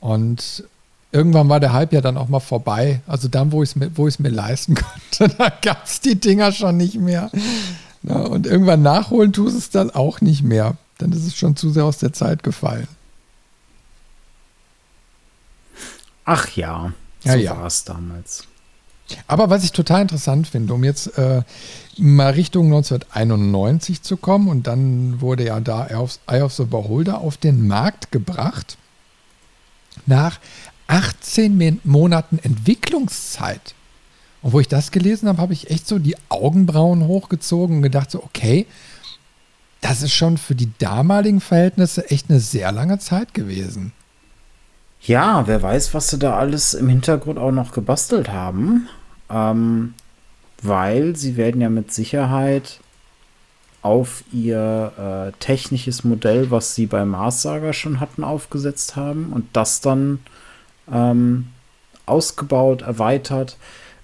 Und 0.00 0.64
irgendwann 1.12 1.48
war 1.48 1.60
der 1.60 1.72
Hype 1.72 1.92
ja 1.92 2.00
dann 2.00 2.16
auch 2.16 2.28
mal 2.28 2.40
vorbei. 2.40 3.00
Also 3.06 3.28
dann, 3.28 3.52
wo 3.52 3.62
ich 3.62 3.70
es 3.70 3.76
mir, 3.76 3.90
mir 4.18 4.28
leisten 4.34 4.74
konnte, 5.18 5.34
da 5.36 5.48
gab 5.48 5.84
es 5.84 6.00
die 6.00 6.18
Dinger 6.18 6.52
schon 6.52 6.76
nicht 6.76 6.96
mehr. 6.96 7.30
Ja, 8.02 8.16
und 8.16 8.46
irgendwann 8.46 8.82
nachholen 8.82 9.32
tust 9.32 9.56
es 9.56 9.70
dann 9.70 9.90
auch 9.90 10.20
nicht 10.20 10.42
mehr. 10.42 10.76
Dann 10.98 11.12
ist 11.12 11.26
es 11.26 11.36
schon 11.36 11.56
zu 11.56 11.70
sehr 11.70 11.84
aus 11.84 11.98
der 11.98 12.12
Zeit 12.12 12.42
gefallen. 12.42 12.88
Ach 16.24 16.48
ja, 16.50 16.92
so 17.24 17.30
ja, 17.30 17.56
war 17.56 17.66
es 17.66 17.84
damals. 17.84 18.44
Aber 19.26 19.50
was 19.50 19.64
ich 19.64 19.72
total 19.72 20.02
interessant 20.02 20.46
finde, 20.46 20.72
um 20.74 20.84
jetzt 20.84 21.18
äh, 21.18 21.42
mal 21.98 22.32
Richtung 22.32 22.66
1991 22.66 24.02
zu 24.02 24.16
kommen, 24.16 24.48
und 24.48 24.66
dann 24.66 25.20
wurde 25.20 25.46
ja 25.46 25.58
da 25.60 25.86
Eye 25.86 26.42
of 26.42 26.52
the 26.52 26.64
Beholder 26.64 27.18
auf 27.18 27.36
den 27.36 27.66
Markt 27.66 28.12
gebracht 28.12 28.76
nach 30.06 30.38
18 30.90 31.80
Monaten 31.84 32.38
Entwicklungszeit. 32.42 33.74
Und 34.42 34.52
wo 34.52 34.60
ich 34.60 34.68
das 34.68 34.90
gelesen 34.90 35.28
habe, 35.28 35.40
habe 35.40 35.52
ich 35.52 35.70
echt 35.70 35.86
so 35.86 35.98
die 35.98 36.16
Augenbrauen 36.28 37.06
hochgezogen 37.06 37.76
und 37.76 37.82
gedacht, 37.82 38.10
so, 38.10 38.22
okay, 38.22 38.66
das 39.80 40.02
ist 40.02 40.12
schon 40.12 40.36
für 40.36 40.54
die 40.54 40.70
damaligen 40.78 41.40
Verhältnisse 41.40 42.10
echt 42.10 42.28
eine 42.28 42.40
sehr 42.40 42.72
lange 42.72 42.98
Zeit 42.98 43.34
gewesen. 43.34 43.92
Ja, 45.02 45.46
wer 45.46 45.62
weiß, 45.62 45.94
was 45.94 46.08
sie 46.10 46.18
da 46.18 46.36
alles 46.36 46.74
im 46.74 46.88
Hintergrund 46.88 47.38
auch 47.38 47.52
noch 47.52 47.72
gebastelt 47.72 48.28
haben. 48.28 48.88
Ähm, 49.30 49.94
weil 50.60 51.14
sie 51.16 51.36
werden 51.36 51.60
ja 51.60 51.70
mit 51.70 51.92
Sicherheit 51.92 52.80
auf 53.82 54.24
ihr 54.32 54.92
äh, 54.98 55.32
technisches 55.38 56.04
Modell, 56.04 56.50
was 56.50 56.74
sie 56.74 56.86
bei 56.86 57.04
Mars 57.04 57.42
Saga 57.42 57.72
schon 57.72 58.00
hatten, 58.00 58.24
aufgesetzt 58.24 58.96
haben 58.96 59.32
und 59.32 59.46
das 59.54 59.80
dann 59.80 60.18
ähm, 60.90 61.48
ausgebaut, 62.06 62.82
erweitert. 62.82 63.56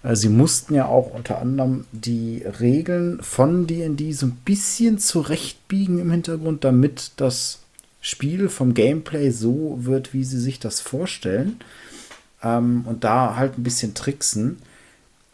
Äh, 0.02 0.16
sie 0.16 0.28
mussten 0.28 0.74
ja 0.74 0.86
auch 0.86 1.12
unter 1.12 1.38
anderem 1.38 1.84
die 1.92 2.42
Regeln 2.60 3.22
von 3.22 3.66
D&D 3.66 4.12
so 4.12 4.26
ein 4.26 4.38
bisschen 4.44 4.98
zurechtbiegen 4.98 5.98
im 5.98 6.10
Hintergrund, 6.10 6.64
damit 6.64 7.12
das 7.16 7.60
Spiel 8.00 8.48
vom 8.48 8.74
Gameplay 8.74 9.30
so 9.30 9.78
wird, 9.80 10.14
wie 10.14 10.24
sie 10.24 10.40
sich 10.40 10.60
das 10.60 10.80
vorstellen. 10.80 11.58
Ähm, 12.42 12.84
und 12.86 13.04
da 13.04 13.36
halt 13.36 13.58
ein 13.58 13.62
bisschen 13.64 13.94
tricksen. 13.94 14.58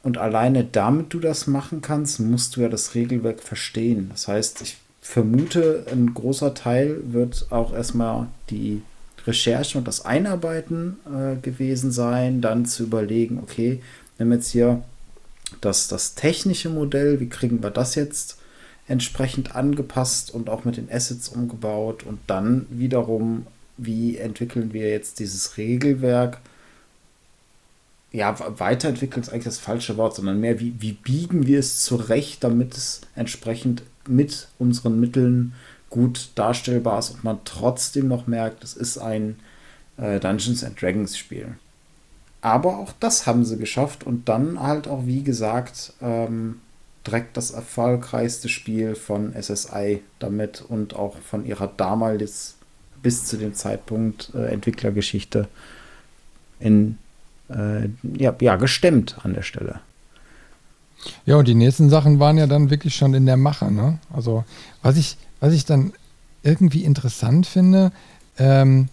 Und 0.03 0.19
alleine 0.19 0.65
damit 0.65 1.15
du 1.15 1.21
das 1.21 1.47
machen 1.47 1.81
kannst, 1.81 2.19
musst 2.19 2.57
du 2.57 2.63
ja 2.63 2.69
das 2.69 2.95
Regelwerk 2.95 3.41
verstehen. 3.41 4.09
Das 4.11 4.27
heißt, 4.27 4.63
ich 4.63 4.79
vermute, 5.01 5.85
ein 5.93 6.15
großer 6.15 6.55
Teil 6.55 7.01
wird 7.05 7.47
auch 7.51 7.73
erstmal 7.73 8.29
die 8.51 8.83
Recherche 9.27 9.79
und 9.79 9.87
das 9.87 10.05
Einarbeiten 10.05 10.97
äh, 11.07 11.37
gewesen 11.41 11.93
sein, 11.93 12.41
dann 12.41 12.67
zu 12.67 12.83
überlegen, 12.85 13.39
okay, 13.43 13.81
wir 14.17 14.25
haben 14.25 14.33
jetzt 14.33 14.51
hier 14.51 14.83
das, 15.61 15.89
das 15.89 16.15
technische 16.15 16.71
Modell, 16.71 17.21
wie 17.21 17.29
kriegen 17.29 17.63
wir 17.63 17.71
das 17.71 17.95
jetzt 17.95 18.39
entsprechend 18.89 19.55
angepasst 19.55 20.33
und 20.33 20.51
auch 20.51 20.65
mit 20.65 20.77
den 20.77 20.91
Assets 20.91 21.29
umgebaut 21.29 22.03
und 22.03 22.19
dann 22.27 22.67
wiederum, 22.71 23.47
wie 23.77 24.19
entwickeln 24.19 24.73
wir 24.73 24.91
jetzt 24.91 25.19
dieses 25.19 25.57
Regelwerk? 25.57 26.41
Ja, 28.11 28.37
weiterentwickelt 28.59 29.27
ist 29.27 29.33
eigentlich 29.33 29.45
das 29.45 29.59
falsche 29.59 29.97
Wort, 29.97 30.17
sondern 30.17 30.41
mehr, 30.41 30.61
wie, 30.61 30.75
wie 30.79 30.93
biegen 30.93 31.47
wir 31.47 31.59
es 31.59 31.83
zurecht, 31.83 32.45
damit 32.45 32.77
es 32.77 33.01
entsprechend 33.15 33.83
mit 34.07 34.49
unseren 34.59 35.01
Mitteln 35.01 35.55
gut 35.93 36.31
darstellbar 36.35 36.99
ist 36.99 37.11
und 37.11 37.23
man 37.23 37.39
trotzdem 37.45 38.09
noch 38.09 38.27
merkt, 38.27 38.65
es 38.65 38.75
ist 38.75 38.99
ein 38.99 39.39
äh, 39.99 40.19
Dungeons 40.19 40.65
and 40.65 40.81
Dragons 40.81 41.17
Spiel. 41.17 41.55
Aber 42.41 42.79
auch 42.79 42.93
das 42.99 43.27
haben 43.27 43.45
sie 43.45 43.59
geschafft 43.59 44.03
und 44.05 44.29
dann 44.29 44.61
halt 44.61 44.89
auch, 44.89 45.07
wie 45.07 45.23
gesagt, 45.23 45.93
ähm, 46.01 46.61
direkt 47.07 47.37
das 47.37 47.51
erfolgreichste 47.51 48.49
Spiel 48.49 48.95
von 48.95 49.35
SSI 49.41 50.03
damit 50.19 50.65
und 50.67 50.97
auch 50.97 51.17
von 51.19 51.45
ihrer 51.47 51.69
damals 51.69 52.57
bis 53.03 53.27
zu 53.27 53.37
dem 53.37 53.55
Zeitpunkt 53.55 54.33
äh, 54.35 54.47
Entwicklergeschichte 54.47 55.49
in 56.59 56.99
äh, 57.51 57.89
ja, 58.17 58.35
ja, 58.41 58.57
gestemmt 58.57 59.17
an 59.23 59.35
der 59.35 59.43
Stelle. 59.43 59.81
Ja, 61.27 61.37
und 61.37 61.49
die 61.49 61.55
nächsten 61.55 61.91
Sachen 61.91 62.19
waren 62.19 62.39
ja 62.39 62.47
dann 62.47 62.71
wirklich 62.71 62.95
schon 62.95 63.13
in 63.15 63.27
der 63.27 63.37
Mache. 63.37 63.71
Ne? 63.71 63.99
Also, 64.13 64.45
was 64.83 64.97
ich, 64.97 65.17
was 65.43 65.53
ich 65.53 65.65
dann 65.65 65.93
irgendwie 66.45 66.85
interessant 66.85 67.47
finde, 67.47 67.91
ähm, 68.39 68.89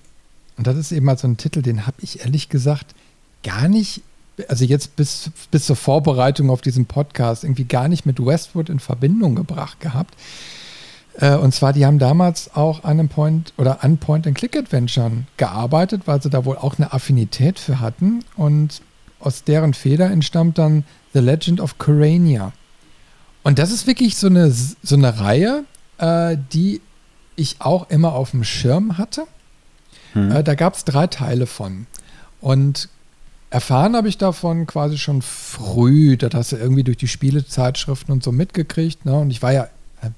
und 0.58 0.68
das 0.68 0.76
ist 0.76 0.92
eben 0.92 1.06
mal 1.06 1.18
so 1.18 1.28
ein 1.28 1.38
Titel, 1.38 1.62
den 1.62 1.86
habe 1.88 1.98
ich 2.02 2.22
ehrlich 2.22 2.50
gesagt 2.50 2.94
gar 3.44 3.70
nicht, 3.70 4.02
also 4.48 4.66
jetzt 4.66 4.96
bis, 4.96 5.30
bis 5.52 5.68
zur 5.68 5.76
Vorbereitung 5.76 6.50
auf 6.50 6.62
diesen 6.62 6.86
Podcast, 6.86 7.44
irgendwie 7.44 7.66
gar 7.66 7.88
nicht 7.88 8.06
mit 8.06 8.20
Westwood 8.20 8.68
in 8.68 8.80
Verbindung 8.80 9.36
gebracht 9.36 9.80
gehabt. 9.80 10.16
Äh, 11.18 11.36
und 11.36 11.54
zwar, 11.54 11.72
die 11.72 11.86
haben 11.86 12.00
damals 12.00 12.56
auch 12.56 12.84
an 12.84 13.00
einem 13.00 13.10
Point 13.10 13.54
oder 13.58 13.84
an 13.84 14.00
Point-and-Click-Adventuren 14.00 15.28
gearbeitet, 15.38 16.02
weil 16.08 16.22
sie 16.22 16.32
da 16.32 16.46
wohl 16.46 16.58
auch 16.58 16.78
eine 16.78 16.92
Affinität 16.94 17.60
für 17.60 17.80
hatten. 17.80 18.26
Und 18.36 18.82
aus 19.20 19.44
deren 19.44 19.76
Feder 19.76 20.10
entstammt 20.10 20.58
dann 20.58 20.84
The 21.14 21.20
Legend 21.20 21.62
of 21.62 21.78
Corania. 21.78 22.54
Und 23.44 23.60
das 23.60 23.72
ist 23.72 23.86
wirklich 23.86 24.18
so 24.18 24.28
eine, 24.28 24.52
so 24.52 24.96
eine 24.96 25.20
Reihe, 25.20 25.64
äh, 26.00 26.38
die 26.52 26.82
ich 27.36 27.58
auch 27.60 27.90
immer 27.90 28.14
auf 28.14 28.32
dem 28.32 28.44
Schirm 28.44 28.98
hatte. 28.98 29.26
Hm. 30.14 30.32
Äh, 30.32 30.44
da 30.44 30.56
gab 30.56 30.76
es 30.76 30.86
drei 30.86 31.08
Teile 31.08 31.46
von. 31.46 31.88
Und 32.42 32.90
erfahren 33.50 33.96
habe 33.96 34.10
ich 34.10 34.18
davon 34.18 34.68
quasi 34.68 34.98
schon 34.98 35.22
früh. 35.22 36.18
Das 36.18 36.34
hast 36.34 36.52
du 36.52 36.58
irgendwie 36.58 36.84
durch 36.84 36.98
die 36.98 37.08
Spielezeitschriften 37.08 38.12
und 38.12 38.24
so 38.24 38.32
mitgekriegt. 38.32 39.06
Ne? 39.06 39.18
Und 39.18 39.32
ich 39.32 39.42
war 39.42 39.54
ja 39.54 39.70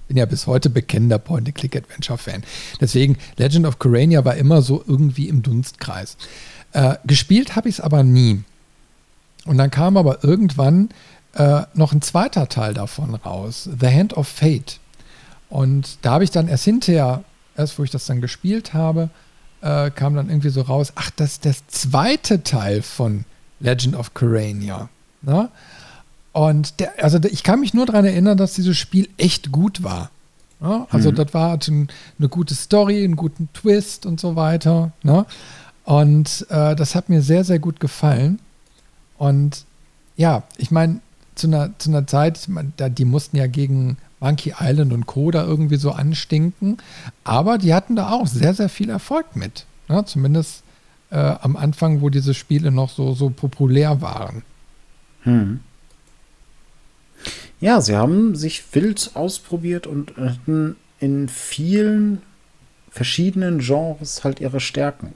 bin 0.07 0.17
ja 0.17 0.25
bis 0.25 0.47
heute 0.47 0.69
bekennender 0.69 1.17
Point-and-Click-Adventure-Fan. 1.17 2.43
Deswegen, 2.79 3.17
Legend 3.37 3.65
of 3.65 3.79
Corania 3.79 4.23
war 4.25 4.35
immer 4.35 4.61
so 4.61 4.83
irgendwie 4.85 5.27
im 5.27 5.41
Dunstkreis. 5.41 6.17
Äh, 6.73 6.95
gespielt 7.05 7.55
habe 7.55 7.69
ich 7.69 7.75
es 7.75 7.81
aber 7.81 8.03
nie. 8.03 8.43
Und 9.45 9.57
dann 9.57 9.71
kam 9.71 9.97
aber 9.97 10.23
irgendwann 10.23 10.89
äh, 11.33 11.63
noch 11.73 11.93
ein 11.93 12.01
zweiter 12.01 12.47
Teil 12.47 12.73
davon 12.73 13.15
raus, 13.15 13.69
The 13.79 13.87
Hand 13.87 14.13
of 14.15 14.27
Fate. 14.27 14.79
Und 15.51 15.97
da 16.01 16.13
habe 16.13 16.23
ich 16.23 16.31
dann 16.31 16.47
erst 16.47 16.63
hinterher, 16.63 17.25
erst 17.57 17.77
wo 17.77 17.83
ich 17.83 17.91
das 17.91 18.05
dann 18.05 18.21
gespielt 18.21 18.73
habe, 18.73 19.09
äh, 19.59 19.91
kam 19.91 20.15
dann 20.15 20.29
irgendwie 20.29 20.49
so 20.49 20.61
raus, 20.61 20.93
ach, 20.95 21.11
das 21.11 21.33
ist 21.33 21.45
der 21.45 21.55
zweite 21.67 22.41
Teil 22.41 22.81
von 22.81 23.25
Legend 23.59 23.95
of 23.97 24.13
Corania. 24.13 24.87
Ne? 25.21 25.49
Und 26.31 26.79
der, 26.79 27.03
also 27.03 27.19
ich 27.23 27.43
kann 27.43 27.59
mich 27.59 27.73
nur 27.73 27.85
daran 27.85 28.05
erinnern, 28.05 28.37
dass 28.37 28.53
dieses 28.53 28.77
Spiel 28.77 29.09
echt 29.17 29.51
gut 29.51 29.83
war. 29.83 30.09
Ja, 30.61 30.87
also 30.89 31.11
mhm. 31.11 31.15
das 31.15 31.33
war 31.33 31.59
ein, 31.67 31.89
eine 32.17 32.29
gute 32.29 32.55
Story, 32.55 33.03
einen 33.03 33.17
guten 33.17 33.49
Twist 33.53 34.05
und 34.05 34.21
so 34.21 34.37
weiter. 34.37 34.93
Ne? 35.03 35.25
Und 35.83 36.45
äh, 36.49 36.77
das 36.77 36.95
hat 36.95 37.09
mir 37.09 37.21
sehr, 37.21 37.43
sehr 37.43 37.59
gut 37.59 37.81
gefallen. 37.81 38.39
Und 39.17 39.65
ja, 40.15 40.43
ich 40.57 40.71
meine, 40.71 41.01
zu 41.35 41.47
einer, 41.47 41.71
zu 41.77 41.89
einer 41.89 42.07
Zeit, 42.07 42.47
da, 42.77 42.87
die 42.87 43.05
mussten 43.05 43.35
ja 43.35 43.47
gegen 43.47 43.97
Monkey 44.21 44.53
Island 44.59 44.93
und 44.93 45.07
Co. 45.07 45.31
da 45.31 45.43
irgendwie 45.43 45.75
so 45.75 45.91
anstinken. 45.91 46.77
Aber 47.25 47.57
die 47.57 47.73
hatten 47.73 47.97
da 47.97 48.11
auch 48.11 48.27
sehr, 48.27 48.53
sehr 48.53 48.69
viel 48.69 48.89
Erfolg 48.89 49.35
mit. 49.35 49.65
Ne? 49.89 50.05
Zumindest 50.05 50.63
äh, 51.09 51.17
am 51.17 51.57
Anfang, 51.57 51.99
wo 51.99 52.09
diese 52.09 52.33
Spiele 52.33 52.71
noch 52.71 52.89
so, 52.89 53.13
so 53.13 53.29
populär 53.29 54.01
waren. 54.01 54.43
Mhm. 55.25 55.59
Ja, 57.59 57.81
sie 57.81 57.95
haben 57.95 58.35
sich 58.35 58.63
wild 58.73 59.11
ausprobiert 59.13 59.85
und 59.85 60.15
hatten 60.17 60.77
in 60.99 61.27
vielen 61.27 62.21
verschiedenen 62.89 63.59
Genres 63.59 64.23
halt 64.23 64.39
ihre 64.39 64.59
Stärken. 64.59 65.13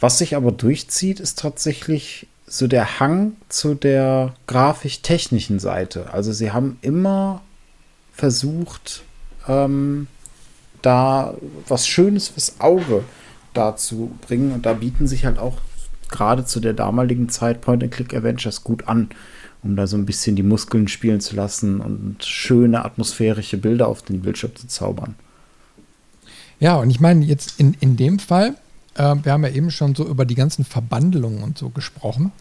Was 0.00 0.18
sich 0.18 0.36
aber 0.36 0.52
durchzieht, 0.52 1.20
ist 1.20 1.38
tatsächlich 1.38 2.26
so 2.46 2.66
der 2.66 3.00
Hang 3.00 3.32
zu 3.48 3.74
der 3.74 4.34
grafisch-technischen 4.46 5.58
Seite. 5.58 6.12
Also 6.12 6.32
sie 6.32 6.50
haben 6.50 6.78
immer 6.82 7.40
versucht, 8.12 9.02
ähm, 9.48 10.06
da 10.82 11.34
was 11.68 11.86
Schönes 11.86 12.28
fürs 12.28 12.60
Auge 12.60 13.04
dazu 13.54 14.10
bringen. 14.26 14.52
Und 14.52 14.66
da 14.66 14.74
bieten 14.74 15.06
sich 15.06 15.24
halt 15.24 15.38
auch 15.38 15.58
gerade 16.10 16.44
zu 16.44 16.60
der 16.60 16.74
damaligen 16.74 17.28
Zeit 17.28 17.60
Point-and-Click-Adventures 17.60 18.64
gut 18.64 18.88
an 18.88 19.08
um 19.62 19.76
da 19.76 19.86
so 19.86 19.96
ein 19.96 20.06
bisschen 20.06 20.36
die 20.36 20.42
Muskeln 20.42 20.88
spielen 20.88 21.20
zu 21.20 21.36
lassen 21.36 21.80
und 21.80 22.24
schöne 22.24 22.84
atmosphärische 22.84 23.56
Bilder 23.56 23.88
auf 23.88 24.02
den 24.02 24.22
Bildschirm 24.22 24.54
zu 24.56 24.66
zaubern. 24.66 25.14
Ja, 26.58 26.76
und 26.76 26.90
ich 26.90 27.00
meine, 27.00 27.24
jetzt 27.24 27.58
in, 27.58 27.74
in 27.80 27.96
dem 27.96 28.18
Fall, 28.18 28.56
äh, 28.94 29.14
wir 29.22 29.32
haben 29.32 29.44
ja 29.44 29.50
eben 29.50 29.70
schon 29.70 29.94
so 29.94 30.06
über 30.06 30.24
die 30.24 30.34
ganzen 30.34 30.64
Verbandelungen 30.64 31.42
und 31.42 31.58
so 31.58 31.70
gesprochen. 31.70 32.32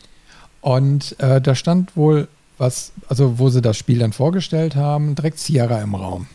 Und 0.61 1.19
äh, 1.19 1.41
da 1.41 1.55
stand 1.55 1.95
wohl 1.95 2.27
was, 2.61 2.91
also 3.09 3.39
wo 3.39 3.49
sie 3.49 3.61
das 3.61 3.75
Spiel 3.75 3.99
dann 3.99 4.13
vorgestellt 4.13 4.75
haben, 4.75 5.15
direkt 5.15 5.39
Sierra 5.39 5.81
im 5.81 5.95
Raum. 5.95 6.27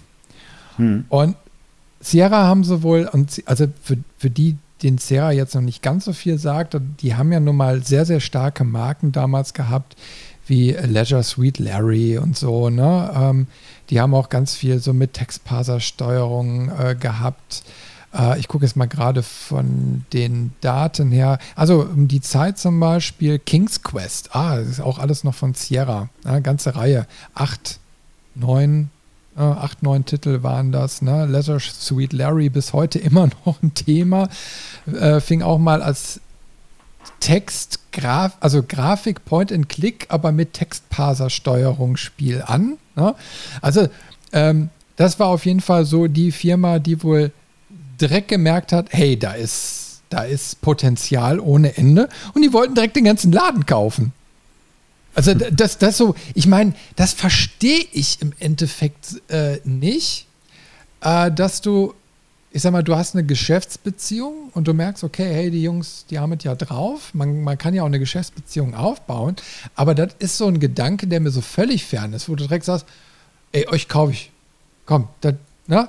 Hm. 0.76 1.04
Und 1.08 1.36
Sierra 2.00 2.44
haben 2.44 2.64
sie 2.64 2.82
wohl, 2.82 3.08
und 3.10 3.42
also 3.46 3.66
für, 3.80 3.96
für 4.18 4.28
die, 4.28 4.56
den 4.82 4.98
Sierra 4.98 5.30
jetzt 5.30 5.54
noch 5.54 5.62
nicht 5.62 5.82
ganz 5.82 6.04
so 6.04 6.12
viel 6.12 6.36
sagt, 6.38 6.76
die 7.00 7.14
haben 7.14 7.32
ja 7.32 7.38
nun 7.38 7.56
mal 7.56 7.82
sehr, 7.82 8.04
sehr 8.04 8.20
starke 8.20 8.64
Marken 8.64 9.12
damals 9.12 9.54
gehabt, 9.54 9.96
wie 10.48 10.72
Leisure 10.72 11.22
Suite 11.22 11.60
Larry 11.60 12.18
und 12.18 12.36
so. 12.36 12.70
Ne? 12.70 13.10
Ähm, 13.14 13.46
die 13.88 14.00
haben 14.00 14.14
auch 14.14 14.28
ganz 14.28 14.54
viel 14.54 14.80
so 14.80 14.92
mit 14.92 15.14
Textparser-Steuerung 15.14 16.70
äh, 16.76 16.96
gehabt. 16.98 17.62
Äh, 18.14 18.38
ich 18.38 18.48
gucke 18.48 18.64
jetzt 18.64 18.76
mal 18.76 18.86
gerade 18.86 19.22
von 19.22 20.04
den 20.12 20.52
Daten 20.60 21.10
her. 21.10 21.38
Also 21.54 21.82
um 21.82 22.08
die 22.08 22.20
Zeit 22.20 22.58
zum 22.58 22.80
Beispiel 22.80 23.38
King's 23.38 23.82
Quest. 23.82 24.34
Ah, 24.34 24.56
das 24.56 24.68
ist 24.68 24.80
auch 24.80 24.98
alles 24.98 25.24
noch 25.24 25.34
von 25.34 25.54
Sierra. 25.54 26.08
Eine 26.24 26.42
ganze 26.42 26.76
Reihe. 26.76 27.06
Acht, 27.34 27.78
neun, 28.34 28.90
äh, 29.36 29.40
acht, 29.40 29.82
neun 29.82 30.04
Titel 30.04 30.42
waren 30.42 30.72
das. 30.72 31.02
Ne? 31.02 31.26
Leisure 31.26 31.60
Suite 31.60 32.12
Larry 32.12 32.48
bis 32.48 32.72
heute 32.72 32.98
immer 32.98 33.28
noch 33.46 33.62
ein 33.62 33.74
Thema. 33.74 34.28
Äh, 34.86 35.20
fing 35.20 35.42
auch 35.42 35.58
mal 35.58 35.82
als 35.82 36.20
Text, 37.20 37.80
Graf, 37.92 38.36
also 38.40 38.62
Grafik, 38.62 39.24
Point 39.24 39.52
and 39.52 39.68
Click, 39.68 40.06
aber 40.08 40.32
mit 40.32 40.52
Textparser-Steuerungsspiel 40.54 42.42
an. 42.46 42.76
Ne? 42.94 43.14
Also 43.62 43.88
ähm, 44.32 44.70
das 44.96 45.18
war 45.18 45.28
auf 45.28 45.46
jeden 45.46 45.60
Fall 45.60 45.84
so 45.84 46.06
die 46.06 46.32
Firma, 46.32 46.78
die 46.78 47.02
wohl 47.02 47.32
direkt 48.00 48.28
gemerkt 48.28 48.72
hat, 48.72 48.88
hey, 48.90 49.18
da 49.18 49.32
ist, 49.32 50.02
da 50.10 50.22
ist 50.22 50.60
Potenzial 50.60 51.40
ohne 51.40 51.76
Ende. 51.76 52.08
Und 52.34 52.42
die 52.42 52.52
wollten 52.52 52.74
direkt 52.74 52.96
den 52.96 53.04
ganzen 53.04 53.32
Laden 53.32 53.66
kaufen. 53.66 54.12
Also 55.14 55.32
das, 55.32 55.78
das 55.78 55.96
so, 55.96 56.14
ich 56.34 56.46
meine, 56.46 56.74
das 56.94 57.14
verstehe 57.14 57.84
ich 57.92 58.20
im 58.20 58.32
Endeffekt 58.38 59.22
äh, 59.28 59.60
nicht, 59.64 60.26
äh, 61.00 61.30
dass 61.32 61.62
du 61.62 61.94
ich 62.56 62.62
sag 62.62 62.72
mal, 62.72 62.82
du 62.82 62.96
hast 62.96 63.14
eine 63.14 63.22
Geschäftsbeziehung 63.22 64.48
und 64.54 64.66
du 64.66 64.72
merkst, 64.72 65.04
okay, 65.04 65.30
hey, 65.30 65.50
die 65.50 65.62
Jungs, 65.62 66.06
die 66.08 66.18
haben 66.18 66.32
es 66.32 66.42
ja 66.42 66.54
drauf. 66.54 67.12
Man, 67.12 67.42
man 67.42 67.58
kann 67.58 67.74
ja 67.74 67.82
auch 67.82 67.86
eine 67.86 67.98
Geschäftsbeziehung 67.98 68.74
aufbauen. 68.74 69.36
Aber 69.74 69.94
das 69.94 70.14
ist 70.20 70.38
so 70.38 70.46
ein 70.46 70.58
Gedanke, 70.58 71.06
der 71.06 71.20
mir 71.20 71.30
so 71.30 71.42
völlig 71.42 71.84
fern 71.84 72.14
ist, 72.14 72.30
wo 72.30 72.34
du 72.34 72.44
direkt 72.44 72.64
sagst, 72.64 72.86
ey, 73.52 73.68
euch 73.68 73.88
kaufe 73.88 74.12
ich. 74.12 74.30
Komm, 74.86 75.08
das, 75.20 75.34
ne? 75.66 75.86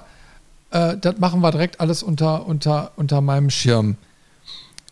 Äh, 0.72 0.98
das 0.98 1.18
machen 1.20 1.42
wir 1.42 1.52
direkt 1.52 1.80
alles 1.80 2.04
unter, 2.04 2.46
unter, 2.46 2.92
unter 2.96 3.22
meinem 3.22 3.50
Schirm. 3.50 3.96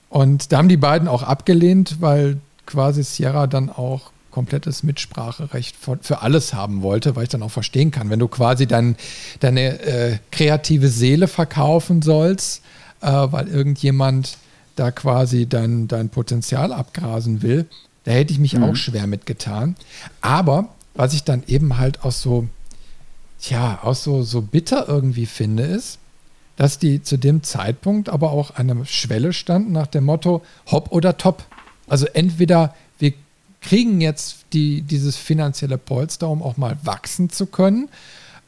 Und 0.10 0.52
da 0.52 0.58
haben 0.58 0.70
die 0.70 0.78
beiden 0.78 1.08
auch 1.08 1.24
abgelehnt, 1.24 1.98
weil 2.00 2.38
quasi 2.66 3.04
Sierra 3.04 3.48
dann 3.48 3.70
auch 3.70 4.12
komplettes 4.32 4.84
Mitspracherecht 4.84 5.78
für 6.02 6.22
alles 6.22 6.54
haben 6.54 6.82
wollte, 6.82 7.16
weil 7.16 7.24
ich 7.24 7.30
dann 7.30 7.42
auch 7.42 7.52
verstehen 7.52 7.92
kann, 7.92 8.10
wenn 8.10 8.20
du 8.20 8.28
quasi 8.28 8.68
dann 8.68 8.98
deine 9.40 9.80
äh, 9.80 10.18
kreative 10.30 10.90
Seele 10.90 11.30
verkaufen 11.30 12.02
sollst, 12.02 12.62
äh, 13.00 13.08
weil 13.08 13.48
irgendjemand 13.48 14.38
da 14.76 14.92
quasi 14.92 15.48
dein, 15.48 15.88
dein 15.88 16.10
Potenzial 16.10 16.74
abgrasen 16.74 17.44
will, 17.44 17.66
da 18.04 18.12
hätte 18.12 18.34
ich 18.34 18.40
mich 18.40 18.56
mhm. 18.56 18.64
auch 18.64 18.76
schwer 18.76 19.08
mitgetan. 19.08 19.78
Aber 20.20 20.68
was 20.96 21.14
ich 21.14 21.24
dann 21.24 21.44
eben 21.48 21.78
halt 21.78 22.04
auch 22.04 22.12
so, 22.12 22.50
tja, 23.48 23.80
auch 23.84 23.96
so, 23.96 24.24
so 24.24 24.42
bitter 24.42 24.88
irgendwie 24.88 25.26
finde, 25.26 25.64
ist, 25.64 26.00
dass 26.56 26.80
die 26.80 27.04
zu 27.04 27.18
dem 27.18 27.44
Zeitpunkt 27.44 28.10
aber 28.10 28.32
auch 28.32 28.56
an 28.56 28.70
einer 28.70 28.86
Schwelle 28.86 29.34
standen 29.34 29.72
nach 29.72 29.88
dem 29.88 30.06
Motto 30.06 30.42
Hopp 30.72 30.92
oder 30.92 31.18
Top. 31.18 31.44
Also 31.88 32.06
entweder 32.08 32.74
kriegen 33.66 34.00
jetzt 34.00 34.46
die, 34.54 34.84
dieses 34.84 35.18
finanzielle 35.18 35.80
Polster, 35.80 36.30
um 36.30 36.44
auch 36.44 36.56
mal 36.56 36.78
wachsen 36.84 37.30
zu 37.32 37.48
können. 37.48 37.90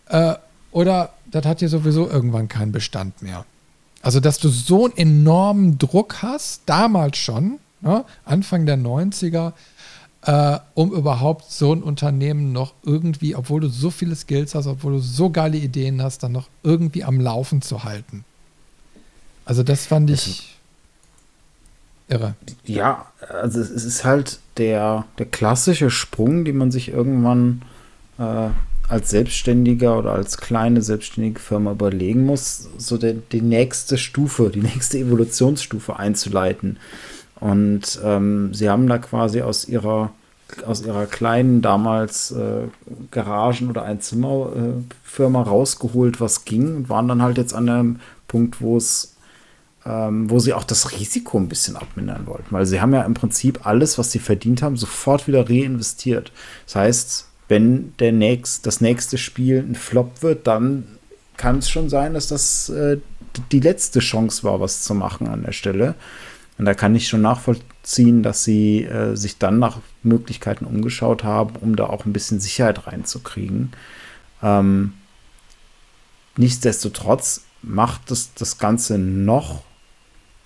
Äh, 0.10 0.36
oder 0.72 1.14
das 1.32 1.46
hat 1.46 1.62
ja 1.62 1.68
sowieso 1.68 2.08
irgendwann 2.08 2.48
keinen 2.48 2.72
Bestand 2.72 3.22
mehr. 3.24 3.46
Also, 4.04 4.20
dass 4.20 4.38
du 4.38 4.50
so 4.50 4.86
einen 4.86 4.96
enormen 4.96 5.80
Druck 5.80 6.22
hast, 6.22 6.62
damals 6.68 7.18
schon, 7.18 7.58
ne, 7.82 8.06
Anfang 8.26 8.68
der 8.68 8.78
90er, 8.78 9.54
äh, 10.28 10.60
um 10.74 10.92
überhaupt 10.92 11.50
so 11.50 11.74
ein 11.74 11.82
Unternehmen 11.82 12.52
noch 12.52 12.74
irgendwie, 12.84 13.34
obwohl 13.34 13.62
du 13.62 13.70
so 13.70 13.90
viele 13.90 14.14
Skills 14.16 14.56
hast, 14.56 14.68
obwohl 14.68 14.94
du 14.94 15.00
so 15.00 15.30
geile 15.30 15.58
Ideen 15.58 16.02
hast, 16.02 16.22
dann 16.22 16.34
noch 16.34 16.50
irgendwie 16.64 17.06
am 17.06 17.22
Laufen 17.22 17.62
zu 17.62 17.86
halten. 17.86 18.26
Also, 19.46 19.64
das 19.64 19.86
fand 19.86 20.10
ich 20.10 20.58
irre. 22.10 22.36
Ja, 22.66 23.06
also 23.30 23.62
es 23.62 23.70
ist 23.70 24.04
halt 24.04 24.40
der, 24.58 25.06
der 25.18 25.28
klassische 25.28 25.90
Sprung, 25.90 26.44
den 26.44 26.58
man 26.58 26.72
sich 26.72 26.90
irgendwann 26.90 27.62
äh, 28.20 28.50
als 28.90 29.10
Selbstständiger 29.10 29.98
oder 29.98 30.12
als 30.12 30.38
kleine 30.38 30.82
selbstständige 30.82 31.40
Firma 31.40 31.72
überlegen 31.72 32.26
muss, 32.26 32.68
so 32.78 32.98
der, 32.98 33.14
die 33.14 33.42
nächste 33.42 33.98
Stufe, 33.98 34.50
die 34.50 34.62
nächste 34.62 34.98
Evolutionsstufe 34.98 35.98
einzuleiten. 35.98 36.78
Und 37.40 38.00
ähm, 38.04 38.54
sie 38.54 38.70
haben 38.70 38.88
da 38.88 38.98
quasi 38.98 39.42
aus 39.42 39.70
ihrer 39.70 40.12
aus 40.66 40.86
ihrer 40.86 41.06
kleinen 41.06 41.62
damals 41.62 42.32
äh, 42.32 42.68
Garagen- 43.12 43.70
oder 43.70 43.84
Einzimmerfirma 43.84 45.42
rausgeholt, 45.42 46.22
was 46.22 46.46
ging 46.46 46.76
und 46.76 46.90
waren 46.90 47.08
dann 47.08 47.22
halt 47.22 47.38
jetzt 47.38 47.54
an 47.54 47.70
einem 47.70 48.00
Punkt, 48.28 48.62
wo 48.62 48.78
es 48.78 49.18
ähm, 49.88 50.30
wo 50.30 50.40
sie 50.40 50.54
auch 50.54 50.64
das 50.64 50.92
Risiko 50.92 51.38
ein 51.38 51.48
bisschen 51.48 51.78
abmindern 51.78 52.28
wollten, 52.28 52.48
weil 52.50 52.66
sie 52.66 52.82
haben 52.82 52.94
ja 52.94 53.04
im 53.04 53.14
Prinzip 53.14 53.66
alles, 53.66 53.98
was 53.98 54.12
sie 54.12 54.20
verdient 54.20 54.62
haben, 54.62 54.76
sofort 54.76 55.28
wieder 55.28 55.50
reinvestiert. 55.50 56.32
Das 56.66 56.76
heißt, 56.76 57.28
wenn 57.48 57.94
der 58.00 58.12
nächst, 58.12 58.66
das 58.66 58.82
nächste 58.82 59.18
Spiel 59.18 59.60
ein 59.60 59.76
Flop 59.76 60.22
wird, 60.22 60.46
dann 60.46 60.86
kann 61.38 61.60
es 61.60 61.70
schon 61.70 61.88
sein, 61.90 62.16
dass 62.16 62.28
das 62.28 62.70
äh, 62.70 62.98
die 63.52 63.60
letzte 63.62 64.00
Chance 64.00 64.44
war, 64.44 64.60
was 64.60 64.84
zu 64.84 64.94
machen 64.94 65.28
an 65.28 65.44
der 65.44 65.54
Stelle. 65.54 65.96
Und 66.58 66.66
da 66.66 66.74
kann 66.74 66.96
ich 66.96 67.08
schon 67.08 67.22
nachvollziehen, 67.22 67.66
dass 68.24 68.44
sie 68.44 68.84
äh, 68.84 69.16
sich 69.16 69.38
dann 69.38 69.60
nach 69.60 69.80
Möglichkeiten 70.04 70.66
umgeschaut 70.66 71.24
haben, 71.24 71.56
um 71.62 71.76
da 71.76 71.86
auch 71.86 72.06
ein 72.06 72.14
bisschen 72.14 72.40
Sicherheit 72.40 72.88
reinzukriegen. 72.88 73.72
Ähm, 74.44 74.94
nichtsdestotrotz 76.36 77.46
macht 77.62 78.12
es 78.12 78.34
das 78.34 78.58
Ganze 78.58 78.98
noch 78.98 79.64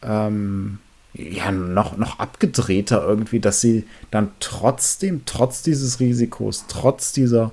ähm, 0.03 0.79
ja, 1.13 1.51
noch, 1.51 1.97
noch 1.97 2.19
abgedrehter 2.19 3.03
irgendwie, 3.05 3.39
dass 3.39 3.61
sie 3.61 3.85
dann 4.11 4.31
trotzdem, 4.39 5.23
trotz 5.25 5.61
dieses 5.61 5.99
Risikos, 5.99 6.65
trotz 6.67 7.11
dieser 7.11 7.51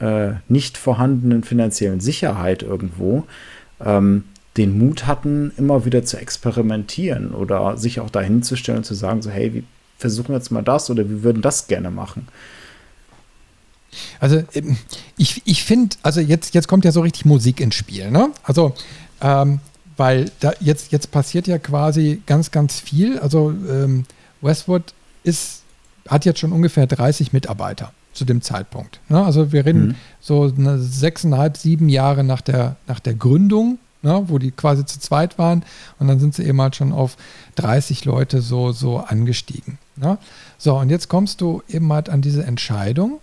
äh, 0.00 0.32
nicht 0.48 0.76
vorhandenen 0.76 1.44
finanziellen 1.44 2.00
Sicherheit 2.00 2.62
irgendwo, 2.62 3.24
ähm, 3.80 4.24
den 4.56 4.78
Mut 4.78 5.06
hatten, 5.06 5.52
immer 5.56 5.84
wieder 5.84 6.04
zu 6.04 6.16
experimentieren 6.16 7.34
oder 7.34 7.76
sich 7.76 8.00
auch 8.00 8.10
dahin 8.10 8.42
zu 8.42 8.56
stellen 8.56 8.78
und 8.78 8.84
zu 8.84 8.94
sagen, 8.94 9.20
so, 9.22 9.30
hey, 9.30 9.52
wir 9.52 9.62
versuchen 9.98 10.32
jetzt 10.32 10.50
mal 10.50 10.62
das 10.62 10.90
oder 10.90 11.08
wir 11.08 11.22
würden 11.22 11.42
das 11.42 11.66
gerne 11.66 11.90
machen. 11.90 12.28
Also 14.20 14.42
ähm, 14.54 14.76
ich, 15.16 15.42
ich 15.44 15.64
finde, 15.64 15.96
also 16.02 16.20
jetzt, 16.20 16.54
jetzt 16.54 16.68
kommt 16.68 16.84
ja 16.84 16.92
so 16.92 17.00
richtig 17.00 17.24
Musik 17.24 17.60
ins 17.60 17.74
Spiel, 17.74 18.10
ne? 18.10 18.30
Also 18.42 18.74
ähm, 19.20 19.60
weil 19.96 20.30
da 20.40 20.52
jetzt, 20.60 20.92
jetzt 20.92 21.10
passiert 21.10 21.46
ja 21.46 21.58
quasi 21.58 22.20
ganz, 22.26 22.50
ganz 22.50 22.80
viel. 22.80 23.18
Also 23.18 23.54
ähm, 23.70 24.04
Westwood 24.40 24.92
ist, 25.22 25.62
hat 26.08 26.24
jetzt 26.24 26.40
schon 26.40 26.52
ungefähr 26.52 26.86
30 26.86 27.32
Mitarbeiter 27.32 27.92
zu 28.12 28.24
dem 28.24 28.42
Zeitpunkt. 28.42 29.00
Ne? 29.08 29.24
Also 29.24 29.52
wir 29.52 29.64
reden 29.64 29.88
mhm. 29.88 29.94
so 30.20 30.52
eine 30.56 30.78
sechseinhalb, 30.78 31.56
sieben 31.56 31.88
Jahre 31.88 32.24
nach 32.24 32.40
der, 32.40 32.76
nach 32.86 33.00
der 33.00 33.14
Gründung, 33.14 33.78
ne? 34.04 34.24
wo 34.28 34.38
die 34.38 34.52
quasi 34.52 34.86
zu 34.86 35.00
zweit 35.00 35.38
waren 35.38 35.64
und 35.98 36.06
dann 36.06 36.20
sind 36.20 36.34
sie 36.34 36.44
eben 36.44 36.60
halt 36.60 36.76
schon 36.76 36.92
auf 36.92 37.16
30 37.56 38.04
Leute 38.04 38.40
so, 38.40 38.72
so 38.72 38.98
angestiegen. 38.98 39.78
Ne? 39.96 40.18
So, 40.58 40.78
und 40.78 40.90
jetzt 40.90 41.08
kommst 41.08 41.40
du 41.40 41.62
eben 41.68 41.92
halt 41.92 42.08
an 42.08 42.22
diese 42.22 42.44
Entscheidung 42.44 43.18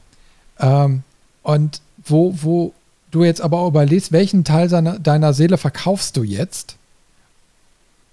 ähm, 0.60 1.04
und 1.44 1.82
wo, 2.04 2.34
wo 2.42 2.74
du 3.12 3.24
jetzt 3.24 3.42
aber 3.42 3.66
überlegst, 3.66 4.12
welchen 4.12 4.44
Teil 4.44 4.70
seiner, 4.70 5.00
deiner 5.00 5.34
Seele 5.34 5.58
verkaufst 5.58 6.18
du 6.18 6.24
jetzt, 6.24 6.76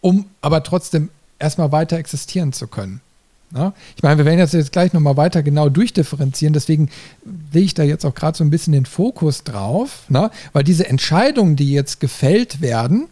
um 0.01 0.27
aber 0.41 0.63
trotzdem 0.63 1.09
erstmal 1.39 1.73
weiter 1.73 1.97
existieren 1.97 2.53
zu 2.53 2.67
können. 2.67 3.01
Ja? 3.55 3.73
Ich 3.97 4.03
meine, 4.03 4.19
wir 4.19 4.25
werden 4.25 4.39
jetzt, 4.39 4.55
jetzt 4.55 4.73
gleich 4.73 4.93
nochmal 4.93 5.17
weiter 5.17 5.43
genau 5.43 5.69
durchdifferenzieren, 5.69 6.53
deswegen 6.53 6.91
lege 7.53 7.65
ich 7.65 7.75
da 7.75 7.83
jetzt 7.83 8.05
auch 8.05 8.15
gerade 8.15 8.37
so 8.37 8.45
ein 8.45 8.51
bisschen 8.51 8.73
den 8.73 8.87
Fokus 8.87 9.45
drauf, 9.45 10.05
ne? 10.09 10.31
weil 10.53 10.65
diese 10.65 10.87
Entscheidungen, 10.87 11.57
die 11.57 11.73
jetzt 11.73 12.01
gefällt 12.01 12.61
werden, 12.61 13.09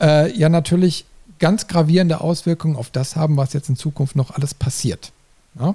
äh, 0.00 0.36
ja 0.36 0.48
natürlich 0.48 1.04
ganz 1.38 1.66
gravierende 1.66 2.20
Auswirkungen 2.20 2.76
auf 2.76 2.90
das 2.90 3.16
haben, 3.16 3.36
was 3.36 3.52
jetzt 3.52 3.68
in 3.68 3.76
Zukunft 3.76 4.16
noch 4.16 4.30
alles 4.30 4.54
passiert. 4.54 5.12
Ja? 5.58 5.74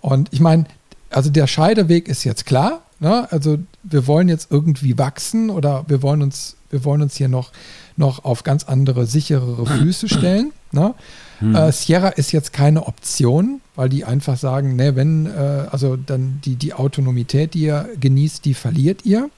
Und 0.00 0.32
ich 0.32 0.40
meine, 0.40 0.66
also 1.10 1.30
der 1.30 1.46
Scheideweg 1.46 2.08
ist 2.08 2.24
jetzt 2.24 2.46
klar, 2.46 2.82
Ne? 3.04 3.30
Also 3.30 3.58
wir 3.82 4.06
wollen 4.06 4.30
jetzt 4.30 4.50
irgendwie 4.50 4.96
wachsen 4.96 5.50
oder 5.50 5.84
wir 5.88 6.00
wollen 6.02 6.22
uns, 6.22 6.56
wir 6.70 6.84
wollen 6.84 7.02
uns 7.02 7.16
hier 7.16 7.28
noch, 7.28 7.50
noch 7.96 8.24
auf 8.24 8.44
ganz 8.44 8.64
andere, 8.64 9.06
sicherere 9.06 9.66
Füße 9.66 10.08
stellen. 10.08 10.52
Ne? 10.72 10.94
Hm. 11.40 11.54
Äh, 11.54 11.72
Sierra 11.72 12.08
ist 12.08 12.32
jetzt 12.32 12.52
keine 12.52 12.86
Option, 12.86 13.60
weil 13.74 13.88
die 13.88 14.04
einfach 14.04 14.36
sagen, 14.36 14.76
ne, 14.76 14.96
wenn, 14.96 15.26
äh, 15.26 15.66
also 15.70 15.96
dann 15.96 16.40
die, 16.44 16.56
die 16.56 16.74
Autonomität, 16.74 17.54
die 17.54 17.62
ihr 17.62 17.88
genießt, 17.98 18.44
die 18.44 18.54
verliert 18.54 19.04
ihr. 19.04 19.30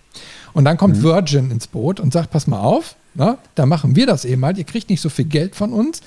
Und 0.53 0.65
dann 0.65 0.77
kommt 0.77 0.97
hm. 0.97 1.03
Virgin 1.03 1.51
ins 1.51 1.67
Boot 1.67 2.01
und 2.01 2.13
sagt, 2.13 2.31
pass 2.31 2.47
mal 2.47 2.61
auf, 2.61 2.97
ne, 3.15 3.39
da 3.55 3.67
machen 3.67 3.97
wir 3.97 4.07
das 4.07 4.25
eben 4.25 4.45
halt, 4.45 4.59
ihr 4.59 4.65
kriegt 4.65 4.91
nicht 4.91 5.01
so 5.01 5.09
viel 5.09 5.27
Geld 5.27 5.55
von 5.57 5.73
uns, 5.73 6.01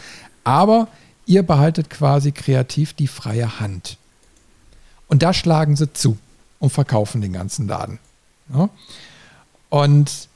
aber 0.44 0.88
ihr 1.26 1.44
behaltet 1.44 1.90
quasi 1.90 2.32
kreativ 2.32 2.94
die 2.94 3.08
freie 3.08 3.60
Hand. 3.60 3.98
Und 5.08 5.24
da 5.24 5.34
schlagen 5.34 5.76
sie 5.76 5.92
zu 5.92 6.18
und 6.60 6.72
verkaufen 6.72 7.22
den 7.22 7.34
ganzen 7.34 7.68
Laden. 7.68 8.00
Ja? 8.54 8.70
Und 9.70 10.29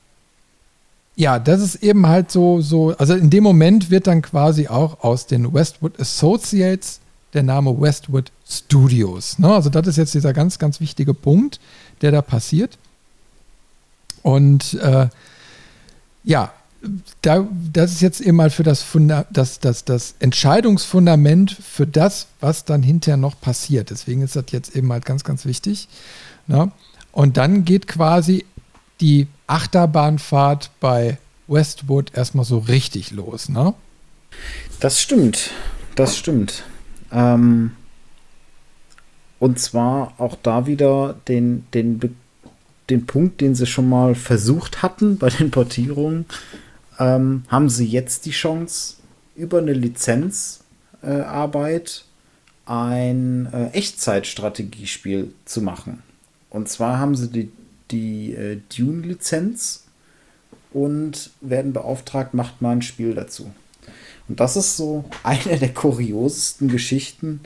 ja, 1.15 1.39
das 1.39 1.61
ist 1.61 1.75
eben 1.83 2.07
halt 2.07 2.31
so, 2.31 2.61
so, 2.61 2.95
also 2.97 3.13
in 3.13 3.29
dem 3.29 3.43
Moment 3.43 3.91
wird 3.91 4.07
dann 4.07 4.21
quasi 4.21 4.67
auch 4.67 5.03
aus 5.03 5.27
den 5.27 5.53
Westwood 5.53 5.99
Associates 5.99 6.99
der 7.33 7.43
Name 7.43 7.79
Westwood 7.79 8.31
Studios. 8.47 9.37
Ne? 9.39 9.53
Also 9.53 9.69
das 9.69 9.87
ist 9.87 9.97
jetzt 9.97 10.13
dieser 10.13 10.33
ganz, 10.33 10.59
ganz 10.59 10.79
wichtige 10.79 11.13
Punkt, 11.13 11.59
der 12.01 12.11
da 12.11 12.21
passiert. 12.21 12.77
Und 14.23 14.75
äh, 14.75 15.07
ja, 16.23 16.51
da, 17.21 17.47
das 17.71 17.93
ist 17.93 18.01
jetzt 18.01 18.21
eben 18.21 18.37
mal 18.37 18.49
für 18.49 18.63
das, 18.63 18.81
Funda 18.81 19.25
das, 19.31 19.59
das, 19.59 19.85
das 19.85 20.15
Entscheidungsfundament 20.19 21.51
für 21.51 21.87
das, 21.87 22.27
was 22.39 22.65
dann 22.65 22.83
hinterher 22.83 23.17
noch 23.17 23.39
passiert. 23.39 23.89
Deswegen 23.89 24.21
ist 24.21 24.35
das 24.35 24.45
jetzt 24.49 24.75
eben 24.75 24.91
halt 24.91 25.05
ganz, 25.05 25.23
ganz 25.23 25.45
wichtig. 25.45 25.87
Ne? 26.47 26.71
Und 27.11 27.37
dann 27.37 27.65
geht 27.65 27.87
quasi 27.87 28.45
die 28.99 29.27
Achterbahnfahrt 29.53 30.71
bei 30.79 31.19
Westwood 31.47 32.11
erstmal 32.15 32.45
so 32.45 32.57
richtig 32.57 33.11
los. 33.11 33.49
Ne? 33.49 33.75
Das 34.79 34.99
stimmt. 34.99 35.51
Das 35.95 36.17
stimmt. 36.17 36.63
Ähm, 37.11 37.73
und 39.37 39.59
zwar 39.59 40.15
auch 40.17 40.35
da 40.41 40.65
wieder 40.65 41.13
den, 41.27 41.67
den, 41.75 42.15
den 42.89 43.05
Punkt, 43.05 43.41
den 43.41 43.53
sie 43.53 43.67
schon 43.67 43.87
mal 43.87 44.15
versucht 44.15 44.81
hatten 44.81 45.19
bei 45.19 45.29
den 45.29 45.51
Portierungen, 45.51 46.25
ähm, 46.97 47.43
haben 47.47 47.69
sie 47.69 47.85
jetzt 47.85 48.25
die 48.25 48.31
Chance, 48.31 48.95
über 49.35 49.59
eine 49.59 49.73
Lizenzarbeit 49.73 52.05
äh, 52.65 52.71
ein 52.71 53.53
äh, 53.53 53.67
Echtzeitstrategiespiel 53.69 55.31
zu 55.45 55.61
machen. 55.61 56.01
Und 56.49 56.69
zwar 56.69 56.97
haben 56.97 57.15
sie 57.15 57.29
die, 57.29 57.51
die 57.93 58.33
äh, 58.33 58.59
Dune-Lizenz 58.75 59.85
und 60.73 61.29
werden 61.39 61.71
beauftragt, 61.71 62.33
macht 62.33 62.61
mal 62.61 62.71
ein 62.71 62.81
Spiel 62.81 63.13
dazu. 63.13 63.53
Und 64.27 64.39
das 64.39 64.55
ist 64.57 64.75
so 64.75 65.05
eine 65.23 65.59
der 65.59 65.73
kuriosesten 65.73 66.67
Geschichten 66.67 67.41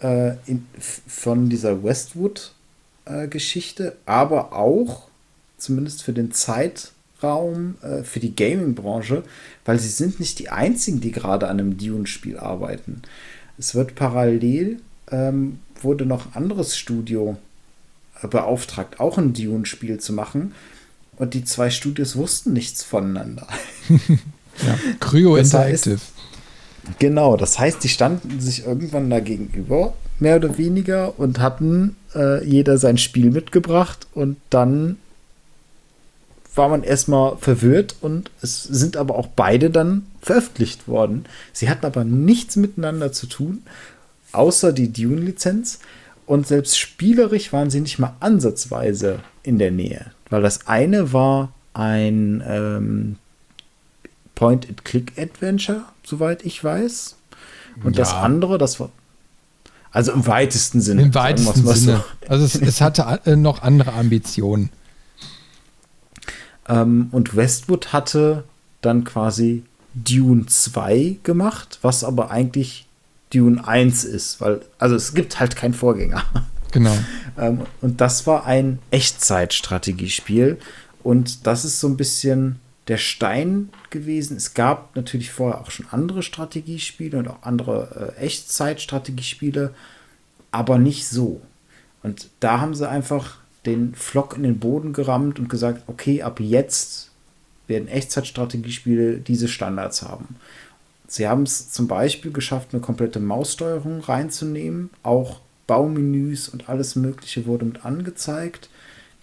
äh, 0.00 0.34
in, 0.46 0.66
von 0.78 1.48
dieser 1.48 1.82
Westwood-Geschichte, 1.82 3.88
äh, 3.88 3.92
aber 4.06 4.52
auch, 4.52 5.08
zumindest 5.58 6.02
für 6.02 6.12
den 6.12 6.32
Zeit, 6.32 6.92
Raum 7.22 7.76
äh, 7.82 8.02
für 8.02 8.18
die 8.20 8.36
Gaming-Branche, 8.36 9.22
weil 9.64 9.78
sie 9.78 9.88
sind 9.88 10.20
nicht 10.20 10.38
die 10.38 10.50
einzigen, 10.50 11.00
die 11.00 11.10
gerade 11.10 11.48
an 11.48 11.58
einem 11.58 11.78
Dune-Spiel 11.78 12.36
arbeiten. 12.38 13.00
Es 13.56 13.74
wird 13.74 13.94
parallel, 13.94 14.80
ähm, 15.10 15.60
wurde 15.80 16.04
noch 16.06 16.26
ein 16.26 16.34
anderes 16.34 16.76
Studio 16.76 17.38
beauftragt, 18.22 19.00
auch 19.00 19.18
ein 19.18 19.32
Dune-Spiel 19.32 19.98
zu 19.98 20.12
machen. 20.12 20.54
Und 21.16 21.34
die 21.34 21.44
zwei 21.44 21.70
Studios 21.70 22.16
wussten 22.16 22.52
nichts 22.52 22.82
voneinander. 22.82 23.46
ja, 23.88 24.78
Cryo 25.00 25.36
das 25.36 25.48
Interactive. 25.48 25.94
Heißt, 25.94 26.98
genau, 26.98 27.36
das 27.36 27.58
heißt, 27.58 27.84
die 27.84 27.88
standen 27.88 28.40
sich 28.40 28.66
irgendwann 28.66 29.10
da 29.10 29.20
gegenüber, 29.20 29.94
mehr 30.18 30.36
oder 30.36 30.58
weniger, 30.58 31.18
und 31.18 31.38
hatten 31.38 31.96
äh, 32.14 32.44
jeder 32.44 32.78
sein 32.78 32.98
Spiel 32.98 33.30
mitgebracht 33.30 34.06
und 34.14 34.36
dann 34.50 34.96
war 36.56 36.68
man 36.68 36.84
erstmal 36.84 37.36
verwirrt 37.38 37.96
und 38.00 38.30
es 38.40 38.62
sind 38.62 38.96
aber 38.96 39.16
auch 39.16 39.26
beide 39.26 39.70
dann 39.70 40.06
veröffentlicht 40.20 40.86
worden. 40.86 41.24
Sie 41.52 41.68
hatten 41.68 41.84
aber 41.84 42.04
nichts 42.04 42.56
miteinander 42.56 43.12
zu 43.12 43.26
tun, 43.26 43.62
außer 44.32 44.72
die 44.72 44.92
Dune-Lizenz. 44.92 45.80
Und 46.26 46.46
selbst 46.46 46.78
spielerisch 46.78 47.52
waren 47.52 47.70
sie 47.70 47.80
nicht 47.80 47.98
mal 47.98 48.16
ansatzweise 48.20 49.20
in 49.42 49.58
der 49.58 49.70
Nähe. 49.70 50.06
Weil 50.30 50.42
das 50.42 50.66
eine 50.66 51.12
war 51.12 51.52
ein 51.74 52.42
ähm, 52.46 53.16
Point-and-Click-Adventure, 54.34 55.82
soweit 56.02 56.44
ich 56.44 56.62
weiß. 56.62 57.16
Und 57.82 57.96
ja. 57.96 58.04
das 58.04 58.14
andere, 58.14 58.58
das 58.58 58.80
war. 58.80 58.90
Also 59.90 60.12
im 60.12 60.26
weitesten 60.26 60.80
Sinne. 60.80 61.02
Im 61.02 61.14
weitesten 61.14 61.66
Sinne. 61.66 62.04
So. 62.22 62.28
Also 62.28 62.44
es, 62.44 62.56
es 62.56 62.80
hatte 62.80 63.20
äh, 63.26 63.36
noch 63.36 63.62
andere 63.62 63.92
Ambitionen. 63.92 64.70
Ähm, 66.68 67.08
und 67.12 67.36
Westwood 67.36 67.92
hatte 67.92 68.44
dann 68.80 69.04
quasi 69.04 69.62
Dune 69.94 70.46
2 70.46 71.18
gemacht, 71.22 71.78
was 71.82 72.02
aber 72.02 72.30
eigentlich 72.30 72.86
Dune 73.34 73.66
1 73.66 74.04
ist, 74.04 74.40
weil, 74.40 74.60
also 74.78 74.94
es 74.94 75.14
gibt 75.14 75.40
halt 75.40 75.56
keinen 75.56 75.74
Vorgänger. 75.74 76.24
Genau. 76.72 76.96
ähm, 77.38 77.62
und 77.80 78.00
das 78.00 78.26
war 78.26 78.46
ein 78.46 78.78
Echtzeitstrategiespiel. 78.90 80.58
Und 81.02 81.46
das 81.46 81.64
ist 81.64 81.80
so 81.80 81.88
ein 81.88 81.96
bisschen 81.96 82.60
der 82.88 82.98
Stein 82.98 83.70
gewesen. 83.90 84.36
Es 84.36 84.54
gab 84.54 84.94
natürlich 84.96 85.30
vorher 85.30 85.60
auch 85.60 85.70
schon 85.70 85.86
andere 85.90 86.22
Strategiespiele 86.22 87.18
und 87.18 87.28
auch 87.28 87.42
andere 87.42 88.14
äh, 88.18 88.20
Echtzeitstrategiespiele, 88.22 89.74
aber 90.50 90.78
nicht 90.78 91.06
so. 91.06 91.40
Und 92.02 92.28
da 92.40 92.60
haben 92.60 92.74
sie 92.74 92.88
einfach 92.88 93.38
den 93.66 93.94
Flock 93.94 94.36
in 94.36 94.42
den 94.42 94.58
Boden 94.58 94.92
gerammt 94.92 95.38
und 95.38 95.48
gesagt, 95.48 95.84
okay, 95.86 96.22
ab 96.22 96.40
jetzt 96.40 97.10
werden 97.66 97.88
Echtzeitstrategiespiele 97.88 99.18
diese 99.18 99.48
Standards 99.48 100.02
haben. 100.02 100.36
Sie 101.14 101.28
haben 101.28 101.44
es 101.44 101.70
zum 101.70 101.86
Beispiel 101.86 102.32
geschafft, 102.32 102.70
eine 102.72 102.82
komplette 102.82 103.20
Maussteuerung 103.20 104.00
reinzunehmen. 104.00 104.90
Auch 105.04 105.38
Baumenüs 105.68 106.48
und 106.48 106.68
alles 106.68 106.96
Mögliche 106.96 107.46
wurde 107.46 107.66
mit 107.66 107.84
angezeigt. 107.84 108.68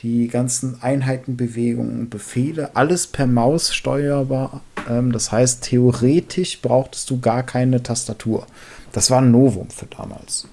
Die 0.02 0.30
ganzen 0.30 0.82
Einheitenbewegungen, 0.82 2.10
Befehle, 2.10 2.78
alles 2.78 3.08
per 3.08 3.28
Maus 3.28 3.76
steuerbar. 3.76 4.62
Ähm, 4.90 5.12
das 5.12 5.34
heißt, 5.34 5.66
theoretisch 5.66 6.62
brauchtest 6.62 7.10
du 7.10 7.20
gar 7.20 7.44
keine 7.44 7.84
Tastatur. 7.84 8.48
Das 8.94 9.12
war 9.12 9.22
ein 9.22 9.32
Novum 9.32 9.70
für 9.70 9.88
damals 9.88 10.48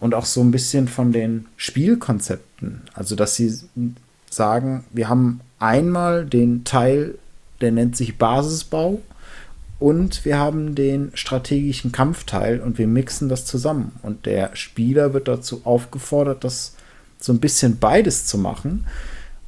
und 0.00 0.16
auch 0.16 0.24
so 0.24 0.40
ein 0.40 0.50
bisschen 0.50 0.88
von 0.88 1.12
den 1.12 1.46
Spielkonzepten. 1.58 2.82
Also, 2.92 3.14
dass 3.14 3.36
sie 3.36 3.56
sagen, 4.28 4.82
wir 4.90 5.08
haben 5.08 5.42
einmal 5.60 6.26
den 6.26 6.64
Teil, 6.64 7.18
der 7.60 7.70
nennt 7.70 7.96
sich 7.96 8.18
Basisbau 8.18 9.00
und 9.80 10.26
wir 10.26 10.38
haben 10.38 10.74
den 10.74 11.10
strategischen 11.14 11.90
Kampfteil 11.90 12.60
und 12.60 12.76
wir 12.76 12.86
mixen 12.86 13.30
das 13.30 13.46
zusammen. 13.46 13.92
Und 14.02 14.26
der 14.26 14.54
Spieler 14.54 15.14
wird 15.14 15.26
dazu 15.26 15.62
aufgefordert, 15.64 16.44
das 16.44 16.76
so 17.18 17.32
ein 17.32 17.40
bisschen 17.40 17.78
beides 17.78 18.26
zu 18.26 18.36
machen. 18.36 18.86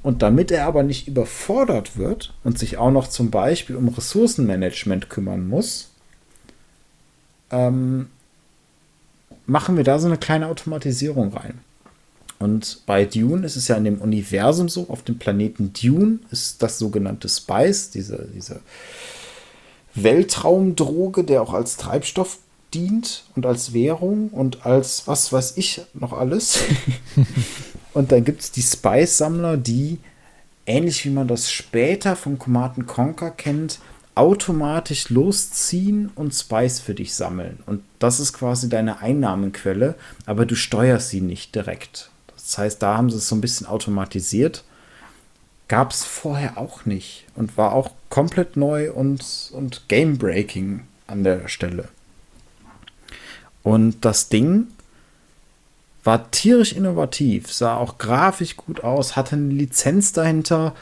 Und 0.02 0.22
damit 0.22 0.50
er 0.50 0.66
aber 0.66 0.82
nicht 0.82 1.06
überfordert 1.06 1.98
wird 1.98 2.32
und 2.44 2.58
sich 2.58 2.78
auch 2.78 2.90
noch 2.90 3.08
zum 3.08 3.30
Beispiel 3.30 3.76
um 3.76 3.88
Ressourcenmanagement 3.88 5.10
kümmern 5.10 5.46
muss, 5.46 5.90
ähm, 7.50 8.08
machen 9.44 9.76
wir 9.76 9.84
da 9.84 9.98
so 9.98 10.06
eine 10.06 10.16
kleine 10.16 10.48
Automatisierung 10.48 11.34
rein. 11.34 11.60
Und 12.38 12.80
bei 12.86 13.04
Dune 13.04 13.46
ist 13.46 13.56
es 13.56 13.68
ja 13.68 13.76
in 13.76 13.84
dem 13.84 14.00
Universum 14.00 14.70
so, 14.70 14.88
auf 14.88 15.02
dem 15.02 15.18
Planeten 15.18 15.74
Dune 15.74 16.20
ist 16.30 16.62
das 16.62 16.78
sogenannte 16.78 17.28
Spice, 17.28 17.90
diese, 17.90 18.28
diese 18.34 18.60
Weltraumdroge, 19.95 21.24
der 21.24 21.43
auch 21.43 21.53
als 21.53 21.76
Treibstoff 21.76 22.38
dient 22.74 23.24
und 23.36 23.47
als 23.47 23.72
Währung 23.72 24.28
und 24.30 24.64
als 24.64 25.07
was 25.07 25.32
weiß 25.32 25.57
ich 25.57 25.82
noch 25.95 26.12
alles. 26.12 26.61
und 27.93 28.12
dann 28.12 28.24
gibt 28.24 28.43
es 28.43 28.53
die 28.53 28.62
Spice-Sammler, 28.62 29.57
die, 29.57 29.99
ähnlich 30.66 31.05
wie 31.05 31.11
man 31.11 31.28
das 31.28 31.51
später 31.51 32.16
von 32.16 32.38
Command 32.38 32.86
Conquer 32.86 33.30
kennt, 33.30 33.78
automatisch 34.14 35.09
losziehen 35.09 36.11
und 36.14 36.32
Spice 36.32 36.80
für 36.80 36.95
dich 36.95 37.14
sammeln. 37.14 37.61
Und 37.66 37.82
das 37.99 38.20
ist 38.20 38.32
quasi 38.32 38.68
deine 38.68 39.01
Einnahmenquelle, 39.01 39.95
aber 40.26 40.45
du 40.45 40.55
steuerst 40.55 41.09
sie 41.11 41.20
nicht 41.20 41.55
direkt. 41.55 42.11
Das 42.34 42.59
heißt, 42.59 42.82
da 42.82 42.97
haben 42.97 43.09
sie 43.09 43.16
es 43.16 43.28
so 43.28 43.34
ein 43.34 43.40
bisschen 43.40 43.66
automatisiert. 43.66 44.64
Gab 45.68 45.93
es 45.93 46.05
vorher 46.05 46.59
auch 46.59 46.84
nicht 46.84 47.24
und 47.34 47.57
war 47.57 47.72
auch 47.72 47.90
komplett 48.12 48.58
neu 48.58 48.92
und, 48.92 49.24
und 49.54 49.88
game-breaking 49.88 50.82
an 51.06 51.24
der 51.24 51.48
Stelle. 51.48 51.88
Und 53.62 54.04
das 54.04 54.28
Ding 54.28 54.66
war 56.04 56.30
tierisch 56.30 56.74
innovativ, 56.74 57.50
sah 57.50 57.78
auch 57.78 57.96
grafisch 57.96 58.58
gut 58.58 58.84
aus, 58.84 59.16
hatte 59.16 59.36
eine 59.36 59.54
Lizenz 59.54 60.12
dahinter 60.12 60.74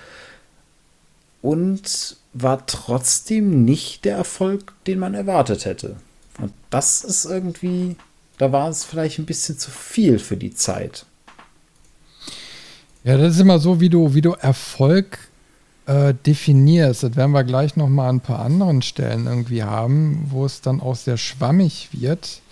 und 1.40 2.16
war 2.32 2.66
trotzdem 2.66 3.64
nicht 3.64 4.04
der 4.04 4.16
Erfolg, 4.16 4.72
den 4.88 4.98
man 4.98 5.14
erwartet 5.14 5.66
hätte. 5.66 5.98
Und 6.38 6.52
das 6.70 7.04
ist 7.04 7.26
irgendwie, 7.26 7.94
da 8.38 8.50
war 8.50 8.68
es 8.68 8.82
vielleicht 8.82 9.20
ein 9.20 9.26
bisschen 9.26 9.56
zu 9.56 9.70
viel 9.70 10.18
für 10.18 10.36
die 10.36 10.52
Zeit. 10.52 11.06
Ja, 13.04 13.16
das 13.16 13.34
ist 13.34 13.40
immer 13.40 13.60
so, 13.60 13.80
wie 13.80 13.88
du, 13.88 14.14
wie 14.14 14.20
du 14.20 14.32
Erfolg 14.32 15.29
äh, 15.90 16.14
definierst. 16.14 17.02
Das 17.02 17.16
werden 17.16 17.32
wir 17.32 17.42
gleich 17.42 17.74
noch 17.74 17.88
mal 17.88 18.08
an 18.08 18.16
ein 18.16 18.20
paar 18.20 18.38
anderen 18.38 18.80
Stellen 18.80 19.26
irgendwie 19.26 19.64
haben, 19.64 20.26
wo 20.30 20.44
es 20.44 20.60
dann 20.60 20.80
auch 20.80 20.94
sehr 20.94 21.16
schwammig 21.16 21.88
wird, 21.92 22.42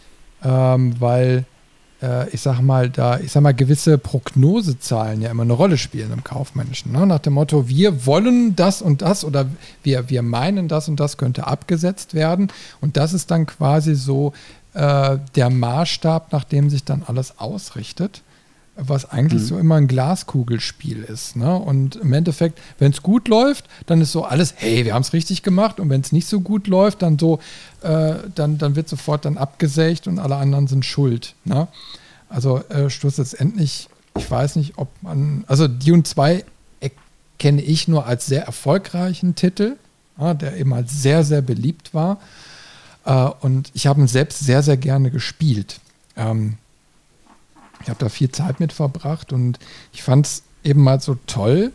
ähm, 0.43 1.01
weil 1.01 1.45
äh, 2.03 2.29
ich 2.31 2.41
sag 2.41 2.61
mal, 2.61 2.91
da, 2.91 3.21
ich 3.21 3.31
sag 3.31 3.43
mal, 3.43 3.55
gewisse 3.55 3.97
Prognosezahlen 3.97 5.23
ja 5.23 5.31
immer 5.31 5.45
eine 5.45 5.53
Rolle 5.53 5.79
spielen 5.79 6.13
im 6.13 6.25
Kaufmännischen. 6.25 6.91
Ne? 6.91 7.07
Nach 7.07 7.21
dem 7.21 7.35
Motto, 7.35 7.69
wir 7.69 8.07
wollen 8.07 8.57
das 8.57 8.83
und 8.83 9.03
das 9.03 9.25
oder 9.25 9.47
wir, 9.85 10.11
wir 10.11 10.23
meinen 10.23 10.67
das 10.67 10.89
und 10.89 10.99
das 10.99 11.17
könnte 11.17 11.47
abgesetzt 11.47 12.15
werden. 12.15 12.49
Und 12.81 12.97
das 12.97 13.13
ist 13.13 13.31
dann 13.31 13.47
quasi 13.47 13.95
so 13.95 14.33
äh, 14.75 15.17
der 15.37 15.51
Maßstab, 15.51 16.33
nach 16.33 16.45
dem 16.45 16.71
sich 16.71 16.83
dann 16.83 17.05
alles 17.07 17.39
ausrichtet 17.39 18.23
was 18.81 19.11
eigentlich 19.11 19.43
mhm. 19.43 19.47
so 19.47 19.59
immer 19.59 19.75
ein 19.75 19.89
Glaskugelspiel 19.89 21.03
ist. 21.03 21.37
Ne? 21.37 21.55
Und 21.55 21.97
im 21.97 22.13
Endeffekt, 22.13 22.61
wenn 22.79 22.93
es 22.93 23.03
gut 23.03 23.29
läuft, 23.29 23.67
dann 23.87 24.01
ist 24.01 24.13
so 24.13 24.25
alles, 24.25 24.55
hey, 24.57 24.85
wir 24.85 24.95
haben 24.95 25.03
es 25.03 25.13
richtig 25.13 25.43
gemacht. 25.43 25.81
Und 25.81 25.91
wenn 25.91 26.01
es 26.01 26.13
nicht 26.13 26.29
so 26.29 26.41
gut 26.41 26.69
läuft, 26.69 27.03
dann 27.03 27.19
so, 27.19 27.41
äh, 27.83 28.15
dann, 28.35 28.59
dann 28.59 28.77
wird 28.77 28.89
sofort 28.89 29.25
dann 29.25 29.37
abgesägt 29.37 30.07
und 30.07 30.19
alle 30.19 30.37
anderen 30.37 30.69
sind 30.69 30.85
schuld. 30.85 31.35
Ne? 31.45 31.67
Also 32.29 32.59
äh, 32.69 32.89
schlussendlich, 32.89 33.89
ich 34.17 34.31
weiß 34.31 34.57
nicht, 34.57 34.75
ob 34.77 34.89
man, 35.03 35.45
also 35.49 35.67
Dune 35.67 36.05
2 36.05 36.45
kenne 37.39 37.63
ich 37.63 37.89
nur 37.89 38.07
als 38.07 38.27
sehr 38.27 38.45
erfolgreichen 38.45 39.35
Titel, 39.35 39.77
ja, 40.19 40.35
der 40.35 40.57
eben 40.57 40.75
als 40.75 41.03
sehr, 41.03 41.25
sehr 41.25 41.43
beliebt 41.43 41.95
war. 41.95 42.19
Äh, 43.05 43.31
und 43.41 43.71
ich 43.75 43.87
habe 43.87 44.01
ihn 44.01 44.09
selbst 44.09 44.41
sehr, 44.41 44.63
sehr 44.63 44.77
gerne 44.77 45.11
gespielt. 45.11 45.81
Ähm, 46.17 46.59
ich 47.83 47.89
habe 47.89 47.99
da 47.99 48.09
viel 48.09 48.31
Zeit 48.31 48.61
mit 48.61 48.73
verbracht 48.73 49.33
und 49.33 49.59
ich 49.93 50.03
fand 50.03 50.27
es 50.27 50.43
eben 50.65 50.83
mal 50.83 51.01
so 51.01 51.17
toll. 51.27 51.73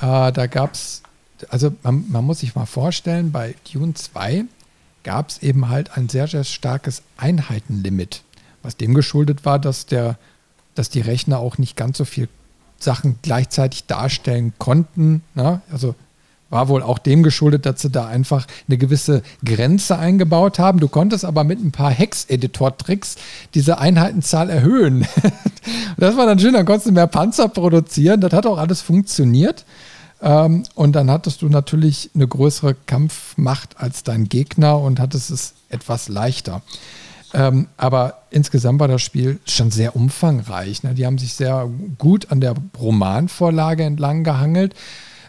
Äh, 0.00 0.32
da 0.32 0.46
gab 0.46 0.74
es, 0.74 1.02
also 1.48 1.72
man, 1.82 2.04
man, 2.08 2.24
muss 2.24 2.40
sich 2.40 2.54
mal 2.54 2.66
vorstellen, 2.66 3.32
bei 3.32 3.54
Dune 3.72 3.94
2 3.94 4.44
gab 5.04 5.30
es 5.30 5.38
eben 5.42 5.68
halt 5.68 5.96
ein 5.96 6.08
sehr, 6.08 6.26
sehr 6.26 6.44
starkes 6.44 7.02
Einheitenlimit, 7.16 8.22
was 8.62 8.76
dem 8.76 8.94
geschuldet 8.94 9.44
war, 9.44 9.58
dass, 9.58 9.86
der, 9.86 10.18
dass 10.74 10.90
die 10.90 11.00
Rechner 11.00 11.38
auch 11.38 11.58
nicht 11.58 11.76
ganz 11.76 11.98
so 11.98 12.04
viel 12.04 12.28
Sachen 12.78 13.18
gleichzeitig 13.22 13.86
darstellen 13.86 14.52
konnten. 14.58 15.22
Ne? 15.34 15.62
Also 15.70 15.94
war 16.50 16.68
wohl 16.68 16.82
auch 16.82 16.98
dem 16.98 17.22
geschuldet, 17.22 17.66
dass 17.66 17.82
sie 17.82 17.90
da 17.90 18.06
einfach 18.06 18.46
eine 18.68 18.78
gewisse 18.78 19.22
Grenze 19.44 19.98
eingebaut 19.98 20.58
haben. 20.58 20.80
Du 20.80 20.88
konntest 20.88 21.24
aber 21.24 21.44
mit 21.44 21.62
ein 21.62 21.72
paar 21.72 21.90
Hex-Editor-Tricks 21.90 23.16
diese 23.54 23.78
Einheitenzahl 23.78 24.48
erhöhen. 24.48 25.06
das 25.96 26.16
war 26.16 26.26
dann 26.26 26.38
schön, 26.38 26.54
dann 26.54 26.66
konntest 26.66 26.86
du 26.86 26.92
mehr 26.92 27.06
Panzer 27.06 27.48
produzieren. 27.48 28.20
Das 28.20 28.32
hat 28.32 28.46
auch 28.46 28.58
alles 28.58 28.80
funktioniert. 28.80 29.64
Ähm, 30.20 30.64
und 30.74 30.92
dann 30.92 31.10
hattest 31.10 31.42
du 31.42 31.48
natürlich 31.48 32.10
eine 32.14 32.26
größere 32.26 32.74
Kampfmacht 32.86 33.78
als 33.78 34.02
dein 34.02 34.28
Gegner 34.28 34.78
und 34.78 35.00
hattest 35.00 35.30
es 35.30 35.54
etwas 35.68 36.08
leichter. 36.08 36.62
Ähm, 37.34 37.66
aber 37.76 38.22
insgesamt 38.30 38.80
war 38.80 38.88
das 38.88 39.02
Spiel 39.02 39.38
schon 39.44 39.70
sehr 39.70 39.94
umfangreich. 39.94 40.82
Ne? 40.82 40.94
Die 40.94 41.04
haben 41.04 41.18
sich 41.18 41.34
sehr 41.34 41.68
gut 41.98 42.32
an 42.32 42.40
der 42.40 42.54
Romanvorlage 42.80 43.84
entlang 43.84 44.24
gehangelt 44.24 44.74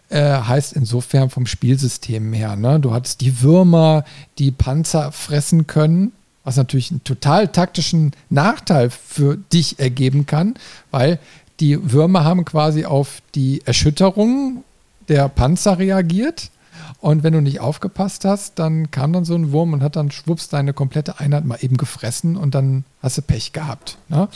äh, 0.10 0.41
heißt 0.41 0.74
insofern 0.74 1.30
vom 1.30 1.45
Spielsystem 1.45 2.34
her. 2.34 2.55
Ne? 2.55 2.80
Du 2.80 2.93
hattest 2.93 3.22
die 3.22 3.41
Würmer, 3.41 4.03
die 4.38 4.51
Panzer 4.51 5.12
fressen 5.12 5.68
können, 5.68 6.12
was 6.43 6.57
natürlich 6.57 6.91
einen 6.91 7.03
total 7.03 7.47
taktischen 7.47 8.14
Nachteil 8.30 8.89
für 8.89 9.38
dich 9.38 9.80
ergeben 9.80 10.26
kann, 10.26 10.55
weil 10.91 11.20
die 11.60 11.91
Würmer 11.91 12.24
haben 12.24 12.45
quasi 12.45 12.86
auf 12.86 13.22
die 13.36 13.62
Erschütterung 13.66 14.64
der 15.10 15.28
Panzer 15.30 15.78
reagiert. 15.78 16.49
Und 17.01 17.24
wenn 17.24 17.34
du 17.34 17.41
nicht 17.41 17.60
aufgepasst 17.60 18.26
hast, 18.26 18.60
dann 18.60 18.91
kam 18.91 19.14
dann 19.14 19.26
so 19.26 19.36
ein 19.36 19.51
Wurm 19.51 19.74
und 19.74 19.84
hat 19.84 19.95
dann 19.95 20.12
schwupps 20.12 20.49
deine 20.49 20.74
komplette 20.74 21.20
Einheit 21.20 21.45
mal 21.45 21.60
eben 21.62 21.78
gefressen 21.78 22.36
und 22.36 22.55
dann 22.55 22.84
hast 23.01 23.18
du 23.18 23.22
Pech 23.22 23.53
gehabt. 23.53 23.97
Ne? 24.10 24.28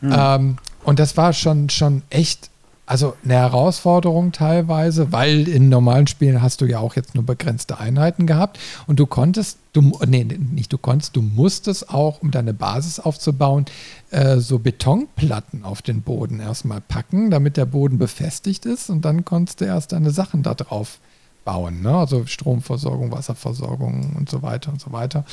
Mhm. 0.00 0.14
Ähm, 0.14 0.56
und 0.84 0.98
das 0.98 1.16
war 1.16 1.32
schon, 1.32 1.70
schon 1.70 2.02
echt 2.10 2.50
also 2.86 3.16
eine 3.24 3.34
Herausforderung 3.34 4.30
teilweise, 4.30 5.10
weil 5.10 5.48
in 5.48 5.68
normalen 5.68 6.06
Spielen 6.06 6.40
hast 6.40 6.60
du 6.60 6.66
ja 6.66 6.78
auch 6.78 6.94
jetzt 6.94 7.16
nur 7.16 7.26
begrenzte 7.26 7.78
Einheiten 7.78 8.28
gehabt 8.28 8.60
und 8.86 9.00
du 9.00 9.06
konntest, 9.06 9.58
du, 9.72 9.98
nee, 10.06 10.22
nicht 10.22 10.72
du 10.72 10.78
konntest, 10.78 11.16
du 11.16 11.22
musstest 11.22 11.90
auch, 11.90 12.22
um 12.22 12.30
deine 12.30 12.54
Basis 12.54 13.00
aufzubauen, 13.00 13.64
äh, 14.10 14.38
so 14.38 14.60
Betonplatten 14.60 15.64
auf 15.64 15.82
den 15.82 16.02
Boden 16.02 16.38
erstmal 16.38 16.80
packen, 16.80 17.30
damit 17.30 17.56
der 17.56 17.66
Boden 17.66 17.98
befestigt 17.98 18.64
ist 18.66 18.88
und 18.88 19.04
dann 19.04 19.24
konntest 19.24 19.60
du 19.60 19.64
erst 19.64 19.90
deine 19.90 20.12
Sachen 20.12 20.44
da 20.44 20.54
drauf 20.54 20.98
bauen, 21.44 21.82
ne? 21.82 21.96
also 21.96 22.24
Stromversorgung, 22.24 23.10
Wasserversorgung 23.10 24.14
und 24.16 24.30
so 24.30 24.42
weiter 24.42 24.70
und 24.70 24.80
so 24.80 24.92
weiter. 24.92 25.24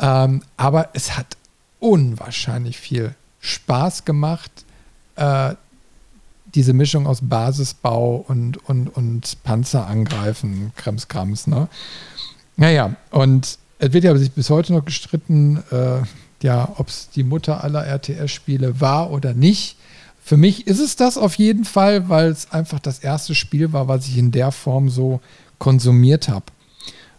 Ähm, 0.00 0.42
aber 0.56 0.88
es 0.94 1.16
hat 1.16 1.36
unwahrscheinlich 1.78 2.78
viel 2.78 3.14
Spaß 3.40 4.04
gemacht, 4.04 4.50
äh, 5.16 5.54
diese 6.54 6.72
Mischung 6.72 7.06
aus 7.06 7.20
Basisbau 7.22 8.24
und, 8.28 8.56
und, 8.68 8.88
und 8.88 9.42
Panzer 9.42 9.86
angreifen, 9.86 10.72
Kremskrams, 10.76 11.46
ne? 11.46 11.68
Naja, 12.56 12.94
und 13.10 13.58
es 13.78 13.92
wird 13.92 14.04
ja 14.04 14.12
bis 14.12 14.50
heute 14.50 14.74
noch 14.74 14.84
gestritten, 14.84 15.62
äh, 15.70 16.02
ja, 16.42 16.68
ob 16.76 16.88
es 16.88 17.08
die 17.10 17.24
Mutter 17.24 17.64
aller 17.64 17.86
RTS-Spiele 17.86 18.80
war 18.80 19.10
oder 19.10 19.32
nicht. 19.32 19.76
Für 20.22 20.36
mich 20.36 20.66
ist 20.66 20.78
es 20.78 20.96
das 20.96 21.16
auf 21.16 21.36
jeden 21.36 21.64
Fall, 21.64 22.08
weil 22.08 22.30
es 22.30 22.52
einfach 22.52 22.78
das 22.78 23.00
erste 23.00 23.34
Spiel 23.34 23.72
war, 23.72 23.88
was 23.88 24.06
ich 24.06 24.18
in 24.18 24.30
der 24.30 24.52
Form 24.52 24.88
so 24.88 25.20
konsumiert 25.58 26.28
habe. 26.28 26.46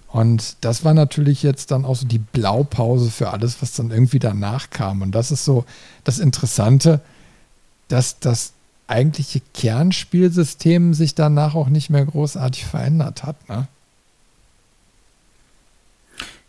Und 0.08 0.58
das 0.62 0.86
war 0.86 0.94
natürlich 0.94 1.42
jetzt 1.42 1.72
dann 1.72 1.86
auch 1.86 1.96
so 1.96 2.06
die 2.06 2.20
Blaupause 2.20 3.10
für 3.10 3.32
alles, 3.32 3.62
was 3.62 3.74
dann 3.74 3.90
irgendwie 3.90 4.20
danach 4.20 4.70
kam. 4.70 5.02
Und 5.02 5.12
das 5.12 5.32
ist 5.32 5.44
so 5.44 5.66
das 6.04 6.20
Interessante, 6.20 7.02
dass 7.88 8.20
das 8.20 8.54
eigentliche 8.94 9.42
Kernspielsystem 9.54 10.94
sich 10.94 11.16
danach 11.16 11.56
auch 11.56 11.70
nicht 11.70 11.90
mehr 11.90 12.06
großartig 12.06 12.66
verändert 12.66 13.24
hat. 13.24 13.50
Ne? 13.50 13.68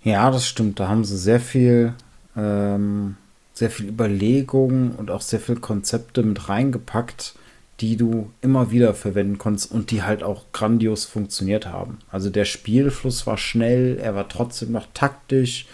Ja, 0.05 0.31
das 0.31 0.47
stimmt. 0.47 0.79
Da 0.79 0.89
haben 0.89 1.05
sie 1.05 1.17
sehr 1.17 1.41
viel, 1.41 1.95
ähm, 2.37 3.17
sehr 3.55 3.71
viel 3.71 3.89
Überlegungen 3.89 4.93
und 4.93 5.11
auch 5.11 5.23
sehr 5.23 5.41
viel 5.41 5.57
Konzepte 5.57 6.23
mit 6.23 6.49
reingepackt, 6.49 7.35
die 7.81 7.97
du 7.97 8.31
immer 8.43 8.71
wieder 8.71 8.95
verwenden 8.95 9.39
konntest 9.39 9.73
und 9.73 9.91
die 9.91 10.03
halt 10.03 10.23
auch 10.23 10.45
grandios 10.53 11.07
funktioniert 11.07 11.67
haben. 11.67 11.99
Also 12.11 12.31
der 12.31 12.45
Spielfluss 12.45 13.27
war 13.27 13.39
schnell, 13.39 13.99
er 13.99 14.15
war 14.15 14.29
trotzdem 14.29 14.73
noch 14.73 14.87
taktisch 14.93 15.67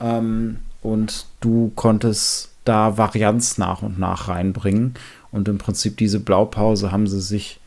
ähm, 0.00 0.58
und 0.82 1.26
du 1.40 1.72
konntest 1.74 2.50
da 2.64 2.96
Varianz 2.96 3.58
nach 3.58 3.82
und 3.82 3.98
nach 3.98 4.28
reinbringen. 4.28 4.94
Und 5.34 5.48
im 5.48 5.58
Prinzip 5.58 5.96
diese 5.96 6.20
Blaupause 6.20 6.92
haben 6.92 7.08
sie 7.08 7.20
sich 7.20 7.58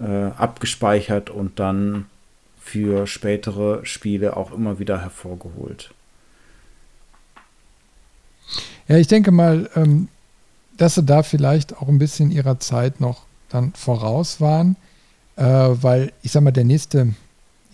äh, 0.00 0.28
abgespeichert 0.28 1.28
und 1.28 1.60
dann 1.60 2.06
für 2.58 3.06
spätere 3.06 3.84
Spiele 3.84 4.34
auch 4.34 4.50
immer 4.50 4.78
wieder 4.78 5.02
hervorgeholt. 5.02 5.92
Ja, 8.88 8.96
ich 8.96 9.08
denke 9.08 9.30
mal, 9.30 9.68
ähm, 9.76 10.08
dass 10.78 10.94
sie 10.94 11.02
da 11.02 11.22
vielleicht 11.22 11.76
auch 11.76 11.88
ein 11.88 11.98
bisschen 11.98 12.30
ihrer 12.30 12.58
Zeit 12.60 12.98
noch 12.98 13.24
dann 13.50 13.74
voraus 13.74 14.40
waren, 14.40 14.76
äh, 15.36 15.44
weil 15.44 16.14
ich 16.22 16.32
sag 16.32 16.42
mal, 16.42 16.50
der 16.50 16.64
nächste, 16.64 17.14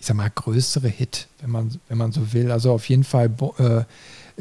ich 0.01 0.05
sag 0.05 0.17
mal, 0.17 0.29
größere 0.29 0.89
Hit, 0.89 1.29
wenn 1.39 1.51
man, 1.51 1.79
wenn 1.87 1.97
man 1.97 2.11
so 2.11 2.33
will, 2.33 2.51
also 2.51 2.73
auf 2.73 2.89
jeden 2.89 3.05
Fall 3.05 3.31
äh, 3.57 3.85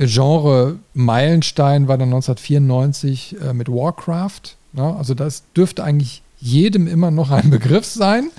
Genre 0.06 0.80
Meilenstein 0.92 1.86
war 1.86 1.98
dann 1.98 2.08
1994 2.08 3.36
äh, 3.40 3.52
mit 3.52 3.68
Warcraft. 3.68 4.57
Ja, 4.72 4.94
also 4.96 5.14
das 5.14 5.42
dürfte 5.56 5.84
eigentlich 5.84 6.22
jedem 6.38 6.86
immer 6.86 7.10
noch 7.10 7.30
ein 7.30 7.50
Begriff 7.50 7.86
sein. 7.86 8.30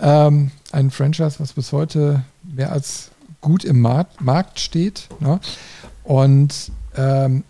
Ähm, 0.00 0.50
ein 0.72 0.90
Franchise, 0.90 1.36
was 1.38 1.52
bis 1.52 1.72
heute 1.72 2.24
mehr 2.42 2.72
als 2.72 3.10
gut 3.40 3.64
im 3.64 3.80
Markt, 3.80 4.20
Markt 4.20 4.58
steht. 4.58 5.08
Ja. 5.20 5.40
Und 6.02 6.72
ähm, 6.96 7.44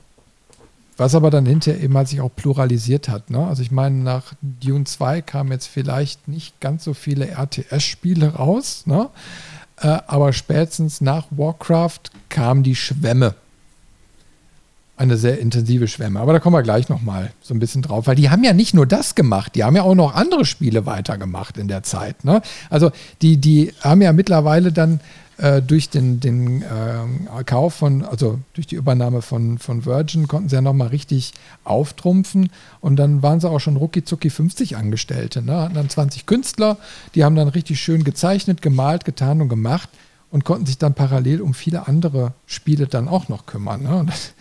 was 0.96 1.14
aber 1.14 1.30
dann 1.30 1.46
hinterher 1.46 1.82
eben 1.82 1.96
halt 1.96 2.08
sich 2.08 2.20
auch 2.20 2.30
pluralisiert 2.34 3.08
hat. 3.08 3.30
Ne? 3.30 3.44
Also 3.44 3.62
ich 3.62 3.70
meine, 3.70 3.96
nach 3.96 4.34
Dune 4.42 4.84
2 4.84 5.22
kamen 5.22 5.50
jetzt 5.50 5.66
vielleicht 5.66 6.28
nicht 6.28 6.60
ganz 6.60 6.84
so 6.84 6.94
viele 6.94 7.30
RTS-Spiele 7.30 8.34
raus, 8.34 8.84
ne? 8.86 9.08
äh, 9.80 9.98
aber 10.06 10.32
spätestens 10.32 11.00
nach 11.00 11.26
Warcraft 11.30 12.10
kamen 12.28 12.62
die 12.62 12.76
Schwämme 12.76 13.34
eine 14.96 15.16
sehr 15.16 15.40
intensive 15.40 15.88
Schwemme. 15.88 16.20
Aber 16.20 16.32
da 16.32 16.38
kommen 16.38 16.54
wir 16.54 16.62
gleich 16.62 16.88
nochmal 16.88 17.32
so 17.42 17.52
ein 17.52 17.58
bisschen 17.58 17.82
drauf, 17.82 18.06
weil 18.06 18.14
die 18.14 18.30
haben 18.30 18.44
ja 18.44 18.52
nicht 18.52 18.74
nur 18.74 18.86
das 18.86 19.14
gemacht, 19.14 19.54
die 19.54 19.64
haben 19.64 19.74
ja 19.74 19.82
auch 19.82 19.94
noch 19.94 20.14
andere 20.14 20.44
Spiele 20.44 20.86
weitergemacht 20.86 21.58
in 21.58 21.68
der 21.68 21.82
Zeit. 21.82 22.24
Ne? 22.24 22.42
Also 22.70 22.92
die, 23.20 23.38
die 23.38 23.72
haben 23.80 24.02
ja 24.02 24.12
mittlerweile 24.12 24.70
dann 24.70 25.00
äh, 25.36 25.60
durch 25.60 25.90
den, 25.90 26.20
den 26.20 26.62
äh, 26.62 27.44
Kauf 27.44 27.74
von, 27.74 28.04
also 28.04 28.38
durch 28.52 28.68
die 28.68 28.76
Übernahme 28.76 29.20
von, 29.20 29.58
von 29.58 29.84
Virgin, 29.84 30.28
konnten 30.28 30.48
sie 30.48 30.54
ja 30.54 30.62
nochmal 30.62 30.88
richtig 30.88 31.34
auftrumpfen 31.64 32.50
und 32.80 32.94
dann 32.96 33.22
waren 33.22 33.40
sie 33.40 33.50
auch 33.50 33.58
schon 33.58 33.76
rucki 33.76 34.04
zucki 34.04 34.30
50 34.30 34.76
Angestellte. 34.76 35.42
Ne? 35.42 35.60
Hatten 35.60 35.74
dann 35.74 35.90
20 35.90 36.26
Künstler, 36.26 36.76
die 37.16 37.24
haben 37.24 37.34
dann 37.34 37.48
richtig 37.48 37.80
schön 37.80 38.04
gezeichnet, 38.04 38.62
gemalt, 38.62 39.04
getan 39.04 39.40
und 39.40 39.48
gemacht 39.48 39.88
und 40.30 40.44
konnten 40.44 40.66
sich 40.66 40.78
dann 40.78 40.94
parallel 40.94 41.40
um 41.40 41.52
viele 41.52 41.88
andere 41.88 42.32
Spiele 42.46 42.86
dann 42.86 43.08
auch 43.08 43.28
noch 43.28 43.46
kümmern. 43.46 43.82
Ne? 43.82 44.04
Das, 44.06 44.33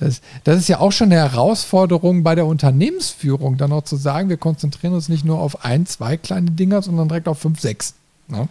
das, 0.00 0.20
das, 0.44 0.58
ist 0.58 0.68
ja 0.68 0.80
auch 0.80 0.92
schon 0.92 1.12
eine 1.12 1.20
Herausforderung 1.20 2.22
bei 2.22 2.34
der 2.34 2.46
Unternehmensführung, 2.46 3.56
dann 3.56 3.72
auch 3.72 3.84
zu 3.84 3.96
sagen, 3.96 4.28
wir 4.28 4.36
konzentrieren 4.36 4.94
uns 4.94 5.08
nicht 5.08 5.24
nur 5.24 5.40
auf 5.40 5.64
ein, 5.64 5.86
zwei 5.86 6.16
kleine 6.16 6.50
Dinger, 6.50 6.82
sondern 6.82 7.08
direkt 7.08 7.28
auf 7.28 7.38
fünf, 7.38 7.60
sechs. 7.60 7.94
Ne? 8.28 8.48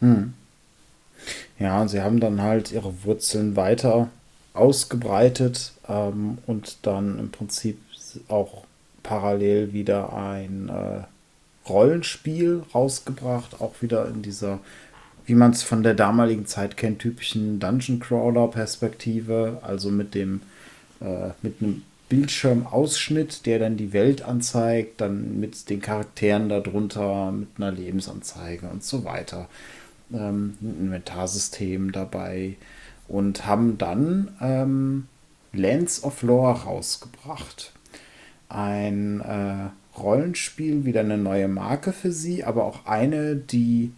Hm. 0.00 0.34
Ja, 1.58 1.86
sie 1.86 2.02
haben 2.02 2.20
dann 2.20 2.42
halt 2.42 2.72
ihre 2.72 3.04
Wurzeln 3.04 3.56
weiter 3.56 4.08
ausgebreitet 4.54 5.72
ähm, 5.88 6.38
und 6.46 6.78
dann 6.82 7.18
im 7.18 7.30
Prinzip 7.30 7.78
auch 8.28 8.64
parallel 9.02 9.72
wieder 9.72 10.12
ein 10.12 10.68
äh, 10.68 11.68
Rollenspiel 11.68 12.64
rausgebracht, 12.74 13.60
auch 13.60 13.74
wieder 13.80 14.08
in 14.08 14.22
dieser 14.22 14.58
wie 15.26 15.34
man 15.34 15.52
es 15.52 15.62
von 15.62 15.82
der 15.82 15.94
damaligen 15.94 16.46
Zeit 16.46 16.76
kennt, 16.76 17.00
typischen 17.00 17.60
Dungeon 17.60 18.00
Crawler 18.00 18.48
Perspektive, 18.48 19.58
also 19.62 19.90
mit 19.90 20.14
dem 20.14 20.42
äh, 21.00 21.30
mit 21.42 21.60
einem 21.60 21.82
Bildschirmausschnitt, 22.08 23.46
der 23.46 23.58
dann 23.58 23.76
die 23.76 23.92
Welt 23.92 24.22
anzeigt, 24.22 25.00
dann 25.00 25.40
mit 25.40 25.70
den 25.70 25.80
Charakteren 25.80 26.48
darunter, 26.48 27.32
mit 27.32 27.48
einer 27.56 27.72
Lebensanzeige 27.72 28.68
und 28.68 28.84
so 28.84 29.04
weiter. 29.04 29.48
Ähm, 30.12 30.58
ein 30.60 30.76
Inventarsystem 30.80 31.90
dabei 31.90 32.56
und 33.08 33.46
haben 33.46 33.78
dann 33.78 34.36
ähm, 34.40 35.06
Lands 35.54 36.04
of 36.04 36.22
Lore 36.22 36.64
rausgebracht. 36.64 37.72
Ein 38.48 39.20
äh, 39.20 39.98
Rollenspiel, 39.98 40.84
wieder 40.84 41.00
eine 41.00 41.18
neue 41.18 41.48
Marke 41.48 41.92
für 41.92 42.12
sie, 42.12 42.44
aber 42.44 42.64
auch 42.64 42.84
eine, 42.84 43.36
die 43.36 43.92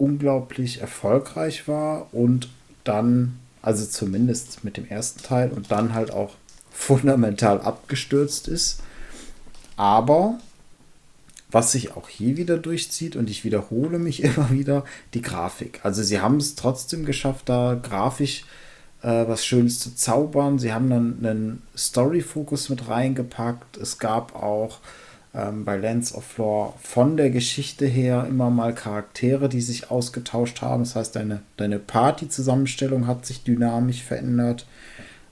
unglaublich 0.00 0.80
erfolgreich 0.80 1.68
war 1.68 2.12
und 2.12 2.48
dann, 2.84 3.38
also 3.62 3.84
zumindest 3.84 4.64
mit 4.64 4.76
dem 4.76 4.86
ersten 4.86 5.22
Teil 5.22 5.50
und 5.50 5.70
dann 5.70 5.94
halt 5.94 6.10
auch 6.10 6.34
fundamental 6.70 7.60
abgestürzt 7.60 8.48
ist. 8.48 8.80
Aber 9.76 10.38
was 11.50 11.72
sich 11.72 11.96
auch 11.96 12.08
hier 12.08 12.36
wieder 12.36 12.58
durchzieht 12.58 13.16
und 13.16 13.28
ich 13.28 13.44
wiederhole 13.44 13.98
mich 13.98 14.22
immer 14.24 14.50
wieder, 14.50 14.84
die 15.14 15.22
Grafik. 15.22 15.80
Also 15.82 16.02
sie 16.02 16.20
haben 16.20 16.36
es 16.36 16.54
trotzdem 16.54 17.04
geschafft, 17.04 17.48
da 17.48 17.78
grafisch 17.80 18.44
äh, 19.02 19.26
was 19.26 19.44
Schönes 19.44 19.80
zu 19.80 19.94
zaubern. 19.94 20.58
Sie 20.58 20.72
haben 20.72 20.90
dann 20.90 21.18
einen 21.18 21.62
Story-Fokus 21.76 22.68
mit 22.68 22.88
reingepackt. 22.88 23.76
Es 23.76 23.98
gab 23.98 24.34
auch 24.34 24.78
ähm, 25.34 25.64
bei 25.64 25.76
Lands 25.76 26.14
of 26.14 26.38
Lore 26.38 26.74
von 26.82 27.16
der 27.16 27.30
Geschichte 27.30 27.86
her 27.86 28.26
immer 28.28 28.50
mal 28.50 28.74
Charaktere, 28.74 29.48
die 29.48 29.60
sich 29.60 29.90
ausgetauscht 29.90 30.62
haben. 30.62 30.82
Das 30.82 30.96
heißt, 30.96 31.14
deine, 31.14 31.42
deine 31.56 31.78
Party-Zusammenstellung 31.78 33.06
hat 33.06 33.26
sich 33.26 33.44
dynamisch 33.44 34.02
verändert. 34.02 34.66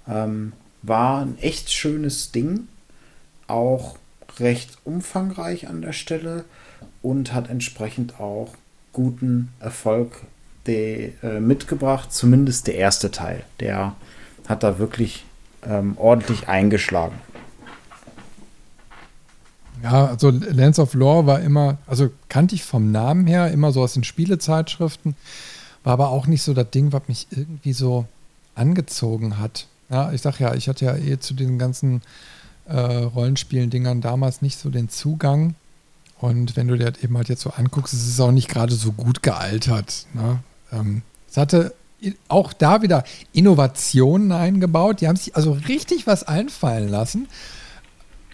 Ähm, 0.09 0.53
war 0.83 1.23
ein 1.23 1.39
echt 1.41 1.73
schönes 1.73 2.31
Ding. 2.31 2.69
Auch 3.47 3.97
recht 4.39 4.79
umfangreich 4.85 5.69
an 5.69 5.83
der 5.83 5.93
Stelle 5.93 6.45
und 7.03 7.33
hat 7.33 7.51
entsprechend 7.51 8.21
auch 8.21 8.55
guten 8.93 9.49
Erfolg 9.59 10.23
de, 10.67 11.13
äh, 11.23 11.41
mitgebracht. 11.41 12.13
Zumindest 12.13 12.67
der 12.67 12.77
erste 12.77 13.11
Teil. 13.11 13.43
Der 13.59 13.95
hat 14.47 14.63
da 14.63 14.79
wirklich 14.79 15.25
ähm, 15.67 15.95
ordentlich 15.99 16.49
eingeschlagen. 16.49 17.17
Ja, 19.83 20.07
also 20.07 20.31
Lands 20.31 20.79
of 20.79 20.95
Lore 20.95 21.27
war 21.27 21.41
immer, 21.41 21.79
also 21.87 22.11
kannte 22.29 22.55
ich 22.55 22.65
vom 22.65 22.91
Namen 22.91 23.27
her, 23.27 23.51
immer 23.51 23.73
so 23.73 23.83
aus 23.83 23.95
den 23.95 24.05
Spielezeitschriften, 24.05 25.15
war 25.85 25.93
aber 25.93 26.09
auch 26.11 26.27
nicht 26.27 26.43
so 26.43 26.55
das 26.55 26.71
Ding, 26.71 26.93
was 26.93 27.03
mich 27.07 27.27
irgendwie 27.31 27.73
so 27.73 28.07
angezogen 28.55 29.39
hat. 29.39 29.67
Ja, 29.91 30.13
ich 30.13 30.21
sag 30.21 30.39
ja, 30.41 30.55
ich 30.55 30.69
hatte 30.69 30.85
ja 30.85 30.97
eh 30.97 31.19
zu 31.19 31.35
diesen 31.35 31.59
ganzen 31.59 32.03
äh, 32.67 32.79
Rollenspielen-Dingern 32.79 34.01
damals 34.01 34.43
nicht 34.43 34.59
so 34.59 34.71
den 34.71 34.89
Zugang. 34.89 35.55
Und 36.19 36.57
wenn 36.57 36.69
du 36.69 36.77
dir 36.77 36.91
das 36.91 37.03
eben 37.03 37.17
halt 37.17 37.29
jetzt 37.29 37.43
so 37.43 37.51
anguckst, 37.51 37.95
es 37.95 38.09
ist 38.09 38.21
auch 38.21 38.33
nicht 38.33 38.49
gerade 38.49 38.75
so 38.75 38.93
gut 38.93 39.23
gealtert. 39.23 40.07
Ne? 40.13 40.41
Ähm, 40.73 41.03
es 41.31 41.37
hatte 41.37 41.75
auch 42.29 42.53
da 42.53 42.83
wieder 42.83 43.05
Innovationen 43.33 44.33
eingebaut. 44.33 45.01
Die 45.01 45.09
haben 45.09 45.17
sich 45.17 45.37
also 45.37 45.53
richtig 45.53 46.07
was 46.07 46.25
einfallen 46.25 46.89
lassen 46.89 47.29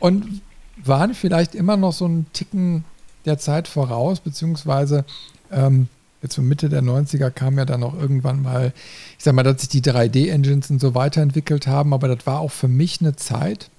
und 0.00 0.42
waren 0.76 1.14
vielleicht 1.14 1.54
immer 1.54 1.76
noch 1.76 1.92
so 1.92 2.04
einen 2.04 2.26
Ticken 2.32 2.84
der 3.24 3.38
Zeit 3.38 3.68
voraus, 3.68 4.20
beziehungsweise 4.20 5.04
ähm, 5.50 5.88
jetzt 6.22 6.34
so 6.34 6.42
Mitte 6.42 6.68
der 6.68 6.82
90er 6.82 7.30
kam 7.30 7.58
ja 7.58 7.64
dann 7.64 7.82
auch 7.82 7.94
irgendwann 7.94 8.42
mal, 8.42 8.72
ich 9.18 9.24
sag 9.24 9.34
mal, 9.34 9.42
dass 9.42 9.60
sich 9.60 9.68
die 9.68 9.82
3D-Engines 9.82 10.70
und 10.70 10.80
so 10.80 10.94
weiterentwickelt 10.94 11.66
haben, 11.66 11.92
aber 11.92 12.08
das 12.08 12.26
war 12.26 12.40
auch 12.40 12.50
für 12.50 12.68
mich 12.68 13.00
eine 13.00 13.14
Zeit, 13.16 13.70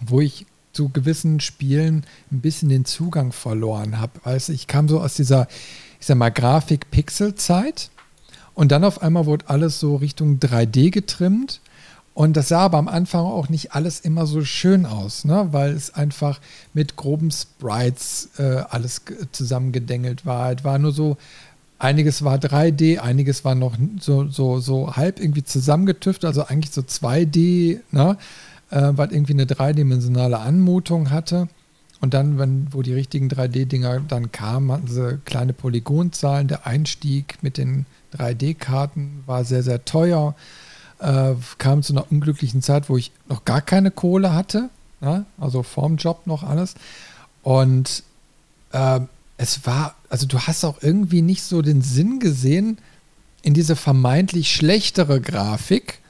wo 0.00 0.20
ich 0.20 0.46
zu 0.72 0.88
gewissen 0.90 1.40
Spielen 1.40 2.04
ein 2.30 2.40
bisschen 2.40 2.68
den 2.68 2.84
Zugang 2.84 3.32
verloren 3.32 4.00
habe. 4.00 4.20
Also 4.22 4.52
ich 4.52 4.68
kam 4.68 4.88
so 4.88 5.00
aus 5.00 5.14
dieser, 5.14 5.48
ich 5.98 6.06
sag 6.06 6.16
mal, 6.16 6.30
Grafik-Pixel-Zeit 6.30 7.90
und 8.54 8.70
dann 8.70 8.84
auf 8.84 9.02
einmal 9.02 9.26
wurde 9.26 9.48
alles 9.48 9.80
so 9.80 9.96
Richtung 9.96 10.38
3D 10.38 10.90
getrimmt. 10.90 11.60
Und 12.18 12.36
das 12.36 12.48
sah 12.48 12.62
aber 12.62 12.78
am 12.78 12.88
Anfang 12.88 13.26
auch 13.26 13.48
nicht 13.48 13.76
alles 13.76 14.00
immer 14.00 14.26
so 14.26 14.44
schön 14.44 14.86
aus, 14.86 15.24
ne? 15.24 15.46
weil 15.52 15.70
es 15.70 15.94
einfach 15.94 16.40
mit 16.74 16.96
groben 16.96 17.30
Sprites 17.30 18.30
äh, 18.38 18.64
alles 18.68 19.02
zusammengedengelt 19.30 20.26
war. 20.26 20.50
Es 20.50 20.64
war 20.64 20.80
nur 20.80 20.90
so, 20.90 21.16
einiges 21.78 22.24
war 22.24 22.38
3D, 22.38 22.98
einiges 22.98 23.44
war 23.44 23.54
noch 23.54 23.76
so, 24.00 24.26
so, 24.26 24.58
so 24.58 24.96
halb 24.96 25.20
irgendwie 25.20 25.44
zusammengetüft, 25.44 26.24
also 26.24 26.44
eigentlich 26.44 26.72
so 26.72 26.80
2D, 26.80 27.82
ne? 27.92 28.18
äh, 28.70 28.88
was 28.94 29.12
irgendwie 29.12 29.34
eine 29.34 29.46
dreidimensionale 29.46 30.40
Anmutung 30.40 31.10
hatte. 31.10 31.46
Und 32.00 32.14
dann, 32.14 32.36
wenn, 32.36 32.66
wo 32.72 32.82
die 32.82 32.94
richtigen 32.94 33.28
3D-Dinger 33.28 34.00
dann 34.08 34.32
kamen, 34.32 34.72
hatten 34.72 34.88
sie 34.88 35.20
kleine 35.24 35.52
Polygonzahlen. 35.52 36.48
Der 36.48 36.66
Einstieg 36.66 37.40
mit 37.42 37.58
den 37.58 37.86
3D-Karten 38.16 39.22
war 39.26 39.44
sehr, 39.44 39.62
sehr 39.62 39.84
teuer. 39.84 40.34
Äh, 41.00 41.34
kam 41.58 41.82
zu 41.82 41.92
einer 41.92 42.10
unglücklichen 42.10 42.60
Zeit, 42.62 42.88
wo 42.88 42.96
ich 42.96 43.12
noch 43.28 43.44
gar 43.44 43.60
keine 43.60 43.90
Kohle 43.90 44.34
hatte. 44.34 44.68
Ne? 45.00 45.24
Also 45.38 45.62
vorm 45.62 45.96
Job 45.96 46.26
noch 46.26 46.42
alles. 46.42 46.74
Und 47.42 48.02
äh, 48.72 49.00
es 49.36 49.64
war, 49.64 49.94
also 50.08 50.26
du 50.26 50.40
hast 50.40 50.64
auch 50.64 50.82
irgendwie 50.82 51.22
nicht 51.22 51.42
so 51.42 51.62
den 51.62 51.82
Sinn 51.82 52.18
gesehen, 52.18 52.78
in 53.42 53.54
diese 53.54 53.76
vermeintlich 53.76 54.52
schlechtere 54.52 55.20
Grafik 55.20 56.00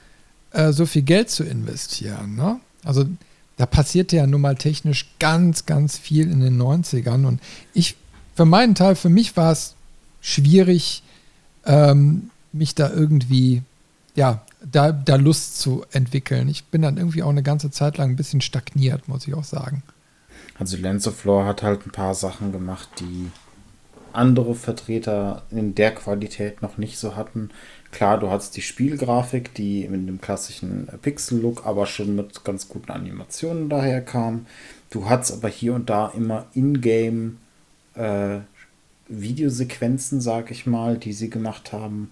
äh, 0.52 0.72
so 0.72 0.86
viel 0.86 1.02
Geld 1.02 1.28
zu 1.28 1.44
investieren. 1.44 2.34
Ne? 2.34 2.58
Also 2.82 3.04
da 3.58 3.66
passierte 3.66 4.16
ja 4.16 4.26
nun 4.26 4.40
mal 4.40 4.56
technisch 4.56 5.10
ganz, 5.18 5.66
ganz 5.66 5.98
viel 5.98 6.30
in 6.30 6.40
den 6.40 6.60
90ern. 6.60 7.26
Und 7.26 7.40
ich, 7.74 7.96
für 8.34 8.46
meinen 8.46 8.74
Teil, 8.74 8.96
für 8.96 9.10
mich 9.10 9.36
war 9.36 9.52
es 9.52 9.74
schwierig, 10.20 11.02
ähm, 11.66 12.30
mich 12.52 12.74
da 12.74 12.90
irgendwie, 12.90 13.62
ja, 14.14 14.42
da, 14.64 14.92
da 14.92 15.16
Lust 15.16 15.60
zu 15.60 15.84
entwickeln. 15.92 16.48
Ich 16.48 16.66
bin 16.66 16.82
dann 16.82 16.96
irgendwie 16.96 17.22
auch 17.22 17.30
eine 17.30 17.42
ganze 17.42 17.70
Zeit 17.70 17.98
lang 17.98 18.10
ein 18.10 18.16
bisschen 18.16 18.40
stagniert, 18.40 19.08
muss 19.08 19.26
ich 19.26 19.34
auch 19.34 19.44
sagen. 19.44 19.82
Also 20.58 20.76
Lens 20.76 21.06
of 21.06 21.24
Lore 21.24 21.46
hat 21.46 21.62
halt 21.62 21.86
ein 21.86 21.92
paar 21.92 22.14
Sachen 22.14 22.52
gemacht, 22.52 22.88
die 22.98 23.30
andere 24.12 24.54
Vertreter 24.54 25.42
in 25.50 25.74
der 25.74 25.94
Qualität 25.94 26.62
noch 26.62 26.78
nicht 26.78 26.98
so 26.98 27.14
hatten. 27.14 27.50
Klar, 27.92 28.18
du 28.18 28.30
hattest 28.30 28.56
die 28.56 28.62
Spielgrafik, 28.62 29.54
die 29.54 29.86
mit 29.88 30.08
dem 30.08 30.20
klassischen 30.20 30.88
Pixel-Look, 31.02 31.66
aber 31.66 31.86
schon 31.86 32.16
mit 32.16 32.44
ganz 32.44 32.68
guten 32.68 32.90
Animationen 32.90 33.68
daherkam. 33.68 34.46
Du 34.90 35.08
hattest 35.08 35.32
aber 35.32 35.48
hier 35.48 35.74
und 35.74 35.88
da 35.88 36.08
immer 36.08 36.46
in-game 36.54 37.38
äh, 37.94 38.38
Videosequenzen, 39.08 40.20
sag 40.20 40.50
ich 40.50 40.66
mal, 40.66 40.98
die 40.98 41.12
sie 41.12 41.30
gemacht 41.30 41.72
haben. 41.72 42.10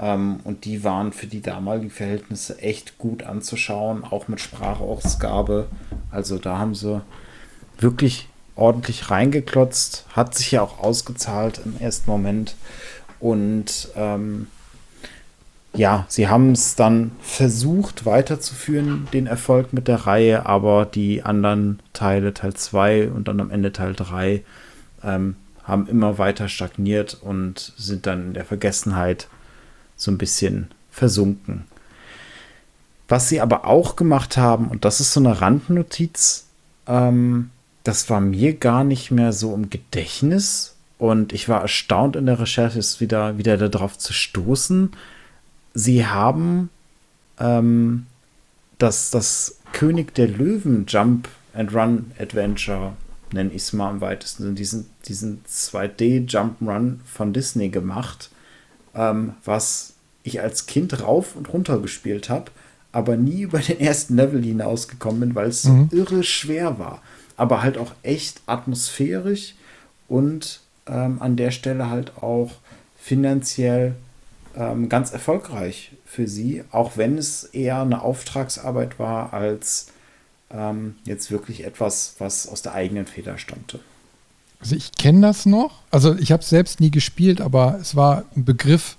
Ähm, 0.00 0.40
und 0.44 0.64
die 0.64 0.82
waren 0.82 1.12
für 1.12 1.26
die 1.26 1.42
damaligen 1.42 1.90
Verhältnisse 1.90 2.58
echt 2.60 2.98
gut 2.98 3.22
anzuschauen, 3.22 4.02
auch 4.04 4.28
mit 4.28 4.40
Sprachausgabe. 4.40 5.66
Also 6.10 6.38
da 6.38 6.58
haben 6.58 6.74
sie 6.74 7.02
wirklich 7.78 8.28
ordentlich 8.56 9.10
reingeklotzt, 9.10 10.06
hat 10.12 10.34
sich 10.34 10.52
ja 10.52 10.62
auch 10.62 10.78
ausgezahlt 10.78 11.60
im 11.64 11.78
ersten 11.78 12.10
Moment. 12.10 12.56
Und 13.18 13.88
ähm, 13.94 14.46
ja, 15.74 16.04
sie 16.08 16.28
haben 16.28 16.52
es 16.52 16.74
dann 16.74 17.12
versucht 17.20 18.06
weiterzuführen, 18.06 19.06
den 19.12 19.26
Erfolg 19.26 19.72
mit 19.72 19.86
der 19.86 20.06
Reihe, 20.06 20.46
aber 20.46 20.84
die 20.84 21.22
anderen 21.22 21.80
Teile, 21.92 22.34
Teil 22.34 22.54
2 22.54 23.10
und 23.10 23.28
dann 23.28 23.40
am 23.40 23.50
Ende 23.50 23.72
Teil 23.72 23.94
3, 23.94 24.42
ähm, 25.04 25.36
haben 25.62 25.86
immer 25.86 26.18
weiter 26.18 26.48
stagniert 26.48 27.18
und 27.20 27.72
sind 27.76 28.06
dann 28.06 28.28
in 28.28 28.34
der 28.34 28.44
Vergessenheit 28.44 29.28
so 30.00 30.10
ein 30.10 30.18
bisschen 30.18 30.70
versunken. 30.90 31.64
Was 33.08 33.28
sie 33.28 33.40
aber 33.40 33.66
auch 33.66 33.96
gemacht 33.96 34.36
haben, 34.36 34.68
und 34.68 34.84
das 34.84 35.00
ist 35.00 35.12
so 35.12 35.20
eine 35.20 35.40
Randnotiz, 35.40 36.46
ähm, 36.86 37.50
das 37.84 38.08
war 38.08 38.20
mir 38.20 38.54
gar 38.54 38.84
nicht 38.84 39.10
mehr 39.10 39.32
so 39.32 39.54
im 39.54 39.68
Gedächtnis. 39.70 40.76
Und 40.98 41.32
ich 41.32 41.48
war 41.48 41.62
erstaunt 41.62 42.14
in 42.16 42.26
der 42.26 42.38
Recherche, 42.38 42.78
es 42.78 43.00
wieder, 43.00 43.38
wieder 43.38 43.56
darauf 43.68 43.98
zu 43.98 44.12
stoßen, 44.12 44.92
sie 45.72 46.06
haben 46.06 46.68
ähm, 47.38 48.06
das, 48.78 49.10
das 49.10 49.58
König 49.72 50.14
der 50.14 50.28
Löwen 50.28 50.84
Jump 50.86 51.28
and 51.54 51.74
Run 51.74 52.12
Adventure, 52.18 52.92
nenne 53.32 53.50
ich 53.50 53.62
es 53.62 53.72
mal 53.72 53.90
am 53.90 54.00
weitesten, 54.00 54.54
diesen, 54.54 54.86
diesen 55.06 55.42
2D 55.44 56.26
Jump 56.26 56.60
Run 56.60 57.00
von 57.04 57.32
Disney 57.32 57.70
gemacht, 57.70 58.30
ähm, 58.94 59.34
was 59.44 59.89
ich 60.22 60.40
als 60.40 60.66
Kind 60.66 61.02
rauf 61.02 61.36
und 61.36 61.52
runter 61.52 61.78
gespielt 61.78 62.28
habe, 62.28 62.50
aber 62.92 63.16
nie 63.16 63.42
über 63.42 63.58
den 63.58 63.80
ersten 63.80 64.16
Level 64.16 64.42
hinausgekommen 64.42 65.20
bin, 65.20 65.34
weil 65.34 65.48
es 65.48 65.62
so 65.62 65.70
mhm. 65.70 65.88
irre 65.92 66.22
schwer 66.22 66.78
war. 66.78 67.02
Aber 67.36 67.62
halt 67.62 67.78
auch 67.78 67.92
echt 68.02 68.42
atmosphärisch 68.46 69.54
und 70.08 70.60
ähm, 70.86 71.22
an 71.22 71.36
der 71.36 71.50
Stelle 71.50 71.88
halt 71.88 72.22
auch 72.22 72.50
finanziell 72.98 73.94
ähm, 74.56 74.88
ganz 74.88 75.12
erfolgreich 75.12 75.92
für 76.04 76.26
sie, 76.26 76.64
auch 76.70 76.96
wenn 76.96 77.16
es 77.16 77.44
eher 77.44 77.80
eine 77.80 78.02
Auftragsarbeit 78.02 78.98
war 78.98 79.32
als 79.32 79.86
ähm, 80.50 80.96
jetzt 81.04 81.30
wirklich 81.30 81.64
etwas, 81.64 82.16
was 82.18 82.48
aus 82.48 82.62
der 82.62 82.74
eigenen 82.74 83.06
Feder 83.06 83.38
stammte. 83.38 83.80
Also 84.58 84.76
ich 84.76 84.92
kenne 84.92 85.22
das 85.22 85.46
noch. 85.46 85.80
Also 85.90 86.14
ich 86.16 86.32
habe 86.32 86.42
es 86.42 86.50
selbst 86.50 86.80
nie 86.80 86.90
gespielt, 86.90 87.40
aber 87.40 87.78
es 87.80 87.96
war 87.96 88.24
ein 88.36 88.44
Begriff. 88.44 88.96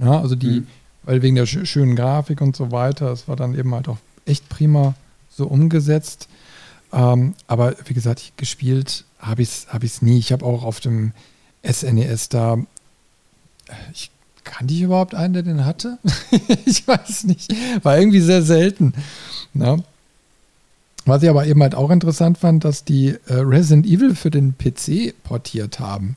Ja, 0.00 0.20
also 0.20 0.34
die, 0.34 0.60
mhm. 0.60 0.66
weil 1.04 1.22
wegen 1.22 1.36
der 1.36 1.46
sch 1.46 1.64
schönen 1.64 1.96
Grafik 1.96 2.40
und 2.40 2.56
so 2.56 2.72
weiter, 2.72 3.12
es 3.12 3.28
war 3.28 3.36
dann 3.36 3.54
eben 3.54 3.74
halt 3.74 3.88
auch 3.88 3.98
echt 4.26 4.48
prima 4.48 4.94
so 5.30 5.46
umgesetzt. 5.46 6.28
Ähm, 6.92 7.34
aber 7.46 7.76
wie 7.84 7.94
gesagt, 7.94 8.20
ich, 8.20 8.36
gespielt 8.36 9.04
habe 9.18 9.42
ich 9.42 9.48
es 9.48 9.66
hab 9.68 9.82
nie. 10.02 10.18
Ich 10.18 10.32
habe 10.32 10.44
auch 10.44 10.64
auf 10.64 10.80
dem 10.80 11.12
SNES 11.62 12.26
e 12.26 12.28
da, 12.30 12.58
ich 13.92 14.10
Kannte 14.44 14.74
ich 14.74 14.82
überhaupt 14.82 15.14
einen, 15.14 15.34
der 15.34 15.42
den 15.42 15.64
hatte? 15.64 15.98
ich 16.64 16.86
weiß 16.86 17.24
nicht. 17.24 17.54
War 17.84 17.98
irgendwie 17.98 18.20
sehr 18.20 18.42
selten. 18.42 18.94
Na? 19.54 19.78
Was 21.04 21.22
ich 21.22 21.30
aber 21.30 21.46
eben 21.46 21.62
halt 21.62 21.74
auch 21.74 21.90
interessant 21.90 22.38
fand, 22.38 22.64
dass 22.64 22.84
die 22.84 23.16
äh, 23.26 23.34
Resident 23.34 23.86
Evil 23.86 24.14
für 24.14 24.30
den 24.30 24.56
PC 24.56 25.14
portiert 25.22 25.80
haben. 25.80 26.16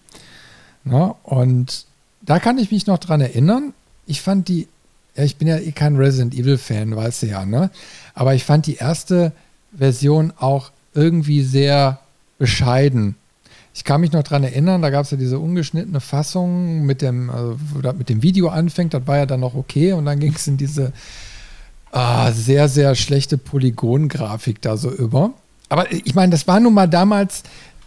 Na? 0.83 1.15
Und 1.23 1.85
da 2.25 2.39
kann 2.39 2.57
ich 2.57 2.71
mich 2.71 2.87
noch 2.87 2.97
dran 2.97 3.21
erinnern. 3.21 3.73
Ich 4.05 4.21
fand 4.21 4.47
die, 4.47 4.67
ja, 5.15 5.23
ich 5.23 5.37
bin 5.37 5.47
ja 5.47 5.57
eh 5.57 5.71
kein 5.71 5.95
Resident 5.95 6.33
Evil-Fan, 6.33 6.95
weißt 6.95 7.23
du 7.23 7.27
ja, 7.27 7.45
ne? 7.45 7.69
Aber 8.13 8.33
ich 8.33 8.43
fand 8.43 8.65
die 8.65 8.75
erste 8.75 9.31
Version 9.75 10.33
auch 10.37 10.71
irgendwie 10.93 11.43
sehr 11.43 11.99
bescheiden. 12.37 13.15
Ich 13.75 13.83
kann 13.83 14.01
mich 14.01 14.11
noch 14.11 14.23
daran 14.23 14.43
erinnern, 14.43 14.81
da 14.81 14.89
gab 14.91 15.05
es 15.05 15.11
ja 15.11 15.17
diese 15.17 15.39
ungeschnittene 15.39 15.99
Fassung 15.99 16.85
mit 16.85 17.01
dem, 17.01 17.29
also, 17.29 17.57
mit 17.97 18.09
dem 18.09 18.21
Video 18.21 18.49
anfängt, 18.49 18.93
das 18.93 19.07
war 19.07 19.17
ja 19.17 19.25
dann 19.25 19.39
noch 19.39 19.55
okay 19.55 19.93
und 19.93 20.05
dann 20.05 20.19
ging 20.19 20.33
es 20.33 20.47
in 20.47 20.57
diese 20.57 20.93
ah, 21.91 22.31
sehr, 22.31 22.69
sehr 22.69 22.93
schlechte 22.95 23.37
Polygongrafik 23.37 24.61
da 24.61 24.77
so 24.77 24.91
über. 24.91 25.31
Aber 25.69 25.91
ich 25.91 26.13
meine, 26.13 26.31
das 26.31 26.47
war 26.47 26.59
nun 26.59 26.73
mal 26.73 26.87
damals 26.87 27.43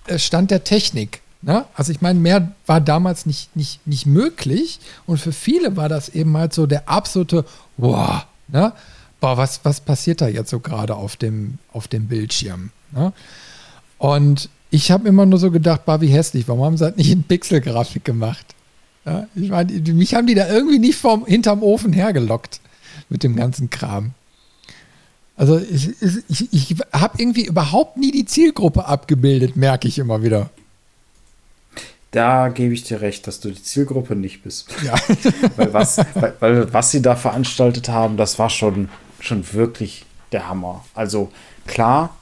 äh, 0.06 0.18
Stand 0.18 0.50
der 0.50 0.64
Technik. 0.64 1.20
Ne? 1.46 1.64
Also 1.74 1.92
ich 1.92 2.00
meine, 2.00 2.18
mehr 2.18 2.50
war 2.66 2.80
damals 2.80 3.24
nicht, 3.24 3.54
nicht, 3.54 3.86
nicht 3.86 4.04
möglich 4.04 4.80
und 5.06 5.18
für 5.18 5.30
viele 5.30 5.76
war 5.76 5.88
das 5.88 6.08
eben 6.08 6.36
halt 6.36 6.52
so 6.52 6.66
der 6.66 6.88
absolute, 6.88 7.44
wow, 7.76 8.26
ne? 8.48 8.72
boah, 9.20 9.36
was, 9.36 9.60
was 9.62 9.80
passiert 9.80 10.20
da 10.20 10.26
jetzt 10.26 10.50
so 10.50 10.58
gerade 10.58 10.96
auf 10.96 11.14
dem, 11.14 11.58
auf 11.72 11.86
dem 11.86 12.08
Bildschirm? 12.08 12.70
Ne? 12.90 13.12
Und 13.96 14.50
ich 14.70 14.90
habe 14.90 15.06
immer 15.06 15.24
nur 15.24 15.38
so 15.38 15.52
gedacht, 15.52 15.84
bah, 15.84 16.00
wie 16.00 16.08
hässlich, 16.08 16.48
warum 16.48 16.64
haben 16.64 16.76
sie 16.76 16.84
das 16.84 16.96
nicht 16.96 17.12
in 17.12 17.22
Pixelgrafik 17.22 18.04
gemacht? 18.04 18.44
Ja, 19.04 19.28
ich 19.36 19.48
meine, 19.48 19.72
mich 19.72 20.16
haben 20.16 20.26
die 20.26 20.34
da 20.34 20.48
irgendwie 20.48 20.80
nicht 20.80 20.98
vom, 20.98 21.26
hinterm 21.26 21.62
Ofen 21.62 21.92
hergelockt 21.92 22.60
mit 23.08 23.22
dem 23.22 23.36
ganzen 23.36 23.70
Kram. 23.70 24.14
Also 25.36 25.60
ich, 25.60 25.90
ich, 26.28 26.52
ich 26.52 26.76
habe 26.92 27.22
irgendwie 27.22 27.44
überhaupt 27.44 27.98
nie 27.98 28.10
die 28.10 28.24
Zielgruppe 28.24 28.86
abgebildet, 28.86 29.54
merke 29.54 29.86
ich 29.86 30.00
immer 30.00 30.24
wieder. 30.24 30.50
Da 32.16 32.48
gebe 32.48 32.72
ich 32.72 32.82
dir 32.82 33.02
recht, 33.02 33.26
dass 33.26 33.40
du 33.40 33.50
die 33.50 33.62
Zielgruppe 33.62 34.16
nicht 34.16 34.42
bist. 34.42 34.70
Ja. 34.82 34.94
weil, 35.56 35.74
was, 35.74 35.98
weil, 36.14 36.32
weil, 36.40 36.72
was 36.72 36.90
sie 36.90 37.02
da 37.02 37.14
veranstaltet 37.14 37.90
haben, 37.90 38.16
das 38.16 38.38
war 38.38 38.48
schon, 38.48 38.88
schon 39.20 39.52
wirklich 39.52 40.06
der 40.32 40.48
Hammer. 40.48 40.82
Also 40.94 41.30
klar, 41.66 42.16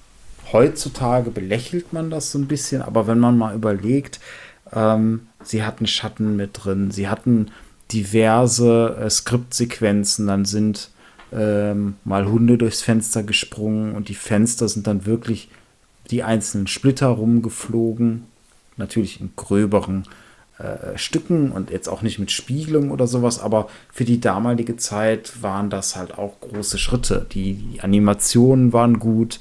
heutzutage 0.52 1.30
belächelt 1.30 1.92
man 1.92 2.10
das 2.10 2.32
so 2.32 2.40
ein 2.40 2.48
bisschen, 2.48 2.82
aber 2.82 3.06
wenn 3.06 3.20
man 3.20 3.38
mal 3.38 3.54
überlegt, 3.54 4.18
ähm, 4.72 5.28
sie 5.44 5.62
hatten 5.62 5.86
Schatten 5.86 6.34
mit 6.34 6.64
drin, 6.64 6.90
sie 6.90 7.06
hatten 7.06 7.52
diverse 7.92 8.96
äh, 9.00 9.08
Skriptsequenzen, 9.08 10.26
dann 10.26 10.44
sind 10.44 10.90
ähm, 11.32 11.94
mal 12.02 12.26
Hunde 12.26 12.58
durchs 12.58 12.82
Fenster 12.82 13.22
gesprungen 13.22 13.94
und 13.94 14.08
die 14.08 14.16
Fenster 14.16 14.68
sind 14.68 14.88
dann 14.88 15.06
wirklich 15.06 15.50
die 16.10 16.24
einzelnen 16.24 16.66
Splitter 16.66 17.06
rumgeflogen. 17.06 18.24
Natürlich 18.76 19.20
in 19.20 19.30
gröberen 19.36 20.04
äh, 20.58 20.96
Stücken 20.96 21.50
und 21.52 21.70
jetzt 21.70 21.88
auch 21.88 22.02
nicht 22.02 22.18
mit 22.18 22.30
Spiegelung 22.30 22.90
oder 22.90 23.06
sowas, 23.06 23.40
aber 23.40 23.68
für 23.92 24.04
die 24.04 24.20
damalige 24.20 24.76
Zeit 24.76 25.42
waren 25.42 25.70
das 25.70 25.96
halt 25.96 26.16
auch 26.16 26.40
große 26.40 26.78
Schritte. 26.78 27.26
Die, 27.32 27.54
die 27.54 27.80
Animationen 27.80 28.72
waren 28.72 28.98
gut, 28.98 29.40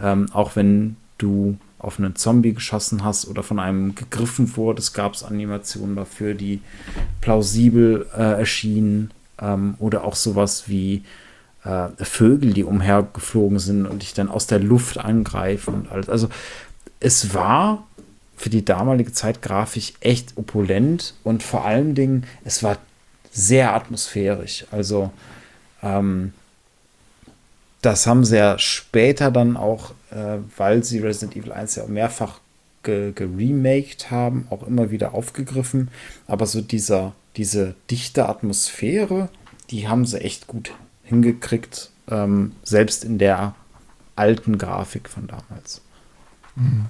ähm, 0.00 0.26
auch 0.32 0.56
wenn 0.56 0.96
du 1.18 1.58
auf 1.78 1.98
einen 1.98 2.16
Zombie 2.16 2.54
geschossen 2.54 3.04
hast 3.04 3.26
oder 3.26 3.42
von 3.42 3.58
einem 3.58 3.94
gegriffen 3.94 4.56
wurdest, 4.56 4.94
gab 4.94 5.14
es 5.14 5.22
Animationen 5.22 5.96
dafür, 5.96 6.34
die 6.34 6.60
plausibel 7.20 8.06
äh, 8.16 8.38
erschienen. 8.38 9.10
Ähm, 9.40 9.74
oder 9.78 10.04
auch 10.04 10.14
sowas 10.14 10.68
wie 10.68 11.02
äh, 11.64 11.88
Vögel, 11.98 12.52
die 12.52 12.64
umhergeflogen 12.64 13.58
sind 13.58 13.86
und 13.86 14.02
dich 14.02 14.14
dann 14.14 14.28
aus 14.28 14.46
der 14.46 14.60
Luft 14.60 14.98
angreifen 14.98 15.74
und 15.74 15.92
alles. 15.92 16.08
Also 16.08 16.28
es 17.00 17.34
war 17.34 17.86
für 18.36 18.50
die 18.50 18.64
damalige 18.64 19.12
Zeit 19.12 19.42
grafisch 19.42 19.94
echt 20.00 20.36
opulent 20.36 21.14
und 21.24 21.42
vor 21.42 21.64
allen 21.64 21.94
Dingen, 21.94 22.26
es 22.44 22.62
war 22.62 22.78
sehr 23.30 23.74
atmosphärisch. 23.74 24.66
Also 24.70 25.10
ähm, 25.82 26.32
das 27.82 28.06
haben 28.06 28.24
sie 28.24 28.38
ja 28.38 28.58
später 28.58 29.30
dann 29.30 29.56
auch, 29.56 29.90
äh, 30.10 30.38
weil 30.56 30.84
sie 30.84 31.00
Resident 31.00 31.36
Evil 31.36 31.52
1 31.52 31.76
ja 31.76 31.86
mehrfach 31.86 32.40
geremaked 32.82 34.10
haben, 34.10 34.46
auch 34.50 34.62
immer 34.62 34.90
wieder 34.90 35.14
aufgegriffen. 35.14 35.90
Aber 36.26 36.46
so 36.46 36.60
dieser, 36.60 37.14
diese 37.36 37.74
dichte 37.90 38.28
Atmosphäre, 38.28 39.28
die 39.70 39.88
haben 39.88 40.06
sie 40.06 40.20
echt 40.20 40.46
gut 40.46 40.72
hingekriegt, 41.02 41.90
ähm, 42.08 42.52
selbst 42.62 43.04
in 43.04 43.18
der 43.18 43.54
alten 44.16 44.58
Grafik 44.58 45.08
von 45.08 45.26
damals. 45.26 45.80
Mhm. 46.56 46.86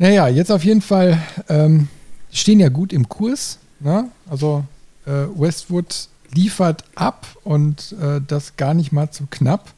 Naja, 0.00 0.28
jetzt 0.28 0.50
auf 0.50 0.64
jeden 0.64 0.80
Fall 0.80 1.20
ähm, 1.50 1.88
stehen 2.32 2.58
ja 2.58 2.70
gut 2.70 2.90
im 2.90 3.10
Kurs. 3.10 3.58
Ne? 3.80 4.08
Also 4.30 4.64
äh, 5.04 5.10
Westwood 5.10 6.08
liefert 6.32 6.84
ab 6.94 7.26
und 7.44 7.94
äh, 8.00 8.22
das 8.26 8.56
gar 8.56 8.72
nicht 8.72 8.92
mal 8.92 9.10
zu 9.10 9.26
knapp. 9.30 9.74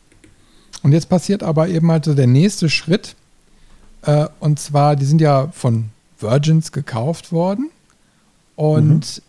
Und 0.85 0.93
jetzt 0.93 1.09
passiert 1.09 1.43
aber 1.43 1.67
eben 1.67 1.91
halt 1.91 2.05
so 2.05 2.15
der 2.15 2.29
nächste 2.29 2.71
Schritt. 2.71 3.17
Äh, 4.03 4.29
und 4.39 4.61
zwar, 4.61 4.95
die 4.95 5.07
sind 5.07 5.21
ja 5.21 5.49
von 5.49 5.87
Virgins 6.21 6.71
gekauft 6.71 7.33
worden. 7.33 7.71
Und 8.55 9.23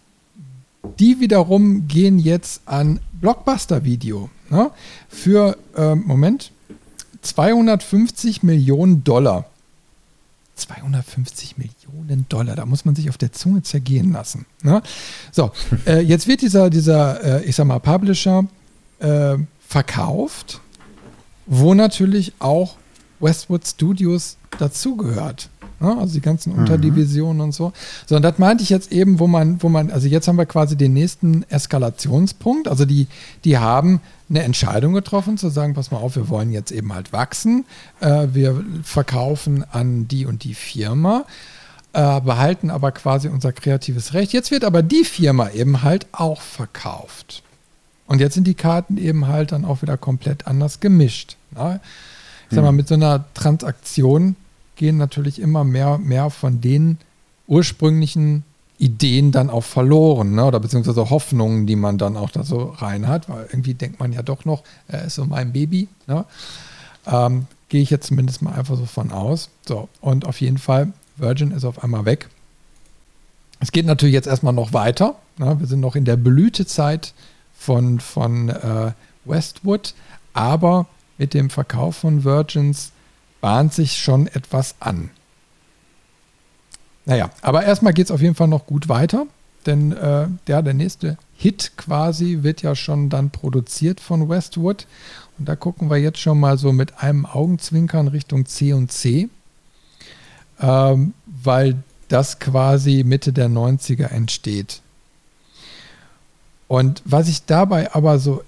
mhm. 0.83 0.89
die 0.99 1.19
wiederum 1.19 1.87
gehen 1.87 2.19
jetzt 2.19 2.61
an 2.65 2.99
Blockbuster 3.19 3.83
Video. 3.83 4.29
Ne? 4.51 4.69
Für, 5.09 5.57
äh, 5.75 5.95
Moment, 5.95 6.51
250 7.23 8.43
Millionen 8.43 9.03
Dollar. 9.03 9.45
250 10.55 11.55
Millionen 11.57 12.25
Dollar, 12.29 12.55
da 12.55 12.65
muss 12.65 12.85
man 12.85 12.95
sich 12.95 13.09
auf 13.09 13.17
der 13.17 13.31
Zunge 13.31 13.63
zergehen 13.63 14.11
lassen. 14.11 14.45
Ne? 14.61 14.81
So, 15.31 15.51
äh, 15.85 15.99
jetzt 15.99 16.27
wird 16.27 16.41
dieser, 16.41 16.69
dieser 16.69 17.41
äh, 17.41 17.45
ich 17.45 17.55
sag 17.55 17.65
mal, 17.65 17.79
Publisher 17.79 18.45
äh, 18.99 19.37
verkauft, 19.67 20.61
wo 21.45 21.73
natürlich 21.73 22.33
auch 22.39 22.77
Westwood 23.19 23.65
Studios 23.67 24.37
dazugehört. 24.59 25.49
Ne? 25.83 25.97
Also 25.99 26.13
die 26.13 26.21
ganzen 26.21 26.53
mhm. 26.53 26.59
Unterdivisionen 26.59 27.41
und 27.41 27.51
so. 27.51 27.73
So, 28.07 28.15
und 28.15 28.21
das 28.21 28.39
meinte 28.39 28.63
ich 28.63 28.69
jetzt 28.69 28.91
eben, 28.91 29.19
wo 29.19 29.27
man, 29.27 29.61
wo 29.61 29.69
man, 29.69 29.91
also 29.91 30.07
jetzt 30.07 30.27
haben 30.27 30.37
wir 30.37 30.45
quasi 30.45 30.77
den 30.77 30.93
nächsten 30.93 31.43
Eskalationspunkt. 31.49 32.67
Also 32.69 32.85
die, 32.85 33.07
die 33.43 33.57
haben 33.57 33.99
eine 34.29 34.43
Entscheidung 34.43 34.93
getroffen, 34.93 35.37
zu 35.37 35.49
sagen, 35.49 35.73
pass 35.73 35.91
mal 35.91 35.97
auf, 35.97 36.15
wir 36.15 36.29
wollen 36.29 36.51
jetzt 36.51 36.71
eben 36.71 36.93
halt 36.93 37.11
wachsen. 37.11 37.65
Äh, 37.99 38.27
wir 38.31 38.63
verkaufen 38.83 39.65
an 39.69 40.07
die 40.07 40.25
und 40.25 40.45
die 40.45 40.53
Firma, 40.53 41.25
äh, 41.91 42.21
behalten 42.21 42.71
aber 42.71 42.93
quasi 42.93 43.27
unser 43.27 43.51
kreatives 43.51 44.13
Recht. 44.13 44.31
Jetzt 44.31 44.51
wird 44.51 44.63
aber 44.63 44.81
die 44.81 45.03
Firma 45.03 45.49
eben 45.49 45.83
halt 45.83 46.07
auch 46.13 46.41
verkauft. 46.41 47.43
Und 48.07 48.19
jetzt 48.19 48.33
sind 48.35 48.47
die 48.47 48.53
Karten 48.53 48.97
eben 48.97 49.27
halt 49.27 49.51
dann 49.51 49.65
auch 49.65 49.81
wieder 49.81 49.97
komplett 49.97 50.47
anders 50.47 50.79
gemischt. 50.79 51.35
Ne? 51.51 51.79
Ich 52.49 52.55
sag 52.55 52.61
mal, 52.63 52.69
hm. 52.69 52.75
mit 52.75 52.87
so 52.87 52.93
einer 52.93 53.25
Transaktion 53.33 54.35
gehen 54.83 54.97
natürlich 54.97 55.39
immer 55.39 55.63
mehr, 55.63 55.97
mehr 55.97 56.29
von 56.29 56.59
den 56.59 56.97
ursprünglichen 57.47 58.43
Ideen 58.77 59.31
dann 59.31 59.49
auch 59.49 59.63
verloren, 59.63 60.35
ne? 60.35 60.43
oder 60.43 60.59
beziehungsweise 60.59 61.09
Hoffnungen, 61.09 61.65
die 61.65 61.77
man 61.77 61.97
dann 61.97 62.17
auch 62.17 62.31
da 62.31 62.43
so 62.43 62.63
rein 62.63 63.07
hat, 63.07 63.29
weil 63.29 63.45
irgendwie 63.45 63.75
denkt 63.75 64.01
man 64.01 64.11
ja 64.11 64.23
doch 64.23 64.43
noch, 64.43 64.61
er 64.89 65.05
ist 65.05 65.15
so 65.15 65.23
mein 65.23 65.53
Baby. 65.53 65.87
Ne? 66.05 66.25
Ähm, 67.07 67.47
Gehe 67.69 67.81
ich 67.81 67.91
jetzt 67.91 68.07
zumindest 68.07 68.41
mal 68.41 68.55
einfach 68.55 68.75
so 68.75 68.85
von 68.85 69.13
aus. 69.13 69.49
So, 69.65 69.87
und 70.01 70.25
auf 70.25 70.41
jeden 70.41 70.57
Fall, 70.57 70.91
Virgin 71.15 71.51
ist 71.51 71.63
auf 71.63 71.81
einmal 71.81 72.03
weg. 72.03 72.27
Es 73.61 73.71
geht 73.71 73.85
natürlich 73.85 74.13
jetzt 74.13 74.27
erstmal 74.27 74.51
noch 74.51 74.73
weiter. 74.73 75.15
Ne? 75.37 75.61
Wir 75.61 75.67
sind 75.67 75.79
noch 75.79 75.95
in 75.95 76.03
der 76.03 76.17
Blütezeit 76.17 77.13
von, 77.57 78.01
von 78.01 78.49
äh, 78.49 78.91
Westwood, 79.23 79.93
aber 80.33 80.87
mit 81.17 81.33
dem 81.33 81.49
Verkauf 81.49 81.95
von 81.95 82.25
Virgins 82.25 82.91
bahnt 83.43 83.73
sich 83.73 83.97
schon 83.97 84.27
etwas 84.27 84.75
an. 84.79 85.09
Naja, 87.03 87.29
aber 87.41 87.65
erstmal 87.65 87.91
geht 87.91 88.05
es 88.05 88.11
auf 88.11 88.21
jeden 88.21 88.35
Fall 88.35 88.47
noch 88.47 88.65
gut 88.65 88.87
weiter, 88.87 89.27
denn 89.65 89.91
äh, 89.91 90.27
ja, 90.47 90.61
der 90.61 90.73
nächste 90.73 91.17
Hit 91.35 91.73
quasi 91.75 92.43
wird 92.43 92.61
ja 92.61 92.73
schon 92.73 93.09
dann 93.09 93.31
produziert 93.31 93.99
von 93.99 94.29
Westwood. 94.29 94.87
Und 95.37 95.49
da 95.49 95.57
gucken 95.57 95.89
wir 95.89 95.97
jetzt 95.97 96.19
schon 96.19 96.39
mal 96.39 96.57
so 96.57 96.71
mit 96.71 97.03
einem 97.03 97.25
Augenzwinkern 97.25 98.07
Richtung 98.07 98.45
C 98.45 98.71
und 98.71 98.93
C, 98.93 99.27
ähm, 100.61 101.13
weil 101.25 101.83
das 102.07 102.39
quasi 102.39 103.03
Mitte 103.03 103.33
der 103.33 103.49
90er 103.49 104.07
entsteht. 104.07 104.79
Und 106.69 107.01
was 107.03 107.27
ich 107.27 107.43
dabei 107.43 107.93
aber 107.93 108.19
so 108.19 108.41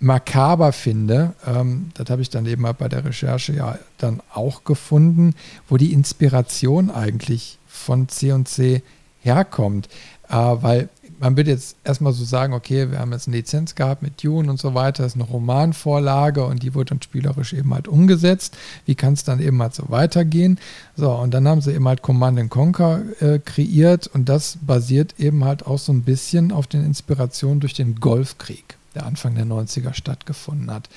makaber 0.00 0.72
finde, 0.72 1.34
ähm, 1.46 1.90
das 1.94 2.10
habe 2.10 2.22
ich 2.22 2.30
dann 2.30 2.46
eben 2.46 2.62
mal 2.62 2.72
bei 2.72 2.88
der 2.88 3.04
Recherche 3.04 3.52
ja 3.52 3.78
dann 3.98 4.20
auch 4.32 4.64
gefunden, 4.64 5.34
wo 5.68 5.76
die 5.76 5.92
Inspiration 5.92 6.90
eigentlich 6.90 7.58
von 7.68 8.08
C&C 8.08 8.82
herkommt. 9.22 9.88
Äh, 10.28 10.34
weil 10.34 10.88
man 11.20 11.36
würde 11.36 11.50
jetzt 11.50 11.76
erstmal 11.84 12.14
so 12.14 12.24
sagen, 12.24 12.54
okay, 12.54 12.90
wir 12.90 12.98
haben 12.98 13.12
jetzt 13.12 13.28
eine 13.28 13.36
Lizenz 13.36 13.74
gehabt 13.74 14.00
mit 14.00 14.24
Dune 14.24 14.50
und 14.50 14.58
so 14.58 14.74
weiter, 14.74 15.02
das 15.02 15.12
ist 15.12 15.20
eine 15.20 15.30
Romanvorlage 15.30 16.46
und 16.46 16.62
die 16.62 16.74
wurde 16.74 16.90
dann 16.90 17.02
spielerisch 17.02 17.52
eben 17.52 17.74
halt 17.74 17.88
umgesetzt. 17.88 18.56
Wie 18.86 18.94
kann 18.94 19.12
es 19.12 19.22
dann 19.22 19.38
eben 19.38 19.60
halt 19.60 19.74
so 19.74 19.84
weitergehen? 19.88 20.58
So, 20.96 21.12
und 21.12 21.34
dann 21.34 21.46
haben 21.46 21.60
sie 21.60 21.74
eben 21.74 21.86
halt 21.86 22.00
Command 22.00 22.48
Conquer 22.48 23.02
äh, 23.20 23.38
kreiert 23.38 24.06
und 24.06 24.30
das 24.30 24.58
basiert 24.62 25.20
eben 25.20 25.44
halt 25.44 25.66
auch 25.66 25.78
so 25.78 25.92
ein 25.92 26.04
bisschen 26.04 26.52
auf 26.52 26.66
den 26.66 26.86
Inspirationen 26.86 27.60
durch 27.60 27.74
den 27.74 27.96
Golfkrieg 27.96 28.79
der 28.94 29.06
Anfang 29.06 29.34
der 29.34 29.46
90er 29.46 29.94
stattgefunden 29.94 30.70
hat. 30.70 30.88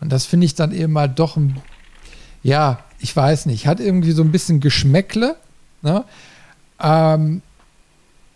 Und 0.00 0.10
das 0.10 0.26
finde 0.26 0.46
ich 0.46 0.54
dann 0.54 0.72
eben 0.72 0.92
mal 0.92 1.08
doch, 1.08 1.36
ein, 1.36 1.60
ja, 2.42 2.80
ich 2.98 3.14
weiß 3.14 3.46
nicht, 3.46 3.66
hat 3.66 3.80
irgendwie 3.80 4.12
so 4.12 4.22
ein 4.22 4.32
bisschen 4.32 4.60
Geschmäckle, 4.60 5.36
ne? 5.82 6.04
ähm, 6.80 7.42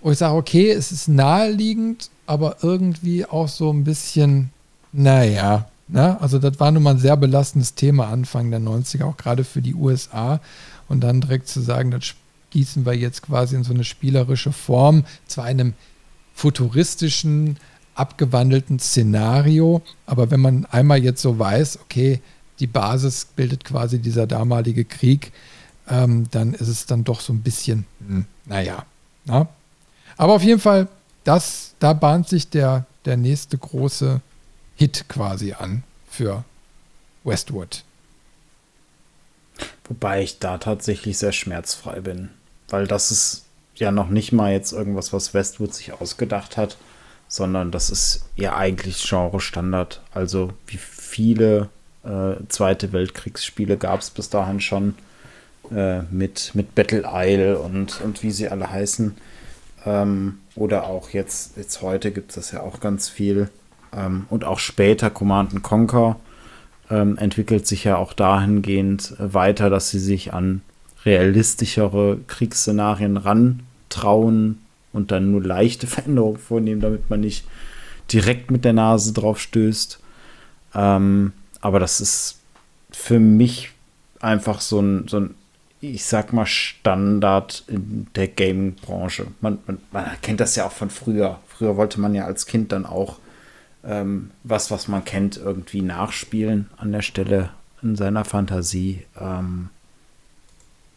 wo 0.01 0.11
ich 0.11 0.19
sage, 0.19 0.35
okay, 0.35 0.71
es 0.71 0.93
ist 0.93 1.09
naheliegend, 1.09 2.11
aber 2.27 2.59
irgendwie 2.63 3.27
auch 3.27 3.49
so 3.49 3.73
ein 3.73 3.85
bisschen, 3.85 4.51
naja, 4.93 5.69
ne? 5.89 6.21
also 6.21 6.39
das 6.39 6.59
war 6.61 6.71
nun 6.71 6.83
mal 6.83 6.93
ein 6.93 6.99
sehr 6.99 7.17
belastendes 7.17 7.75
Thema 7.75 8.09
Anfang 8.09 8.51
der 8.51 8.61
90er, 8.61 9.05
auch 9.05 9.17
gerade 9.17 9.45
für 9.45 9.63
die 9.63 9.75
USA. 9.75 10.41
Und 10.89 11.01
dann 11.01 11.21
direkt 11.21 11.49
zu 11.49 11.61
sagen, 11.61 11.91
das 11.91 12.15
gießen 12.51 12.85
wir 12.85 12.95
jetzt 12.95 13.23
quasi 13.23 13.57
in 13.57 13.65
so 13.65 13.73
eine 13.73 13.85
spielerische 13.85 14.53
Form, 14.53 15.05
zu 15.27 15.41
einem 15.41 15.75
futuristischen 16.35 17.59
abgewandelten 18.01 18.79
Szenario. 18.79 19.83
Aber 20.07 20.31
wenn 20.31 20.41
man 20.41 20.67
einmal 20.67 21.03
jetzt 21.03 21.23
so 21.23 21.39
weiß, 21.39 21.81
okay, 21.83 22.21
die 22.59 22.67
Basis 22.67 23.27
bildet 23.37 23.65
quasi 23.65 23.99
dieser 23.99 24.27
damalige 24.27 24.85
Krieg, 24.85 25.33
ähm, 25.89 26.27
dann 26.31 26.55
ist 26.55 26.69
es 26.69 26.87
dann 26.87 27.05
doch 27.05 27.21
so 27.21 27.33
ein 27.33 27.43
bisschen, 27.43 27.87
hm, 28.07 28.25
naja. 28.47 28.85
Na? 29.25 29.49
Aber 30.17 30.35
auf 30.35 30.43
jeden 30.43 30.61
Fall, 30.61 30.89
das, 31.25 31.75
da 31.79 31.93
bahnt 31.93 32.29
sich 32.29 32.49
der, 32.49 32.87
der 33.05 33.17
nächste 33.17 33.59
große 33.59 34.21
Hit 34.77 35.09
quasi 35.09 35.53
an 35.53 35.83
für 36.09 36.45
Westwood. 37.25 37.85
Wobei 39.85 40.23
ich 40.23 40.39
da 40.39 40.59
tatsächlich 40.59 41.19
sehr 41.19 41.33
schmerzfrei 41.33 42.01
bin, 42.01 42.31
weil 42.69 42.87
das 42.87 43.11
ist 43.11 43.45
ja 43.75 43.91
noch 43.91 44.09
nicht 44.09 44.33
mal 44.33 44.53
jetzt 44.53 44.73
irgendwas, 44.73 45.13
was 45.13 45.35
Westwood 45.35 45.75
sich 45.75 45.93
ausgedacht 45.93 46.57
hat, 46.57 46.77
sondern 47.31 47.71
das 47.71 47.91
ist 47.91 48.25
ja 48.35 48.57
eigentlich 48.57 49.09
Genre-Standard. 49.09 50.03
Also 50.13 50.53
wie 50.67 50.79
viele 50.79 51.69
äh, 52.05 52.35
Zweite 52.49 52.93
Weltkriegsspiele 52.93 53.77
gab 53.77 54.01
es 54.01 54.11
bis 54.11 54.31
dahin 54.31 54.61
schon 54.61 54.97
äh, 55.71 56.03
mit, 56.11 56.51
mit 56.55 56.75
Battle 56.75 57.05
Isle 57.11 57.59
und, 57.61 58.01
und 58.01 58.25
wie 58.25 58.33
sie 58.33 58.49
alle 58.49 58.69
heißen. 58.69 59.17
Ähm, 59.87 60.41
oder 60.57 60.85
auch 60.85 61.11
jetzt, 61.11 61.57
jetzt 61.57 61.81
heute 61.83 62.11
gibt 62.11 62.31
es 62.31 62.35
das 62.35 62.51
ja 62.51 62.63
auch 62.63 62.81
ganz 62.81 63.09
viel. 63.09 63.49
Ähm, 63.97 64.27
und 64.29 64.45
auch 64.45 64.59
später 64.59 65.09
Command 65.09 65.63
Conquer 65.63 66.17
ähm, 66.91 67.17
entwickelt 67.17 67.65
sich 67.65 67.85
ja 67.85 67.97
auch 67.97 68.13
dahingehend 68.13 69.15
weiter, 69.19 69.71
dass 69.71 69.91
sie 69.91 70.01
sich 70.01 70.35
an 70.35 70.63
realistischere 71.05 72.19
Kriegsszenarien 72.27 73.17
rantrauen 73.17 74.59
und 74.93 75.11
dann 75.11 75.31
nur 75.31 75.43
leichte 75.43 75.87
Veränderungen 75.89 76.39
vornehmen, 76.39 76.81
damit 76.81 77.11
man 77.11 77.21
nicht 77.21 77.45
direkt 78.13 78.51
mit 78.51 78.65
der 78.65 78.73
Nase 78.73 79.13
drauf 79.13 79.41
stößt. 79.41 80.01
Ähm, 80.75 81.33
aber 81.61 81.79
das 81.79 82.01
ist 82.01 82.39
für 82.91 83.21
mich 83.21 83.71
einfach 84.21 84.61
so 84.61 84.81
ein, 84.81 85.09
so 85.09 85.21
ein 85.21 85.35
ich 85.81 86.05
sag 86.05 86.33
mal, 86.33 86.47
Standard 86.47 87.65
in 87.67 88.07
der 88.15 88.29
Gaming-Branche. 88.29 89.29
Man, 89.41 89.59
man, 89.67 89.79
man 89.93 90.05
kennt 90.21 90.41
das 90.41 90.55
ja 90.57 90.67
auch 90.67 90.73
von 90.73 90.91
früher. 90.91 91.41
Früher 91.49 91.77
wollte 91.77 92.01
man 92.01 92.15
ja 92.15 92.27
als 92.27 92.47
Kind 92.47 92.73
dann 92.73 92.85
auch 92.85 93.19
ähm, 93.83 94.31
was, 94.45 94.71
was 94.71 94.89
man 94.89 95.05
kennt, 95.05 95.39
irgendwie 95.39 95.81
nachspielen 95.81 96.69
an 96.77 96.93
der 96.93 97.03
Stelle 97.03 97.51
in 97.83 97.97
seiner 97.97 98.27
Fantasie. 98.27 99.05
Ähm, 99.19 99.71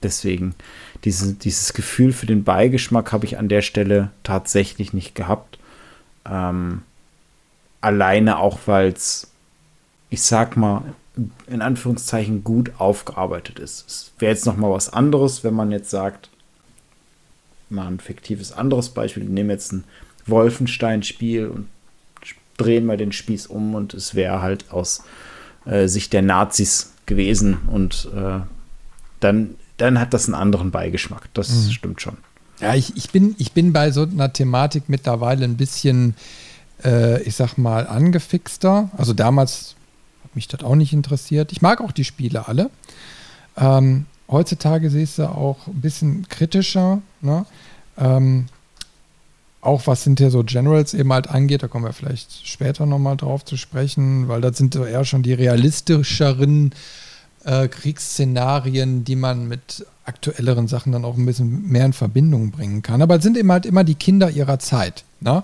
deswegen, 0.04 0.56
diese, 1.04 1.34
dieses 1.34 1.74
Gefühl 1.74 2.14
für 2.14 2.26
den 2.26 2.44
Beigeschmack 2.44 3.12
habe 3.12 3.26
ich 3.26 3.38
an 3.38 3.50
der 3.50 3.62
Stelle 3.62 4.12
tatsächlich 4.24 4.94
nicht 4.94 5.16
gehabt. 5.16 5.58
Ähm, 6.26 6.84
alleine 7.82 8.40
auch, 8.40 8.60
weil 8.66 8.90
es, 8.90 9.32
ich 10.10 10.22
sag 10.22 10.58
mal, 10.58 10.84
in 11.48 11.62
Anführungszeichen 11.62 12.44
gut 12.44 12.72
aufgearbeitet 12.80 13.60
ist. 13.60 13.86
Es 13.88 14.12
wäre 14.20 14.32
jetzt 14.32 14.46
noch 14.46 14.58
mal 14.58 14.72
was 14.72 14.92
anderes, 14.92 15.44
wenn 15.44 15.54
man 15.54 15.72
jetzt 15.72 15.90
sagt, 15.90 16.30
mal 17.70 17.88
ein 17.88 18.00
fiktives 18.00 18.52
anderes 18.52 18.90
Beispiel, 18.90 19.24
wir 19.24 19.30
nehmen 19.30 19.50
jetzt 19.50 19.74
ein 19.74 19.84
Wolfenstein-Spiel 20.26 21.48
und 21.48 21.68
drehen 22.58 22.86
wir 22.86 22.98
den 22.98 23.12
Spieß 23.12 23.48
um 23.48 23.76
und 23.76 23.94
es 23.94 24.16
wäre 24.16 24.42
halt 24.42 24.72
aus 24.72 25.04
äh, 25.66 25.88
Sicht 25.88 26.14
der 26.14 26.22
Nazis 26.22 26.94
gewesen 27.06 27.58
und 27.68 28.10
äh, 28.16 28.40
dann, 29.20 29.56
dann 29.84 30.00
hat 30.00 30.14
das 30.14 30.26
einen 30.26 30.36
anderen 30.36 30.72
Beigeschmack. 30.72 31.30
Das 31.34 31.50
mhm. 31.50 31.72
stimmt 31.72 32.02
schon. 32.02 32.18
Ja, 32.60 32.76
ich, 32.76 32.96
ich, 32.96 33.10
bin, 33.10 33.36
ich 33.38 33.52
bin 33.52 33.74
bei 33.74 33.92
so 33.92 34.04
einer 34.04 34.32
Thematik 34.32 34.84
mittlerweile 34.88 35.44
ein 35.44 35.58
bisschen, 35.58 36.16
äh, 36.84 37.22
ich 37.24 37.36
sag 37.36 37.58
mal, 37.58 37.88
angefixter. 37.88 38.90
Also 38.98 39.14
damals 39.14 39.76
mich 40.36 40.48
das 40.48 40.64
auch 40.64 40.76
nicht 40.76 40.94
interessiert. 40.94 41.52
Ich 41.52 41.62
mag 41.62 41.82
auch 41.82 41.92
die 41.92 42.04
Spiele 42.04 42.48
alle. 42.48 42.70
Ähm, 43.58 44.06
heutzutage 44.28 44.90
sehe 44.90 45.04
ich 45.04 45.12
sie 45.12 45.30
auch 45.30 45.68
ein 45.68 45.82
bisschen 45.82 46.28
kritischer. 46.30 47.02
Ne? 47.22 47.46
Ähm, 47.98 48.48
auch 49.62 49.88
was 49.88 50.04
hinter 50.04 50.30
so 50.30 50.44
Generals 50.44 50.94
eben 50.94 51.14
halt 51.14 51.30
angeht, 51.30 51.64
da 51.64 51.68
kommen 51.68 51.86
wir 51.86 51.94
vielleicht 51.94 52.46
später 52.46 52.86
nochmal 52.86 53.16
drauf 53.16 53.46
zu 53.46 53.56
sprechen, 53.56 54.28
weil 54.28 54.42
das 54.42 54.58
sind 54.58 54.74
so 54.74 54.84
eher 54.84 55.06
schon 55.06 55.24
die 55.24 55.34
realistischeren 55.34 56.74
äh, 57.46 57.68
Kriegsszenarien, 57.68 59.04
die 59.04 59.16
man 59.16 59.48
mit 59.48 59.86
aktuelleren 60.06 60.68
Sachen 60.68 60.92
dann 60.92 61.06
auch 61.06 61.18
ein 61.18 61.26
bisschen 61.26 61.70
mehr 61.70 61.86
in 61.86 61.94
Verbindung 61.94 62.52
bringen 62.52 62.82
kann. 62.82 63.02
Aber 63.02 63.18
es 63.18 63.24
sind 63.24 63.38
eben 63.38 63.52
halt 63.52 63.66
immer 63.66 63.84
die 63.84 63.96
Kinder 63.96 64.30
ihrer 64.30 64.60
Zeit. 64.60 65.04
Ne? 65.22 65.44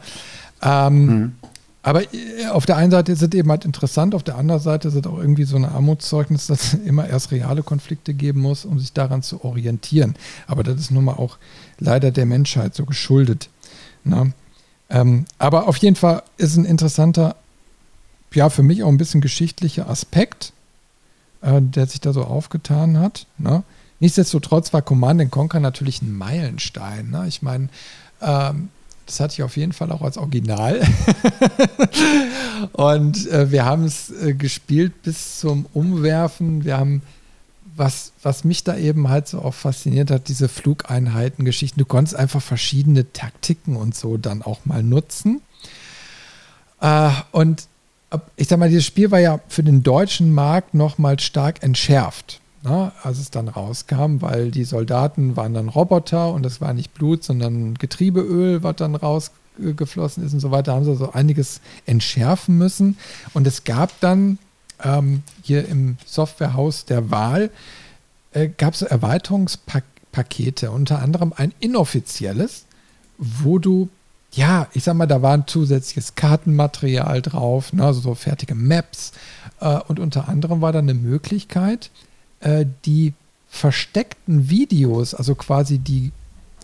Ähm, 0.62 1.06
mhm. 1.06 1.36
Aber 1.82 2.04
äh, 2.04 2.48
auf 2.52 2.66
der 2.66 2.78
einen 2.78 2.92
Seite 2.92 3.12
ist 3.12 3.22
es 3.22 3.32
eben 3.32 3.50
halt 3.50 3.66
interessant, 3.66 4.14
auf 4.14 4.24
der 4.24 4.38
anderen 4.38 4.62
Seite 4.62 4.90
ist 4.90 4.96
es 4.96 5.06
auch 5.06 5.18
irgendwie 5.18 5.46
so 5.46 5.56
ein 5.56 5.66
Armutszeugnis, 5.66 6.48
dass 6.48 6.74
es 6.74 6.80
immer 6.86 7.08
erst 7.08 7.32
reale 7.32 7.64
Konflikte 7.64 8.14
geben 8.14 8.42
muss, 8.42 8.66
um 8.66 8.80
sich 8.80 8.94
daran 8.94 9.24
zu 9.24 9.44
orientieren. 9.44 10.16
Aber 10.48 10.64
das 10.64 10.80
ist 10.80 10.92
nun 10.92 11.06
mal 11.06 11.14
auch 11.14 11.38
leider 11.80 12.12
der 12.12 12.26
Menschheit 12.26 12.76
so 12.76 12.86
geschuldet. 12.86 13.50
Ne? 14.04 14.34
Ähm, 14.90 15.26
aber 15.38 15.68
auf 15.68 15.78
jeden 15.78 15.96
Fall 15.96 16.24
ist 16.38 16.58
ein 16.58 16.66
interessanter, 16.66 17.36
ja, 18.34 18.50
für 18.50 18.64
mich 18.64 18.84
auch 18.84 18.90
ein 18.90 18.98
bisschen 18.98 19.22
geschichtlicher 19.22 19.90
Aspekt, 19.90 20.52
äh, 21.42 21.62
der 21.62 21.88
sich 21.88 22.02
da 22.02 22.14
so 22.14 22.24
aufgetan 22.24 22.98
hat. 23.00 23.26
Ne? 23.38 23.64
Nichtsdestotrotz 24.00 24.74
war 24.74 24.82
Command 24.82 25.30
Conquer 25.32 25.60
natürlich 25.60 26.02
ein 26.02 26.14
Meilenstein. 26.14 27.10
Ne? 27.10 27.26
Ich 27.28 27.42
meine, 27.42 27.70
ähm, 28.22 28.70
das 29.06 29.20
hatte 29.20 29.34
ich 29.34 29.44
auf 29.44 29.58
jeden 29.58 29.74
Fall 29.74 29.92
auch 29.92 30.02
als 30.02 30.18
Original. 30.18 30.82
und 32.74 33.28
äh, 33.32 33.52
wir 33.52 33.66
haben 33.66 33.84
es 33.84 34.12
äh, 34.12 34.34
gespielt 34.34 35.02
bis 35.02 35.40
zum 35.40 35.66
Umwerfen. 35.74 36.64
Wir 36.64 36.78
haben, 36.78 37.02
was, 37.76 38.14
was 38.22 38.44
mich 38.44 38.64
da 38.64 38.78
eben 38.78 39.10
halt 39.10 39.28
so 39.28 39.42
auch 39.42 39.56
fasziniert 39.56 40.12
hat, 40.12 40.28
diese 40.28 40.48
Flugeinheiten-Geschichten. 40.48 41.80
Du 41.80 41.86
konntest 41.86 42.16
einfach 42.16 42.42
verschiedene 42.42 43.12
Taktiken 43.12 43.76
und 43.76 43.96
so 43.96 44.18
dann 44.18 44.44
auch 44.44 44.66
mal 44.66 44.84
nutzen. 44.84 45.42
Äh, 46.82 47.10
und 47.32 47.69
ich 48.36 48.48
sag 48.48 48.60
mal, 48.60 48.70
dieses 48.70 48.86
Spiel 48.86 49.12
war 49.12 49.20
ja 49.20 49.40
für 49.48 49.64
den 49.64 49.84
deutschen 49.84 50.34
Markt 50.34 50.74
nochmal 50.74 51.20
stark 51.20 51.64
entschärft 51.64 52.40
ne, 52.64 52.92
als 53.04 53.20
es 53.20 53.32
dann 53.32 53.48
rauskam, 53.48 54.22
weil 54.22 54.52
die 54.52 54.64
Soldaten 54.64 55.36
waren 55.36 55.54
dann 55.54 55.70
Roboter 55.70 56.34
und 56.34 56.44
das 56.44 56.62
war 56.62 56.74
nicht 56.74 56.94
Blut, 56.94 57.24
sondern 57.24 57.76
Getriebeöl, 57.76 58.64
was 58.64 58.78
dann 58.78 58.96
rausgeflossen 58.96 60.26
ist 60.26 60.34
und 60.34 60.40
so 60.40 60.52
weiter, 60.52 60.74
haben 60.74 60.86
sie 60.86 60.96
so 60.96 61.12
einiges 61.12 61.62
entschärfen 61.86 62.58
müssen. 62.58 62.98
Und 63.34 63.48
es 63.48 63.64
gab 63.64 64.00
dann 64.00 64.38
ähm, 64.84 65.24
hier 65.42 65.68
im 65.68 65.98
Softwarehaus 66.06 66.86
der 66.86 67.12
Wahl, 67.12 67.50
äh, 68.32 68.50
gab 68.50 68.74
es 68.74 68.82
Erweiterungspakete, 68.82 70.72
unter 70.72 71.02
anderem 71.02 71.34
ein 71.36 71.54
inoffizielles, 71.60 72.66
wo 73.18 73.60
du 73.60 73.90
ja, 74.34 74.68
ich 74.74 74.84
sag 74.84 74.96
mal, 74.96 75.08
da 75.08 75.22
war 75.22 75.34
ein 75.34 75.48
zusätzliches 75.48 76.16
Kartenmaterial 76.16 77.22
drauf, 77.22 77.74
ne, 77.74 77.84
also 77.84 78.00
so 78.00 78.16
fertige 78.16 78.56
Maps. 78.56 79.12
Äh, 79.60 79.80
und 79.88 80.00
unter 80.00 80.30
anderem 80.30 80.62
war 80.62 80.72
da 80.72 80.80
eine 80.80 80.94
Möglichkeit, 80.94 81.90
äh, 82.42 82.66
die 82.86 83.14
versteckten 83.50 84.50
Videos, 84.50 85.14
also 85.14 85.36
quasi 85.36 85.80
die 85.80 86.12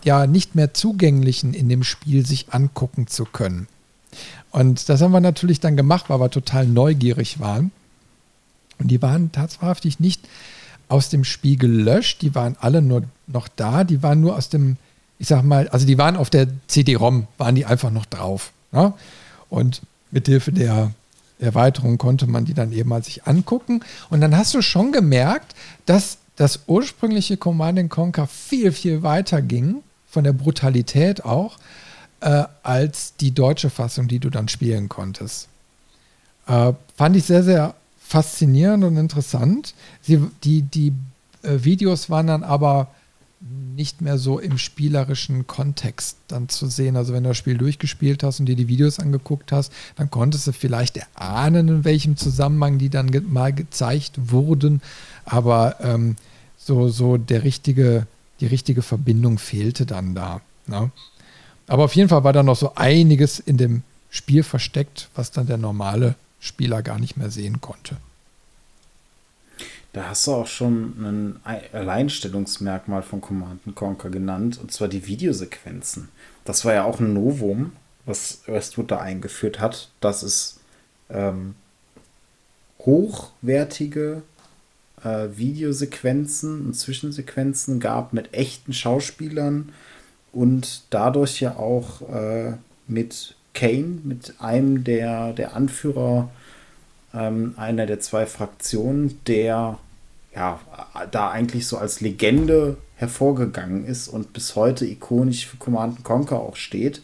ja 0.04 0.26
nicht 0.26 0.54
mehr 0.54 0.72
zugänglichen 0.72 1.52
in 1.52 1.68
dem 1.68 1.82
Spiel 1.82 2.24
sich 2.24 2.52
angucken 2.54 3.08
zu 3.08 3.24
können. 3.24 3.66
Und 4.52 4.88
das 4.88 5.02
haben 5.02 5.10
wir 5.10 5.20
natürlich 5.20 5.60
dann 5.60 5.76
gemacht, 5.76 6.04
weil 6.08 6.20
wir 6.20 6.30
total 6.30 6.66
neugierig 6.66 7.40
waren. 7.40 7.72
Und 8.78 8.88
die 8.88 9.02
waren 9.02 9.32
tatsächlich 9.32 10.00
nicht 10.00 10.28
aus 10.88 11.08
dem 11.08 11.24
Spiel 11.24 11.56
gelöscht, 11.56 12.22
die 12.22 12.34
waren 12.34 12.56
alle 12.60 12.80
nur 12.80 13.02
noch 13.26 13.48
da, 13.48 13.82
die 13.82 14.02
waren 14.02 14.20
nur 14.20 14.36
aus 14.36 14.48
dem, 14.48 14.76
ich 15.18 15.28
sag 15.28 15.42
mal, 15.42 15.68
also 15.68 15.86
die 15.86 15.98
waren 15.98 16.16
auf 16.16 16.30
der 16.30 16.48
CD-ROM, 16.66 17.26
waren 17.38 17.54
die 17.54 17.64
einfach 17.64 17.90
noch 17.90 18.06
drauf. 18.06 18.52
Ne? 18.72 18.92
Und 19.48 19.82
mit 20.10 20.26
Hilfe 20.26 20.52
der 20.52 20.92
Erweiterung 21.38 21.98
konnte 21.98 22.26
man 22.26 22.44
die 22.44 22.54
dann 22.54 22.72
eben 22.72 22.88
mal 22.88 23.02
sich 23.02 23.26
angucken. 23.26 23.80
Und 24.10 24.20
dann 24.20 24.36
hast 24.36 24.54
du 24.54 24.62
schon 24.62 24.92
gemerkt, 24.92 25.54
dass 25.84 26.18
das 26.36 26.60
ursprüngliche 26.66 27.36
Command 27.36 27.90
Conquer 27.90 28.26
viel, 28.26 28.72
viel 28.72 29.02
weiter 29.02 29.42
ging, 29.42 29.82
von 30.08 30.24
der 30.24 30.32
Brutalität 30.32 31.24
auch, 31.24 31.58
äh, 32.20 32.44
als 32.62 33.16
die 33.16 33.32
deutsche 33.32 33.70
Fassung, 33.70 34.08
die 34.08 34.18
du 34.18 34.30
dann 34.30 34.48
spielen 34.48 34.88
konntest. 34.88 35.48
Äh, 36.46 36.72
fand 36.96 37.16
ich 37.16 37.24
sehr, 37.24 37.42
sehr 37.42 37.74
faszinierend 38.00 38.84
und 38.84 38.96
interessant. 38.96 39.74
Sie, 40.00 40.20
die 40.44 40.62
die 40.62 40.92
äh, 41.42 41.64
Videos 41.64 42.08
waren 42.08 42.28
dann 42.28 42.44
aber 42.44 42.88
nicht 43.76 44.00
mehr 44.00 44.18
so 44.18 44.38
im 44.38 44.58
spielerischen 44.58 45.46
Kontext 45.46 46.16
dann 46.28 46.48
zu 46.48 46.66
sehen. 46.66 46.96
Also 46.96 47.12
wenn 47.12 47.22
du 47.22 47.30
das 47.30 47.36
Spiel 47.36 47.58
durchgespielt 47.58 48.22
hast 48.22 48.40
und 48.40 48.46
dir 48.46 48.56
die 48.56 48.68
Videos 48.68 48.98
angeguckt 48.98 49.52
hast, 49.52 49.72
dann 49.96 50.10
konntest 50.10 50.46
du 50.46 50.52
vielleicht 50.52 50.96
erahnen, 50.96 51.68
in 51.68 51.84
welchem 51.84 52.16
Zusammenhang 52.16 52.78
die 52.78 52.88
dann 52.88 53.10
mal 53.28 53.52
gezeigt 53.52 54.30
wurden. 54.30 54.80
Aber 55.24 55.76
ähm, 55.80 56.16
so, 56.56 56.88
so 56.88 57.16
der 57.18 57.44
richtige, 57.44 58.06
die 58.40 58.46
richtige 58.46 58.82
Verbindung 58.82 59.38
fehlte 59.38 59.84
dann 59.84 60.14
da. 60.14 60.40
Ne? 60.66 60.90
Aber 61.66 61.84
auf 61.84 61.94
jeden 61.94 62.08
Fall 62.08 62.24
war 62.24 62.32
da 62.32 62.42
noch 62.42 62.56
so 62.56 62.74
einiges 62.74 63.38
in 63.38 63.58
dem 63.58 63.82
Spiel 64.10 64.42
versteckt, 64.42 65.10
was 65.14 65.30
dann 65.30 65.46
der 65.46 65.58
normale 65.58 66.14
Spieler 66.40 66.82
gar 66.82 66.98
nicht 66.98 67.16
mehr 67.16 67.30
sehen 67.30 67.60
konnte. 67.60 67.96
Da 69.96 70.10
hast 70.10 70.26
du 70.26 70.32
auch 70.32 70.46
schon 70.46 70.92
ein 71.00 71.40
Alleinstellungsmerkmal 71.72 73.02
von 73.02 73.22
Command 73.22 73.62
Conquer 73.74 74.10
genannt, 74.10 74.60
und 74.60 74.70
zwar 74.70 74.88
die 74.88 75.06
Videosequenzen. 75.06 76.10
Das 76.44 76.66
war 76.66 76.74
ja 76.74 76.84
auch 76.84 77.00
ein 77.00 77.14
Novum, 77.14 77.72
was 78.04 78.42
Westwood 78.44 78.90
da 78.90 78.98
eingeführt 78.98 79.58
hat, 79.58 79.88
dass 80.02 80.22
es 80.22 80.60
ähm, 81.08 81.54
hochwertige 82.80 84.20
äh, 85.02 85.28
Videosequenzen 85.34 86.66
und 86.66 86.74
Zwischensequenzen 86.74 87.80
gab 87.80 88.12
mit 88.12 88.34
echten 88.34 88.74
Schauspielern 88.74 89.72
und 90.30 90.82
dadurch 90.90 91.40
ja 91.40 91.56
auch 91.56 92.02
äh, 92.10 92.52
mit 92.86 93.34
Kane, 93.54 94.00
mit 94.04 94.34
einem 94.40 94.84
der, 94.84 95.32
der 95.32 95.56
Anführer 95.56 96.28
ähm, 97.14 97.54
einer 97.56 97.86
der 97.86 98.00
zwei 98.00 98.26
Fraktionen, 98.26 99.18
der 99.26 99.78
ja 100.36 100.60
da 101.10 101.30
eigentlich 101.30 101.66
so 101.66 101.78
als 101.78 102.00
Legende 102.00 102.76
hervorgegangen 102.96 103.84
ist 103.84 104.08
und 104.08 104.32
bis 104.32 104.54
heute 104.54 104.86
ikonisch 104.86 105.46
für 105.46 105.56
Command 105.56 106.04
Conquer 106.04 106.40
auch 106.40 106.56
steht, 106.56 107.02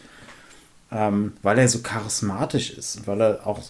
ähm, 0.91 1.33
weil 1.43 1.59
er 1.59 1.69
so 1.69 1.81
charismatisch 1.81 2.71
ist, 2.71 3.07
weil 3.07 3.21
er 3.21 3.47
auch 3.47 3.61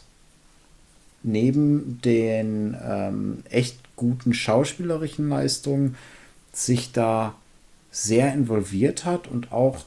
neben 1.22 2.00
den 2.02 2.76
ähm, 2.84 3.44
echt 3.48 3.78
guten 3.96 4.34
schauspielerischen 4.34 5.28
Leistungen 5.28 5.96
sich 6.52 6.92
da 6.92 7.34
sehr 7.90 8.34
involviert 8.34 9.04
hat 9.04 9.28
und 9.28 9.52
auch 9.52 9.84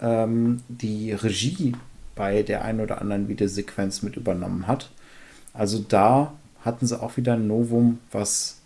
ähm, 0.00 0.62
die 0.68 1.12
Regie 1.12 1.74
bei 2.16 2.42
der 2.42 2.64
einen 2.64 2.80
oder 2.80 3.00
anderen 3.00 3.28
Videosequenz 3.28 4.02
mit 4.02 4.16
übernommen 4.16 4.66
hat. 4.66 4.90
Also 5.54 5.78
da 5.78 6.32
hatten 6.64 6.86
sie 6.86 7.00
auch 7.00 7.16
wieder 7.16 7.34
ein 7.34 7.46
Novum, 7.46 8.00
was 8.10 8.61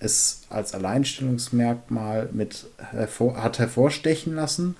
es 0.00 0.42
als 0.50 0.74
Alleinstellungsmerkmal 0.74 2.28
mit 2.32 2.66
hervor, 2.92 3.42
hat 3.42 3.58
hervorstechen 3.58 4.34
lassen. 4.34 4.76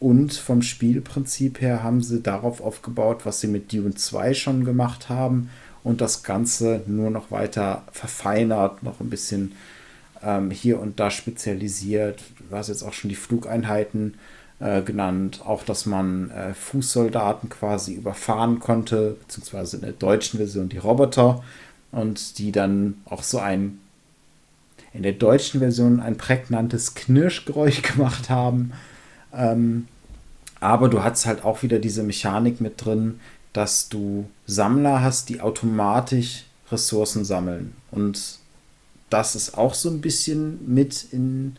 Und 0.00 0.34
vom 0.34 0.62
Spielprinzip 0.62 1.60
her 1.60 1.82
haben 1.82 2.02
sie 2.02 2.20
darauf 2.20 2.60
aufgebaut, 2.60 3.24
was 3.24 3.40
sie 3.40 3.46
mit 3.46 3.72
Dune 3.72 3.94
2 3.94 4.34
schon 4.34 4.64
gemacht 4.64 5.08
haben 5.08 5.50
und 5.82 6.00
das 6.00 6.22
Ganze 6.22 6.82
nur 6.86 7.10
noch 7.10 7.30
weiter 7.30 7.84
verfeinert, 7.92 8.82
noch 8.82 9.00
ein 9.00 9.10
bisschen 9.10 9.52
ähm, 10.22 10.50
hier 10.50 10.80
und 10.80 10.98
da 10.98 11.10
spezialisiert. 11.10 12.22
Du 12.50 12.56
hast 12.56 12.68
jetzt 12.68 12.82
auch 12.82 12.92
schon 12.92 13.10
die 13.10 13.14
Flugeinheiten 13.14 14.14
äh, 14.60 14.82
genannt, 14.82 15.42
auch 15.44 15.62
dass 15.62 15.86
man 15.86 16.30
äh, 16.30 16.54
Fußsoldaten 16.54 17.48
quasi 17.48 17.94
überfahren 17.94 18.60
konnte, 18.60 19.16
beziehungsweise 19.20 19.76
in 19.76 19.82
der 19.82 19.92
deutschen 19.92 20.38
Version 20.38 20.68
die 20.68 20.78
Roboter 20.78 21.42
und 21.92 22.38
die 22.38 22.50
dann 22.50 23.02
auch 23.04 23.22
so 23.22 23.38
ein 23.38 23.78
in 24.94 25.02
der 25.02 25.12
deutschen 25.12 25.60
Version 25.60 26.00
ein 26.00 26.16
prägnantes 26.16 26.94
Knirschgeräusch 26.94 27.82
gemacht 27.94 28.30
haben. 28.30 28.72
Ähm, 29.34 29.88
aber 30.60 30.88
du 30.88 31.02
hast 31.02 31.26
halt 31.26 31.44
auch 31.44 31.62
wieder 31.62 31.78
diese 31.78 32.02
Mechanik 32.02 32.60
mit 32.60 32.82
drin, 32.82 33.20
dass 33.52 33.88
du 33.88 34.28
Sammler 34.46 35.02
hast, 35.02 35.28
die 35.28 35.40
automatisch 35.40 36.44
Ressourcen 36.70 37.24
sammeln. 37.24 37.74
Und 37.90 38.38
das 39.10 39.36
ist 39.36 39.58
auch 39.58 39.74
so 39.74 39.90
ein 39.90 40.00
bisschen 40.00 40.58
mit 40.72 41.06
in 41.12 41.56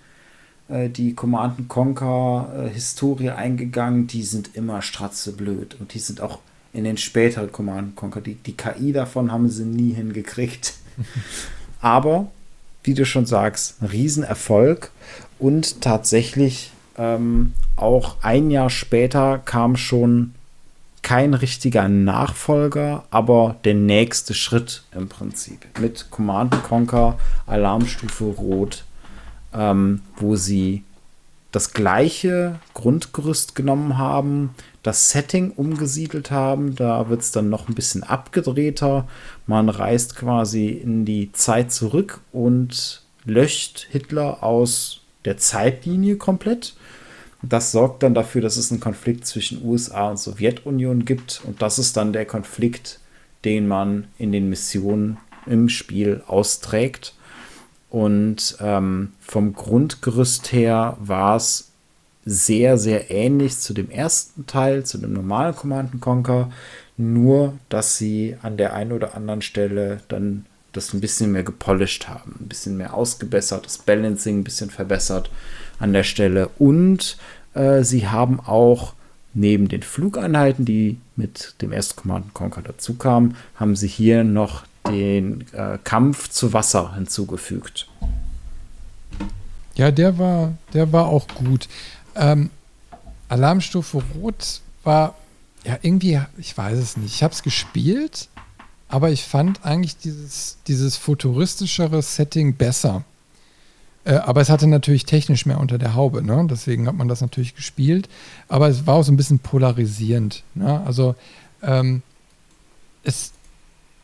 äh, 0.67 0.89
die 0.89 1.13
Command 1.13 1.67
Conquer 1.67 2.65
äh, 2.65 2.73
Historie 2.73 3.29
eingegangen. 3.29 4.07
Die 4.07 4.23
sind 4.23 4.55
immer 4.55 4.81
stratzeblöd 4.81 5.77
und 5.79 5.93
die 5.93 5.99
sind 5.99 6.21
auch 6.21 6.39
in 6.73 6.83
den 6.83 6.97
späteren 6.97 7.51
Command 7.51 7.95
Conquer. 7.95 8.21
Die, 8.21 8.35
die 8.35 8.57
KI 8.57 8.91
davon 8.91 9.31
haben 9.31 9.49
sie 9.49 9.65
nie 9.65 9.93
hingekriegt. 9.93 10.73
Aber, 11.81 12.31
wie 12.85 12.93
du 12.93 13.05
schon 13.05 13.25
sagst, 13.25 13.81
ein 13.81 13.87
Riesenerfolg 13.87 14.91
und 15.39 15.81
tatsächlich 15.81 16.71
ähm, 16.97 17.53
auch 17.75 18.17
ein 18.21 18.51
Jahr 18.51 18.69
später 18.69 19.39
kam 19.39 19.75
schon 19.75 20.33
kein 21.01 21.35
richtiger 21.35 21.87
Nachfolger, 21.87 23.03
aber 23.11 23.57
der 23.63 23.75
nächste 23.75 24.33
Schritt 24.33 24.83
im 24.91 25.07
Prinzip. 25.07 25.67
Mit 25.79 26.09
Command 26.09 26.63
Conquer 26.63 27.19
Alarmstufe 27.45 28.23
Rot, 28.23 28.85
ähm, 29.53 30.01
wo 30.17 30.35
sie 30.35 30.83
das 31.51 31.73
gleiche 31.73 32.59
Grundgerüst 32.73 33.53
genommen 33.53 33.99
haben, 33.99 34.55
das 34.85 35.09
Setting 35.09 35.51
umgesiedelt 35.51 36.31
haben. 36.31 36.75
Da 36.75 37.09
wird 37.09 37.21
es 37.21 37.31
dann 37.31 37.49
noch 37.49 37.67
ein 37.67 37.75
bisschen 37.75 38.03
abgedrehter. 38.03 39.07
Man 39.47 39.69
reist 39.69 40.15
quasi 40.15 40.67
in 40.69 41.05
die 41.05 41.31
Zeit 41.31 41.71
zurück 41.71 42.21
und 42.31 43.03
löscht 43.25 43.87
Hitler 43.89 44.43
aus 44.43 45.01
der 45.25 45.37
Zeitlinie 45.37 46.17
komplett 46.17 46.75
das 47.49 47.71
sorgt 47.71 48.03
dann 48.03 48.13
dafür, 48.13 48.41
dass 48.41 48.57
es 48.57 48.71
einen 48.71 48.79
Konflikt 48.79 49.25
zwischen 49.25 49.63
USA 49.63 50.09
und 50.09 50.17
Sowjetunion 50.17 51.05
gibt. 51.05 51.41
Und 51.45 51.61
das 51.61 51.79
ist 51.79 51.97
dann 51.97 52.13
der 52.13 52.25
Konflikt, 52.25 52.99
den 53.43 53.67
man 53.67 54.07
in 54.17 54.31
den 54.31 54.49
Missionen 54.49 55.17
im 55.45 55.69
Spiel 55.69 56.23
austrägt. 56.27 57.13
Und 57.89 58.57
ähm, 58.59 59.13
vom 59.19 59.53
Grundgerüst 59.53 60.51
her 60.51 60.97
war 60.99 61.35
es 61.35 61.71
sehr, 62.25 62.77
sehr 62.77 63.11
ähnlich 63.11 63.59
zu 63.59 63.73
dem 63.73 63.89
ersten 63.89 64.47
Teil, 64.47 64.83
zu 64.83 64.97
dem 64.97 65.13
normalen 65.13 65.55
Command 65.55 66.01
Conquer. 66.01 66.51
Nur, 66.97 67.53
dass 67.69 67.97
sie 67.97 68.37
an 68.41 68.57
der 68.57 68.73
einen 68.73 68.91
oder 68.91 69.15
anderen 69.15 69.41
Stelle 69.41 69.99
dann 70.07 70.45
das 70.71 70.93
ein 70.93 71.01
bisschen 71.01 71.31
mehr 71.31 71.43
gepolished 71.43 72.07
haben, 72.07 72.35
ein 72.39 72.47
bisschen 72.47 72.77
mehr 72.77 72.93
ausgebessert, 72.93 73.65
das 73.65 73.77
Balancing 73.77 74.39
ein 74.39 74.43
bisschen 74.43 74.69
verbessert 74.69 75.29
an 75.79 75.93
der 75.93 76.03
Stelle. 76.03 76.49
Und 76.57 77.17
äh, 77.53 77.83
sie 77.83 78.07
haben 78.07 78.39
auch 78.39 78.93
neben 79.33 79.67
den 79.67 79.83
Flugeinheiten, 79.83 80.65
die 80.65 80.97
mit 81.15 81.55
dem 81.61 81.71
ersten 81.71 82.01
Command 82.01 82.33
Conquer 82.33 82.61
dazu 82.61 82.95
kamen, 82.95 83.35
haben 83.55 83.75
sie 83.75 83.87
hier 83.87 84.23
noch 84.23 84.63
den 84.87 85.45
äh, 85.53 85.77
Kampf 85.83 86.29
zu 86.29 86.53
Wasser 86.53 86.95
hinzugefügt. 86.95 87.87
Ja, 89.75 89.91
der 89.91 90.17
war, 90.17 90.53
der 90.73 90.91
war 90.93 91.07
auch 91.07 91.27
gut. 91.27 91.67
Ähm, 92.15 92.49
Alarmstufe 93.29 94.01
Rot 94.15 94.61
war 94.83 95.15
ja 95.63 95.77
irgendwie, 95.81 96.19
ich 96.37 96.57
weiß 96.57 96.77
es 96.77 96.97
nicht. 96.97 97.15
Ich 97.15 97.23
habe 97.23 97.33
es 97.33 97.43
gespielt, 97.43 98.29
aber 98.87 99.09
ich 99.11 99.23
fand 99.23 99.65
eigentlich 99.65 99.97
dieses, 99.97 100.57
dieses 100.67 100.95
futuristischere 100.95 102.01
Setting 102.01 102.55
besser. 102.55 103.03
Äh, 104.03 104.15
aber 104.15 104.41
es 104.41 104.49
hatte 104.49 104.67
natürlich 104.67 105.05
technisch 105.05 105.45
mehr 105.45 105.59
unter 105.59 105.77
der 105.77 105.95
Haube, 105.95 106.21
ne? 106.21 106.45
deswegen 106.49 106.87
hat 106.87 106.95
man 106.95 107.07
das 107.07 107.21
natürlich 107.21 107.55
gespielt. 107.55 108.07
Aber 108.47 108.69
es 108.69 108.85
war 108.85 108.95
auch 108.95 109.03
so 109.03 109.11
ein 109.11 109.17
bisschen 109.17 109.39
polarisierend. 109.39 110.43
Ne? 110.53 110.81
Also 110.85 111.15
ähm, 111.63 112.03
es, 113.03 113.31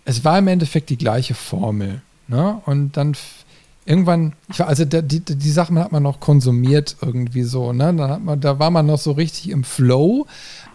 es 0.05 0.25
war 0.25 0.39
im 0.39 0.47
Endeffekt 0.47 0.89
die 0.89 0.97
gleiche 0.97 1.35
Formel. 1.35 2.01
Ne? 2.27 2.59
Und 2.65 2.97
dann 2.97 3.15
irgendwann, 3.85 4.33
ich, 4.49 4.61
also 4.61 4.85
die, 4.85 5.01
die, 5.01 5.19
die 5.19 5.51
Sachen 5.51 5.79
hat 5.79 5.91
man 5.91 6.03
noch 6.03 6.19
konsumiert 6.19 6.97
irgendwie 7.01 7.43
so. 7.43 7.73
Ne? 7.73 7.93
Dann 7.93 8.09
hat 8.11 8.23
man, 8.23 8.39
da 8.39 8.59
war 8.59 8.71
man 8.71 8.85
noch 8.85 8.99
so 8.99 9.11
richtig 9.11 9.49
im 9.49 9.63
Flow. 9.63 10.27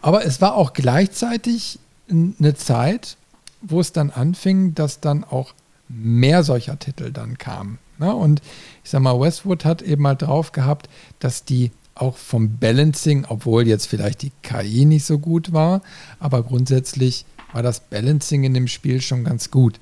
Aber 0.03 0.25
es 0.25 0.41
war 0.41 0.55
auch 0.55 0.73
gleichzeitig 0.73 1.79
eine 2.09 2.55
Zeit, 2.55 3.17
wo 3.63 3.81
es 3.81 3.93
dann 3.93 4.11
anfing, 4.11 4.75
dass 4.75 5.01
dann 5.01 5.25
auch 5.25 5.55
mehr 5.89 6.43
solcher 6.43 6.79
Titel 6.79 7.13
dann 7.13 7.39
kamen. 7.39 7.79
Ne? 7.99 8.15
Und 8.15 8.43
ich 8.85 8.91
sag 8.91 9.01
mal, 9.01 9.19
Westwood 9.19 9.65
hat 9.65 9.83
eben 9.83 10.03
mal 10.03 10.15
drauf 10.15 10.53
gehabt, 10.53 10.89
dass 11.19 11.45
die 11.45 11.71
auch 11.95 12.17
vom 12.17 12.59
Balancing, 12.59 13.25
obwohl 13.29 13.67
jetzt 13.67 13.87
vielleicht 13.87 14.23
die 14.23 14.33
KI 14.43 14.85
nicht 14.85 15.05
so 15.05 15.19
gut 15.19 15.53
war, 15.53 15.81
aber 16.21 16.43
grundsätzlich 16.43 17.25
war 17.53 17.63
das 17.63 17.81
Balancing 17.81 18.45
in 18.45 18.53
dem 18.53 18.69
Spiel 18.69 19.01
schon 19.01 19.25
ganz 19.25 19.51
gut. 19.51 19.81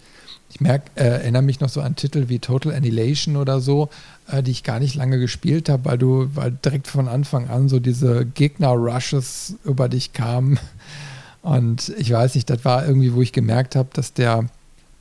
Ich 0.55 0.61
merke, 0.61 0.91
äh, 0.95 1.05
erinnere 1.05 1.43
mich 1.43 1.59
noch 1.59 1.69
so 1.69 1.81
an 1.81 1.97
Titel 1.97 2.29
wie 2.29 2.39
Total 2.39 2.73
Annihilation 2.73 3.37
oder 3.37 3.61
so, 3.61 3.89
äh, 4.31 4.41
die 4.41 4.53
ich 4.53 4.63
gar 4.63 4.79
nicht 4.79 4.95
lange 4.95 5.19
gespielt 5.19 5.69
habe, 5.69 5.85
weil 5.85 5.99
du, 5.99 6.29
weil 6.35 6.53
direkt 6.53 6.87
von 6.87 7.09
Anfang 7.09 7.49
an 7.49 7.69
so 7.69 7.81
diese 7.81 8.25
Gegner-Rushes 8.25 9.57
über 9.65 9.89
dich 9.89 10.13
kamen. 10.13 10.61
Und 11.43 11.93
ich 11.99 12.13
weiß 12.13 12.37
nicht, 12.37 12.49
das 12.49 12.65
war 12.65 12.87
irgendwie, 12.87 13.13
wo 13.15 13.21
ich 13.21 13.33
gemerkt 13.33 13.75
habe, 13.75 13.89
dass 13.93 14.15
der 14.15 14.49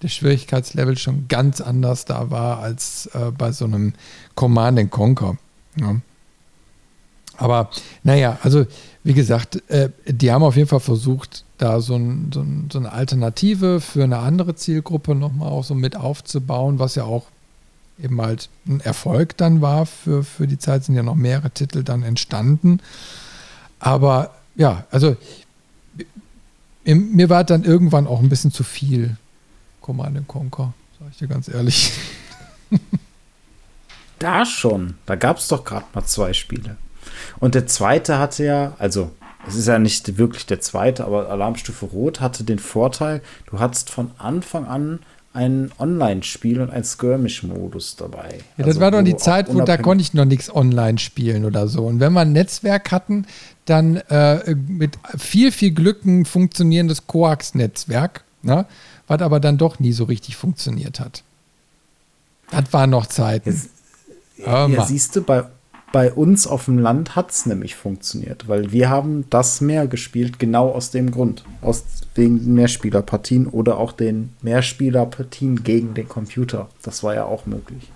der 0.01 0.09
Schwierigkeitslevel 0.09 0.97
schon 0.97 1.27
ganz 1.29 1.61
anders 1.61 2.05
da 2.05 2.29
war 2.29 2.59
als 2.59 3.09
äh, 3.13 3.31
bei 3.31 3.51
so 3.53 3.65
einem 3.65 3.93
Command 4.35 4.91
Conquer. 4.91 5.37
Ja. 5.79 5.95
Aber 7.37 7.69
naja, 8.03 8.37
also 8.43 8.65
wie 9.03 9.13
gesagt, 9.13 9.61
äh, 9.69 9.89
die 10.07 10.31
haben 10.31 10.43
auf 10.43 10.55
jeden 10.55 10.69
Fall 10.69 10.79
versucht, 10.79 11.43
da 11.57 11.81
so, 11.81 11.95
ein, 11.95 12.31
so, 12.33 12.41
ein, 12.41 12.69
so 12.71 12.79
eine 12.79 12.91
Alternative 12.91 13.81
für 13.81 14.03
eine 14.03 14.19
andere 14.19 14.55
Zielgruppe 14.55 15.13
nochmal 15.15 15.49
auch 15.49 15.63
so 15.63 15.75
mit 15.75 15.95
aufzubauen, 15.95 16.79
was 16.79 16.95
ja 16.95 17.03
auch 17.03 17.25
eben 18.01 18.21
halt 18.21 18.49
ein 18.67 18.79
Erfolg 18.79 19.37
dann 19.37 19.61
war. 19.61 19.85
Für, 19.85 20.23
für 20.23 20.47
die 20.47 20.57
Zeit 20.57 20.85
sind 20.85 20.95
ja 20.95 21.03
noch 21.03 21.15
mehrere 21.15 21.51
Titel 21.51 21.83
dann 21.83 22.03
entstanden. 22.03 22.79
Aber 23.79 24.33
ja, 24.55 24.85
also 24.91 25.17
mir 26.85 27.29
war 27.29 27.43
dann 27.43 27.63
irgendwann 27.63 28.07
auch 28.07 28.19
ein 28.19 28.29
bisschen 28.29 28.51
zu 28.51 28.63
viel 28.63 29.17
Command 29.81 30.27
Conquer, 30.27 30.73
sage 30.99 31.11
ich 31.11 31.17
dir 31.17 31.27
ganz 31.27 31.47
ehrlich. 31.49 31.91
da 34.19 34.45
schon. 34.45 34.95
Da 35.05 35.15
gab 35.15 35.37
es 35.37 35.47
doch 35.49 35.63
gerade 35.63 35.85
mal 35.93 36.05
zwei 36.05 36.33
Spiele. 36.33 36.77
Und 37.43 37.55
der 37.55 37.67
zweite 37.67 38.19
hatte 38.19 38.45
ja, 38.45 38.71
also 38.79 39.11
es 39.45 39.55
ist 39.55 39.67
ja 39.67 39.77
nicht 39.77 40.17
wirklich 40.17 40.45
der 40.45 40.61
zweite, 40.61 41.03
aber 41.03 41.29
Alarmstufe 41.29 41.87
Rot 41.87 42.21
hatte 42.21 42.45
den 42.45 42.57
Vorteil, 42.57 43.21
du 43.51 43.59
hattest 43.59 43.89
von 43.89 44.11
Anfang 44.17 44.65
an 44.65 44.99
ein 45.33 45.69
Online-Spiel 45.77 46.61
und 46.61 46.69
ein 46.69 46.85
Skirmish-Modus 46.85 47.97
dabei. 47.97 48.35
Ja, 48.55 48.59
das 48.59 48.67
also, 48.67 48.79
war 48.79 48.91
doch 48.91 49.01
die 49.01 49.17
Zeit, 49.17 49.53
wo 49.53 49.59
da 49.59 49.75
konnte 49.75 50.03
ich 50.03 50.13
noch 50.13 50.23
nichts 50.23 50.55
online 50.55 50.99
spielen 50.99 51.43
oder 51.43 51.67
so. 51.67 51.85
Und 51.85 51.99
wenn 51.99 52.13
wir 52.13 52.21
ein 52.21 52.31
Netzwerk 52.31 52.93
hatten, 52.93 53.25
dann 53.65 53.97
äh, 53.97 54.55
mit 54.55 54.97
viel, 55.17 55.51
viel 55.51 55.71
Glück 55.71 56.05
ein 56.05 56.23
funktionierendes 56.23 57.07
Coax-Netzwerk, 57.07 58.23
ne? 58.41 58.67
was 59.07 59.21
aber 59.21 59.41
dann 59.41 59.57
doch 59.57 59.79
nie 59.79 59.91
so 59.91 60.05
richtig 60.05 60.37
funktioniert 60.37 61.01
hat. 61.01 61.23
Das 62.51 62.71
war 62.71 62.87
noch 62.87 63.07
Zeit. 63.07 63.43
Ja, 64.37 64.65
ja 64.67 64.85
siehst 64.85 65.17
du, 65.17 65.23
bei 65.23 65.43
bei 65.93 66.11
uns 66.11 66.47
auf 66.47 66.65
dem 66.65 66.79
Land 66.79 67.15
hat 67.15 67.29
es 67.29 67.45
nämlich 67.45 67.75
funktioniert, 67.75 68.47
weil 68.47 68.71
wir 68.71 68.89
haben 68.89 69.25
das 69.29 69.61
mehr 69.61 69.85
gespielt, 69.85 70.39
genau 70.39 70.71
aus 70.71 70.89
dem 70.89 71.11
Grund. 71.11 71.45
Aus 71.61 71.83
wegen 72.15 72.55
Mehrspielerpartien 72.55 73.45
oder 73.45 73.77
auch 73.77 73.91
den 73.91 74.33
Mehrspielerpartien 74.41 75.63
gegen 75.63 75.93
den 75.93 76.09
Computer. 76.09 76.67
Das 76.81 77.03
war 77.03 77.13
ja 77.13 77.25
auch 77.25 77.45
möglich. 77.45 77.91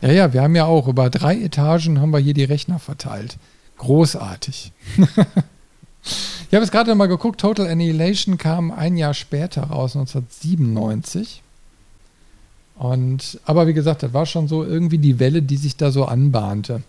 Ja, 0.00 0.12
ja, 0.12 0.32
wir 0.32 0.42
haben 0.42 0.54
ja 0.54 0.66
auch 0.66 0.86
über 0.86 1.10
drei 1.10 1.36
Etagen 1.36 2.00
haben 2.00 2.12
wir 2.12 2.20
hier 2.20 2.34
die 2.34 2.44
Rechner 2.44 2.78
verteilt. 2.78 3.36
Großartig. 3.78 4.70
ich 4.96 6.54
habe 6.54 6.64
es 6.64 6.70
gerade 6.70 6.94
mal 6.94 7.06
geguckt, 7.06 7.40
Total 7.40 7.66
Annihilation 7.66 8.38
kam 8.38 8.70
ein 8.70 8.96
Jahr 8.96 9.14
später 9.14 9.62
raus, 9.64 9.96
1997. 9.96 11.42
Und, 12.76 13.40
aber 13.44 13.66
wie 13.66 13.74
gesagt, 13.74 14.04
das 14.04 14.12
war 14.12 14.24
schon 14.24 14.46
so 14.46 14.62
irgendwie 14.62 14.98
die 14.98 15.18
Welle, 15.18 15.42
die 15.42 15.56
sich 15.56 15.76
da 15.76 15.90
so 15.90 16.04
anbahnte. 16.04 16.84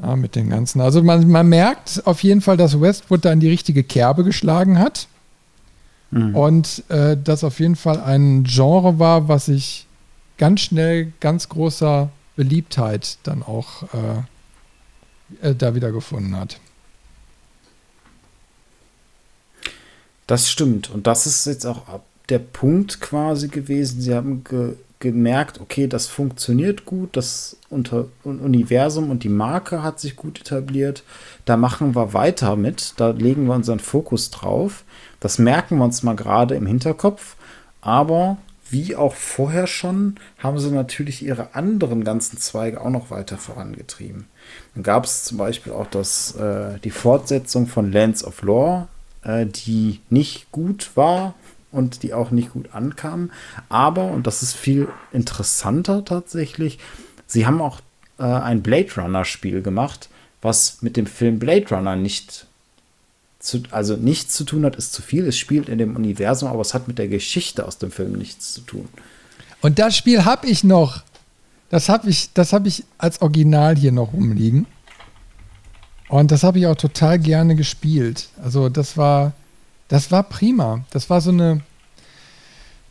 Ja, 0.00 0.16
mit 0.16 0.36
den 0.36 0.48
ganzen. 0.48 0.80
Also 0.80 1.02
man, 1.02 1.28
man 1.28 1.48
merkt 1.48 2.06
auf 2.06 2.22
jeden 2.22 2.40
Fall, 2.40 2.56
dass 2.56 2.80
Westwood 2.80 3.24
da 3.24 3.32
in 3.32 3.40
die 3.40 3.50
richtige 3.50 3.84
Kerbe 3.84 4.24
geschlagen 4.24 4.78
hat. 4.78 5.06
Mhm. 6.10 6.34
Und 6.34 6.84
äh, 6.88 7.16
das 7.22 7.44
auf 7.44 7.60
jeden 7.60 7.76
Fall 7.76 8.00
ein 8.00 8.44
Genre 8.44 8.98
war, 8.98 9.28
was 9.28 9.46
sich 9.46 9.86
ganz 10.38 10.60
schnell 10.60 11.12
ganz 11.20 11.48
großer 11.48 12.10
Beliebtheit 12.36 13.18
dann 13.22 13.42
auch 13.42 13.82
äh, 13.92 15.50
äh, 15.50 15.54
da 15.54 15.74
wieder 15.74 15.92
gefunden 15.92 16.36
hat. 16.36 16.58
Das 20.26 20.50
stimmt. 20.50 20.90
Und 20.90 21.06
das 21.06 21.26
ist 21.26 21.46
jetzt 21.46 21.66
auch 21.66 21.82
der 22.28 22.38
Punkt 22.38 23.00
quasi 23.00 23.48
gewesen. 23.48 24.00
Sie 24.00 24.14
haben 24.14 24.44
ge 24.44 24.76
gemerkt, 25.02 25.60
okay, 25.60 25.86
das 25.86 26.06
funktioniert 26.06 26.86
gut, 26.86 27.16
das 27.16 27.58
unter, 27.68 28.06
Universum 28.24 29.10
und 29.10 29.24
die 29.24 29.28
Marke 29.28 29.82
hat 29.82 30.00
sich 30.00 30.16
gut 30.16 30.40
etabliert. 30.40 31.02
Da 31.44 31.58
machen 31.58 31.94
wir 31.94 32.14
weiter 32.14 32.56
mit, 32.56 32.94
da 32.96 33.10
legen 33.10 33.46
wir 33.46 33.54
unseren 33.54 33.80
Fokus 33.80 34.30
drauf. 34.30 34.84
Das 35.20 35.38
merken 35.38 35.76
wir 35.78 35.84
uns 35.84 36.02
mal 36.02 36.16
gerade 36.16 36.54
im 36.54 36.66
Hinterkopf. 36.66 37.36
Aber 37.82 38.38
wie 38.70 38.96
auch 38.96 39.14
vorher 39.14 39.66
schon, 39.66 40.14
haben 40.38 40.58
sie 40.58 40.70
natürlich 40.70 41.22
ihre 41.22 41.54
anderen 41.54 42.04
ganzen 42.04 42.38
Zweige 42.38 42.80
auch 42.80 42.90
noch 42.90 43.10
weiter 43.10 43.36
vorangetrieben. 43.36 44.26
Dann 44.74 44.82
gab 44.82 45.04
es 45.04 45.24
zum 45.24 45.36
Beispiel 45.36 45.72
auch 45.72 45.88
das, 45.88 46.36
äh, 46.36 46.78
die 46.82 46.90
Fortsetzung 46.90 47.66
von 47.66 47.92
Lands 47.92 48.24
of 48.24 48.40
Lore, 48.40 48.88
äh, 49.24 49.46
die 49.46 50.00
nicht 50.08 50.50
gut 50.52 50.92
war, 50.94 51.34
und 51.72 52.02
die 52.02 52.14
auch 52.14 52.30
nicht 52.30 52.52
gut 52.52 52.72
ankamen. 52.72 53.32
Aber, 53.68 54.04
und 54.04 54.26
das 54.26 54.42
ist 54.42 54.54
viel 54.54 54.88
interessanter 55.12 56.04
tatsächlich, 56.04 56.78
sie 57.26 57.46
haben 57.46 57.60
auch 57.60 57.80
äh, 58.18 58.24
ein 58.24 58.62
Blade 58.62 58.90
Runner-Spiel 58.96 59.62
gemacht, 59.62 60.08
was 60.40 60.82
mit 60.82 60.96
dem 60.96 61.06
Film 61.06 61.38
Blade 61.38 61.74
Runner 61.74 61.96
nicht 61.96 62.46
zu, 63.42 63.62
also 63.70 63.96
nichts 63.96 64.34
zu 64.34 64.44
tun 64.44 64.64
hat, 64.64 64.76
ist 64.76 64.92
zu 64.92 65.02
viel. 65.02 65.26
Es 65.26 65.36
spielt 65.36 65.68
in 65.68 65.78
dem 65.78 65.96
Universum, 65.96 66.48
aber 66.48 66.60
es 66.60 66.74
hat 66.74 66.86
mit 66.88 66.98
der 66.98 67.08
Geschichte 67.08 67.66
aus 67.66 67.78
dem 67.78 67.90
Film 67.90 68.12
nichts 68.12 68.54
zu 68.54 68.60
tun. 68.60 68.88
Und 69.60 69.78
das 69.78 69.96
Spiel 69.96 70.24
habe 70.24 70.46
ich 70.46 70.64
noch. 70.64 71.02
Das 71.68 71.88
habe 71.88 72.10
ich, 72.10 72.32
das 72.34 72.52
ich 72.64 72.84
als 72.98 73.22
Original 73.22 73.76
hier 73.76 73.92
noch 73.92 74.12
rumliegen. 74.12 74.66
Und 76.08 76.30
das 76.30 76.42
habe 76.42 76.58
ich 76.58 76.66
auch 76.66 76.76
total 76.76 77.18
gerne 77.18 77.56
gespielt. 77.56 78.28
Also 78.42 78.68
das 78.68 78.98
war, 78.98 79.32
das 79.92 80.10
war 80.10 80.22
prima. 80.22 80.86
Das 80.88 81.10
war 81.10 81.20
so 81.20 81.30
eine. 81.30 81.60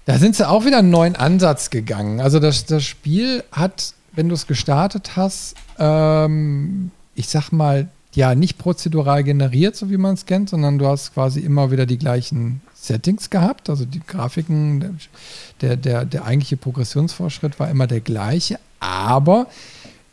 Da 0.05 0.19
sind 0.19 0.35
sie 0.35 0.47
auch 0.47 0.65
wieder 0.65 0.77
einen 0.77 0.91
neuen 0.91 1.15
Ansatz 1.15 1.71
gegangen. 1.71 2.21
Also 2.21 2.39
das, 2.39 2.65
das 2.65 2.83
Spiel 2.83 3.43
hat, 3.51 3.95
wenn 4.11 4.29
du 4.29 4.35
es 4.35 4.45
gestartet 4.45 5.15
hast, 5.15 5.55
ähm, 5.79 6.91
ich 7.15 7.27
sag 7.27 7.51
mal, 7.51 7.89
ja, 8.13 8.35
nicht 8.35 8.59
prozedural 8.59 9.23
generiert, 9.23 9.75
so 9.75 9.89
wie 9.89 9.97
man 9.97 10.13
es 10.13 10.27
kennt, 10.27 10.51
sondern 10.51 10.77
du 10.77 10.85
hast 10.85 11.15
quasi 11.15 11.39
immer 11.39 11.71
wieder 11.71 11.87
die 11.87 11.97
gleichen 11.97 12.61
Settings 12.75 13.31
gehabt. 13.31 13.71
Also 13.71 13.85
die 13.85 14.01
Grafiken, 14.05 14.99
der, 15.61 15.77
der, 15.77 16.05
der 16.05 16.25
eigentliche 16.25 16.57
Progressionsfortschritt 16.57 17.59
war 17.59 17.71
immer 17.71 17.87
der 17.87 18.01
gleiche, 18.01 18.59
aber 18.79 19.47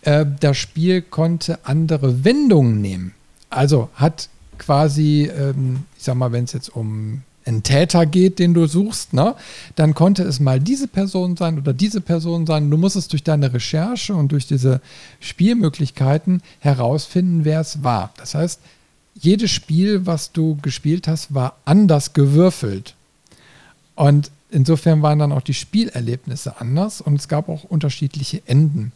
äh, 0.02 0.24
das 0.40 0.56
Spiel 0.56 1.02
konnte 1.02 1.58
andere 1.64 2.24
Wendungen 2.24 2.80
nehmen. 2.80 3.12
Also 3.50 3.90
hat 3.94 4.30
quasi, 4.56 5.30
ähm, 5.34 5.84
ich 5.98 6.04
sag 6.04 6.14
mal, 6.14 6.32
wenn 6.32 6.44
es 6.44 6.52
jetzt 6.52 6.74
um 6.74 7.22
einen 7.44 7.62
Täter 7.62 8.06
geht, 8.06 8.38
den 8.38 8.54
du 8.54 8.66
suchst, 8.66 9.14
ne, 9.14 9.34
dann 9.74 9.94
konnte 9.94 10.22
es 10.22 10.38
mal 10.38 10.60
diese 10.60 10.86
Person 10.86 11.36
sein 11.36 11.58
oder 11.58 11.72
diese 11.72 12.00
Person 12.00 12.46
sein. 12.46 12.70
Du 12.70 12.76
musstest 12.76 13.12
durch 13.12 13.24
deine 13.24 13.52
Recherche 13.52 14.14
und 14.14 14.30
durch 14.32 14.46
diese 14.46 14.80
Spielmöglichkeiten 15.20 16.42
herausfinden, 16.60 17.44
wer 17.44 17.60
es 17.60 17.82
war. 17.82 18.12
Das 18.18 18.34
heißt, 18.34 18.60
jedes 19.14 19.50
Spiel, 19.50 20.06
was 20.06 20.32
du 20.32 20.58
gespielt 20.62 21.08
hast, 21.08 21.34
war 21.34 21.56
anders 21.64 22.12
gewürfelt. 22.12 22.94
Und 23.96 24.30
insofern 24.50 25.02
waren 25.02 25.18
dann 25.18 25.32
auch 25.32 25.42
die 25.42 25.54
Spielerlebnisse 25.54 26.60
anders 26.60 27.00
und 27.00 27.18
es 27.18 27.26
gab 27.28 27.48
auch 27.48 27.64
unterschiedliche 27.64 28.42
Enden. 28.46 28.92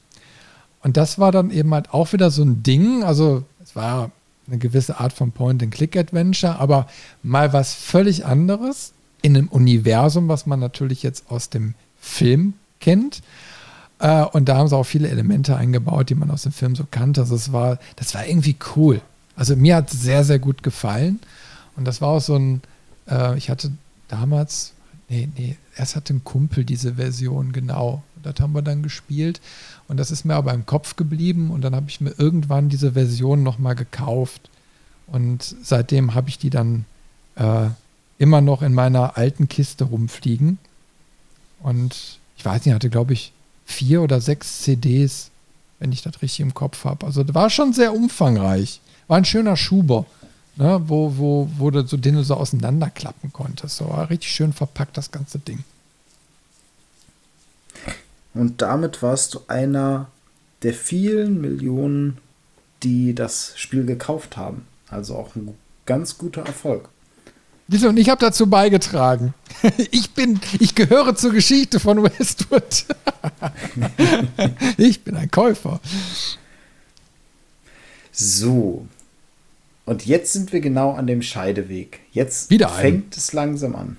Und 0.83 0.97
das 0.97 1.19
war 1.19 1.33
dann 1.33 1.51
eben 1.51 1.73
halt 1.75 1.93
auch 1.93 2.13
wieder 2.13 2.31
so 2.31 2.43
ein 2.43 2.63
Ding. 2.63 3.03
Also 3.03 3.45
es 3.65 3.75
war 3.75 4.11
eine 4.47 4.59
gewisse 4.59 4.99
Art 4.99 5.13
von 5.13 5.33
Point-and-Click-Adventure, 5.33 6.59
aber 6.59 6.89
mal 7.23 7.53
was 7.53 7.75
völlig 7.75 8.27
anderes 8.27 8.93
in 9.23 9.37
einem 9.37 9.49
Universum, 9.49 10.29
was 10.29 10.47
man 10.47 10.61
natürlich 10.61 11.03
jetzt 11.03 11.31
aus 11.31 11.49
dem 11.49 11.75
Film 12.01 12.55
kennt. 12.81 13.23
Äh, 14.01 14.25
und 14.25 14.49
da 14.49 14.57
haben 14.57 14.69
sie 14.69 14.77
auch 14.77 14.85
viele 14.85 15.09
Elemente 15.09 15.57
eingebaut, 15.57 16.11
die 16.11 16.17
man 16.17 16.31
aus 16.31 16.43
dem 16.43 16.53
Film 16.53 16.75
so 16.75 16.87
kannte. 16.91 17.21
Also 17.23 17.37
es 17.37 17.53
war, 17.53 17.79
das 17.97 18.15
war 18.15 18.27
irgendwie 18.27 18.57
cool. 18.77 19.01
Also 19.37 19.57
mir 19.57 19.77
hat 19.77 19.93
es 19.93 20.03
sehr, 20.03 20.25
sehr 20.25 20.39
gut 20.39 20.63
gefallen. 20.63 21.21
Und 21.77 21.87
das 21.87 22.01
war 22.01 22.09
auch 22.09 22.21
so 22.21 22.37
ein, 22.37 22.63
äh, 23.09 23.39
ich 23.39 23.49
hatte 23.49 23.71
damals, 24.09 24.73
nee, 25.09 25.29
nee, 25.37 25.57
erst 25.77 25.97
hatte 25.97 26.15
ein 26.15 26.25
Kumpel 26.25 26.65
diese 26.65 26.95
Version, 26.95 27.53
genau. 27.53 28.03
Das 28.23 28.35
haben 28.41 28.55
wir 28.55 28.63
dann 28.63 28.83
gespielt. 28.83 29.41
Und 29.93 29.99
das 29.99 30.11
ist 30.11 30.25
mir 30.25 30.37
aber 30.37 30.55
im 30.55 30.65
Kopf 30.65 30.97
geblieben. 30.97 31.51
Und 31.51 31.61
dann 31.61 31.77
habe 31.77 31.91
ich 31.91 32.01
mir 32.01 32.15
irgendwann 32.17 32.71
diese 32.71 32.93
Version 32.93 33.43
nochmal 33.43 33.75
gekauft. 33.75 34.49
Und 35.07 35.55
seitdem 35.63 36.15
habe 36.15 36.31
ich 36.31 36.39
die 36.39 36.49
dann 36.49 36.87
äh, 37.35 37.69
immer 38.17 38.41
noch 38.41 38.63
in 38.63 38.73
meiner 38.73 39.19
alten 39.19 39.51
Kiste 39.51 39.85
rumfliegen. 39.85 40.57
Und 41.63 42.19
ich 42.39 42.43
weiß 42.43 42.65
nicht, 42.65 42.75
hatte, 42.75 42.89
glaube 42.89 43.13
ich, 43.13 43.35
vier 43.67 44.01
oder 44.01 44.23
sechs 44.23 44.63
CDs, 44.63 45.31
wenn 45.79 45.93
ich 45.93 46.01
das 46.01 46.23
richtig 46.23 46.41
im 46.41 46.55
Kopf 46.55 46.87
habe. 46.87 47.05
Also 47.05 47.23
war 47.35 47.51
schon 47.51 47.75
sehr 47.75 47.95
umfangreich. 47.95 48.81
War 49.09 49.19
ein 49.19 49.27
schöner 49.27 49.59
Schuber, 49.59 50.07
ne, 50.57 50.81
wo, 50.87 51.19
wo, 51.19 51.51
wo 51.59 51.71
du 51.71 51.87
so 51.87 51.99
den 51.99 52.25
so 52.25 52.35
auseinanderklappen 52.37 53.31
konntest. 53.31 53.77
So 53.77 53.91
war 53.91 54.09
richtig 54.09 54.31
schön 54.31 54.55
verpackt, 54.55 54.97
das 54.97 55.11
ganze 55.11 55.39
Ding. 55.39 55.63
Und 58.35 58.63
damit 58.63 59.03
warst 59.03 59.35
du 59.35 59.41
einer 59.49 60.09
der 60.63 60.75
vielen 60.75 61.41
Millionen, 61.41 62.19
die 62.83 63.15
das 63.15 63.53
Spiel 63.57 63.85
gekauft 63.85 64.37
haben. 64.37 64.67
Also 64.89 65.17
auch 65.17 65.35
ein 65.37 65.55
ganz 65.87 66.19
guter 66.19 66.43
Erfolg. 66.43 66.89
Und 67.69 67.99
ich 67.99 68.11
habe 68.11 68.21
dazu 68.21 68.49
beigetragen. 68.49 69.35
Ich 69.93 70.11
bin, 70.11 70.41
ich 70.59 70.75
gehöre 70.75 71.15
zur 71.15 71.33
Geschichte 71.33 71.79
von 71.79 72.03
Westwood. 72.03 72.85
Ich 74.77 75.05
bin 75.05 75.17
ein 75.17 75.31
Käufer. 75.31 75.81
So. 78.11 78.87
Und 79.85 80.05
jetzt 80.07 80.33
sind 80.33 80.53
wir 80.53 80.61
genau 80.61 80.93
an 80.93 81.07
dem 81.07 81.23
Scheideweg. 81.23 82.01
Jetzt 82.13 82.51
Wieder 82.51 82.69
fängt 82.69 83.15
ein. 83.15 83.19
es 83.19 83.33
langsam 83.33 83.77
an. 83.77 83.99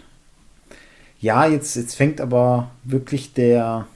Ja, 1.20 1.46
jetzt, 1.48 1.76
jetzt 1.76 1.96
fängt 1.96 2.20
aber 2.20 2.72
wirklich 2.84 3.34
der, 3.34 3.88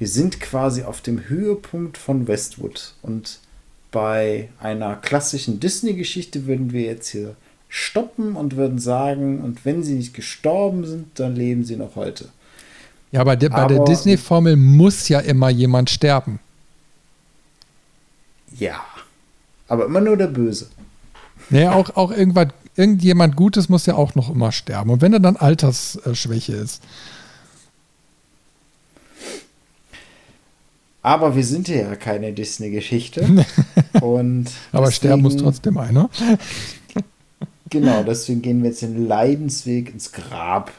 wir 0.00 0.08
sind 0.08 0.40
quasi 0.40 0.82
auf 0.82 1.02
dem 1.02 1.28
Höhepunkt 1.28 1.98
von 1.98 2.26
Westwood. 2.26 2.94
Und 3.02 3.38
bei 3.92 4.48
einer 4.58 4.96
klassischen 4.96 5.60
Disney-Geschichte 5.60 6.46
würden 6.46 6.72
wir 6.72 6.80
jetzt 6.80 7.10
hier 7.10 7.36
stoppen 7.68 8.34
und 8.34 8.56
würden 8.56 8.78
sagen, 8.78 9.42
und 9.42 9.66
wenn 9.66 9.82
sie 9.82 9.92
nicht 9.92 10.14
gestorben 10.14 10.86
sind, 10.86 11.06
dann 11.20 11.36
leben 11.36 11.64
sie 11.64 11.76
noch 11.76 11.96
heute. 11.96 12.30
Ja, 13.12 13.20
aber, 13.20 13.36
der, 13.36 13.50
bei 13.50 13.66
der 13.66 13.84
Disney-Formel 13.84 14.56
muss 14.56 15.06
ja 15.10 15.20
immer 15.20 15.50
jemand 15.50 15.90
sterben. 15.90 16.40
Ja. 18.58 18.80
Aber 19.68 19.84
immer 19.84 20.00
nur 20.00 20.16
der 20.16 20.28
Böse. 20.28 20.68
Naja, 21.50 21.72
auch, 21.72 21.94
auch 21.96 22.10
irgendwas, 22.10 22.48
irgendjemand 22.74 23.36
Gutes 23.36 23.68
muss 23.68 23.84
ja 23.84 23.96
auch 23.96 24.14
noch 24.14 24.30
immer 24.30 24.50
sterben. 24.50 24.88
Und 24.88 25.02
wenn 25.02 25.12
er 25.12 25.20
dann 25.20 25.36
Altersschwäche 25.36 26.54
ist. 26.54 26.82
Aber 31.02 31.34
wir 31.34 31.44
sind 31.44 31.68
ja 31.68 31.96
keine 31.96 32.32
Disney-Geschichte. 32.32 33.22
und 34.00 34.50
Aber 34.72 34.86
deswegen, 34.86 34.92
sterben 34.92 35.22
muss 35.22 35.36
trotzdem 35.36 35.78
einer. 35.78 36.10
genau, 37.70 38.02
deswegen 38.02 38.42
gehen 38.42 38.62
wir 38.62 38.70
jetzt 38.70 38.82
den 38.82 39.06
Leidensweg 39.06 39.92
ins 39.92 40.12
Grab. 40.12 40.72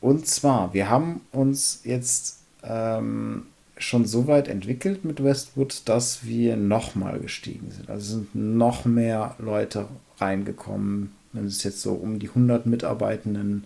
Und 0.00 0.26
zwar, 0.26 0.74
wir 0.74 0.90
haben 0.90 1.20
uns 1.32 1.80
jetzt 1.84 2.40
ähm, 2.62 3.46
schon 3.78 4.04
so 4.04 4.26
weit 4.26 4.48
entwickelt 4.48 5.04
mit 5.04 5.22
Westwood, 5.22 5.82
dass 5.84 6.24
wir 6.24 6.56
nochmal 6.56 7.20
gestiegen 7.20 7.70
sind. 7.70 7.90
Also 7.90 8.16
sind 8.16 8.34
noch 8.34 8.84
mehr 8.84 9.36
Leute 9.38 9.86
reingekommen. 10.18 11.12
Es 11.34 11.56
ist 11.56 11.64
jetzt 11.64 11.82
so 11.82 11.92
um 11.92 12.18
die 12.18 12.28
100 12.28 12.66
Mitarbeitenden. 12.66 13.64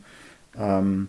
Ähm, 0.58 1.08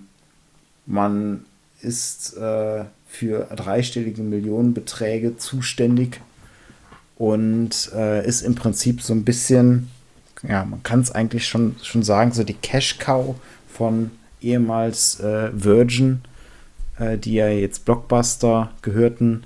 man 0.86 1.46
ist 1.82 2.38
äh, 2.38 2.86
für 3.12 3.46
dreistellige 3.56 4.22
Millionenbeträge 4.24 5.38
zuständig 5.38 6.22
und 7.18 7.92
äh, 7.94 8.26
ist 8.26 8.42
im 8.42 8.56
Prinzip 8.56 9.02
so 9.02 9.14
ein 9.14 9.26
bisschen, 9.26 9.90
ja, 10.48 10.64
man 10.64 10.82
kann 10.82 11.02
es 11.02 11.12
eigentlich 11.12 11.46
schon, 11.46 11.76
schon 11.84 12.04
sagen, 12.04 12.32
so 12.32 12.44
die 12.44 12.54
Cash-Cow 12.56 13.36
von 13.72 14.12
ehemals 14.42 15.20
äh, 15.20 15.52
Virgin, 15.54 16.22
äh, 16.98 17.18
die 17.18 17.34
ja 17.34 17.50
jetzt 17.50 17.84
Blockbuster 17.84 18.72
gehörten. 18.82 19.44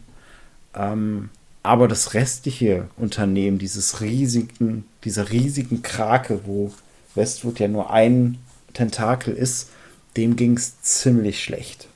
Ähm, 0.76 1.30
aber 1.64 1.88
das 1.88 2.14
restliche 2.14 2.88
Unternehmen, 2.98 3.58
dieses 3.58 4.00
riesigen, 4.00 4.86
dieser 5.04 5.32
riesigen 5.32 5.82
Krake, 5.82 6.42
wo 6.46 6.72
Westwood 7.16 7.60
ja 7.60 7.68
nur 7.68 7.92
ein 7.92 8.38
Tentakel 8.74 9.34
ist, 9.34 9.72
dem 10.16 10.36
ging 10.36 10.56
es 10.56 10.82
ziemlich 10.82 11.44
schlecht. 11.44 11.88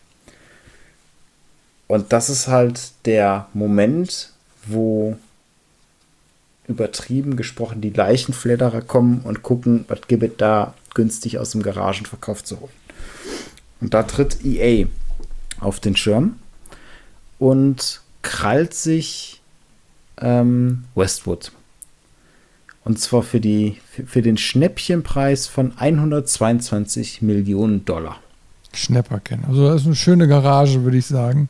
Und 1.89 2.13
das 2.13 2.29
ist 2.29 2.47
halt 2.47 2.91
der 3.05 3.47
Moment, 3.55 4.31
wo 4.67 5.17
übertrieben 6.67 7.35
gesprochen 7.35 7.81
die 7.81 7.89
Leichenfledderer 7.89 8.81
kommen 8.81 9.21
und 9.21 9.41
gucken, 9.41 9.85
was 9.87 10.01
gibt 10.07 10.23
es 10.23 10.37
da 10.37 10.75
günstig 10.93 11.39
aus 11.39 11.49
dem 11.49 11.63
Garagenverkauf 11.63 12.43
zu 12.43 12.59
holen. 12.59 12.71
Und 13.81 13.95
da 13.95 14.03
tritt 14.03 14.45
EA 14.45 14.85
auf 15.59 15.79
den 15.79 15.95
Schirm 15.95 16.35
und 17.39 18.01
krallt 18.21 18.75
sich 18.75 19.41
ähm, 20.21 20.83
Westwood. 20.93 21.51
Und 22.85 22.99
zwar 22.99 23.23
für, 23.23 23.39
die, 23.39 23.77
für, 23.91 24.05
für 24.05 24.21
den 24.21 24.37
Schnäppchenpreis 24.37 25.47
von 25.47 25.73
122 25.75 27.23
Millionen 27.23 27.83
Dollar. 27.85 28.17
Schnäpperken. 28.73 29.43
Also 29.47 29.67
das 29.67 29.81
ist 29.81 29.87
eine 29.87 29.95
schöne 29.95 30.27
Garage, 30.27 30.83
würde 30.83 30.97
ich 30.97 31.07
sagen. 31.07 31.49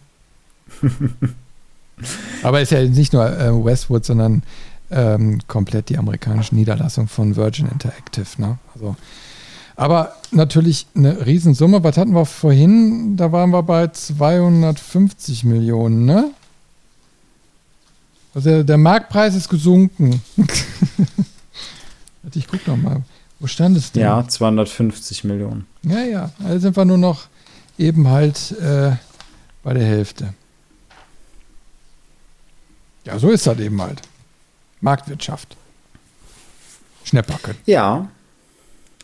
Aber 2.44 2.62
ist 2.62 2.72
ja 2.72 2.84
nicht 2.84 3.14
nur 3.14 3.30
äh, 3.30 3.52
Westwood, 3.66 4.06
sondern 4.06 4.44
ähm, 4.92 5.40
komplett 5.48 5.90
die 5.90 5.98
amerikanische 5.98 6.56
Niederlassung 6.56 7.08
von 7.08 7.36
Virgin 7.36 7.68
Interactive. 7.68 8.28
Ne? 8.38 8.58
Also, 8.74 8.96
aber 9.76 10.14
natürlich 10.32 10.88
eine 10.96 11.26
Riesensumme. 11.26 11.84
Was 11.84 11.98
hatten 11.98 12.14
wir 12.14 12.26
vorhin? 12.26 13.16
Da 13.18 13.32
waren 13.32 13.52
wir 13.52 13.64
bei 13.64 13.88
250 13.88 15.44
Millionen, 15.44 16.06
ne? 16.06 16.32
Also 18.34 18.50
der, 18.50 18.64
der 18.64 18.78
Marktpreis 18.78 19.36
ist 19.36 19.50
gesunken. 19.50 20.22
ich 22.34 22.48
guck 22.48 22.68
noch 22.68 22.78
mal. 22.78 23.04
Wo 23.40 23.48
stand 23.48 23.78
es 23.78 23.92
denn? 23.92 24.04
Ja, 24.04 24.28
250 24.28 25.24
Millionen. 25.24 25.66
Ja, 25.84 26.02
ja. 26.02 26.32
Also 26.44 26.60
sind 26.60 26.76
wir 26.78 26.86
nur 26.86 26.98
noch 26.98 27.28
eben 27.78 28.08
halt 28.10 28.52
äh, 28.60 28.92
bei 29.64 29.74
der 29.74 29.86
Hälfte. 29.86 30.34
Ja, 33.06 33.18
so 33.20 33.30
ist 33.30 33.48
das 33.48 33.60
eben 33.60 33.82
halt. 33.82 34.02
Marktwirtschaft. 34.82 35.56
Schnäpperken. 37.04 37.56
Ja. 37.66 38.10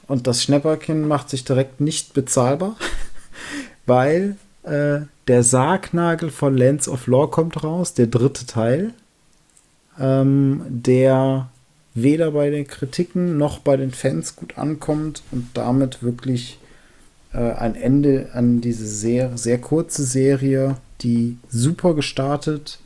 Und 0.07 0.27
das 0.27 0.43
Schnäpperken 0.43 1.07
macht 1.07 1.29
sich 1.29 1.43
direkt 1.43 1.81
nicht 1.81 2.13
bezahlbar, 2.13 2.75
weil 3.85 4.37
äh, 4.63 5.01
der 5.27 5.43
Sargnagel 5.43 6.29
von 6.29 6.55
Lens 6.55 6.87
of 6.87 7.07
Law 7.07 7.27
kommt 7.27 7.63
raus, 7.63 7.93
der 7.93 8.07
dritte 8.07 8.45
Teil, 8.45 8.93
ähm, 9.99 10.61
der 10.67 11.49
weder 11.95 12.31
bei 12.31 12.49
den 12.49 12.67
Kritiken 12.67 13.37
noch 13.37 13.59
bei 13.59 13.77
den 13.77 13.91
Fans 13.91 14.35
gut 14.35 14.57
ankommt 14.57 15.23
und 15.31 15.49
damit 15.55 16.03
wirklich 16.03 16.59
äh, 17.33 17.53
ein 17.53 17.75
Ende 17.75 18.29
an 18.33 18.61
diese 18.61 18.85
sehr, 18.85 19.37
sehr 19.37 19.59
kurze 19.59 20.03
Serie, 20.03 20.77
die 21.01 21.37
super 21.49 21.95
gestartet 21.95 22.79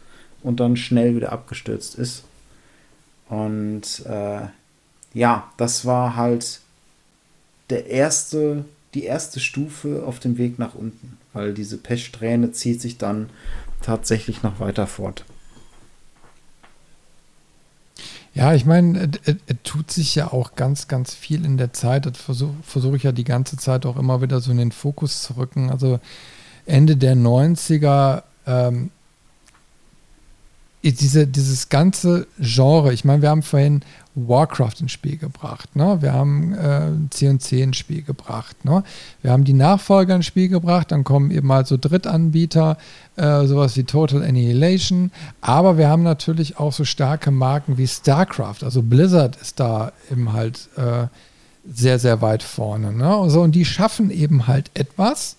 und 0.43 0.59
dann 0.59 0.75
schnell 0.75 1.15
wieder 1.15 1.31
abgestürzt 1.31 1.95
ist. 1.95 2.23
Und 3.27 4.05
äh, 4.05 4.41
ja, 5.13 5.51
das 5.57 5.85
war 5.85 6.15
halt 6.15 6.61
der 7.69 7.87
erste, 7.87 8.65
die 8.93 9.03
erste 9.03 9.39
Stufe 9.39 10.03
auf 10.05 10.19
dem 10.19 10.37
Weg 10.37 10.59
nach 10.59 10.75
unten, 10.75 11.17
weil 11.33 11.53
diese 11.53 11.77
Pechsträhne 11.77 12.51
zieht 12.51 12.81
sich 12.81 12.97
dann 12.97 13.29
tatsächlich 13.81 14.43
noch 14.43 14.59
weiter 14.59 14.87
fort. 14.87 15.25
Ja, 18.33 18.53
ich 18.53 18.65
meine, 18.65 19.09
es 19.25 19.35
tut 19.63 19.91
sich 19.91 20.15
ja 20.15 20.31
auch 20.31 20.55
ganz, 20.55 20.87
ganz 20.87 21.13
viel 21.13 21.45
in 21.45 21.57
der 21.57 21.73
Zeit. 21.73 22.05
Das 22.05 22.17
versuche 22.17 22.53
versuch 22.63 22.93
ich 22.93 23.03
ja 23.03 23.11
die 23.11 23.23
ganze 23.23 23.57
Zeit 23.57 23.85
auch 23.85 23.97
immer 23.97 24.21
wieder 24.21 24.39
so 24.39 24.51
in 24.51 24.57
den 24.57 24.71
Fokus 24.71 25.23
zu 25.23 25.35
rücken. 25.35 25.69
Also 25.71 25.99
Ende 26.65 26.95
der 26.95 27.15
90er 27.15 28.23
ähm, 28.45 28.91
diese, 30.83 31.27
dieses 31.27 31.69
ganze 31.69 32.27
Genre, 32.39 32.93
ich 32.93 33.03
meine, 33.03 33.21
wir 33.21 33.29
haben 33.29 33.43
vorhin 33.43 33.81
Warcraft 34.15 34.81
ins 34.81 34.91
Spiel 34.91 35.17
gebracht, 35.17 35.75
ne? 35.75 35.97
wir 36.01 36.13
haben 36.13 36.53
äh, 36.53 36.91
C&C 37.09 37.61
ins 37.61 37.77
Spiel 37.77 38.01
gebracht, 38.01 38.63
ne? 38.65 38.83
wir 39.21 39.31
haben 39.31 39.43
die 39.43 39.53
Nachfolger 39.53 40.15
ins 40.15 40.25
Spiel 40.25 40.47
gebracht, 40.47 40.91
dann 40.91 41.03
kommen 41.03 41.31
eben 41.31 41.51
halt 41.51 41.67
so 41.67 41.77
Drittanbieter, 41.77 42.77
äh, 43.17 43.45
sowas 43.45 43.75
wie 43.77 43.83
Total 43.83 44.23
Annihilation, 44.23 45.11
aber 45.41 45.77
wir 45.77 45.89
haben 45.89 46.03
natürlich 46.03 46.57
auch 46.57 46.73
so 46.73 46.85
starke 46.85 47.31
Marken 47.31 47.77
wie 47.77 47.87
StarCraft, 47.87 48.63
also 48.63 48.81
Blizzard 48.81 49.35
ist 49.37 49.59
da 49.59 49.91
eben 50.11 50.33
halt 50.33 50.69
äh, 50.77 51.07
sehr, 51.71 51.99
sehr 51.99 52.21
weit 52.21 52.43
vorne. 52.43 52.93
Ne? 52.93 53.07
Also, 53.07 53.41
und 53.41 53.53
die 53.53 53.65
schaffen 53.65 54.09
eben 54.11 54.47
halt 54.47 54.71
etwas, 54.73 55.35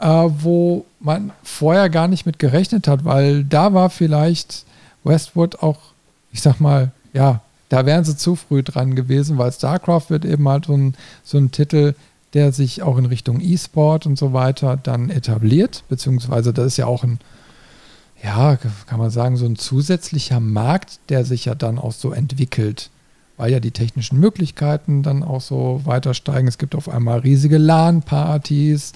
äh, 0.00 0.06
wo 0.06 0.86
man 0.98 1.32
vorher 1.42 1.90
gar 1.90 2.08
nicht 2.08 2.26
mit 2.26 2.38
gerechnet 2.38 2.88
hat, 2.88 3.04
weil 3.04 3.44
da 3.44 3.72
war 3.74 3.90
vielleicht 3.90 4.64
Westwood 5.04 5.62
auch, 5.62 5.78
ich 6.32 6.42
sag 6.42 6.60
mal, 6.60 6.90
ja, 7.12 7.40
da 7.68 7.86
wären 7.86 8.04
sie 8.04 8.16
zu 8.16 8.34
früh 8.34 8.62
dran 8.62 8.96
gewesen, 8.96 9.38
weil 9.38 9.52
StarCraft 9.52 10.06
wird 10.08 10.24
eben 10.24 10.48
halt 10.48 10.66
so 10.66 10.74
ein, 10.74 10.94
so 11.22 11.38
ein 11.38 11.52
Titel, 11.52 11.94
der 12.34 12.52
sich 12.52 12.82
auch 12.82 12.96
in 12.96 13.06
Richtung 13.06 13.40
E-Sport 13.40 14.06
und 14.06 14.18
so 14.18 14.32
weiter 14.32 14.76
dann 14.76 15.10
etabliert, 15.10 15.84
beziehungsweise 15.88 16.52
das 16.52 16.66
ist 16.66 16.76
ja 16.76 16.86
auch 16.86 17.04
ein, 17.04 17.18
ja, 18.22 18.56
kann 18.56 18.98
man 18.98 19.10
sagen, 19.10 19.36
so 19.36 19.46
ein 19.46 19.56
zusätzlicher 19.56 20.40
Markt, 20.40 20.98
der 21.08 21.24
sich 21.24 21.46
ja 21.46 21.54
dann 21.54 21.78
auch 21.78 21.92
so 21.92 22.12
entwickelt, 22.12 22.90
weil 23.36 23.52
ja 23.52 23.60
die 23.60 23.70
technischen 23.70 24.20
Möglichkeiten 24.20 25.02
dann 25.02 25.22
auch 25.22 25.40
so 25.40 25.80
weiter 25.84 26.12
steigen. 26.12 26.46
Es 26.46 26.58
gibt 26.58 26.74
auf 26.74 26.88
einmal 26.88 27.20
riesige 27.20 27.56
LAN-Partys, 27.56 28.92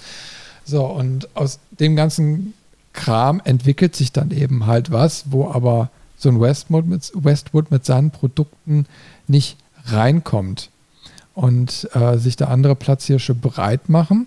so, 0.64 0.84
und 0.86 1.28
aus 1.36 1.58
dem 1.70 1.96
ganzen 1.96 2.54
Kram 2.92 3.40
entwickelt 3.44 3.94
sich 3.96 4.12
dann 4.12 4.30
eben 4.30 4.66
halt 4.66 4.90
was, 4.90 5.24
wo 5.30 5.50
aber 5.50 5.90
so 6.16 6.28
ein 6.28 6.40
Westwood 6.40 6.86
mit, 6.86 7.12
Westwood 7.14 7.70
mit 7.70 7.84
seinen 7.84 8.10
Produkten 8.10 8.86
nicht 9.26 9.58
reinkommt 9.86 10.70
und 11.34 11.88
äh, 11.92 12.16
sich 12.18 12.36
da 12.36 12.46
andere 12.46 12.76
Platzhirsche 12.76 13.34
breit 13.34 13.88
machen. 13.88 14.26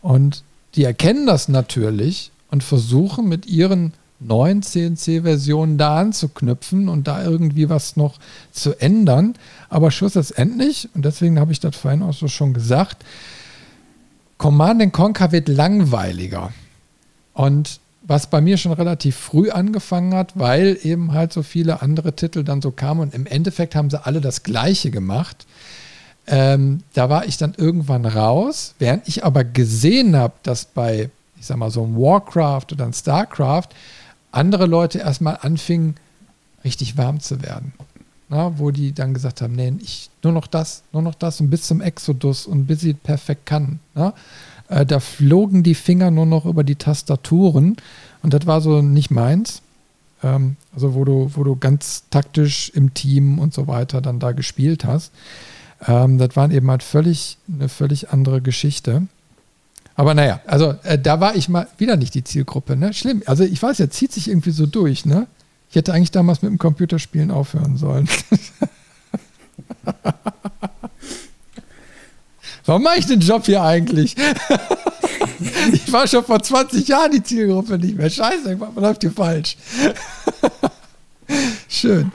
Und 0.00 0.44
die 0.74 0.84
erkennen 0.84 1.26
das 1.26 1.48
natürlich 1.48 2.30
und 2.50 2.62
versuchen 2.62 3.28
mit 3.28 3.46
ihren 3.46 3.92
neuen 4.18 4.62
CNC-Versionen 4.62 5.76
da 5.76 5.98
anzuknüpfen 5.98 6.88
und 6.88 7.06
da 7.06 7.22
irgendwie 7.22 7.68
was 7.68 7.96
noch 7.96 8.18
zu 8.52 8.74
ändern. 8.80 9.34
Aber 9.68 9.90
schlussendlich, 9.90 10.88
und 10.94 11.04
deswegen 11.04 11.38
habe 11.38 11.52
ich 11.52 11.60
das 11.60 11.76
vorhin 11.76 12.02
auch 12.02 12.14
so 12.14 12.28
schon 12.28 12.54
gesagt, 12.54 13.04
Command 14.38 14.92
Conquer 14.92 15.32
wird 15.32 15.48
langweiliger. 15.48 16.52
Und 17.32 17.80
was 18.02 18.28
bei 18.28 18.40
mir 18.40 18.56
schon 18.56 18.72
relativ 18.72 19.16
früh 19.16 19.50
angefangen 19.50 20.14
hat, 20.14 20.38
weil 20.38 20.78
eben 20.82 21.12
halt 21.12 21.32
so 21.32 21.42
viele 21.42 21.82
andere 21.82 22.14
Titel 22.14 22.44
dann 22.44 22.62
so 22.62 22.70
kamen 22.70 23.00
und 23.00 23.14
im 23.14 23.26
Endeffekt 23.26 23.74
haben 23.74 23.90
sie 23.90 24.04
alle 24.04 24.20
das 24.20 24.42
Gleiche 24.42 24.90
gemacht. 24.90 25.46
Ähm, 26.28 26.82
da 26.94 27.08
war 27.10 27.26
ich 27.26 27.36
dann 27.36 27.54
irgendwann 27.56 28.04
raus, 28.04 28.74
während 28.78 29.08
ich 29.08 29.24
aber 29.24 29.44
gesehen 29.44 30.16
habe, 30.16 30.34
dass 30.42 30.66
bei, 30.66 31.10
ich 31.38 31.46
sag 31.46 31.56
mal, 31.56 31.70
so 31.70 31.82
einem 31.82 31.96
Warcraft 31.96 32.66
oder 32.72 32.84
ein 32.84 32.92
StarCraft 32.92 33.68
andere 34.32 34.66
Leute 34.66 34.98
erstmal 34.98 35.38
anfingen, 35.42 35.96
richtig 36.64 36.96
warm 36.96 37.20
zu 37.20 37.42
werden. 37.42 37.72
Na, 38.28 38.58
wo 38.58 38.72
die 38.72 38.92
dann 38.92 39.14
gesagt 39.14 39.40
haben, 39.40 39.54
nee, 39.54 39.72
ich 39.80 40.10
nur 40.22 40.32
noch 40.32 40.48
das, 40.48 40.82
nur 40.92 41.02
noch 41.02 41.14
das 41.14 41.40
und 41.40 41.48
bis 41.48 41.62
zum 41.62 41.80
Exodus 41.80 42.46
und 42.46 42.66
bis 42.66 42.80
sie 42.80 42.94
perfekt 42.94 43.46
kann. 43.46 43.78
Na? 43.94 44.14
Äh, 44.68 44.84
da 44.84 44.98
flogen 44.98 45.62
die 45.62 45.76
Finger 45.76 46.10
nur 46.10 46.26
noch 46.26 46.44
über 46.44 46.64
die 46.64 46.74
Tastaturen 46.74 47.76
und 48.22 48.34
das 48.34 48.46
war 48.46 48.60
so 48.60 48.82
nicht 48.82 49.10
meins. 49.10 49.62
Ähm, 50.22 50.56
also 50.74 50.94
wo 50.94 51.04
du, 51.04 51.30
wo 51.34 51.44
du 51.44 51.56
ganz 51.56 52.04
taktisch 52.10 52.70
im 52.74 52.94
Team 52.94 53.38
und 53.38 53.54
so 53.54 53.68
weiter 53.68 54.00
dann 54.00 54.18
da 54.18 54.32
gespielt 54.32 54.84
hast. 54.84 55.12
Ähm, 55.86 56.18
das 56.18 56.34
waren 56.34 56.50
eben 56.50 56.70
halt 56.70 56.82
völlig 56.82 57.38
eine 57.52 57.68
völlig 57.68 58.10
andere 58.10 58.40
Geschichte. 58.40 59.02
Aber 59.94 60.14
naja, 60.14 60.40
also 60.46 60.74
äh, 60.82 60.98
da 60.98 61.20
war 61.20 61.36
ich 61.36 61.48
mal 61.48 61.68
wieder 61.78 61.96
nicht 61.96 62.14
die 62.14 62.24
Zielgruppe, 62.24 62.76
ne? 62.76 62.92
Schlimm. 62.92 63.22
Also 63.26 63.44
ich 63.44 63.62
weiß, 63.62 63.80
er 63.80 63.90
zieht 63.90 64.12
sich 64.12 64.28
irgendwie 64.28 64.50
so 64.50 64.66
durch, 64.66 65.06
ne? 65.06 65.26
Ich 65.70 65.76
hätte 65.76 65.92
eigentlich 65.92 66.10
damals 66.10 66.42
mit 66.42 66.50
dem 66.50 66.58
Computerspielen 66.58 67.30
aufhören 67.30 67.76
sollen. 67.76 68.08
Warum 72.64 72.82
mache 72.82 72.98
ich 72.98 73.06
den 73.06 73.20
Job 73.20 73.46
hier 73.46 73.62
eigentlich? 73.62 74.16
ich 75.72 75.92
war 75.92 76.06
schon 76.06 76.24
vor 76.24 76.42
20 76.42 76.88
Jahren 76.88 77.12
die 77.12 77.22
Zielgruppe 77.22 77.78
nicht 77.78 77.96
mehr. 77.96 78.10
Scheiße, 78.10 78.56
man 78.56 78.74
läuft 78.74 79.02
hier 79.02 79.12
falsch. 79.12 79.56
Schön. 81.68 82.10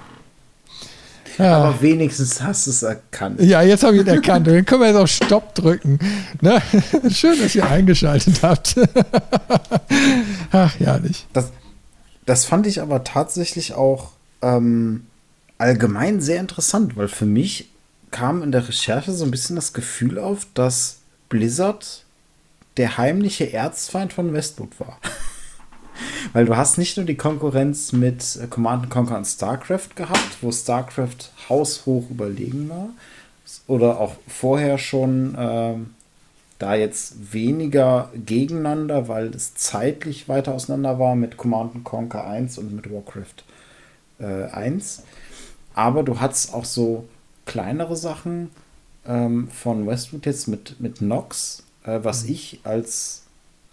Ja. 1.37 1.57
Aber 1.57 1.81
wenigstens 1.81 2.41
hast 2.41 2.67
du 2.67 2.71
es 2.71 2.83
erkannt. 2.83 3.41
Ja, 3.41 3.61
jetzt 3.61 3.83
habe 3.83 3.95
ich 3.95 4.01
es 4.01 4.07
erkannt. 4.07 4.47
Dann 4.47 4.65
können 4.65 4.81
wir 4.81 4.87
jetzt 4.89 4.97
auf 4.97 5.09
Stopp 5.09 5.55
drücken. 5.55 5.97
Ne? 6.41 6.61
Schön, 7.09 7.39
dass 7.39 7.55
ihr 7.55 7.67
eingeschaltet 7.67 8.43
habt. 8.43 8.75
Ach, 10.51 10.79
herrlich. 10.79 11.25
Das, 11.33 11.51
das 12.25 12.45
fand 12.45 12.67
ich 12.67 12.81
aber 12.81 13.03
tatsächlich 13.03 13.73
auch 13.73 14.11
ähm, 14.41 15.07
allgemein 15.57 16.21
sehr 16.21 16.39
interessant, 16.39 16.97
weil 16.97 17.07
für 17.07 17.25
mich 17.25 17.69
kam 18.11 18.43
in 18.43 18.51
der 18.51 18.67
Recherche 18.67 19.11
so 19.11 19.23
ein 19.25 19.31
bisschen 19.31 19.55
das 19.55 19.73
Gefühl 19.73 20.19
auf, 20.19 20.45
dass 20.53 20.99
Blizzard 21.29 22.03
der 22.77 22.97
heimliche 22.97 23.51
Erzfeind 23.51 24.13
von 24.13 24.33
Westwood 24.33 24.79
war. 24.79 24.99
Weil 26.33 26.45
du 26.45 26.55
hast 26.55 26.77
nicht 26.77 26.97
nur 26.97 27.05
die 27.05 27.15
Konkurrenz 27.15 27.91
mit 27.91 28.39
Command 28.49 28.89
Conquer 28.89 29.17
und 29.17 29.25
StarCraft 29.25 29.95
gehabt, 29.95 30.37
wo 30.41 30.51
StarCraft 30.51 31.31
haushoch 31.49 32.09
überlegen 32.09 32.69
war, 32.69 32.89
oder 33.67 33.99
auch 33.99 34.15
vorher 34.27 34.77
schon 34.77 35.35
äh, 35.35 35.75
da 36.61 36.75
jetzt 36.75 37.33
weniger 37.33 38.11
gegeneinander, 38.13 39.07
weil 39.07 39.27
es 39.27 39.55
zeitlich 39.55 40.29
weiter 40.29 40.53
auseinander 40.53 40.99
war 40.99 41.15
mit 41.15 41.37
Command 41.37 41.83
Conquer 41.83 42.27
1 42.27 42.57
und 42.59 42.75
mit 42.75 42.91
Warcraft 42.91 43.43
äh, 44.19 44.45
1. 44.51 45.03
Aber 45.73 46.03
du 46.03 46.19
hattest 46.19 46.53
auch 46.53 46.65
so 46.65 47.07
kleinere 47.45 47.95
Sachen 47.95 48.51
ähm, 49.07 49.47
von 49.49 49.87
Westwood 49.87 50.25
jetzt 50.25 50.47
mit, 50.47 50.79
mit 50.79 51.01
Nox, 51.01 51.63
äh, 51.83 51.99
was 52.03 52.25
mhm. 52.25 52.31
ich 52.31 52.59
als 52.63 53.23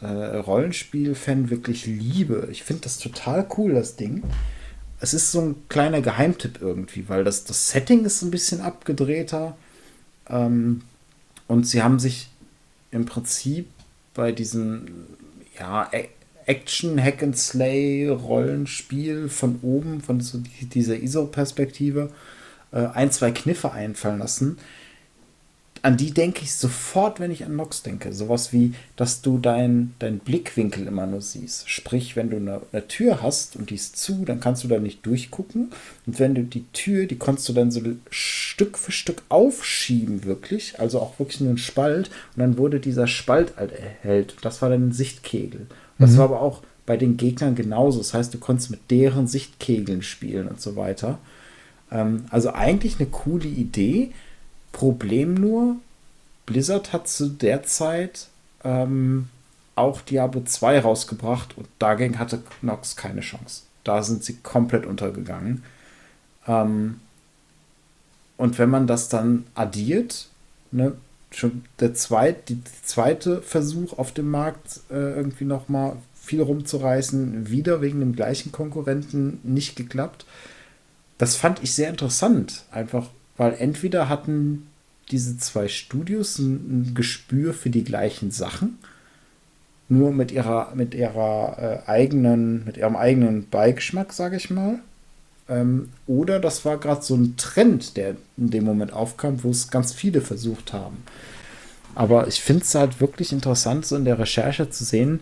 äh, 0.00 0.06
Rollenspiel-Fan 0.06 1.50
wirklich 1.50 1.86
liebe. 1.86 2.48
Ich 2.50 2.62
finde 2.62 2.82
das 2.82 2.98
total 2.98 3.46
cool, 3.58 3.74
das 3.74 3.96
Ding. 3.96 4.22
Es 5.00 5.12
ist 5.12 5.30
so 5.30 5.40
ein 5.40 5.56
kleiner 5.68 6.00
Geheimtipp 6.00 6.60
irgendwie, 6.60 7.08
weil 7.08 7.24
das, 7.24 7.44
das 7.44 7.70
Setting 7.70 8.04
ist 8.04 8.22
ein 8.22 8.30
bisschen 8.30 8.60
abgedrehter. 8.60 9.56
Ähm, 10.28 10.82
und 11.46 11.66
sie 11.66 11.82
haben 11.82 11.98
sich 11.98 12.30
im 12.90 13.06
Prinzip 13.06 13.68
bei 14.14 14.32
diesem 14.32 14.86
ja, 15.58 15.90
Action, 16.46 17.02
Hack 17.02 17.22
and 17.22 17.36
Slay, 17.36 18.08
Rollenspiel 18.08 19.28
von 19.28 19.58
oben, 19.62 20.00
von 20.00 20.20
so 20.20 20.42
dieser 20.60 20.96
ISO-Perspektive, 20.96 22.10
äh, 22.72 22.86
ein, 22.86 23.10
zwei 23.10 23.30
Kniffe 23.30 23.72
einfallen 23.72 24.18
lassen. 24.18 24.58
An 25.82 25.96
die 25.96 26.12
denke 26.12 26.42
ich 26.42 26.54
sofort, 26.54 27.20
wenn 27.20 27.30
ich 27.30 27.44
an 27.44 27.56
Nox 27.56 27.82
denke. 27.82 28.12
Sowas 28.12 28.52
wie, 28.52 28.74
dass 28.96 29.22
du 29.22 29.38
deinen 29.38 29.94
dein 29.98 30.18
Blickwinkel 30.18 30.86
immer 30.86 31.06
nur 31.06 31.20
siehst. 31.20 31.68
Sprich, 31.68 32.16
wenn 32.16 32.30
du 32.30 32.36
eine, 32.36 32.60
eine, 32.72 32.88
Tür 32.88 33.22
hast 33.22 33.56
und 33.56 33.70
die 33.70 33.74
ist 33.74 33.96
zu, 33.96 34.24
dann 34.24 34.40
kannst 34.40 34.64
du 34.64 34.68
da 34.68 34.78
nicht 34.78 35.04
durchgucken. 35.06 35.70
Und 36.06 36.18
wenn 36.18 36.34
du 36.34 36.42
die 36.42 36.64
Tür, 36.72 37.06
die 37.06 37.18
kannst 37.18 37.48
du 37.48 37.52
dann 37.52 37.70
so 37.70 37.80
Stück 38.10 38.78
für 38.78 38.92
Stück 38.92 39.22
aufschieben, 39.28 40.24
wirklich. 40.24 40.80
Also 40.80 41.00
auch 41.00 41.18
wirklich 41.18 41.40
nur 41.40 41.50
ein 41.50 41.58
Spalt. 41.58 42.10
Und 42.36 42.40
dann 42.40 42.58
wurde 42.58 42.80
dieser 42.80 43.06
Spalt 43.06 43.56
halt 43.56 43.72
erhellt. 43.72 44.36
Das 44.42 44.62
war 44.62 44.70
dann 44.70 44.88
ein 44.88 44.92
Sichtkegel. 44.92 45.66
Das 45.98 46.12
mhm. 46.12 46.18
war 46.18 46.24
aber 46.24 46.42
auch 46.42 46.62
bei 46.86 46.96
den 46.96 47.16
Gegnern 47.16 47.54
genauso. 47.54 47.98
Das 47.98 48.14
heißt, 48.14 48.32
du 48.32 48.38
konntest 48.38 48.70
mit 48.70 48.90
deren 48.90 49.26
Sichtkegeln 49.26 50.02
spielen 50.02 50.48
und 50.48 50.60
so 50.60 50.74
weiter. 50.74 51.18
Ähm, 51.90 52.24
also 52.30 52.52
eigentlich 52.52 52.98
eine 52.98 53.08
coole 53.08 53.46
Idee. 53.46 54.12
Problem 54.72 55.34
nur, 55.34 55.76
Blizzard 56.46 56.92
hat 56.92 57.08
zu 57.08 57.28
der 57.28 57.62
Zeit 57.64 58.28
ähm, 58.64 59.28
auch 59.74 60.00
Diablo 60.00 60.42
2 60.42 60.80
rausgebracht 60.80 61.56
und 61.56 61.68
dagegen 61.78 62.18
hatte 62.18 62.42
Nox 62.62 62.96
keine 62.96 63.20
Chance. 63.20 63.62
Da 63.84 64.02
sind 64.02 64.24
sie 64.24 64.36
komplett 64.36 64.86
untergegangen. 64.86 65.62
Ähm, 66.46 67.00
und 68.36 68.58
wenn 68.58 68.70
man 68.70 68.86
das 68.86 69.08
dann 69.08 69.44
addiert, 69.54 70.28
ne, 70.70 70.92
schon 71.30 71.64
der 71.80 71.94
zweit, 71.94 72.48
die, 72.48 72.62
zweite 72.84 73.42
Versuch 73.42 73.98
auf 73.98 74.12
dem 74.12 74.30
Markt 74.30 74.80
äh, 74.90 74.94
irgendwie 74.94 75.44
nochmal 75.44 75.96
viel 76.14 76.42
rumzureißen, 76.42 77.50
wieder 77.50 77.80
wegen 77.80 78.00
dem 78.00 78.14
gleichen 78.14 78.52
Konkurrenten 78.52 79.40
nicht 79.42 79.76
geklappt 79.76 80.24
das 81.18 81.34
fand 81.34 81.62
ich 81.62 81.74
sehr 81.74 81.90
interessant, 81.90 82.64
einfach, 82.70 83.10
weil 83.38 83.54
entweder 83.58 84.10
hatten 84.10 84.66
diese 85.10 85.38
zwei 85.38 85.68
Studios 85.68 86.38
ein, 86.38 86.52
ein 86.90 86.94
Gespür 86.94 87.54
für 87.54 87.70
die 87.70 87.84
gleichen 87.84 88.30
Sachen, 88.30 88.78
nur 89.88 90.12
mit 90.12 90.30
ihrer, 90.32 90.74
mit 90.74 90.94
ihrer 90.94 91.56
äh, 91.86 91.90
eigenen, 91.90 92.66
mit 92.66 92.76
ihrem 92.76 92.96
eigenen 92.96 93.48
Beigeschmack, 93.48 94.12
sage 94.12 94.36
ich 94.36 94.50
mal. 94.50 94.80
Ähm, 95.48 95.88
oder 96.06 96.40
das 96.40 96.66
war 96.66 96.76
gerade 96.76 97.02
so 97.02 97.14
ein 97.14 97.36
Trend, 97.38 97.96
der 97.96 98.16
in 98.36 98.50
dem 98.50 98.64
Moment 98.64 98.92
aufkam, 98.92 99.42
wo 99.42 99.50
es 99.50 99.70
ganz 99.70 99.94
viele 99.94 100.20
versucht 100.20 100.74
haben. 100.74 100.98
Aber 101.94 102.28
ich 102.28 102.42
finde 102.42 102.64
es 102.64 102.74
halt 102.74 103.00
wirklich 103.00 103.32
interessant, 103.32 103.86
so 103.86 103.96
in 103.96 104.04
der 104.04 104.18
Recherche 104.18 104.68
zu 104.68 104.84
sehen, 104.84 105.20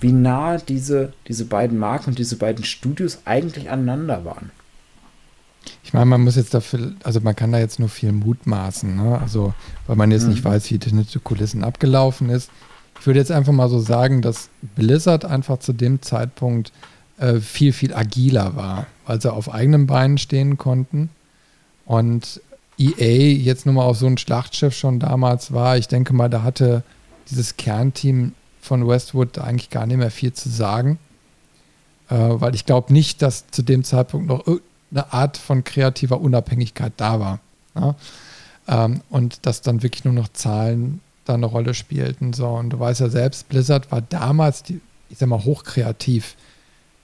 wie 0.00 0.12
nah 0.12 0.56
diese, 0.58 1.12
diese 1.28 1.44
beiden 1.44 1.78
Marken 1.78 2.10
und 2.10 2.18
diese 2.18 2.36
beiden 2.36 2.64
Studios 2.64 3.18
eigentlich 3.26 3.70
aneinander 3.70 4.24
waren. 4.24 4.50
Ich 5.84 5.92
meine, 5.92 6.06
man 6.06 6.22
muss 6.22 6.36
jetzt 6.36 6.54
dafür, 6.54 6.92
also 7.04 7.20
man 7.20 7.36
kann 7.36 7.52
da 7.52 7.58
jetzt 7.58 7.78
nur 7.78 7.88
viel 7.88 8.12
mutmaßen, 8.12 8.96
ne? 8.96 9.18
Also, 9.20 9.54
weil 9.86 9.96
man 9.96 10.10
jetzt 10.10 10.24
mhm. 10.24 10.30
nicht 10.30 10.44
weiß, 10.44 10.70
wie 10.70 10.78
die 10.78 11.18
Kulissen 11.22 11.64
abgelaufen 11.64 12.30
ist. 12.30 12.50
Ich 13.00 13.06
würde 13.06 13.20
jetzt 13.20 13.32
einfach 13.32 13.52
mal 13.52 13.68
so 13.68 13.78
sagen, 13.78 14.22
dass 14.22 14.48
Blizzard 14.74 15.24
einfach 15.24 15.58
zu 15.58 15.72
dem 15.72 16.02
Zeitpunkt 16.02 16.72
äh, 17.18 17.40
viel, 17.40 17.72
viel 17.72 17.94
agiler 17.94 18.56
war, 18.56 18.86
weil 19.06 19.20
sie 19.20 19.32
auf 19.32 19.52
eigenen 19.52 19.86
Beinen 19.86 20.18
stehen 20.18 20.56
konnten. 20.56 21.10
Und 21.84 22.40
EA 22.78 23.32
jetzt 23.32 23.64
nur 23.64 23.74
mal 23.74 23.84
auf 23.84 23.98
so 23.98 24.06
ein 24.06 24.18
Schlachtschiff 24.18 24.74
schon 24.74 24.98
damals 24.98 25.52
war, 25.52 25.78
ich 25.78 25.88
denke 25.88 26.12
mal, 26.12 26.28
da 26.28 26.42
hatte 26.42 26.82
dieses 27.30 27.56
Kernteam 27.56 28.32
von 28.60 28.86
Westwood 28.86 29.38
eigentlich 29.38 29.70
gar 29.70 29.86
nicht 29.86 29.96
mehr 29.96 30.10
viel 30.10 30.32
zu 30.32 30.48
sagen. 30.48 30.98
Äh, 32.08 32.14
weil 32.16 32.54
ich 32.54 32.66
glaube 32.66 32.92
nicht, 32.92 33.22
dass 33.22 33.46
zu 33.50 33.62
dem 33.62 33.84
Zeitpunkt 33.84 34.28
noch 34.28 34.46
eine 34.96 35.12
Art 35.12 35.36
von 35.36 35.64
kreativer 35.64 36.20
Unabhängigkeit 36.20 36.92
da 36.96 37.20
war. 37.20 37.40
Ja? 37.74 37.94
Ähm, 38.68 39.00
und 39.10 39.46
dass 39.46 39.62
dann 39.62 39.82
wirklich 39.82 40.04
nur 40.04 40.14
noch 40.14 40.28
Zahlen 40.28 41.00
da 41.24 41.34
eine 41.34 41.46
Rolle 41.46 41.74
spielten. 41.74 42.32
So. 42.32 42.48
Und 42.48 42.70
du 42.70 42.80
weißt 42.80 43.00
ja 43.00 43.08
selbst, 43.08 43.48
Blizzard 43.48 43.90
war 43.92 44.00
damals, 44.00 44.62
die, 44.62 44.80
ich 45.08 45.18
sag 45.18 45.28
mal, 45.28 45.44
hochkreativ. 45.44 46.36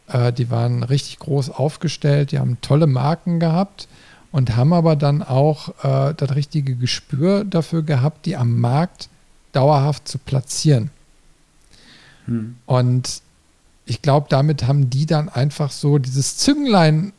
Äh, 0.08 0.32
die 0.32 0.50
waren 0.50 0.82
richtig 0.82 1.18
groß 1.18 1.50
aufgestellt, 1.50 2.32
die 2.32 2.38
haben 2.38 2.60
tolle 2.60 2.86
Marken 2.86 3.40
gehabt 3.40 3.88
und 4.30 4.56
haben 4.56 4.72
aber 4.72 4.96
dann 4.96 5.22
auch 5.22 5.68
äh, 5.84 6.14
das 6.14 6.34
richtige 6.34 6.74
Gespür 6.74 7.44
dafür 7.44 7.82
gehabt, 7.82 8.26
die 8.26 8.36
am 8.36 8.58
Markt 8.58 9.08
dauerhaft 9.52 10.08
zu 10.08 10.18
platzieren. 10.18 10.90
Hm. 12.26 12.56
Und 12.66 13.22
ich 13.84 14.00
glaube, 14.00 14.26
damit 14.30 14.66
haben 14.66 14.88
die 14.90 15.06
dann 15.06 15.28
einfach 15.28 15.70
so 15.70 15.98
dieses 15.98 16.38
Zünglein 16.38 17.12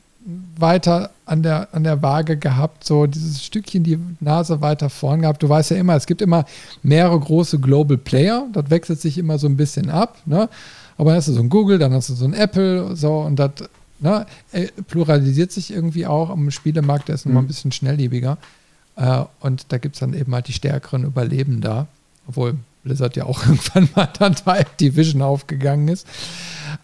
weiter 0.58 1.12
an 1.26 1.44
der, 1.44 1.68
an 1.74 1.84
der 1.84 2.02
Waage 2.02 2.38
gehabt, 2.38 2.84
so 2.86 3.06
dieses 3.06 3.44
Stückchen 3.44 3.84
die 3.84 4.00
Nase 4.20 4.62
weiter 4.62 4.90
vorn 4.90 5.22
gehabt. 5.22 5.44
Du 5.44 5.50
weißt 5.50 5.72
ja 5.72 5.78
immer, 5.78 5.96
es 5.96 6.06
gibt 6.06 6.22
immer 6.22 6.46
mehrere 6.82 7.20
große 7.20 7.60
Global 7.60 7.98
Player, 7.98 8.48
das 8.54 8.70
wechselt 8.70 9.02
sich 9.02 9.18
immer 9.18 9.38
so 9.38 9.48
ein 9.48 9.58
bisschen 9.58 9.90
ab, 9.90 10.18
ne? 10.26 10.50
Aber 10.98 11.10
dann 11.10 11.18
hast 11.18 11.28
du 11.28 11.34
so 11.34 11.42
ein 11.42 11.50
Google, 11.50 11.80
dann 11.80 11.92
hast 11.94 12.10
du 12.10 12.14
so 12.14 12.26
ein 12.26 12.34
Apple, 12.34 12.96
so 12.96 13.20
und 13.22 13.38
das 13.38 13.52
ne, 14.00 14.26
äh, 14.52 14.68
pluralisiert 14.88 15.52
sich 15.52 15.74
irgendwie 15.74 16.06
auch 16.06 16.30
am 16.30 16.52
Spielemarkt, 16.52 17.08
der 17.08 17.16
ist 17.16 17.26
mhm. 17.26 17.32
nochmal 17.32 17.44
ein 17.44 17.48
bisschen 17.48 17.72
schnelllebiger. 17.72 18.38
Äh, 18.96 19.24
und 19.40 19.66
da 19.70 19.78
gibt 19.80 19.96
es 19.96 20.00
dann 20.02 20.14
eben 20.14 20.34
halt 20.34 20.48
die 20.48 20.54
stärkeren 20.54 21.04
Überleben 21.04 21.62
da. 21.62 21.88
obwohl 22.28 22.56
Blizzard 22.84 23.16
ja 23.16 23.26
auch 23.26 23.44
irgendwann 23.46 23.90
mal 23.96 24.10
dann 24.20 24.36
bei 24.46 24.60
Activision 24.60 25.22
aufgegangen 25.22 25.88
ist. 25.88 26.08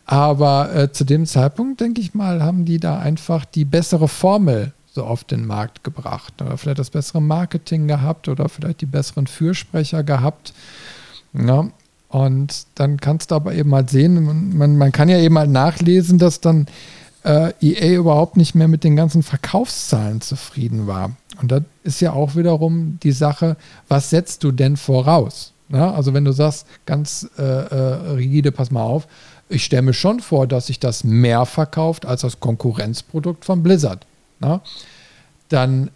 Aber 0.05 0.73
äh, 0.75 0.91
zu 0.91 1.03
dem 1.03 1.25
Zeitpunkt, 1.25 1.81
denke 1.81 2.01
ich 2.01 2.13
mal, 2.13 2.41
haben 2.41 2.65
die 2.65 2.79
da 2.79 2.99
einfach 2.99 3.45
die 3.45 3.65
bessere 3.65 4.07
Formel 4.07 4.73
so 4.91 5.03
auf 5.03 5.23
den 5.23 5.45
Markt 5.45 5.83
gebracht. 5.83 6.41
Oder 6.41 6.57
vielleicht 6.57 6.79
das 6.79 6.89
bessere 6.89 7.21
Marketing 7.21 7.87
gehabt 7.87 8.27
oder 8.27 8.49
vielleicht 8.49 8.81
die 8.81 8.85
besseren 8.85 9.27
Fürsprecher 9.27 10.03
gehabt. 10.03 10.53
Ja, 11.33 11.69
und 12.09 12.65
dann 12.75 12.97
kannst 12.97 13.31
du 13.31 13.35
aber 13.35 13.53
eben 13.53 13.73
halt 13.73 13.91
sehen, 13.91 14.57
man, 14.57 14.77
man 14.77 14.91
kann 14.91 15.09
ja 15.09 15.19
eben 15.19 15.37
halt 15.37 15.51
nachlesen, 15.51 16.17
dass 16.17 16.41
dann 16.41 16.65
äh, 17.23 17.53
EA 17.61 17.99
überhaupt 17.99 18.35
nicht 18.35 18.55
mehr 18.55 18.67
mit 18.67 18.83
den 18.83 18.95
ganzen 18.95 19.21
Verkaufszahlen 19.21 20.21
zufrieden 20.21 20.87
war. 20.87 21.11
Und 21.39 21.51
das 21.51 21.63
ist 21.83 22.01
ja 22.01 22.13
auch 22.13 22.35
wiederum 22.35 22.97
die 23.03 23.11
Sache, 23.11 23.57
was 23.87 24.09
setzt 24.09 24.43
du 24.43 24.51
denn 24.51 24.75
voraus? 24.75 25.53
Ja, 25.71 25.93
also 25.93 26.13
wenn 26.13 26.25
du 26.25 26.31
sagst, 26.31 26.65
ganz 26.85 27.29
äh, 27.37 27.43
äh, 27.43 28.11
rigide, 28.13 28.51
pass 28.51 28.71
mal 28.71 28.83
auf, 28.83 29.07
ich 29.49 29.65
stelle 29.65 29.83
mir 29.83 29.93
schon 29.93 30.19
vor, 30.19 30.47
dass 30.47 30.67
sich 30.67 30.79
das 30.79 31.03
mehr 31.03 31.45
verkauft 31.45 32.05
als 32.05 32.21
das 32.21 32.39
Konkurrenzprodukt 32.39 33.45
von 33.45 33.63
Blizzard. 33.63 34.05
Na? 34.39 34.61
Dann 35.49 35.89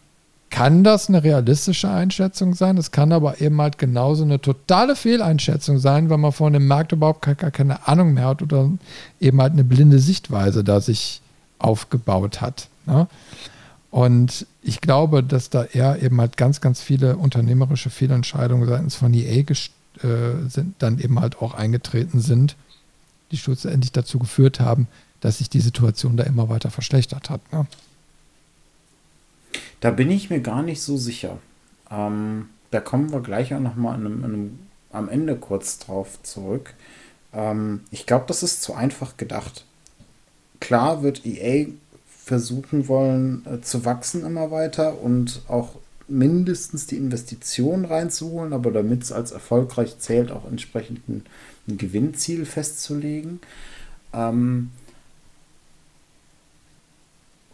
kann 0.50 0.84
das 0.84 1.10
eine 1.10 1.24
realistische 1.24 1.90
Einschätzung 1.90 2.54
sein. 2.54 2.78
Es 2.78 2.91
kann 2.91 3.12
aber 3.12 3.41
eben 3.41 3.60
halt 3.60 3.80
genauso 3.80 4.24
eine 4.24 4.40
totale 4.40 4.95
Fehleinschätzung 4.95 5.80
sein, 5.80 6.12
weil 6.12 6.20
man 6.20 6.32
von 6.32 6.54
dem 6.54 6.68
Markt 6.68 6.91
überhaupt 6.91 7.24
gar 7.24 7.36
keine 7.36 7.88
Ahnung 7.88 8.14
mehr 8.14 8.26
hat 8.26 8.44
oder 8.44 8.70
eben 9.20 9.41
halt 9.41 9.54
eine 9.54 9.64
blinde 9.64 9.98
Sichtweise 9.98 10.64
da 10.64 10.80
sich 10.80 11.22
aufgebaut 11.58 12.41
hat. 12.41 12.68
Ne? 12.86 13.08
Und 13.94 14.48
ich 14.64 14.82
glaube, 14.82 15.22
dass 15.22 15.52
da 15.52 15.65
eher 15.65 16.02
eben 16.02 16.20
halt 16.20 16.36
ganz, 16.36 16.61
ganz 16.61 16.82
viele 16.82 17.15
unternehmerische 17.15 17.91
Fehlentscheidungen 17.91 18.68
seitens 18.68 18.95
von 18.95 19.14
EA 19.14 19.41
äh, 19.41 20.49
sind, 20.49 20.74
dann 20.80 20.98
eben 20.98 21.20
halt 21.20 21.38
auch 21.44 21.53
eingetreten 21.53 22.20
sind, 22.20 22.56
die 23.30 23.38
schlussendlich 23.38 23.91
dazu 23.91 24.18
geführt 24.18 24.60
haben, 24.60 24.88
dass 25.22 25.38
sich 25.38 25.48
die 25.48 25.60
Situation 25.60 26.18
da 26.18 26.24
immer 26.24 26.49
weiter 26.49 26.72
verschlechtert 26.72 27.30
hat. 27.30 27.53
Ne? 27.53 27.68
Da 29.80 29.91
bin 29.91 30.10
ich 30.10 30.32
mir 30.32 30.40
gar 30.40 30.64
nicht 30.64 30.82
so 30.82 30.98
sicher. 30.98 31.38
Ähm, 31.91 32.49
da 32.72 32.80
kommen 32.80 33.11
wir 33.11 33.20
gleich 33.20 33.53
auch 33.53 33.60
nochmal 33.60 34.03
am 34.91 35.10
Ende 35.10 35.36
kurz 35.36 35.78
drauf 35.78 36.18
zurück. 36.24 36.74
Ähm, 37.32 37.82
ich 37.91 38.07
glaube, 38.07 38.26
das 38.28 38.41
ist 38.41 38.64
zu 38.64 38.74
einfach 38.74 39.18
gedacht. 39.18 39.65
Klar 40.60 41.03
wird 41.03 41.28
EA 41.28 41.68
versuchen 42.24 42.88
wollen 42.88 43.45
äh, 43.45 43.62
zu 43.62 43.86
wachsen 43.86 44.26
immer 44.26 44.50
weiter 44.50 45.02
und 45.02 45.41
auch 45.48 45.76
mindestens 46.08 46.88
die 46.88 46.98
Investitionen 46.98 47.86
reinzuholen, 47.86 48.54
aber 48.54 48.72
damit 48.72 49.04
es 49.04 49.12
als 49.12 49.32
erfolgreich 49.32 50.00
zählt, 50.00 50.32
auch 50.32 50.45
entsprechend 50.45 51.08
ein, 51.10 51.26
ein 51.68 51.78
Gewinnziel 51.78 52.45
festzulegen. 52.45 53.40
Ähm, 54.14 54.72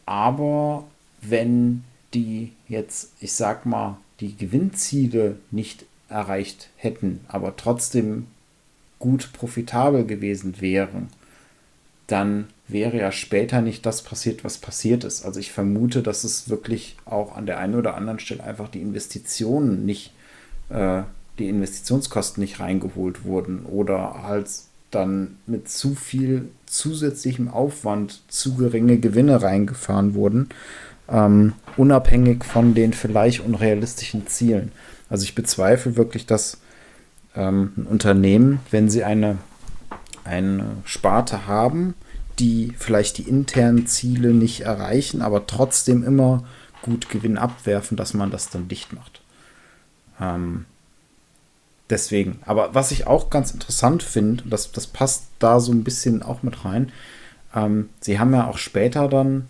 aber 0.06 0.86
wenn 1.22 1.84
die 2.14 2.54
jetzt, 2.68 3.12
ich 3.20 3.34
sag 3.34 3.66
mal, 3.66 3.98
die 4.20 4.36
Gewinnziele 4.36 5.38
nicht 5.52 5.86
erreicht 6.10 6.70
hätten, 6.76 7.22
aber 7.28 7.56
trotzdem 7.56 8.28
gut 8.98 9.32
profitabel 9.34 10.06
gewesen 10.06 10.60
wären, 10.60 11.10
dann 12.08 12.48
wäre 12.70 12.98
ja 12.98 13.12
später 13.12 13.62
nicht 13.62 13.86
das 13.86 14.04
passiert, 14.04 14.44
was 14.44 14.58
passiert 14.58 15.04
ist. 15.04 15.26
Also 15.26 15.40
ich 15.40 15.52
vermute, 15.52 16.02
dass 16.02 16.24
es 16.24 16.50
wirklich 16.50 16.96
auch 17.06 17.36
an 17.36 17.46
der 17.46 17.58
einen 17.58 17.76
oder 17.76 17.96
anderen 17.96 18.20
Stelle 18.20 18.44
einfach 18.44 18.70
die 18.70 18.82
Investitionen 18.82 19.86
nicht, 19.86 20.14
äh, 20.70 21.02
die 21.40 21.50
Investitionskosten 21.50 22.42
nicht 22.42 22.60
reingeholt 22.60 23.24
wurden 23.26 23.66
oder 23.66 24.24
halt 24.24 24.50
dann 24.92 25.38
mit 25.46 25.70
zu 25.70 25.96
viel 25.96 26.50
zusätzlichem 26.66 27.48
Aufwand 27.48 28.22
zu 28.28 28.56
geringe 28.56 28.98
Gewinne 28.98 29.42
reingefahren 29.42 30.14
wurden, 30.14 30.50
ähm, 31.10 31.54
unabhängig 31.78 32.44
von 32.44 32.74
den 32.74 32.94
vielleicht 32.94 33.42
unrealistischen 33.42 34.28
Zielen. 34.28 34.72
Also 35.10 35.24
ich 35.24 35.36
bezweifle 35.36 35.96
wirklich, 35.96 36.26
dass 36.26 36.60
ähm, 37.36 37.74
ein 37.78 37.84
Unternehmen, 37.86 38.60
wenn 38.72 38.90
sie 38.90 39.04
eine, 39.04 39.38
eine 40.24 40.66
Sparte 40.86 41.48
haben, 41.48 41.96
die 42.40 42.74
vielleicht 42.78 43.18
die 43.18 43.30
internen 43.30 43.88
Ziele 43.88 44.34
nicht 44.34 44.62
erreichen, 44.62 45.22
aber 45.22 45.48
trotzdem 45.48 46.04
immer 46.04 46.44
gut 46.82 47.10
Gewinn 47.10 47.38
abwerfen, 47.38 47.98
dass 47.98 48.14
man 48.14 48.32
das 48.32 48.50
dann 48.50 48.68
dicht 48.68 48.94
macht. 48.94 49.22
Ähm, 50.20 50.66
deswegen, 51.90 52.40
aber 52.46 52.74
was 52.74 52.92
ich 52.92 53.08
auch 53.08 53.30
ganz 53.30 53.52
interessant 53.52 54.04
finde, 54.04 54.44
das, 54.48 54.72
das 54.72 54.88
passt 54.88 55.26
da 55.40 55.60
so 55.60 55.72
ein 55.72 55.84
bisschen 55.84 56.24
auch 56.24 56.44
mit 56.44 56.66
rein, 56.66 56.92
ähm, 57.56 57.90
sie 58.00 58.20
haben 58.20 58.34
ja 58.34 58.48
auch 58.48 58.58
später 58.58 59.08
dann 59.08 59.48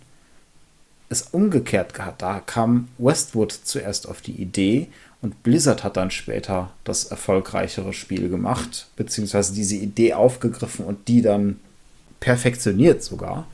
es 1.09 1.23
umgekehrt 1.23 1.93
gehabt. 1.93 2.21
Da 2.21 2.39
kam 2.39 2.87
Westwood 2.97 3.51
zuerst 3.51 4.07
auf 4.07 4.21
die 4.21 4.39
Idee 4.39 4.87
und 5.21 5.43
Blizzard 5.43 5.83
hat 5.83 5.97
dann 5.97 6.11
später 6.11 6.71
das 6.83 7.05
erfolgreichere 7.05 7.93
Spiel 7.93 8.29
gemacht, 8.29 8.87
beziehungsweise 8.95 9.53
diese 9.53 9.75
Idee 9.75 10.13
aufgegriffen 10.13 10.85
und 10.85 11.07
die 11.07 11.21
dann 11.21 11.59
perfektioniert 12.19 13.03
sogar. 13.03 13.47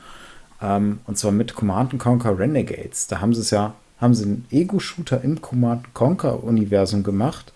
Ähm, 0.62 1.00
und 1.06 1.18
zwar 1.18 1.32
mit 1.32 1.56
Command 1.56 1.98
Conquer 2.00 2.38
Renegades. 2.38 3.08
Da 3.08 3.22
haben 3.22 3.34
sie 3.34 3.42
es 3.42 3.52
ja, 3.52 3.76
haben 4.00 4.14
sie 4.14 4.24
einen 4.24 4.46
Ego-Shooter 4.52 5.22
im 5.22 5.42
Command 5.42 5.94
Conquer-Universum 5.94 7.04
gemacht. 7.04 7.54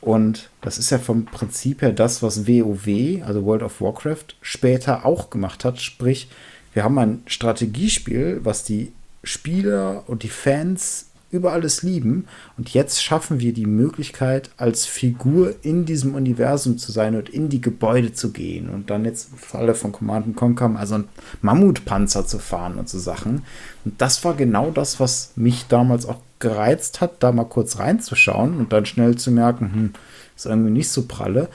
Und 0.00 0.50
das 0.60 0.78
ist 0.78 0.90
ja 0.90 0.98
vom 0.98 1.24
Prinzip 1.24 1.82
her 1.82 1.92
das, 1.92 2.22
was 2.22 2.46
WoW, 2.46 3.22
also 3.24 3.44
World 3.44 3.62
of 3.62 3.80
Warcraft, 3.80 4.36
später 4.40 5.04
auch 5.04 5.30
gemacht 5.30 5.64
hat. 5.64 5.80
Sprich, 5.80 6.28
wir 6.74 6.84
haben 6.84 6.98
ein 6.98 7.22
Strategiespiel, 7.26 8.40
was 8.44 8.62
die 8.62 8.92
Spieler 9.24 10.04
und 10.06 10.22
die 10.22 10.28
Fans 10.28 11.06
über 11.36 11.52
alles 11.52 11.82
lieben. 11.82 12.26
Und 12.56 12.74
jetzt 12.74 13.02
schaffen 13.02 13.40
wir 13.40 13.52
die 13.52 13.66
Möglichkeit, 13.66 14.50
als 14.56 14.86
Figur 14.86 15.54
in 15.62 15.84
diesem 15.84 16.14
Universum 16.14 16.78
zu 16.78 16.92
sein 16.92 17.14
und 17.14 17.28
in 17.28 17.48
die 17.48 17.60
Gebäude 17.60 18.12
zu 18.12 18.32
gehen. 18.32 18.68
Und 18.68 18.90
dann 18.90 19.04
jetzt 19.04 19.30
im 19.32 19.38
Falle 19.38 19.74
von 19.74 19.92
Command 19.92 20.34
Conquer 20.36 20.74
also 20.76 20.96
einen 20.96 21.08
Mammutpanzer 21.42 22.26
zu 22.26 22.38
fahren 22.38 22.78
und 22.78 22.88
so 22.88 22.98
Sachen. 22.98 23.42
Und 23.84 24.00
das 24.00 24.24
war 24.24 24.34
genau 24.34 24.70
das, 24.70 24.98
was 24.98 25.32
mich 25.36 25.66
damals 25.68 26.06
auch 26.06 26.18
gereizt 26.38 27.00
hat, 27.00 27.22
da 27.22 27.32
mal 27.32 27.44
kurz 27.44 27.78
reinzuschauen 27.78 28.56
und 28.56 28.72
dann 28.72 28.86
schnell 28.86 29.16
zu 29.16 29.30
merken, 29.30 29.72
hm, 29.72 29.92
ist 30.36 30.46
irgendwie 30.46 30.70
nicht 30.70 30.90
so 30.90 31.06
pralle. 31.06 31.48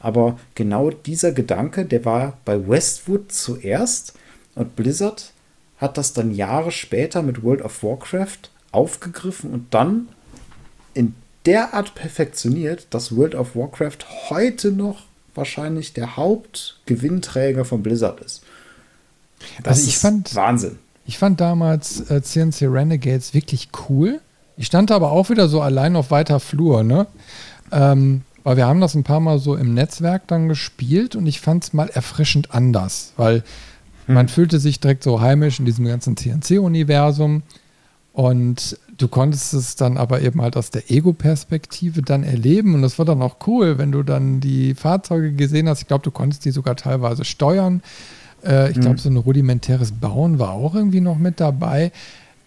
Aber 0.00 0.38
genau 0.54 0.90
dieser 0.90 1.32
Gedanke, 1.32 1.84
der 1.84 2.04
war 2.04 2.38
bei 2.44 2.68
Westwood 2.68 3.32
zuerst 3.32 4.14
und 4.54 4.76
Blizzard 4.76 5.32
hat 5.78 5.96
das 5.96 6.12
dann 6.12 6.32
Jahre 6.32 6.70
später 6.70 7.22
mit 7.22 7.42
World 7.42 7.62
of 7.62 7.82
Warcraft 7.82 8.50
aufgegriffen 8.72 9.52
und 9.52 9.72
dann 9.74 10.08
in 10.94 11.14
der 11.46 11.74
Art 11.74 11.94
perfektioniert, 11.94 12.86
dass 12.90 13.16
World 13.16 13.34
of 13.34 13.56
Warcraft 13.56 13.98
heute 14.30 14.72
noch 14.72 15.02
wahrscheinlich 15.34 15.92
der 15.92 16.16
Hauptgewinnträger 16.16 17.64
von 17.64 17.82
Blizzard 17.82 18.20
ist. 18.20 18.42
Das 19.62 19.78
also 19.78 19.88
ich 19.88 19.94
ist 19.94 20.02
fand, 20.02 20.34
Wahnsinn. 20.34 20.78
Ich 21.06 21.18
fand 21.18 21.40
damals 21.40 22.10
äh, 22.10 22.22
CNC 22.22 22.62
Renegades 22.62 23.32
wirklich 23.34 23.68
cool. 23.88 24.20
Ich 24.56 24.66
stand 24.66 24.90
aber 24.90 25.12
auch 25.12 25.30
wieder 25.30 25.48
so 25.48 25.62
allein 25.62 25.96
auf 25.96 26.10
weiter 26.10 26.40
Flur, 26.40 26.82
ne? 26.82 27.06
Ähm, 27.70 28.22
weil 28.42 28.56
wir 28.56 28.66
haben 28.66 28.80
das 28.80 28.94
ein 28.94 29.04
paar 29.04 29.20
Mal 29.20 29.38
so 29.38 29.56
im 29.56 29.74
Netzwerk 29.74 30.26
dann 30.26 30.48
gespielt 30.48 31.16
und 31.16 31.26
ich 31.26 31.40
fand 31.40 31.64
es 31.64 31.72
mal 31.72 31.88
erfrischend 31.88 32.54
anders, 32.54 33.12
weil 33.16 33.44
man 34.06 34.26
hm. 34.26 34.34
fühlte 34.34 34.58
sich 34.58 34.80
direkt 34.80 35.02
so 35.02 35.20
heimisch 35.20 35.58
in 35.58 35.66
diesem 35.66 35.84
ganzen 35.84 36.16
TNC-Universum. 36.16 37.42
Und 38.18 38.76
du 38.96 39.06
konntest 39.06 39.54
es 39.54 39.76
dann 39.76 39.96
aber 39.96 40.22
eben 40.22 40.42
halt 40.42 40.56
aus 40.56 40.72
der 40.72 40.90
Ego-Perspektive 40.90 42.02
dann 42.02 42.24
erleben. 42.24 42.74
Und 42.74 42.82
das 42.82 42.98
war 42.98 43.06
dann 43.06 43.22
auch 43.22 43.36
cool, 43.46 43.78
wenn 43.78 43.92
du 43.92 44.02
dann 44.02 44.40
die 44.40 44.74
Fahrzeuge 44.74 45.34
gesehen 45.34 45.68
hast. 45.68 45.82
Ich 45.82 45.86
glaube, 45.86 46.02
du 46.02 46.10
konntest 46.10 46.44
die 46.44 46.50
sogar 46.50 46.74
teilweise 46.74 47.24
steuern. 47.24 47.80
Äh, 48.44 48.72
ich 48.72 48.80
glaube, 48.80 48.96
mhm. 48.96 48.98
so 48.98 49.08
ein 49.08 49.16
rudimentäres 49.18 49.92
Bauen 49.92 50.40
war 50.40 50.50
auch 50.50 50.74
irgendwie 50.74 51.00
noch 51.00 51.16
mit 51.16 51.38
dabei. 51.38 51.92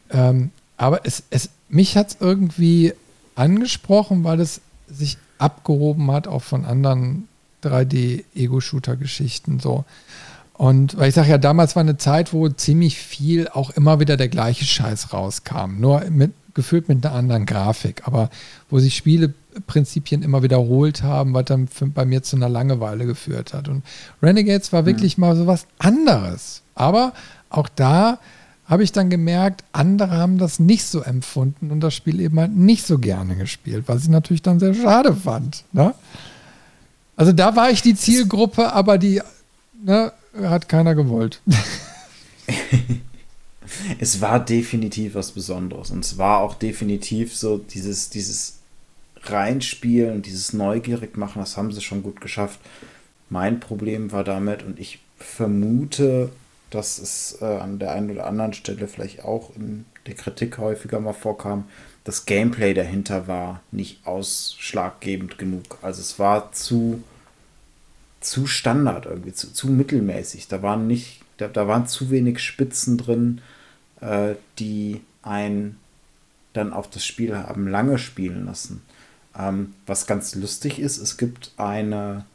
Ähm, 0.10 0.50
aber 0.76 1.06
es, 1.06 1.24
es, 1.30 1.52
mich 1.70 1.96
hat 1.96 2.10
es 2.10 2.18
irgendwie 2.20 2.92
angesprochen, 3.36 4.26
weil 4.26 4.42
es 4.42 4.60
sich 4.90 5.18
abgehoben 5.38 6.12
hat 6.12 6.28
auch 6.28 6.44
von 6.44 6.66
anderen 6.66 7.30
3D-Ego-Shooter-Geschichten 7.64 9.62
so. 9.62 9.86
Und 10.62 10.96
weil 10.96 11.10
ich 11.10 11.16
sage 11.16 11.32
ja, 11.32 11.40
damals 11.40 11.76
war 11.76 11.82
eine 11.82 11.98
Zeit, 11.98 12.34
wo 12.34 12.48
ziemlich 12.48 13.00
viel 13.00 13.48
auch 13.48 13.72
immer 13.72 14.00
wieder 14.00 14.16
der 14.16 14.28
gleiche 14.28 14.64
Scheiß 14.64 15.12
rauskam. 15.12 15.80
Nur 15.80 16.02
mit, 16.12 16.34
gefüllt 16.54 16.88
mit 16.88 17.04
einer 17.04 17.16
anderen 17.16 17.48
Grafik, 17.48 18.04
aber 18.06 18.30
wo 18.70 18.78
sich 18.78 18.96
Spieleprinzipien 18.96 20.22
immer 20.22 20.44
wiederholt 20.44 21.02
haben, 21.02 21.34
was 21.34 21.46
dann 21.46 21.68
für, 21.68 21.88
bei 21.88 22.06
mir 22.06 22.22
zu 22.22 22.36
einer 22.36 22.48
Langeweile 22.48 23.08
geführt 23.08 23.56
hat. 23.56 23.70
Und 23.70 23.84
Renegades 24.22 24.72
war 24.72 24.86
wirklich 24.86 25.18
mhm. 25.18 25.22
mal 25.22 25.36
so 25.36 25.48
was 25.48 25.66
anderes. 25.80 26.62
Aber 26.76 27.14
auch 27.50 27.68
da 27.68 28.20
habe 28.66 28.84
ich 28.84 28.92
dann 28.92 29.10
gemerkt, 29.10 29.64
andere 29.72 30.12
haben 30.12 30.38
das 30.38 30.60
nicht 30.60 30.86
so 30.86 31.02
empfunden 31.02 31.72
und 31.72 31.80
das 31.80 31.96
Spiel 31.96 32.20
eben 32.20 32.40
halt 32.40 32.56
nicht 32.56 32.86
so 32.86 33.00
gerne 33.00 33.36
gespielt, 33.36 33.86
was 33.88 34.04
ich 34.04 34.10
natürlich 34.10 34.44
dann 34.44 34.60
sehr 34.60 34.76
schade 34.76 35.16
fand. 35.16 35.64
Ne? 35.72 35.96
Also 37.16 37.32
da 37.32 37.56
war 37.56 37.72
ich 37.72 37.82
die 37.82 37.96
Zielgruppe, 37.96 38.74
aber 38.74 39.00
die 39.00 39.24
ne, 39.84 40.12
hat 40.40 40.70
keiner 40.70 40.96
gewollt. 40.96 41.42
es 44.00 44.22
war 44.22 44.44
definitiv 44.44 45.16
was 45.16 45.32
Besonderes 45.32 45.92
und 45.92 46.04
es 46.04 46.18
war 46.18 46.40
auch 46.40 46.56
definitiv 46.56 47.36
so 47.36 47.58
dieses, 47.58 48.10
dieses 48.10 48.60
Reinspielen 49.24 50.22
dieses 50.22 50.54
neugierig 50.54 51.18
machen, 51.18 51.40
das 51.40 51.58
haben 51.58 51.72
sie 51.72 51.82
schon 51.82 52.04
gut 52.04 52.22
geschafft. 52.22 52.60
Mein 53.30 53.60
Problem 53.60 54.12
war 54.12 54.24
damit 54.24 54.64
und 54.64 54.80
ich 54.80 55.00
vermute, 55.18 56.30
dass 56.70 56.98
es 56.98 57.38
äh, 57.42 57.46
an 57.46 57.80
der 57.80 57.92
einen 57.92 58.12
oder 58.12 58.26
anderen 58.26 58.54
Stelle 58.54 58.88
vielleicht 58.88 59.24
auch 59.24 59.56
in 59.56 59.86
der 60.08 60.16
Kritik 60.16 60.58
häufiger 60.58 61.00
mal 61.00 61.14
vorkam, 61.14 61.66
das 62.04 62.26
Gameplay 62.26 62.74
dahinter 62.74 63.28
war 63.28 63.62
nicht 63.72 64.08
ausschlaggebend 64.08 65.38
genug. 65.38 65.78
Also 65.84 66.02
es 66.02 66.18
war 66.18 66.52
zu, 66.52 67.04
zu 68.22 68.48
Standard 68.48 69.06
irgendwie, 69.06 69.34
zu, 69.34 69.52
zu 69.52 69.68
mittelmäßig. 69.68 70.48
Da 70.48 70.62
waren 70.62 70.88
nicht, 70.88 71.22
da, 71.38 71.48
da 71.48 71.68
waren 71.68 71.88
zu 71.88 72.10
wenig 72.10 72.40
Spitzen 72.40 72.98
drin, 72.98 73.42
äh, 74.00 74.36
die 74.60 75.02
einen 75.24 75.78
dann 76.54 76.74
auf 76.74 76.90
das 76.90 77.06
Spiel 77.06 77.36
haben 77.36 77.68
lange 77.68 77.98
spielen 77.98 78.46
lassen. 78.46 78.82
Ähm, 79.38 79.74
was 79.86 80.08
ganz 80.08 80.36
lustig 80.36 80.80
ist, 80.80 80.98
es 80.98 81.18
gibt 81.18 81.52
eine 81.58 82.26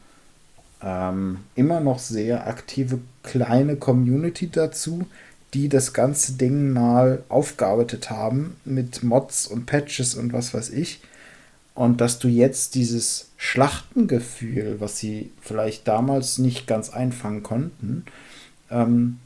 ähm, 0.83 1.39
immer 1.55 1.81
noch 1.81 1.99
sehr 1.99 2.47
aktive 2.47 2.99
kleine 3.23 3.77
Community 3.77 4.51
dazu, 4.51 5.07
die 5.55 5.69
das 5.69 5.93
ganze 5.93 6.35
Ding 6.35 6.73
mal 6.73 7.23
aufgearbeitet 7.29 8.11
haben 8.11 8.57
mit 8.65 9.03
Mods 9.03 9.47
und 9.47 9.67
Patches 9.67 10.15
und 10.15 10.33
was 10.33 10.53
weiß 10.53 10.71
ich. 10.71 11.01
Und 11.77 12.01
dass 12.01 12.19
du 12.19 12.29
jetzt 12.29 12.75
dieses 12.75 13.29
Schlachtengefühl, 13.37 14.77
was 14.79 14.99
sie 14.99 15.31
vielleicht 15.43 15.87
damals 15.87 16.39
nicht 16.39 16.67
ganz 16.67 16.89
einfangen 16.89 17.43
konnten, 17.43 18.07
ähm, 18.71 19.19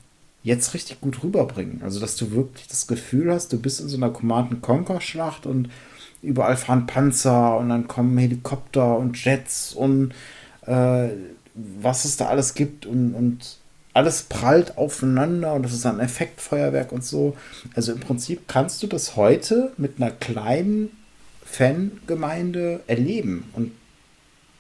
jetzt 0.43 0.75
richtig 0.75 1.01
gut 1.01 1.23
rüberbringen. 1.23 1.81
Also, 1.85 2.01
dass 2.01 2.17
du 2.17 2.33
wirklich 2.33 2.67
das 2.67 2.89
Gefühl 2.89 3.33
hast, 3.33 3.53
du 3.53 3.59
bist 3.59 3.81
in 3.81 3.89
so 3.89 3.97
einer 3.97 4.11
Command 4.11 4.63
Conquer 4.63 5.01
Schlacht 5.01 5.47
und 5.47 5.71
überall 6.23 6.57
fahren 6.57 6.89
Panzer 6.89 7.57
und 7.57 7.69
dann 7.69 7.87
kommen 7.87 8.19
Helikopter 8.19 8.99
und 8.99 9.23
Jets 9.25 9.73
und 9.73 10.13
äh, 10.67 11.09
was 11.55 12.05
es 12.05 12.17
da 12.17 12.27
alles 12.27 12.55
gibt 12.55 12.85
und, 12.85 13.15
und 13.15 13.59
alles 13.95 14.25
prallt 14.25 14.77
aufeinander 14.77 15.55
und 15.55 15.63
das 15.63 15.73
ist 15.73 15.87
ein 15.87 16.01
Effektfeuerwerk 16.01 16.91
und 16.91 17.05
so. 17.05 17.37
Also 17.77 17.93
im 17.93 18.01
Prinzip 18.01 18.49
kannst 18.49 18.83
du 18.83 18.89
das 18.89 19.15
heute 19.15 19.73
mit 19.77 20.01
einer 20.01 20.11
kleinen 20.11 20.91
Fangemeinde 21.51 22.83
erleben. 22.87 23.45
Und 23.55 23.73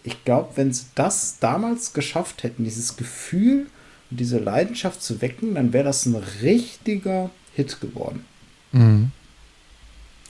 ich 0.02 0.24
glaube, 0.24 0.50
wenn 0.56 0.72
sie 0.72 0.86
das 0.94 1.38
damals 1.40 1.92
geschafft 1.92 2.42
hätten, 2.42 2.64
dieses 2.64 2.96
Gefühl 2.96 3.66
und 4.10 4.20
diese 4.20 4.38
Leidenschaft 4.38 5.02
zu 5.02 5.20
wecken, 5.20 5.54
dann 5.54 5.72
wäre 5.72 5.84
das 5.84 6.06
ein 6.06 6.16
richtiger 6.42 7.30
Hit 7.54 7.80
geworden. 7.80 8.24
Mhm. 8.72 9.10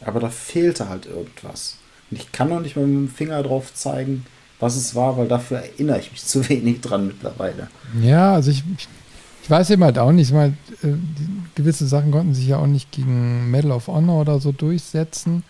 Aber 0.04 0.20
da 0.20 0.30
fehlte 0.30 0.88
halt 0.88 1.06
irgendwas. 1.06 1.76
Und 2.10 2.18
ich 2.18 2.32
kann 2.32 2.48
noch 2.48 2.60
nicht 2.60 2.76
mal 2.76 2.86
mit 2.86 3.10
dem 3.10 3.14
Finger 3.14 3.42
drauf 3.42 3.72
zeigen, 3.74 4.26
was 4.58 4.76
es 4.76 4.94
war, 4.94 5.16
weil 5.16 5.28
dafür 5.28 5.58
erinnere 5.58 6.00
ich 6.00 6.10
mich 6.10 6.24
zu 6.24 6.48
wenig 6.48 6.80
dran 6.80 7.06
mittlerweile. 7.06 7.68
Ja, 8.00 8.34
also 8.34 8.50
ich, 8.50 8.64
ich 9.42 9.50
weiß 9.50 9.70
eben 9.70 9.84
halt 9.84 9.98
auch 9.98 10.12
nicht, 10.12 10.32
mal, 10.32 10.52
äh, 10.82 10.88
gewisse 11.54 11.86
Sachen 11.86 12.10
konnten 12.10 12.34
sich 12.34 12.48
ja 12.48 12.58
auch 12.58 12.66
nicht 12.66 12.90
gegen 12.92 13.50
Medal 13.50 13.72
of 13.72 13.88
Honor 13.88 14.20
oder 14.20 14.40
so 14.40 14.52
durchsetzen. 14.52 15.42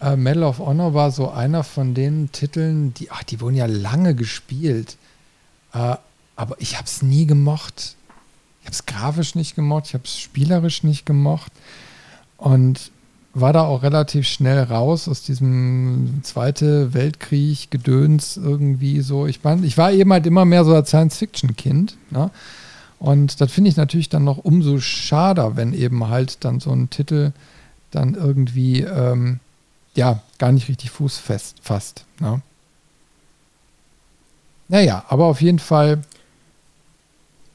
Äh, 0.00 0.16
Medal 0.16 0.44
of 0.44 0.58
Honor 0.58 0.94
war 0.94 1.10
so 1.10 1.30
einer 1.30 1.64
von 1.64 1.94
den 1.94 2.30
Titeln, 2.32 2.94
die, 2.94 3.10
ach, 3.10 3.22
die 3.24 3.40
wurden 3.40 3.56
ja 3.56 3.66
lange 3.66 4.14
gespielt. 4.14 4.96
Äh, 5.72 5.96
aber 6.36 6.56
ich 6.60 6.76
habe 6.76 6.86
es 6.86 7.02
nie 7.02 7.26
gemocht. 7.26 7.96
Ich 8.60 8.66
habe 8.66 8.74
es 8.74 8.86
grafisch 8.86 9.34
nicht 9.34 9.54
gemocht, 9.54 9.86
ich 9.88 9.94
habe 9.94 10.04
es 10.04 10.18
spielerisch 10.18 10.84
nicht 10.84 11.04
gemocht. 11.04 11.52
Und 12.36 12.92
war 13.34 13.52
da 13.52 13.62
auch 13.62 13.82
relativ 13.82 14.26
schnell 14.26 14.62
raus 14.62 15.08
aus 15.08 15.22
diesem 15.22 16.20
Zweite 16.22 16.94
Weltkrieg 16.94 17.70
Gedöns 17.70 18.36
irgendwie 18.36 19.00
so. 19.00 19.26
Ich, 19.26 19.42
mein, 19.44 19.64
ich 19.64 19.76
war 19.76 19.92
eben 19.92 20.12
halt 20.12 20.26
immer 20.26 20.44
mehr 20.44 20.64
so 20.64 20.74
als 20.74 20.88
Science-Fiction-Kind. 20.88 21.96
Ne? 22.10 22.30
Und 22.98 23.40
das 23.40 23.52
finde 23.52 23.70
ich 23.70 23.76
natürlich 23.76 24.08
dann 24.08 24.24
noch 24.24 24.38
umso 24.38 24.80
schade, 24.80 25.52
wenn 25.54 25.72
eben 25.72 26.08
halt 26.08 26.44
dann 26.44 26.60
so 26.60 26.72
ein 26.72 26.90
Titel 26.90 27.32
dann 27.90 28.14
irgendwie 28.14 28.80
ähm, 28.80 29.40
ja 29.98 30.22
gar 30.38 30.52
nicht 30.52 30.68
richtig 30.68 30.90
fußfest 30.90 31.56
fasst. 31.60 32.06
Ne? 32.20 32.40
Naja, 34.68 35.04
aber 35.08 35.26
auf 35.26 35.42
jeden 35.42 35.58
Fall 35.58 36.02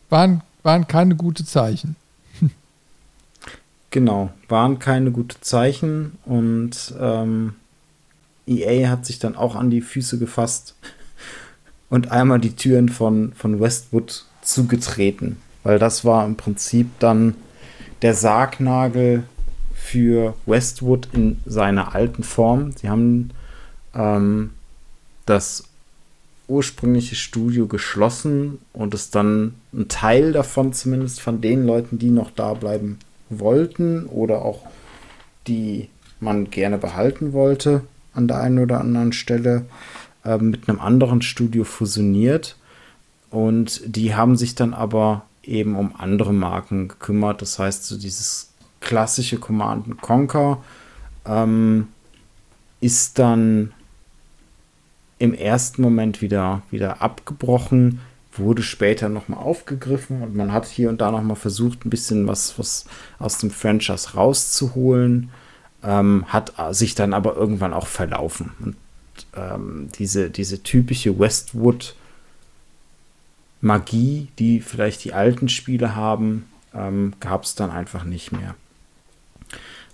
waren, 0.09 0.41
waren 0.61 0.87
keine 0.87 1.15
gute 1.15 1.45
Zeichen. 1.45 1.95
Genau, 3.89 4.31
waren 4.49 4.79
keine 4.79 5.11
guten 5.11 5.39
Zeichen 5.41 6.17
und 6.25 6.95
ähm, 6.99 7.53
EA 8.47 8.89
hat 8.89 9.05
sich 9.05 9.19
dann 9.19 9.35
auch 9.35 9.55
an 9.55 9.69
die 9.69 9.81
Füße 9.81 10.17
gefasst 10.17 10.75
und 11.91 12.11
einmal 12.11 12.39
die 12.39 12.55
Türen 12.55 12.89
von, 12.89 13.33
von 13.33 13.61
Westwood 13.61 14.25
zugetreten, 14.41 15.37
weil 15.61 15.77
das 15.77 16.03
war 16.03 16.25
im 16.25 16.37
Prinzip 16.37 16.87
dann 16.97 17.35
der 18.01 18.15
Sargnagel 18.15 19.25
für 19.93 20.33
Westwood 20.47 21.07
in 21.13 21.39
seiner 21.45 21.93
alten 21.93 22.23
Form. 22.23 22.71
Sie 22.71 22.89
haben 22.89 23.29
ähm, 23.93 24.49
das 25.27 25.65
ursprüngliche 26.47 27.15
Studio 27.15 27.67
geschlossen 27.67 28.57
und 28.73 28.95
es 28.95 29.11
dann 29.11 29.53
ein 29.71 29.89
Teil 29.89 30.33
davon 30.33 30.73
zumindest 30.73 31.21
von 31.21 31.41
den 31.41 31.67
Leuten, 31.67 31.99
die 31.99 32.09
noch 32.09 32.31
da 32.31 32.55
bleiben 32.55 32.97
wollten 33.29 34.07
oder 34.07 34.43
auch 34.43 34.61
die 35.45 35.89
man 36.19 36.49
gerne 36.49 36.79
behalten 36.79 37.31
wollte 37.31 37.83
an 38.15 38.27
der 38.27 38.39
einen 38.39 38.57
oder 38.57 38.79
anderen 38.81 39.13
Stelle 39.13 39.65
äh, 40.25 40.39
mit 40.39 40.67
einem 40.67 40.79
anderen 40.79 41.21
Studio 41.21 41.65
fusioniert. 41.65 42.57
Und 43.29 43.81
die 43.85 44.15
haben 44.15 44.37
sich 44.37 44.55
dann 44.55 44.73
aber 44.73 45.27
eben 45.43 45.75
um 45.75 45.93
andere 45.95 46.33
Marken 46.33 46.87
gekümmert. 46.87 47.43
Das 47.43 47.59
heißt, 47.59 47.85
so 47.85 47.95
dieses 47.95 48.52
klassische 48.83 49.39
Command 49.39 50.01
Conquer 50.01 50.63
ähm, 51.25 51.87
ist 52.81 53.17
dann 53.17 53.73
im 55.17 55.33
ersten 55.33 55.81
Moment 55.81 56.21
wieder, 56.21 56.61
wieder 56.69 57.01
abgebrochen 57.01 58.01
wurde 58.37 58.63
später 58.63 59.09
nochmal 59.09 59.39
aufgegriffen 59.39 60.21
und 60.21 60.35
man 60.35 60.51
hat 60.51 60.65
hier 60.65 60.89
und 60.89 61.01
da 61.01 61.11
nochmal 61.11 61.35
versucht, 61.35 61.85
ein 61.85 61.89
bisschen 61.89 62.27
was, 62.27 62.57
was 62.57 62.85
aus 63.19 63.37
dem 63.37 63.51
Franchise 63.51 64.13
rauszuholen, 64.15 65.29
ähm, 65.83 66.25
hat 66.27 66.53
sich 66.71 66.95
dann 66.95 67.13
aber 67.13 67.35
irgendwann 67.35 67.73
auch 67.73 67.87
verlaufen. 67.87 68.51
Und 68.59 68.75
ähm, 69.35 69.89
diese, 69.97 70.29
diese 70.29 70.63
typische 70.63 71.19
Westwood 71.19 71.95
Magie, 73.61 74.27
die 74.39 74.59
vielleicht 74.59 75.03
die 75.03 75.13
alten 75.13 75.47
Spiele 75.47 75.95
haben, 75.95 76.45
ähm, 76.73 77.13
gab 77.19 77.43
es 77.43 77.55
dann 77.55 77.71
einfach 77.71 78.03
nicht 78.03 78.31
mehr. 78.31 78.55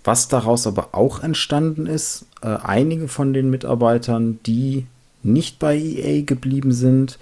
Was 0.04 0.28
daraus 0.28 0.66
aber 0.66 0.90
auch 0.92 1.22
entstanden 1.22 1.86
ist, 1.86 2.26
äh, 2.42 2.56
einige 2.62 3.08
von 3.08 3.32
den 3.32 3.50
Mitarbeitern, 3.50 4.38
die 4.46 4.86
nicht 5.22 5.58
bei 5.58 5.76
EA 5.76 6.22
geblieben 6.22 6.72
sind, 6.72 7.18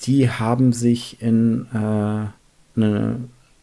die 0.00 0.30
haben 0.30 0.72
sich 0.72 1.22
in 1.22 1.66
äh, 1.72 2.78
eine, 2.78 3.20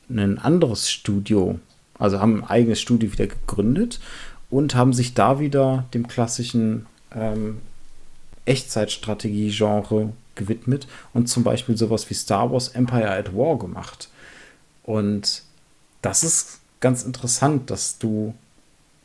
ein 0.10 0.40
anderes 0.40 0.90
Studio, 0.90 1.60
also 1.99 2.19
haben 2.19 2.44
ein 2.44 2.49
eigenes 2.49 2.80
Studio 2.80 3.11
wieder 3.11 3.27
gegründet 3.27 3.99
und 4.49 4.76
haben 4.76 4.94
sich 4.94 5.14
da 5.14 5.40
wieder 5.40 5.85
dem 5.94 6.07
klassischen 6.07 6.85
ähm, 7.14 7.57
Echtzeitstrategie-Genre 8.45 10.14
gewidmet 10.35 10.88
und 11.14 11.27
zum 11.27 11.44
Beispiel 11.44 11.77
sowas 11.77 12.10
wie 12.10 12.15
Star 12.15 12.52
Wars 12.52 12.69
Empire 12.69 13.11
at 13.11 13.35
War 13.35 13.57
gemacht. 13.57 14.10
Und 14.84 15.44
das 16.02 16.23
ist 16.23 16.60
ganz 16.80 17.03
interessant, 17.03 17.69
dass 17.69 17.98
du 17.99 18.34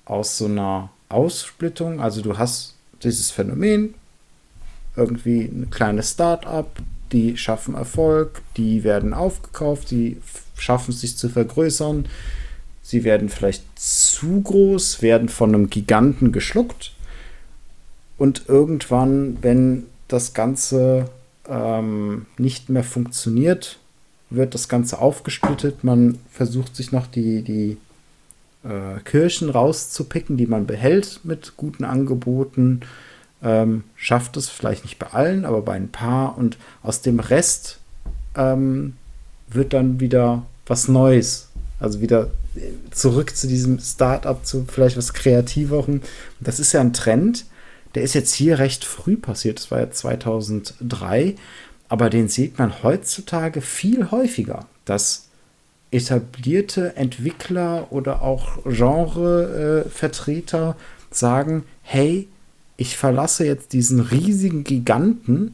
aus 0.09 0.39
so 0.39 0.47
einer 0.47 0.90
Aussplittung, 1.09 2.01
also 2.01 2.22
du 2.22 2.36
hast 2.36 2.74
dieses 3.02 3.30
Phänomen, 3.30 3.94
irgendwie 4.97 5.43
ein 5.43 5.68
kleines 5.70 6.12
Start-up, 6.12 6.80
die 7.12 7.36
schaffen 7.36 7.74
Erfolg, 7.74 8.43
die 8.56 8.85
werden 8.85 9.14
aufgekauft, 9.14 9.90
die 9.90 10.18
schaffen 10.56 10.90
es 10.90 11.01
sich 11.01 11.16
zu 11.16 11.28
vergrößern, 11.28 12.06
sie 12.82 13.05
werden 13.05 13.28
vielleicht 13.28 13.62
zu 13.76 14.40
groß, 14.40 15.01
werden 15.02 15.28
von 15.28 15.55
einem 15.55 15.70
Giganten 15.70 16.32
geschluckt. 16.32 16.94
Und 18.18 18.44
irgendwann, 18.48 19.39
wenn 19.43 19.86
das 20.09 20.35
Ganze 20.35 21.09
ähm, 21.48 22.26
nicht 22.36 22.68
mehr 22.68 22.82
funktioniert, 22.82 23.78
wird 24.30 24.55
das 24.55 24.68
Ganze 24.68 24.98
aufgesplittet, 24.98 25.85
man 25.85 26.18
versucht 26.30 26.76
sich 26.76 26.93
noch 26.93 27.06
die, 27.06 27.43
die 27.43 27.78
äh, 28.64 29.01
Kirchen 29.05 29.51
rauszupicken, 29.51 30.36
die 30.36 30.47
man 30.47 30.66
behält 30.66 31.20
mit 31.24 31.55
guten 31.56 31.85
Angeboten. 31.85 32.80
Ähm, 33.43 33.85
schafft 33.94 34.36
es 34.36 34.48
vielleicht 34.48 34.85
nicht 34.85 34.98
bei 34.98 35.09
allen, 35.09 35.44
aber 35.44 35.62
bei 35.62 35.74
ein 35.74 35.90
paar. 35.90 36.36
Und 36.36 36.59
aus 36.82 37.02
dem 37.02 37.20
Rest 37.20 37.78
ähm, 38.36 38.94
wird 39.48 39.72
dann 39.72 40.01
wieder 40.01 40.44
was 40.66 40.89
Neues. 40.89 41.48
Also 41.80 42.01
wieder 42.01 42.30
zurück 42.90 43.36
zu 43.36 43.47
diesem 43.47 43.78
Start-up, 43.78 44.44
zu 44.44 44.64
vielleicht 44.66 44.97
was 44.97 45.14
Kreativerem. 45.14 46.02
Das 46.40 46.59
ist 46.59 46.72
ja 46.72 46.80
ein 46.80 46.93
Trend, 46.93 47.47
der 47.94 48.02
ist 48.02 48.14
jetzt 48.14 48.35
hier 48.35 48.59
recht 48.59 48.85
früh 48.85 49.16
passiert. 49.16 49.59
Das 49.59 49.70
war 49.70 49.80
ja 49.80 49.90
2003. 49.90 51.36
Aber 51.89 52.10
den 52.10 52.28
sieht 52.28 52.59
man 52.59 52.82
heutzutage 52.82 53.60
viel 53.62 54.10
häufiger, 54.10 54.66
dass 54.85 55.27
etablierte 55.90 56.97
Entwickler 56.97 57.89
oder 57.90 58.23
auch 58.23 58.59
Genrevertreter 58.65 60.77
äh, 60.78 61.15
sagen, 61.15 61.65
hey, 61.82 62.28
ich 62.77 62.97
verlasse 62.97 63.47
jetzt 63.47 63.73
diesen 63.73 64.01
riesigen 64.01 64.65
Giganten 64.65 65.52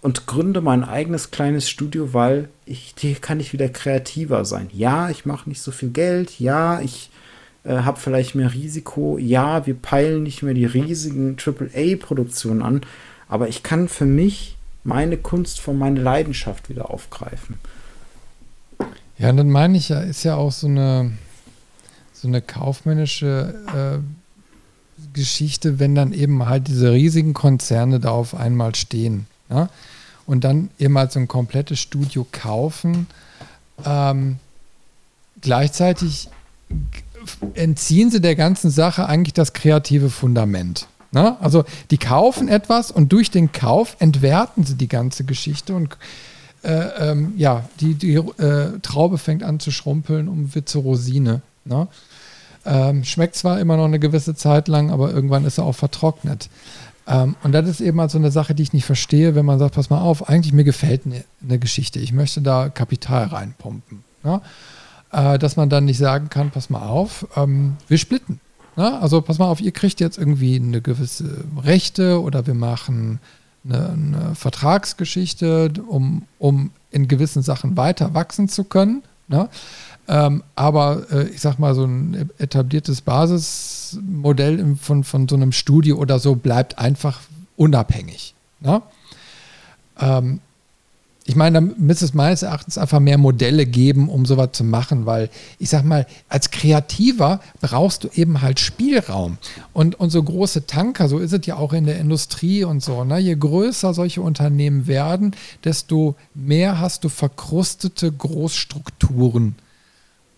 und 0.00 0.26
gründe 0.26 0.60
mein 0.60 0.84
eigenes 0.84 1.30
kleines 1.30 1.68
Studio, 1.68 2.14
weil 2.14 2.48
ich, 2.66 2.94
hier 2.98 3.14
kann 3.16 3.40
ich 3.40 3.52
wieder 3.52 3.68
kreativer 3.68 4.44
sein. 4.44 4.68
Ja, 4.72 5.10
ich 5.10 5.26
mache 5.26 5.48
nicht 5.48 5.60
so 5.60 5.70
viel 5.70 5.90
Geld. 5.90 6.40
Ja, 6.40 6.80
ich 6.80 7.10
äh, 7.64 7.78
habe 7.78 8.00
vielleicht 8.00 8.34
mehr 8.34 8.54
Risiko. 8.54 9.18
Ja, 9.18 9.66
wir 9.66 9.74
peilen 9.74 10.22
nicht 10.22 10.42
mehr 10.42 10.54
die 10.54 10.66
riesigen 10.66 11.36
AAA-Produktionen 11.36 12.62
an. 12.62 12.80
Aber 13.28 13.48
ich 13.48 13.62
kann 13.62 13.88
für 13.88 14.06
mich 14.06 14.56
meine 14.84 15.16
Kunst 15.16 15.60
von 15.60 15.78
meine 15.78 16.00
Leidenschaft 16.00 16.70
wieder 16.70 16.90
aufgreifen. 16.90 17.58
Ja, 19.18 19.30
und 19.30 19.36
dann 19.36 19.50
meine 19.50 19.76
ich 19.76 19.88
ja, 19.88 20.00
ist 20.00 20.24
ja 20.24 20.36
auch 20.36 20.52
so 20.52 20.68
eine, 20.68 21.12
so 22.12 22.28
eine 22.28 22.40
kaufmännische 22.40 23.54
äh, 23.74 23.98
Geschichte, 25.12 25.78
wenn 25.78 25.94
dann 25.94 26.12
eben 26.12 26.46
halt 26.46 26.68
diese 26.68 26.92
riesigen 26.92 27.34
Konzerne 27.34 28.00
da 28.00 28.10
auf 28.10 28.34
einmal 28.34 28.74
stehen. 28.74 29.26
Ja? 29.50 29.68
Und 30.26 30.44
dann 30.44 30.70
eben 30.78 30.96
halt 30.96 31.12
so 31.12 31.18
ein 31.20 31.28
komplettes 31.28 31.80
Studio 31.80 32.26
kaufen. 32.30 33.06
Ähm, 33.84 34.38
gleichzeitig 35.40 36.28
entziehen 37.54 38.10
sie 38.10 38.20
der 38.20 38.36
ganzen 38.36 38.70
Sache 38.70 39.06
eigentlich 39.06 39.34
das 39.34 39.52
kreative 39.52 40.10
Fundament. 40.10 40.86
Ne? 41.10 41.36
Also 41.40 41.64
die 41.90 41.98
kaufen 41.98 42.48
etwas 42.48 42.90
und 42.90 43.12
durch 43.12 43.30
den 43.30 43.52
Kauf 43.52 43.96
entwerten 43.98 44.64
sie 44.64 44.74
die 44.74 44.88
ganze 44.88 45.24
Geschichte 45.24 45.74
und 45.74 45.96
äh, 46.62 47.10
ähm, 47.10 47.34
ja, 47.36 47.64
die, 47.80 47.94
die 47.94 48.14
äh, 48.14 48.78
Traube 48.82 49.18
fängt 49.18 49.42
an 49.42 49.60
zu 49.60 49.70
schrumpeln 49.70 50.28
und 50.28 50.54
wird 50.54 50.68
zur 50.68 50.82
Rosine. 50.82 51.42
Ne? 51.64 51.88
Ähm, 52.66 53.04
schmeckt 53.04 53.36
zwar 53.36 53.60
immer 53.60 53.76
noch 53.76 53.84
eine 53.84 53.98
gewisse 53.98 54.34
Zeit 54.34 54.68
lang, 54.68 54.90
aber 54.90 55.12
irgendwann 55.12 55.44
ist 55.44 55.58
er 55.58 55.64
auch 55.64 55.74
vertrocknet. 55.74 56.48
Ähm, 57.06 57.36
und 57.42 57.52
das 57.52 57.68
ist 57.68 57.80
eben 57.80 58.00
halt 58.00 58.10
so 58.10 58.18
eine 58.18 58.30
Sache, 58.30 58.54
die 58.54 58.62
ich 58.62 58.72
nicht 58.72 58.84
verstehe, 58.84 59.34
wenn 59.34 59.46
man 59.46 59.58
sagt, 59.58 59.74
pass 59.74 59.90
mal 59.90 60.00
auf, 60.00 60.28
eigentlich 60.28 60.52
mir 60.52 60.64
gefällt 60.64 61.06
eine, 61.06 61.24
eine 61.42 61.58
Geschichte, 61.58 61.98
ich 61.98 62.12
möchte 62.12 62.42
da 62.42 62.68
Kapital 62.68 63.24
reinpumpen. 63.24 64.04
Ne? 64.22 64.40
Äh, 65.12 65.38
dass 65.38 65.56
man 65.56 65.70
dann 65.70 65.86
nicht 65.86 65.98
sagen 65.98 66.28
kann, 66.28 66.50
pass 66.50 66.68
mal 66.68 66.86
auf, 66.86 67.26
ähm, 67.36 67.76
wir 67.86 67.98
splitten. 67.98 68.40
Ne? 68.76 69.00
Also 69.00 69.22
pass 69.22 69.38
mal 69.38 69.46
auf, 69.46 69.60
ihr 69.60 69.72
kriegt 69.72 70.00
jetzt 70.00 70.18
irgendwie 70.18 70.56
eine 70.56 70.82
gewisse 70.82 71.44
Rechte 71.62 72.20
oder 72.20 72.46
wir 72.46 72.54
machen 72.54 73.20
eine, 73.64 73.88
eine 73.90 74.34
Vertragsgeschichte, 74.34 75.72
um, 75.88 76.22
um 76.38 76.70
in 76.90 77.08
gewissen 77.08 77.42
Sachen 77.42 77.76
weiter 77.76 78.14
wachsen 78.14 78.48
zu 78.48 78.64
können. 78.64 79.02
Ne? 79.28 79.48
Ähm, 80.08 80.42
aber 80.56 81.06
äh, 81.10 81.28
ich 81.28 81.40
sag 81.40 81.58
mal, 81.58 81.74
so 81.74 81.84
ein 81.84 82.30
etabliertes 82.38 83.02
Basismodell 83.02 84.58
im, 84.58 84.78
von, 84.78 85.04
von 85.04 85.28
so 85.28 85.36
einem 85.36 85.52
Studio 85.52 85.96
oder 85.96 86.18
so 86.18 86.34
bleibt 86.34 86.78
einfach 86.78 87.20
unabhängig. 87.56 88.34
Ne? 88.60 88.80
Ähm, 90.00 90.40
ich 91.28 91.36
meine, 91.36 91.60
da 91.60 91.74
müsste 91.76 92.06
es 92.06 92.14
meines 92.14 92.42
Erachtens 92.42 92.78
einfach 92.78 93.00
mehr 93.00 93.18
Modelle 93.18 93.66
geben, 93.66 94.08
um 94.08 94.24
sowas 94.24 94.52
zu 94.52 94.64
machen, 94.64 95.04
weil 95.04 95.28
ich 95.58 95.68
sag 95.68 95.84
mal, 95.84 96.06
als 96.30 96.50
Kreativer 96.50 97.40
brauchst 97.60 98.04
du 98.04 98.08
eben 98.14 98.40
halt 98.40 98.58
Spielraum. 98.58 99.36
Und, 99.74 100.00
und 100.00 100.08
so 100.08 100.22
große 100.22 100.64
Tanker, 100.64 101.06
so 101.06 101.18
ist 101.18 101.34
es 101.34 101.44
ja 101.44 101.56
auch 101.56 101.74
in 101.74 101.84
der 101.84 101.98
Industrie 101.98 102.64
und 102.64 102.82
so, 102.82 103.04
ne? 103.04 103.18
je 103.18 103.36
größer 103.36 103.92
solche 103.92 104.22
Unternehmen 104.22 104.86
werden, 104.86 105.36
desto 105.64 106.16
mehr 106.34 106.80
hast 106.80 107.04
du 107.04 107.10
verkrustete 107.10 108.10
Großstrukturen. 108.10 109.56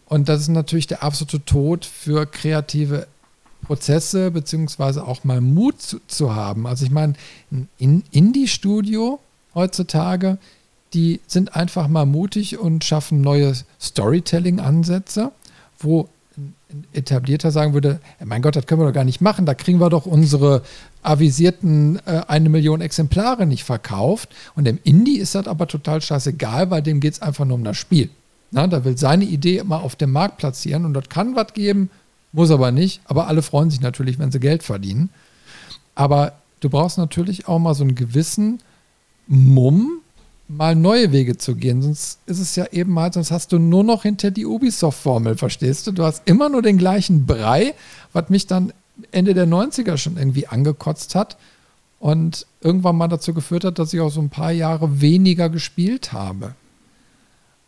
Und 0.07 0.29
das 0.29 0.41
ist 0.41 0.49
natürlich 0.49 0.89
der 0.89 1.05
absolute 1.05 1.45
Tod 1.45 1.85
für 1.85 2.27
kreative 2.27 3.07
Prozesse, 3.63 4.33
beziehungsweise 4.33 5.07
auch 5.07 5.23
mal 5.23 5.41
Mut 5.41 5.81
zu, 5.81 6.01
zu 6.09 6.35
haben. 6.35 6.67
Also 6.67 6.85
ich 6.85 6.91
meine, 6.91 7.13
ein 7.53 8.03
Indie-Studio 8.11 9.21
heutzutage, 9.55 10.39
die 10.95 11.21
sind 11.27 11.55
einfach 11.55 11.89
mal 11.89 12.07
mutig 12.07 12.59
und 12.59 12.85
schaffen 12.85 13.21
neue 13.21 13.55
Storytelling-Ansätze, 13.81 15.33
wo 15.79 16.09
ein 16.37 16.85
etablierter 16.93 17.51
sagen 17.51 17.75
würde, 17.75 18.01
mein 18.25 18.43
Gott, 18.43 18.57
das 18.57 18.67
können 18.67 18.81
wir 18.81 18.87
doch 18.87 18.95
gar 18.95 19.05
nicht 19.05 19.21
machen, 19.21 19.47
da 19.47 19.55
kriegen 19.55 19.81
wir 19.81 19.91
doch 19.91 20.07
unsere 20.07 20.63
avisierten 21.03 21.99
äh, 22.07 22.23
eine 22.29 22.49
Million 22.49 22.81
Exemplare 22.81 23.47
nicht 23.47 23.65
verkauft. 23.65 24.31
Und 24.55 24.65
dem 24.65 24.79
Indie 24.85 25.19
ist 25.19 25.35
das 25.35 25.47
aber 25.47 25.67
total 25.67 26.01
scheißegal, 26.01 26.71
weil 26.71 26.83
dem 26.83 27.01
geht 27.01 27.15
es 27.15 27.23
einfach 27.23 27.45
nur 27.45 27.57
um 27.57 27.65
das 27.65 27.77
Spiel. 27.77 28.11
Na, 28.51 28.67
da 28.67 28.85
will 28.85 28.99
seine 28.99 29.25
Idee 29.25 29.59
immer 29.59 29.83
auf 29.83 29.97
dem 29.97 30.13
Markt 30.13 30.39
platzieren 30.39 30.85
und 30.85 30.95
das 30.95 31.09
kann 31.09 31.37
was 31.37 31.55
geben, 31.55 31.91
muss 32.33 32.51
aber 32.51 32.73
nicht. 32.73 33.01
Aber 33.05 33.29
alle 33.29 33.43
freuen 33.43 33.71
sich 33.71 33.81
natürlich, 33.81 34.19
wenn 34.19 34.33
sie 34.33 34.41
Geld 34.41 34.63
verdienen. 34.63 35.11
Aber 35.95 36.33
du 36.61 36.69
brauchst 36.69 36.99
natürlich 36.99 37.49
auch 37.49 37.59
mal 37.59 37.75
so 37.75 37.85
einen 37.85 37.95
gewissen 37.95 38.61
Mumm, 39.27 40.00
mal 40.57 40.75
neue 40.75 41.13
Wege 41.13 41.37
zu 41.37 41.55
gehen. 41.55 41.83
Sonst 41.83 42.19
ist 42.27 42.41
es 42.41 42.57
ja 42.57 42.67
eben 42.73 42.93
mal, 42.93 43.13
sonst 43.13 43.31
hast 43.31 43.53
du 43.53 43.59
nur 43.59 43.85
noch 43.85 44.03
hinter 44.03 44.31
die 44.31 44.47
Ubisoft-Formel, 44.47 45.37
verstehst 45.37 45.87
du? 45.87 45.93
Du 45.93 46.05
hast 46.05 46.23
immer 46.27 46.49
nur 46.49 46.63
den 46.63 46.79
gleichen 46.79 47.27
Brei, 47.27 47.75
was 48.13 48.29
mich 48.31 48.47
dann 48.47 48.73
Ende 49.13 49.35
der 49.35 49.47
90er 49.47 49.97
schon 49.97 50.17
irgendwie 50.17 50.47
angekotzt 50.47 51.15
hat 51.15 51.37
und 52.01 52.47
irgendwann 52.61 52.97
mal 52.97 53.09
dazu 53.09 53.33
geführt 53.33 53.65
hat, 53.65 53.79
dass 53.79 53.93
ich 53.93 54.01
auch 54.01 54.11
so 54.11 54.21
ein 54.21 54.31
paar 54.31 54.51
Jahre 54.51 55.01
weniger 55.01 55.49
gespielt 55.49 56.13
habe. 56.13 56.55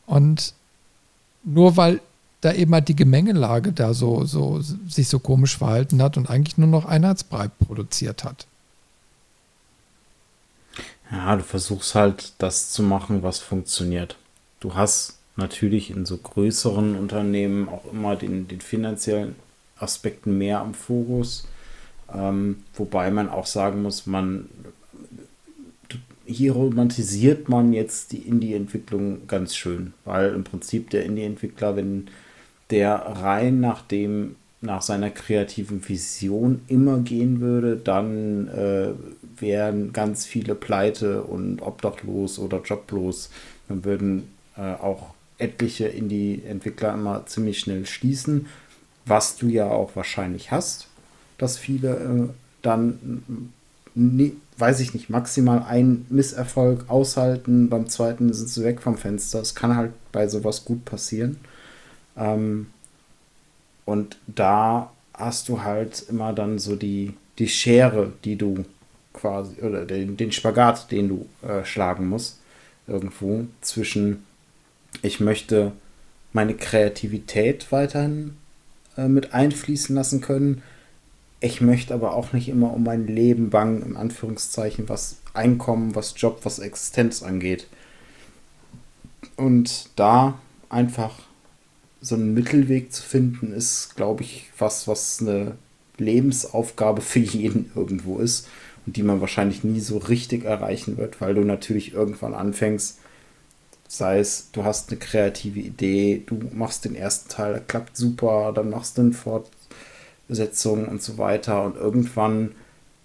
Und 0.06 0.54
nur 1.44 1.76
weil 1.76 2.00
da 2.40 2.52
eben 2.52 2.74
halt 2.74 2.88
die 2.88 2.96
Gemengelage 2.96 3.72
da 3.72 3.94
so, 3.94 4.24
so 4.24 4.60
sich 4.60 5.08
so 5.08 5.20
komisch 5.20 5.56
verhalten 5.56 6.02
hat 6.02 6.16
und 6.16 6.28
eigentlich 6.28 6.58
nur 6.58 6.68
noch 6.68 6.84
Einheitsbrei 6.84 7.48
produziert 7.48 8.24
hat. 8.24 8.46
Ja, 11.12 11.36
du 11.36 11.42
versuchst 11.42 11.94
halt 11.94 12.32
das 12.38 12.72
zu 12.72 12.82
machen, 12.82 13.22
was 13.22 13.38
funktioniert. 13.38 14.16
Du 14.60 14.74
hast 14.74 15.18
natürlich 15.36 15.90
in 15.90 16.06
so 16.06 16.16
größeren 16.16 16.96
Unternehmen 16.96 17.68
auch 17.68 17.84
immer 17.92 18.16
den, 18.16 18.48
den 18.48 18.62
finanziellen 18.62 19.36
Aspekten 19.76 20.38
mehr 20.38 20.60
am 20.60 20.72
Fokus. 20.72 21.46
Ähm, 22.12 22.62
wobei 22.74 23.10
man 23.10 23.28
auch 23.28 23.46
sagen 23.46 23.82
muss, 23.82 24.06
man 24.06 24.48
hier 26.24 26.52
romantisiert 26.52 27.48
man 27.48 27.72
jetzt 27.72 28.12
die 28.12 28.18
Indie-Entwicklung 28.18 29.26
ganz 29.26 29.54
schön, 29.54 29.92
weil 30.04 30.32
im 30.32 30.44
Prinzip 30.44 30.88
der 30.90 31.04
Indie-Entwickler, 31.04 31.76
wenn 31.76 32.08
der 32.70 32.94
rein 32.94 33.60
nach 33.60 33.82
dem 33.82 34.36
nach 34.64 34.80
seiner 34.80 35.10
kreativen 35.10 35.86
Vision 35.86 36.62
immer 36.68 37.00
gehen 37.00 37.40
würde, 37.40 37.76
dann 37.76 38.46
äh, 38.46 38.92
wären 39.42 39.92
ganz 39.92 40.24
viele 40.24 40.54
pleite 40.54 41.22
und 41.24 41.60
obdachlos 41.60 42.38
oder 42.38 42.62
joblos. 42.62 43.28
Dann 43.68 43.84
würden 43.84 44.28
äh, 44.56 44.72
auch 44.74 45.14
etliche 45.38 45.88
Indie-Entwickler 45.88 46.94
immer 46.94 47.26
ziemlich 47.26 47.58
schnell 47.58 47.84
schließen, 47.84 48.46
was 49.04 49.36
du 49.36 49.48
ja 49.48 49.68
auch 49.68 49.96
wahrscheinlich 49.96 50.50
hast, 50.52 50.88
dass 51.36 51.58
viele 51.58 51.90
äh, 51.90 52.28
dann, 52.62 53.52
nie, 53.94 54.36
weiß 54.58 54.80
ich 54.80 54.94
nicht, 54.94 55.10
maximal 55.10 55.64
einen 55.64 56.06
Misserfolg 56.08 56.88
aushalten, 56.88 57.68
beim 57.68 57.88
zweiten 57.88 58.32
sind 58.32 58.48
sie 58.48 58.64
weg 58.64 58.80
vom 58.80 58.96
Fenster. 58.96 59.40
Es 59.40 59.54
kann 59.54 59.76
halt 59.76 59.92
bei 60.12 60.28
sowas 60.28 60.64
gut 60.64 60.84
passieren. 60.84 61.38
Ähm, 62.16 62.68
und 63.84 64.18
da 64.28 64.92
hast 65.14 65.48
du 65.48 65.62
halt 65.62 66.04
immer 66.08 66.32
dann 66.32 66.58
so 66.58 66.76
die, 66.76 67.14
die 67.38 67.48
Schere, 67.48 68.12
die 68.24 68.36
du 68.36 68.64
quasi, 69.12 69.56
oder 69.62 69.84
den, 69.84 70.16
den 70.16 70.32
Spagat, 70.32 70.90
den 70.90 71.08
du 71.08 71.28
äh, 71.46 71.64
schlagen 71.64 72.08
musst, 72.08 72.38
irgendwo 72.86 73.46
zwischen, 73.60 74.24
ich 75.02 75.20
möchte 75.20 75.72
meine 76.32 76.54
Kreativität 76.54 77.70
weiterhin 77.70 78.36
äh, 78.96 79.08
mit 79.08 79.34
einfließen 79.34 79.94
lassen 79.94 80.20
können. 80.20 80.62
Ich 81.40 81.60
möchte 81.60 81.94
aber 81.94 82.14
auch 82.14 82.32
nicht 82.32 82.48
immer 82.48 82.72
um 82.72 82.84
mein 82.84 83.06
Leben 83.06 83.50
bangen, 83.50 83.82
in 83.82 83.96
Anführungszeichen, 83.96 84.88
was 84.88 85.16
Einkommen, 85.34 85.94
was 85.94 86.14
Job, 86.16 86.40
was 86.44 86.58
Existenz 86.58 87.22
angeht. 87.22 87.66
Und 89.36 89.88
da 89.96 90.38
einfach 90.68 91.20
so 92.00 92.14
einen 92.14 92.34
Mittelweg 92.34 92.92
zu 92.92 93.02
finden, 93.02 93.52
ist, 93.52 93.96
glaube 93.96 94.22
ich, 94.22 94.50
was, 94.58 94.88
was 94.88 95.20
eine 95.20 95.56
Lebensaufgabe 95.98 97.00
für 97.00 97.20
jeden 97.20 97.70
irgendwo 97.74 98.18
ist 98.18 98.48
und 98.86 98.96
die 98.96 99.02
man 99.02 99.20
wahrscheinlich 99.20 99.64
nie 99.64 99.80
so 99.80 99.98
richtig 99.98 100.44
erreichen 100.44 100.96
wird, 100.96 101.20
weil 101.20 101.34
du 101.34 101.42
natürlich 101.42 101.92
irgendwann 101.92 102.34
anfängst, 102.34 102.98
sei 103.88 104.18
es, 104.18 104.50
du 104.52 104.64
hast 104.64 104.90
eine 104.90 104.98
kreative 104.98 105.60
Idee, 105.60 106.22
du 106.24 106.40
machst 106.52 106.84
den 106.84 106.94
ersten 106.94 107.28
Teil, 107.28 107.52
der 107.52 107.62
klappt 107.62 107.96
super, 107.96 108.52
dann 108.54 108.70
machst 108.70 108.96
du 108.96 109.02
eine 109.02 109.12
Fortsetzung 109.12 110.88
und 110.88 111.02
so 111.02 111.18
weiter 111.18 111.62
und 111.64 111.76
irgendwann 111.76 112.52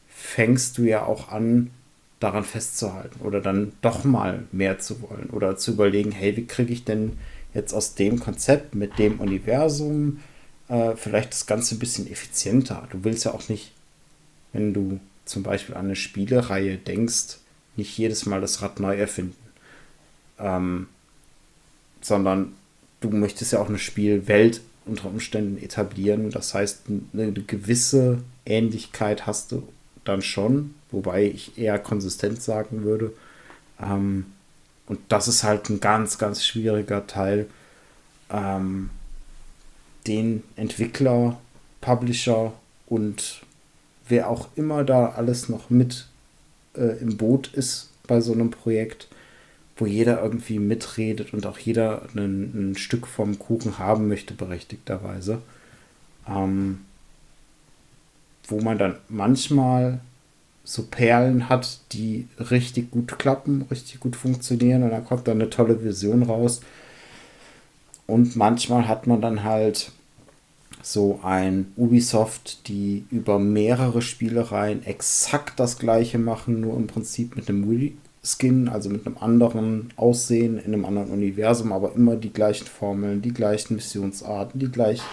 fängst 0.07 0.77
du 0.77 0.83
ja 0.83 1.05
auch 1.05 1.29
an, 1.29 1.71
daran 2.19 2.43
festzuhalten 2.43 3.19
oder 3.23 3.41
dann 3.41 3.73
doch 3.81 4.03
mal 4.03 4.43
mehr 4.51 4.79
zu 4.79 5.01
wollen 5.01 5.29
oder 5.31 5.57
zu 5.57 5.71
überlegen, 5.71 6.11
hey, 6.11 6.35
wie 6.35 6.47
kriege 6.47 6.73
ich 6.73 6.83
denn 6.83 7.17
jetzt 7.53 7.73
aus 7.73 7.95
dem 7.95 8.19
Konzept 8.19 8.73
mit 8.73 8.97
dem 8.97 9.19
Universum 9.19 10.19
äh, 10.67 10.95
vielleicht 10.95 11.33
das 11.33 11.45
Ganze 11.45 11.75
ein 11.75 11.79
bisschen 11.79 12.09
effizienter. 12.09 12.87
Du 12.91 13.03
willst 13.03 13.25
ja 13.25 13.33
auch 13.33 13.49
nicht, 13.49 13.71
wenn 14.53 14.73
du 14.73 14.99
zum 15.27 15.43
Beispiel 15.43 15.75
an 15.75 15.85
eine 15.85 15.95
Spielereihe 15.95 16.77
denkst, 16.77 17.37
nicht 17.75 17.97
jedes 17.97 18.25
Mal 18.25 18.41
das 18.41 18.61
Rad 18.61 18.79
neu 18.79 18.97
erfinden. 18.97 19.35
Ähm, 20.39 20.87
sondern 22.01 22.53
du 23.01 23.09
möchtest 23.09 23.53
ja 23.53 23.59
auch 23.59 23.69
eine 23.69 23.79
Spielwelt 23.79 24.61
unter 24.85 25.07
Umständen 25.07 25.61
etablieren. 25.61 26.31
Das 26.31 26.53
heißt, 26.53 26.83
eine 27.13 27.31
gewisse 27.31 28.19
Ähnlichkeit 28.45 29.25
hast 29.27 29.51
du 29.51 29.67
dann 30.05 30.21
schon, 30.21 30.73
wobei 30.91 31.25
ich 31.25 31.57
eher 31.57 31.79
konsistent 31.79 32.41
sagen 32.41 32.83
würde. 32.83 33.13
Ähm, 33.81 34.25
und 34.87 34.99
das 35.09 35.27
ist 35.27 35.43
halt 35.43 35.69
ein 35.69 35.79
ganz, 35.79 36.17
ganz 36.17 36.45
schwieriger 36.45 37.05
Teil, 37.07 37.47
ähm, 38.29 38.89
den 40.07 40.43
Entwickler, 40.55 41.39
Publisher 41.81 42.53
und 42.87 43.41
wer 44.09 44.29
auch 44.29 44.49
immer 44.55 44.83
da 44.83 45.09
alles 45.09 45.49
noch 45.49 45.69
mit 45.69 46.07
äh, 46.75 46.97
im 46.99 47.17
Boot 47.17 47.47
ist 47.53 47.89
bei 48.07 48.21
so 48.21 48.33
einem 48.33 48.51
Projekt, 48.51 49.07
wo 49.75 49.85
jeder 49.85 50.21
irgendwie 50.21 50.59
mitredet 50.59 51.33
und 51.33 51.45
auch 51.45 51.59
jeder 51.59 52.03
ein, 52.15 52.71
ein 52.71 52.77
Stück 52.77 53.05
vom 53.07 53.37
Kuchen 53.37 53.77
haben 53.77 54.07
möchte, 54.07 54.33
berechtigterweise. 54.33 55.39
Ähm, 56.27 56.79
wo 58.47 58.61
man 58.61 58.77
dann 58.77 58.95
manchmal 59.09 59.99
so 60.63 60.83
Perlen 60.83 61.49
hat, 61.49 61.79
die 61.93 62.27
richtig 62.39 62.91
gut 62.91 63.17
klappen, 63.19 63.65
richtig 63.71 63.99
gut 63.99 64.15
funktionieren 64.15 64.83
und 64.83 64.91
dann 64.91 65.05
kommt 65.05 65.27
dann 65.27 65.39
eine 65.39 65.49
tolle 65.49 65.83
Vision 65.83 66.23
raus. 66.23 66.61
Und 68.05 68.35
manchmal 68.35 68.87
hat 68.87 69.07
man 69.07 69.21
dann 69.21 69.43
halt 69.43 69.91
so 70.81 71.19
ein 71.23 71.71
Ubisoft, 71.75 72.67
die 72.67 73.05
über 73.11 73.39
mehrere 73.39 74.01
Spielereien 74.01 74.85
exakt 74.85 75.59
das 75.59 75.79
gleiche 75.79 76.17
machen, 76.17 76.61
nur 76.61 76.75
im 76.75 76.87
Prinzip 76.87 77.35
mit 77.35 77.49
einem 77.49 77.63
Reskin, 78.23 78.69
also 78.69 78.89
mit 78.89 79.05
einem 79.05 79.17
anderen 79.17 79.93
Aussehen, 79.95 80.57
in 80.57 80.73
einem 80.73 80.85
anderen 80.85 81.09
Universum, 81.09 81.71
aber 81.71 81.93
immer 81.95 82.15
die 82.15 82.33
gleichen 82.33 82.67
Formeln, 82.67 83.21
die 83.21 83.33
gleichen 83.33 83.75
Missionsarten, 83.75 84.59
die 84.59 84.71
gleichen 84.71 85.05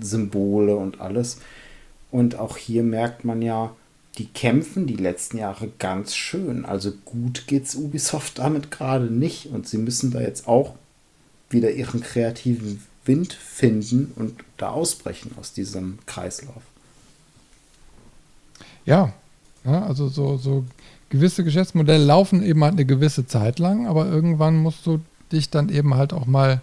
Symbole 0.00 0.76
und 0.76 1.00
alles. 1.00 1.38
Und 2.10 2.38
auch 2.38 2.56
hier 2.56 2.82
merkt 2.82 3.24
man 3.24 3.42
ja, 3.42 3.74
die 4.18 4.26
kämpfen 4.26 4.86
die 4.86 4.96
letzten 4.96 5.38
Jahre 5.38 5.68
ganz 5.78 6.14
schön. 6.14 6.64
Also 6.64 6.92
gut 7.04 7.46
geht's 7.46 7.74
Ubisoft 7.74 8.38
damit 8.38 8.70
gerade 8.70 9.06
nicht 9.06 9.46
und 9.46 9.68
sie 9.68 9.78
müssen 9.78 10.12
da 10.12 10.20
jetzt 10.20 10.46
auch 10.46 10.74
wieder 11.50 11.72
ihren 11.72 12.00
kreativen 12.00 12.82
Wind 13.04 13.32
finden 13.32 14.12
und 14.16 14.42
da 14.56 14.70
ausbrechen 14.70 15.32
aus 15.38 15.52
diesem 15.52 15.98
Kreislauf. 16.06 16.62
Ja, 18.86 19.12
also 19.64 20.08
so, 20.08 20.36
so 20.36 20.64
gewisse 21.08 21.44
Geschäftsmodelle 21.44 22.04
laufen 22.04 22.42
eben 22.42 22.62
halt 22.62 22.74
eine 22.74 22.84
gewisse 22.84 23.26
Zeit 23.26 23.58
lang, 23.58 23.86
aber 23.86 24.06
irgendwann 24.06 24.56
musst 24.56 24.86
du 24.86 25.00
dich 25.32 25.50
dann 25.50 25.68
eben 25.68 25.94
halt 25.94 26.12
auch 26.12 26.26
mal 26.26 26.60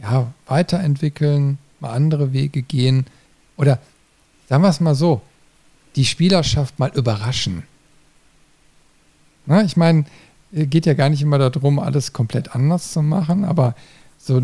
ja, 0.00 0.32
weiterentwickeln, 0.46 1.58
mal 1.80 1.92
andere 1.92 2.32
Wege 2.32 2.62
gehen 2.62 3.06
oder 3.56 3.78
sagen 4.48 4.62
wir 4.62 4.68
es 4.68 4.80
mal 4.80 4.94
so, 4.94 5.22
die 5.96 6.04
Spielerschaft 6.04 6.78
mal 6.78 6.90
überraschen. 6.94 7.62
Na, 9.46 9.62
ich 9.62 9.76
meine, 9.76 10.04
geht 10.50 10.86
ja 10.86 10.94
gar 10.94 11.10
nicht 11.10 11.22
immer 11.22 11.38
darum, 11.38 11.78
alles 11.78 12.12
komplett 12.12 12.54
anders 12.54 12.92
zu 12.92 13.02
machen, 13.02 13.44
aber 13.44 13.74
so 14.18 14.42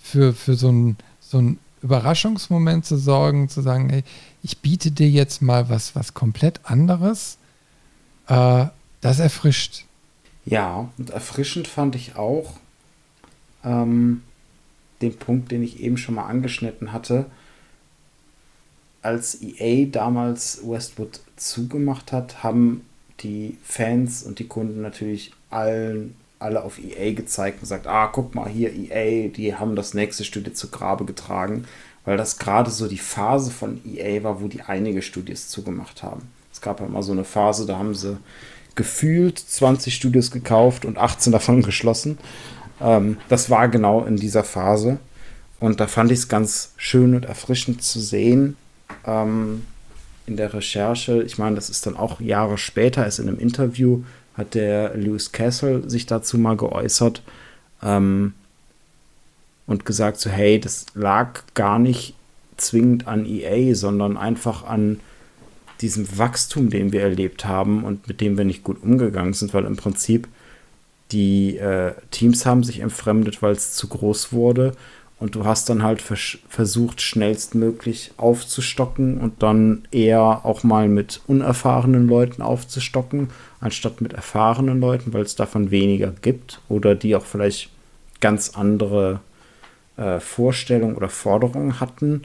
für, 0.00 0.32
für 0.32 0.54
so 0.54 0.68
einen 0.68 0.96
so 1.20 1.54
Überraschungsmoment 1.82 2.84
zu 2.84 2.96
sorgen, 2.96 3.48
zu 3.48 3.62
sagen, 3.62 3.88
hey, 3.90 4.04
ich 4.42 4.58
biete 4.58 4.90
dir 4.90 5.08
jetzt 5.08 5.42
mal 5.42 5.68
was, 5.68 5.94
was 5.94 6.14
komplett 6.14 6.60
anderes, 6.64 7.38
äh, 8.26 8.66
das 9.00 9.18
erfrischt. 9.18 9.84
Ja, 10.44 10.90
und 10.98 11.10
erfrischend 11.10 11.68
fand 11.68 11.94
ich 11.94 12.16
auch 12.16 12.54
ähm, 13.64 14.22
den 15.00 15.16
Punkt, 15.16 15.52
den 15.52 15.62
ich 15.62 15.80
eben 15.80 15.96
schon 15.96 16.14
mal 16.14 16.26
angeschnitten 16.26 16.92
hatte. 16.92 17.26
Als 19.02 19.40
EA 19.40 19.86
damals 19.86 20.60
Westwood 20.62 21.20
zugemacht 21.36 22.12
hat, 22.12 22.42
haben 22.42 22.82
die 23.20 23.56
Fans 23.62 24.22
und 24.22 24.38
die 24.38 24.46
Kunden 24.46 24.82
natürlich 24.82 25.32
allen 25.48 26.14
alle 26.40 26.64
auf 26.64 26.78
EA 26.82 27.12
gezeigt 27.12 27.58
und 27.58 27.60
gesagt, 27.60 27.86
ah, 27.86 28.08
guck 28.08 28.34
mal 28.34 28.48
hier, 28.48 28.72
EA, 28.74 29.28
die 29.28 29.54
haben 29.54 29.76
das 29.76 29.94
nächste 29.94 30.24
Studio 30.24 30.52
zu 30.52 30.68
Grabe 30.68 31.04
getragen, 31.04 31.64
weil 32.04 32.16
das 32.16 32.38
gerade 32.38 32.70
so 32.70 32.88
die 32.88 32.98
Phase 32.98 33.50
von 33.50 33.80
EA 33.86 34.24
war, 34.24 34.40
wo 34.40 34.48
die 34.48 34.62
einige 34.62 35.02
Studios 35.02 35.48
zugemacht 35.48 36.02
haben. 36.02 36.22
Es 36.52 36.60
gab 36.60 36.80
ja 36.80 36.86
immer 36.86 37.02
so 37.02 37.12
eine 37.12 37.24
Phase, 37.24 37.66
da 37.66 37.78
haben 37.78 37.94
sie 37.94 38.18
gefühlt 38.74 39.38
20 39.38 39.94
Studios 39.94 40.30
gekauft 40.30 40.84
und 40.84 40.98
18 40.98 41.32
davon 41.32 41.62
geschlossen. 41.62 42.18
Ähm, 42.80 43.18
das 43.28 43.50
war 43.50 43.68
genau 43.68 44.04
in 44.04 44.16
dieser 44.16 44.44
Phase. 44.44 44.98
Und 45.58 45.78
da 45.78 45.86
fand 45.86 46.10
ich 46.10 46.20
es 46.20 46.28
ganz 46.28 46.72
schön 46.78 47.14
und 47.14 47.26
erfrischend 47.26 47.82
zu 47.82 48.00
sehen 48.00 48.56
ähm, 49.06 49.64
in 50.26 50.38
der 50.38 50.54
Recherche. 50.54 51.22
Ich 51.22 51.36
meine, 51.36 51.56
das 51.56 51.68
ist 51.68 51.84
dann 51.84 51.96
auch 51.96 52.20
Jahre 52.20 52.56
später, 52.56 53.06
ist 53.06 53.18
in 53.18 53.28
einem 53.28 53.38
Interview 53.38 54.02
hat 54.40 54.54
der 54.54 54.96
Lewis 54.96 55.32
Castle 55.32 55.88
sich 55.88 56.06
dazu 56.06 56.38
mal 56.38 56.56
geäußert 56.56 57.22
ähm, 57.82 58.34
und 59.66 59.84
gesagt 59.84 60.18
so, 60.18 60.30
hey, 60.30 60.58
das 60.58 60.86
lag 60.94 61.42
gar 61.54 61.78
nicht 61.78 62.14
zwingend 62.56 63.06
an 63.06 63.24
EA, 63.24 63.74
sondern 63.74 64.16
einfach 64.16 64.64
an 64.64 65.00
diesem 65.80 66.18
Wachstum, 66.18 66.70
den 66.70 66.92
wir 66.92 67.02
erlebt 67.02 67.44
haben 67.44 67.84
und 67.84 68.08
mit 68.08 68.20
dem 68.20 68.36
wir 68.36 68.44
nicht 68.44 68.64
gut 68.64 68.82
umgegangen 68.82 69.32
sind, 69.32 69.54
weil 69.54 69.64
im 69.64 69.76
Prinzip 69.76 70.28
die 71.12 71.56
äh, 71.56 71.92
Teams 72.10 72.46
haben 72.46 72.62
sich 72.62 72.80
entfremdet, 72.80 73.42
weil 73.42 73.52
es 73.52 73.72
zu 73.72 73.88
groß 73.88 74.32
wurde 74.32 74.72
und 75.20 75.34
du 75.34 75.44
hast 75.44 75.68
dann 75.68 75.82
halt 75.82 76.00
vers 76.00 76.38
versucht, 76.48 77.02
schnellstmöglich 77.02 78.12
aufzustocken 78.16 79.18
und 79.18 79.42
dann 79.42 79.82
eher 79.92 80.44
auch 80.44 80.64
mal 80.64 80.88
mit 80.88 81.20
unerfahrenen 81.26 82.08
Leuten 82.08 82.40
aufzustocken, 82.40 83.28
anstatt 83.60 84.00
mit 84.00 84.14
erfahrenen 84.14 84.80
Leuten, 84.80 85.12
weil 85.12 85.22
es 85.22 85.36
davon 85.36 85.70
weniger 85.70 86.12
gibt 86.22 86.60
oder 86.70 86.94
die 86.94 87.14
auch 87.14 87.26
vielleicht 87.26 87.68
ganz 88.20 88.50
andere 88.54 89.20
äh, 89.98 90.20
Vorstellungen 90.20 90.96
oder 90.96 91.10
Forderungen 91.10 91.80
hatten. 91.80 92.22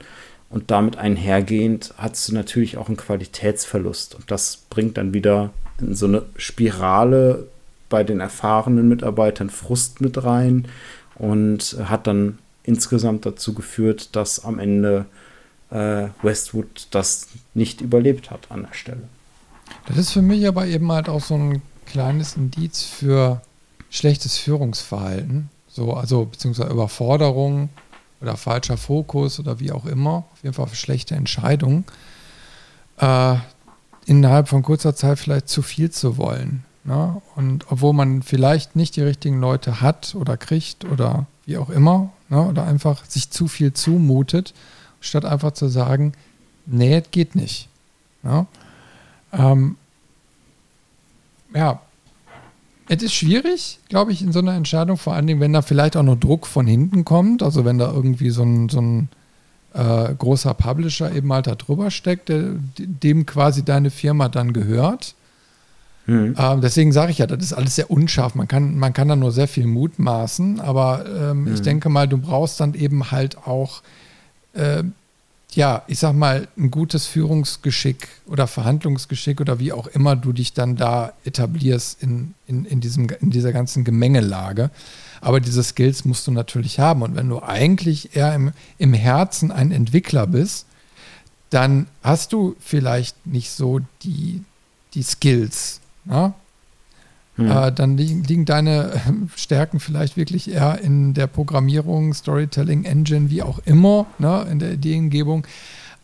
Und 0.48 0.70
damit 0.70 0.96
einhergehend 0.96 1.92
hast 1.98 2.28
du 2.28 2.34
natürlich 2.34 2.78
auch 2.78 2.88
einen 2.88 2.96
Qualitätsverlust. 2.96 4.14
Und 4.14 4.30
das 4.30 4.64
bringt 4.70 4.96
dann 4.96 5.12
wieder 5.12 5.50
in 5.80 5.94
so 5.94 6.06
eine 6.06 6.22
Spirale 6.36 7.46
bei 7.90 8.04
den 8.04 8.20
erfahrenen 8.20 8.88
Mitarbeitern 8.88 9.50
Frust 9.50 10.00
mit 10.00 10.24
rein 10.24 10.66
und 11.16 11.76
hat 11.84 12.06
dann 12.06 12.38
insgesamt 12.66 13.24
dazu 13.24 13.54
geführt, 13.54 14.14
dass 14.14 14.44
am 14.44 14.58
Ende 14.58 15.06
äh, 15.70 16.08
Westwood 16.22 16.88
das 16.90 17.28
nicht 17.54 17.80
überlebt 17.80 18.30
hat 18.30 18.50
an 18.50 18.62
der 18.62 18.74
Stelle. 18.74 19.02
Das 19.86 19.96
ist 19.96 20.12
für 20.12 20.22
mich 20.22 20.46
aber 20.46 20.66
eben 20.66 20.90
halt 20.92 21.08
auch 21.08 21.22
so 21.22 21.34
ein 21.34 21.62
kleines 21.86 22.36
Indiz 22.36 22.82
für 22.82 23.40
schlechtes 23.90 24.38
Führungsverhalten. 24.38 25.48
So, 25.68 25.94
also 25.94 26.26
beziehungsweise 26.26 26.70
Überforderung 26.70 27.68
oder 28.20 28.36
falscher 28.36 28.76
Fokus 28.76 29.38
oder 29.38 29.60
wie 29.60 29.72
auch 29.72 29.86
immer. 29.86 30.24
Auf 30.32 30.42
jeden 30.42 30.54
Fall 30.54 30.66
für 30.66 30.76
schlechte 30.76 31.14
Entscheidungen. 31.14 31.84
Äh, 32.98 33.36
innerhalb 34.06 34.48
von 34.48 34.62
kurzer 34.62 34.94
Zeit 34.94 35.18
vielleicht 35.18 35.48
zu 35.48 35.62
viel 35.62 35.90
zu 35.90 36.16
wollen. 36.16 36.64
Ne? 36.84 37.20
Und 37.34 37.70
obwohl 37.70 37.92
man 37.92 38.22
vielleicht 38.22 38.76
nicht 38.76 38.96
die 38.96 39.02
richtigen 39.02 39.40
Leute 39.40 39.80
hat 39.80 40.14
oder 40.14 40.36
kriegt 40.36 40.84
oder 40.84 41.26
wie 41.44 41.58
auch 41.58 41.70
immer, 41.70 42.10
ne? 42.28 42.42
oder 42.42 42.64
einfach 42.64 43.04
sich 43.06 43.30
zu 43.30 43.48
viel 43.48 43.72
zumutet, 43.72 44.54
statt 45.00 45.24
einfach 45.24 45.52
zu 45.52 45.68
sagen, 45.68 46.12
nee, 46.66 46.96
es 46.96 47.10
geht 47.10 47.34
nicht. 47.34 47.68
Ne? 48.22 48.46
Ähm, 49.32 49.76
ja, 51.54 51.80
Es 52.88 53.02
ist 53.02 53.14
schwierig, 53.14 53.80
glaube 53.88 54.12
ich, 54.12 54.22
in 54.22 54.32
so 54.32 54.38
einer 54.38 54.54
Entscheidung, 54.54 54.96
vor 54.96 55.14
allen 55.14 55.26
Dingen, 55.26 55.40
wenn 55.40 55.52
da 55.52 55.62
vielleicht 55.62 55.96
auch 55.96 56.02
noch 56.02 56.18
Druck 56.18 56.46
von 56.46 56.66
hinten 56.66 57.04
kommt, 57.04 57.42
also 57.42 57.64
wenn 57.64 57.78
da 57.78 57.90
irgendwie 57.92 58.30
so 58.30 58.42
ein, 58.42 58.68
so 58.68 58.80
ein 58.80 59.08
äh, 59.74 60.14
großer 60.14 60.54
Publisher 60.54 61.12
eben 61.12 61.32
halt 61.32 61.48
da 61.48 61.54
drüber 61.54 61.90
steckt, 61.90 62.28
der, 62.28 62.52
dem 62.78 63.26
quasi 63.26 63.64
deine 63.64 63.90
Firma 63.90 64.28
dann 64.28 64.52
gehört. 64.52 65.14
Mhm. 66.06 66.36
Ähm, 66.38 66.60
deswegen 66.60 66.92
sage 66.92 67.12
ich 67.12 67.18
ja, 67.18 67.26
das 67.26 67.42
ist 67.42 67.52
alles 67.52 67.76
sehr 67.76 67.90
unscharf. 67.90 68.34
Man 68.34 68.48
kann, 68.48 68.78
man 68.78 68.92
kann 68.92 69.08
da 69.08 69.16
nur 69.16 69.32
sehr 69.32 69.48
viel 69.48 69.66
mutmaßen, 69.66 70.60
aber 70.60 71.04
ähm, 71.06 71.44
mhm. 71.44 71.54
ich 71.54 71.62
denke 71.62 71.88
mal, 71.88 72.06
du 72.06 72.18
brauchst 72.18 72.60
dann 72.60 72.74
eben 72.74 73.10
halt 73.10 73.38
auch 73.46 73.82
äh, 74.54 74.84
ja, 75.56 75.82
ich 75.86 75.98
sag 75.98 76.12
mal, 76.14 76.48
ein 76.56 76.70
gutes 76.70 77.06
Führungsgeschick 77.06 78.08
oder 78.26 78.46
Verhandlungsgeschick 78.46 79.40
oder 79.40 79.58
wie 79.58 79.72
auch 79.72 79.86
immer 79.86 80.14
du 80.14 80.32
dich 80.32 80.52
dann 80.52 80.76
da 80.76 81.14
etablierst 81.24 82.02
in, 82.02 82.34
in, 82.46 82.66
in, 82.66 82.80
diesem, 82.80 83.08
in 83.20 83.30
dieser 83.30 83.52
ganzen 83.52 83.82
Gemengelage. 83.82 84.70
Aber 85.22 85.40
diese 85.40 85.62
Skills 85.62 86.04
musst 86.04 86.26
du 86.26 86.30
natürlich 86.30 86.78
haben. 86.78 87.02
Und 87.02 87.16
wenn 87.16 87.28
du 87.28 87.42
eigentlich 87.42 88.14
eher 88.14 88.34
im, 88.34 88.52
im 88.76 88.92
Herzen 88.92 89.50
ein 89.50 89.72
Entwickler 89.72 90.26
bist, 90.26 90.66
dann 91.48 91.86
hast 92.02 92.32
du 92.32 92.54
vielleicht 92.60 93.26
nicht 93.26 93.50
so 93.50 93.80
die, 94.02 94.42
die 94.92 95.02
Skills. 95.02 95.80
Ja? 96.08 96.34
Hm. 97.36 97.50
Äh, 97.50 97.72
dann 97.72 97.96
liegen, 97.96 98.24
liegen 98.24 98.44
deine 98.44 98.92
äh, 98.94 98.98
Stärken 99.36 99.78
vielleicht 99.78 100.16
wirklich 100.16 100.50
eher 100.50 100.80
in 100.80 101.12
der 101.14 101.26
Programmierung, 101.26 102.14
Storytelling, 102.14 102.84
Engine, 102.84 103.30
wie 103.30 103.42
auch 103.42 103.58
immer, 103.64 104.06
ne, 104.18 104.46
in 104.50 104.58
der 104.58 104.72
Ideengebung, 104.72 105.46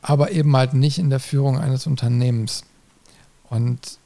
aber 0.03 0.33
eben 0.33 0.55
halt 0.57 0.75
nicht 0.75 0.99
in 0.99 1.11
der 1.11 1.21
Führung 1.21 1.59
eines 1.59 1.87
Unternehmens. 1.87 2.65
Und 3.49 3.99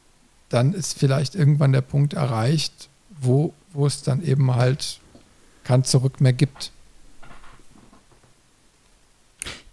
dann 0.49 0.73
ist 0.73 0.99
vielleicht 0.99 1.35
irgendwann 1.35 1.73
der 1.73 1.81
Punkt 1.81 2.15
erreicht, 2.15 2.89
wo, 3.21 3.53
wo 3.73 3.87
es 3.87 4.03
dann 4.03 4.23
eben 4.23 4.55
halt 4.55 5.01
kein 5.65 5.83
Zurück 5.83 6.21
mehr 6.21 6.33
gibt. 6.33 6.71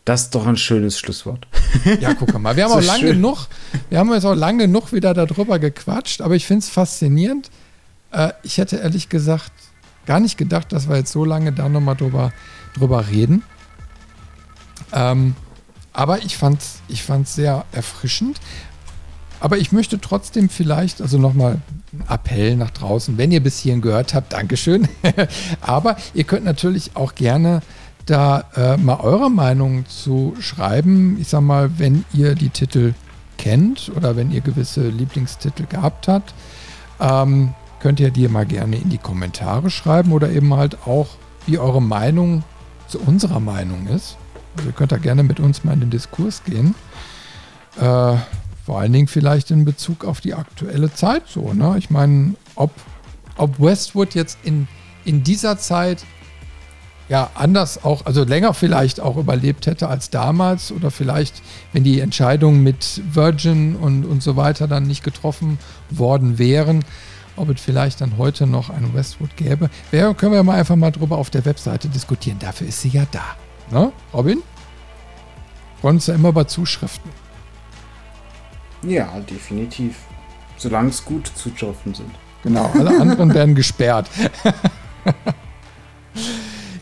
Das 0.05 0.23
ist 0.23 0.35
doch 0.35 0.45
ein 0.45 0.57
schönes 0.57 0.99
Schlusswort. 0.99 1.47
Ja, 2.01 2.13
guck 2.13 2.37
mal. 2.37 2.55
Wir 2.55 2.63
haben 2.69 2.71
so 2.71 2.77
auch 2.79 2.97
lange 2.97 3.13
genug, 3.13 3.47
wir 3.89 3.99
haben 3.99 4.11
jetzt 4.13 4.25
auch 4.25 4.35
lange 4.35 4.65
genug 4.65 4.91
wieder 4.91 5.13
darüber 5.13 5.59
gequatscht, 5.59 6.21
aber 6.21 6.35
ich 6.35 6.45
finde 6.45 6.59
es 6.59 6.69
faszinierend. 6.69 7.49
Äh, 8.11 8.33
ich 8.43 8.57
hätte 8.57 8.77
ehrlich 8.77 9.07
gesagt 9.07 9.51
gar 10.05 10.19
nicht 10.19 10.37
gedacht, 10.37 10.73
dass 10.73 10.89
wir 10.89 10.97
jetzt 10.97 11.11
so 11.11 11.23
lange 11.23 11.53
da 11.53 11.69
nochmal 11.69 11.95
drüber, 11.95 12.33
drüber 12.75 13.07
reden. 13.07 13.43
Ähm, 14.91 15.35
aber 15.93 16.19
ich 16.23 16.35
fand 16.37 16.61
es 16.61 16.81
ich 16.89 17.03
fand's 17.03 17.35
sehr 17.35 17.65
erfrischend. 17.71 18.39
Aber 19.39 19.57
ich 19.57 19.71
möchte 19.71 19.99
trotzdem 19.99 20.47
vielleicht, 20.47 21.01
also 21.01 21.17
nochmal 21.17 21.59
ein 21.91 22.05
Appell 22.09 22.55
nach 22.55 22.71
draußen, 22.71 23.17
wenn 23.17 23.31
ihr 23.31 23.43
bis 23.43 23.59
hierhin 23.59 23.81
gehört 23.81 24.13
habt, 24.13 24.31
Dankeschön. 24.31 24.87
aber 25.61 25.97
ihr 26.13 26.23
könnt 26.23 26.45
natürlich 26.45 26.95
auch 26.95 27.13
gerne 27.13 27.61
da 28.05 28.43
äh, 28.55 28.77
mal 28.77 28.99
eure 28.99 29.29
Meinung 29.29 29.85
zu 29.87 30.35
schreiben. 30.39 31.17
Ich 31.19 31.29
sag 31.29 31.41
mal, 31.41 31.79
wenn 31.79 32.05
ihr 32.13 32.35
die 32.35 32.49
Titel 32.49 32.93
kennt 33.37 33.91
oder 33.95 34.15
wenn 34.15 34.31
ihr 34.31 34.41
gewisse 34.41 34.89
Lieblingstitel 34.89 35.65
gehabt 35.65 36.07
habt, 36.07 36.33
ähm, 36.99 37.53
könnt 37.79 37.99
ihr 37.99 38.11
die 38.11 38.27
mal 38.27 38.45
gerne 38.45 38.77
in 38.77 38.89
die 38.89 38.97
Kommentare 38.97 39.69
schreiben 39.69 40.11
oder 40.11 40.29
eben 40.29 40.53
halt 40.53 40.85
auch, 40.87 41.09
wie 41.45 41.57
eure 41.57 41.81
Meinung 41.81 42.43
zu 42.87 42.99
unserer 42.99 43.39
Meinung 43.39 43.87
ist. 43.87 44.17
Also 44.55 44.69
ihr 44.69 44.73
könnt 44.73 44.91
da 44.91 44.97
gerne 44.97 45.23
mit 45.23 45.39
uns 45.39 45.63
mal 45.63 45.73
in 45.73 45.81
den 45.81 45.89
Diskurs 45.89 46.43
gehen. 46.43 46.75
Äh, 47.77 48.15
vor 48.65 48.79
allen 48.79 48.93
Dingen 48.93 49.07
vielleicht 49.07 49.51
in 49.51 49.65
Bezug 49.65 50.05
auf 50.05 50.21
die 50.21 50.33
aktuelle 50.33 50.93
Zeit 50.93 51.23
so. 51.27 51.53
Ne? 51.53 51.75
Ich 51.77 51.89
meine, 51.89 52.35
ob, 52.55 52.71
ob 53.35 53.59
Westwood 53.59 54.15
jetzt 54.15 54.37
in, 54.43 54.67
in 55.03 55.23
dieser 55.23 55.57
Zeit 55.57 56.05
ja 57.09 57.29
anders 57.35 57.83
auch, 57.83 58.05
also 58.05 58.23
länger 58.23 58.53
vielleicht 58.53 58.99
auch 58.99 59.17
überlebt 59.17 59.67
hätte 59.67 59.87
als 59.87 60.09
damals 60.09 60.71
oder 60.71 60.91
vielleicht, 60.91 61.41
wenn 61.71 61.83
die 61.83 61.99
Entscheidungen 61.99 62.63
mit 62.63 63.01
Virgin 63.11 63.75
und, 63.75 64.05
und 64.05 64.23
so 64.23 64.35
weiter 64.35 64.67
dann 64.67 64.83
nicht 64.83 65.03
getroffen 65.03 65.59
worden 65.89 66.39
wären, 66.39 66.83
ob 67.35 67.49
es 67.49 67.61
vielleicht 67.61 68.01
dann 68.01 68.17
heute 68.17 68.47
noch 68.47 68.69
ein 68.69 68.93
Westwood 68.93 69.35
gäbe. 69.35 69.69
Wer, 69.91 70.13
können 70.13 70.33
wir 70.33 70.43
mal 70.43 70.57
einfach 70.57 70.75
mal 70.75 70.91
drüber 70.91 71.17
auf 71.17 71.29
der 71.29 71.45
Webseite 71.45 71.89
diskutieren. 71.89 72.37
Dafür 72.39 72.67
ist 72.67 72.81
sie 72.81 72.89
ja 72.89 73.05
da. 73.11 73.23
Ne, 73.71 73.91
Robin? 74.13 74.41
Freuen 75.81 75.95
uns 75.95 76.07
ja 76.07 76.15
immer 76.15 76.31
bei 76.31 76.45
Zuschriften. 76.45 77.11
Ja, 78.83 79.19
definitiv. 79.19 79.97
Solange 80.57 80.89
es 80.89 81.03
gute 81.03 81.33
Zuschriften 81.33 81.93
sind. 81.93 82.11
Genau, 82.43 82.69
alle 82.77 82.99
anderen 82.99 83.33
werden 83.33 83.55
gesperrt. 83.55 84.09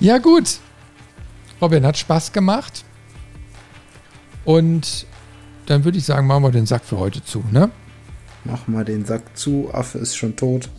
Ja, 0.01 0.17
gut. 0.17 0.57
Robin, 1.61 1.85
hat 1.85 1.95
Spaß 1.95 2.31
gemacht. 2.31 2.83
Und 4.45 5.05
dann 5.67 5.83
würde 5.83 5.99
ich 5.99 6.05
sagen, 6.05 6.25
machen 6.25 6.41
wir 6.41 6.49
den 6.49 6.65
Sack 6.65 6.83
für 6.83 6.97
heute 6.97 7.23
zu, 7.23 7.43
ne? 7.51 7.69
Mach 8.43 8.67
mal 8.67 8.83
den 8.83 9.05
Sack 9.05 9.37
zu, 9.37 9.69
Affe 9.71 9.99
ist 9.99 10.15
schon 10.15 10.35
tot. 10.35 10.69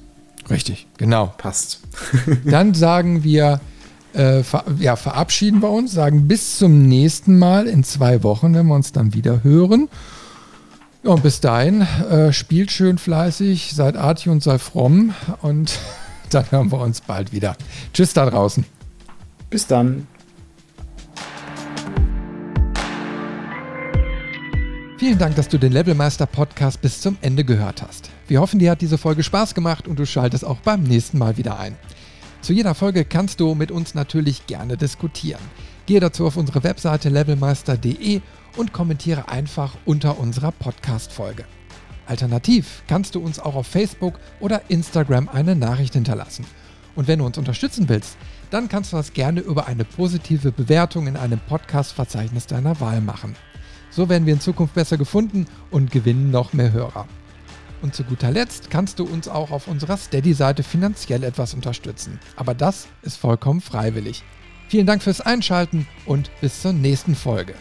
Richtig, 0.51 0.89
genau. 0.99 1.33
Passt. 1.39 1.83
dann 2.45 2.75
sagen 2.75 3.23
wir, 3.23 3.61
äh, 4.13 4.43
ver 4.43 4.65
ja, 4.81 4.97
verabschieden 4.97 5.63
wir 5.63 5.71
uns, 5.71 5.93
sagen 5.93 6.27
bis 6.27 6.59
zum 6.59 6.89
nächsten 6.89 7.39
Mal 7.39 7.69
in 7.69 7.85
zwei 7.85 8.25
Wochen, 8.25 8.53
wenn 8.55 8.67
wir 8.67 8.75
uns 8.75 8.91
dann 8.91 9.15
wieder 9.15 9.45
hören. 9.45 9.89
Ja, 11.05 11.13
und 11.13 11.23
bis 11.23 11.39
dahin, 11.39 11.83
äh, 11.83 12.33
spielt 12.33 12.73
schön 12.73 12.99
fleißig, 12.99 13.73
seid 13.73 13.97
artig 13.97 14.29
und 14.29 14.43
sei 14.43 14.59
fromm 14.59 15.15
und 15.43 15.79
dann 16.31 16.51
hören 16.51 16.73
wir 16.73 16.81
uns 16.81 17.03
bald 17.03 17.33
wieder. 17.33 17.57
Tschüss 17.93 18.15
da 18.15 18.29
draußen. 18.29 18.65
Bis 19.53 19.67
dann. 19.67 20.07
Vielen 24.97 25.19
Dank, 25.19 25.37
dass 25.37 25.47
du 25.49 25.59
den 25.59 25.73
Levelmeister 25.73 26.25
Podcast 26.25 26.81
bis 26.81 27.03
zum 27.03 27.19
Ende 27.21 27.45
gehört 27.45 27.83
hast. 27.83 28.09
Wir 28.29 28.41
hoffen, 28.41 28.61
dir 28.61 28.71
hat 28.71 28.81
diese 28.81 28.97
Folge 28.97 29.23
Spaß 29.23 29.55
gemacht 29.55 29.87
und 29.87 29.99
du 29.99 30.07
schaltest 30.07 30.47
auch 30.47 30.61
beim 30.61 30.85
nächsten 30.85 31.19
Mal 31.19 31.37
wieder 31.37 31.59
ein. 31.59 31.77
Zu 32.41 32.55
jeder 32.55 32.75
Folge 32.75 33.05
kannst 33.05 33.41
du 33.41 33.55
mit 33.55 33.71
uns 33.71 33.95
natürlich 33.95 34.47
gerne 34.47 34.79
diskutieren. 34.79 35.43
Gehe 35.85 36.01
dazu 36.01 36.27
auf 36.27 36.39
unsere 36.39 36.65
Webseite 36.65 37.11
levelmeister.de 37.11 38.23
und 38.57 38.73
kommentiere 38.73 39.29
einfach 39.29 39.77
unter 39.85 40.19
unserer 40.19 40.53
Podcast-Folge. 40.53 41.45
Alternativ 42.07 42.85
kannst 42.87 43.17
du 43.17 43.21
uns 43.21 43.39
auch 43.39 43.55
auf 43.55 43.67
Facebook 43.67 44.15
oder 44.41 44.63
Instagram 44.71 45.29
eine 45.29 45.55
Nachricht 45.57 45.93
hinterlassen. 45.93 46.47
Und 46.95 47.07
wenn 47.07 47.19
du 47.19 47.27
uns 47.27 47.37
unterstützen 47.37 47.91
willst, 47.91 48.17
dann 48.53 48.69
kannst 48.69 48.93
du 48.93 48.97
das 48.97 49.13
gerne 49.15 49.41
über 49.41 49.67
eine 49.67 49.85
positive 49.85 50.53
Bewertung 50.53 51.07
in 51.07 51.17
einem 51.17 51.41
Podcast-Verzeichnis 51.41 52.47
deiner 52.47 52.79
Wahl 52.81 53.01
machen. 53.01 53.35
So 53.91 54.09
werden 54.09 54.27
wir 54.27 54.35
in 54.35 54.41
Zukunft 54.41 54.75
besser 54.75 54.99
gefunden 54.99 55.47
und 55.71 55.91
gewinnen 55.91 56.31
noch 56.31 56.53
mehr 56.53 56.73
Hörer. 56.73 57.07
Und 57.81 57.95
zu 57.95 58.05
guter 58.05 58.31
Letzt 58.31 58.71
kannst 58.71 58.99
du 58.99 59.05
uns 59.05 59.27
auch 59.27 59.51
auf 59.51 59.69
unserer 59.69 59.97
Steady-Seite 59.97 60.63
finanziell 60.63 61.25
etwas 61.25 61.55
unterstützen. 61.55 62.21
Aber 62.37 62.55
das 62.55 62.89
ist 63.03 63.17
vollkommen 63.17 63.61
freiwillig. 63.61 64.23
Vielen 64.69 64.87
Dank 64.87 65.03
fürs 65.03 65.21
Einschalten 65.21 65.87
und 66.07 66.31
bis 66.41 66.63
zur 66.63 66.73
nächsten 66.73 67.15
Folge. 67.15 67.55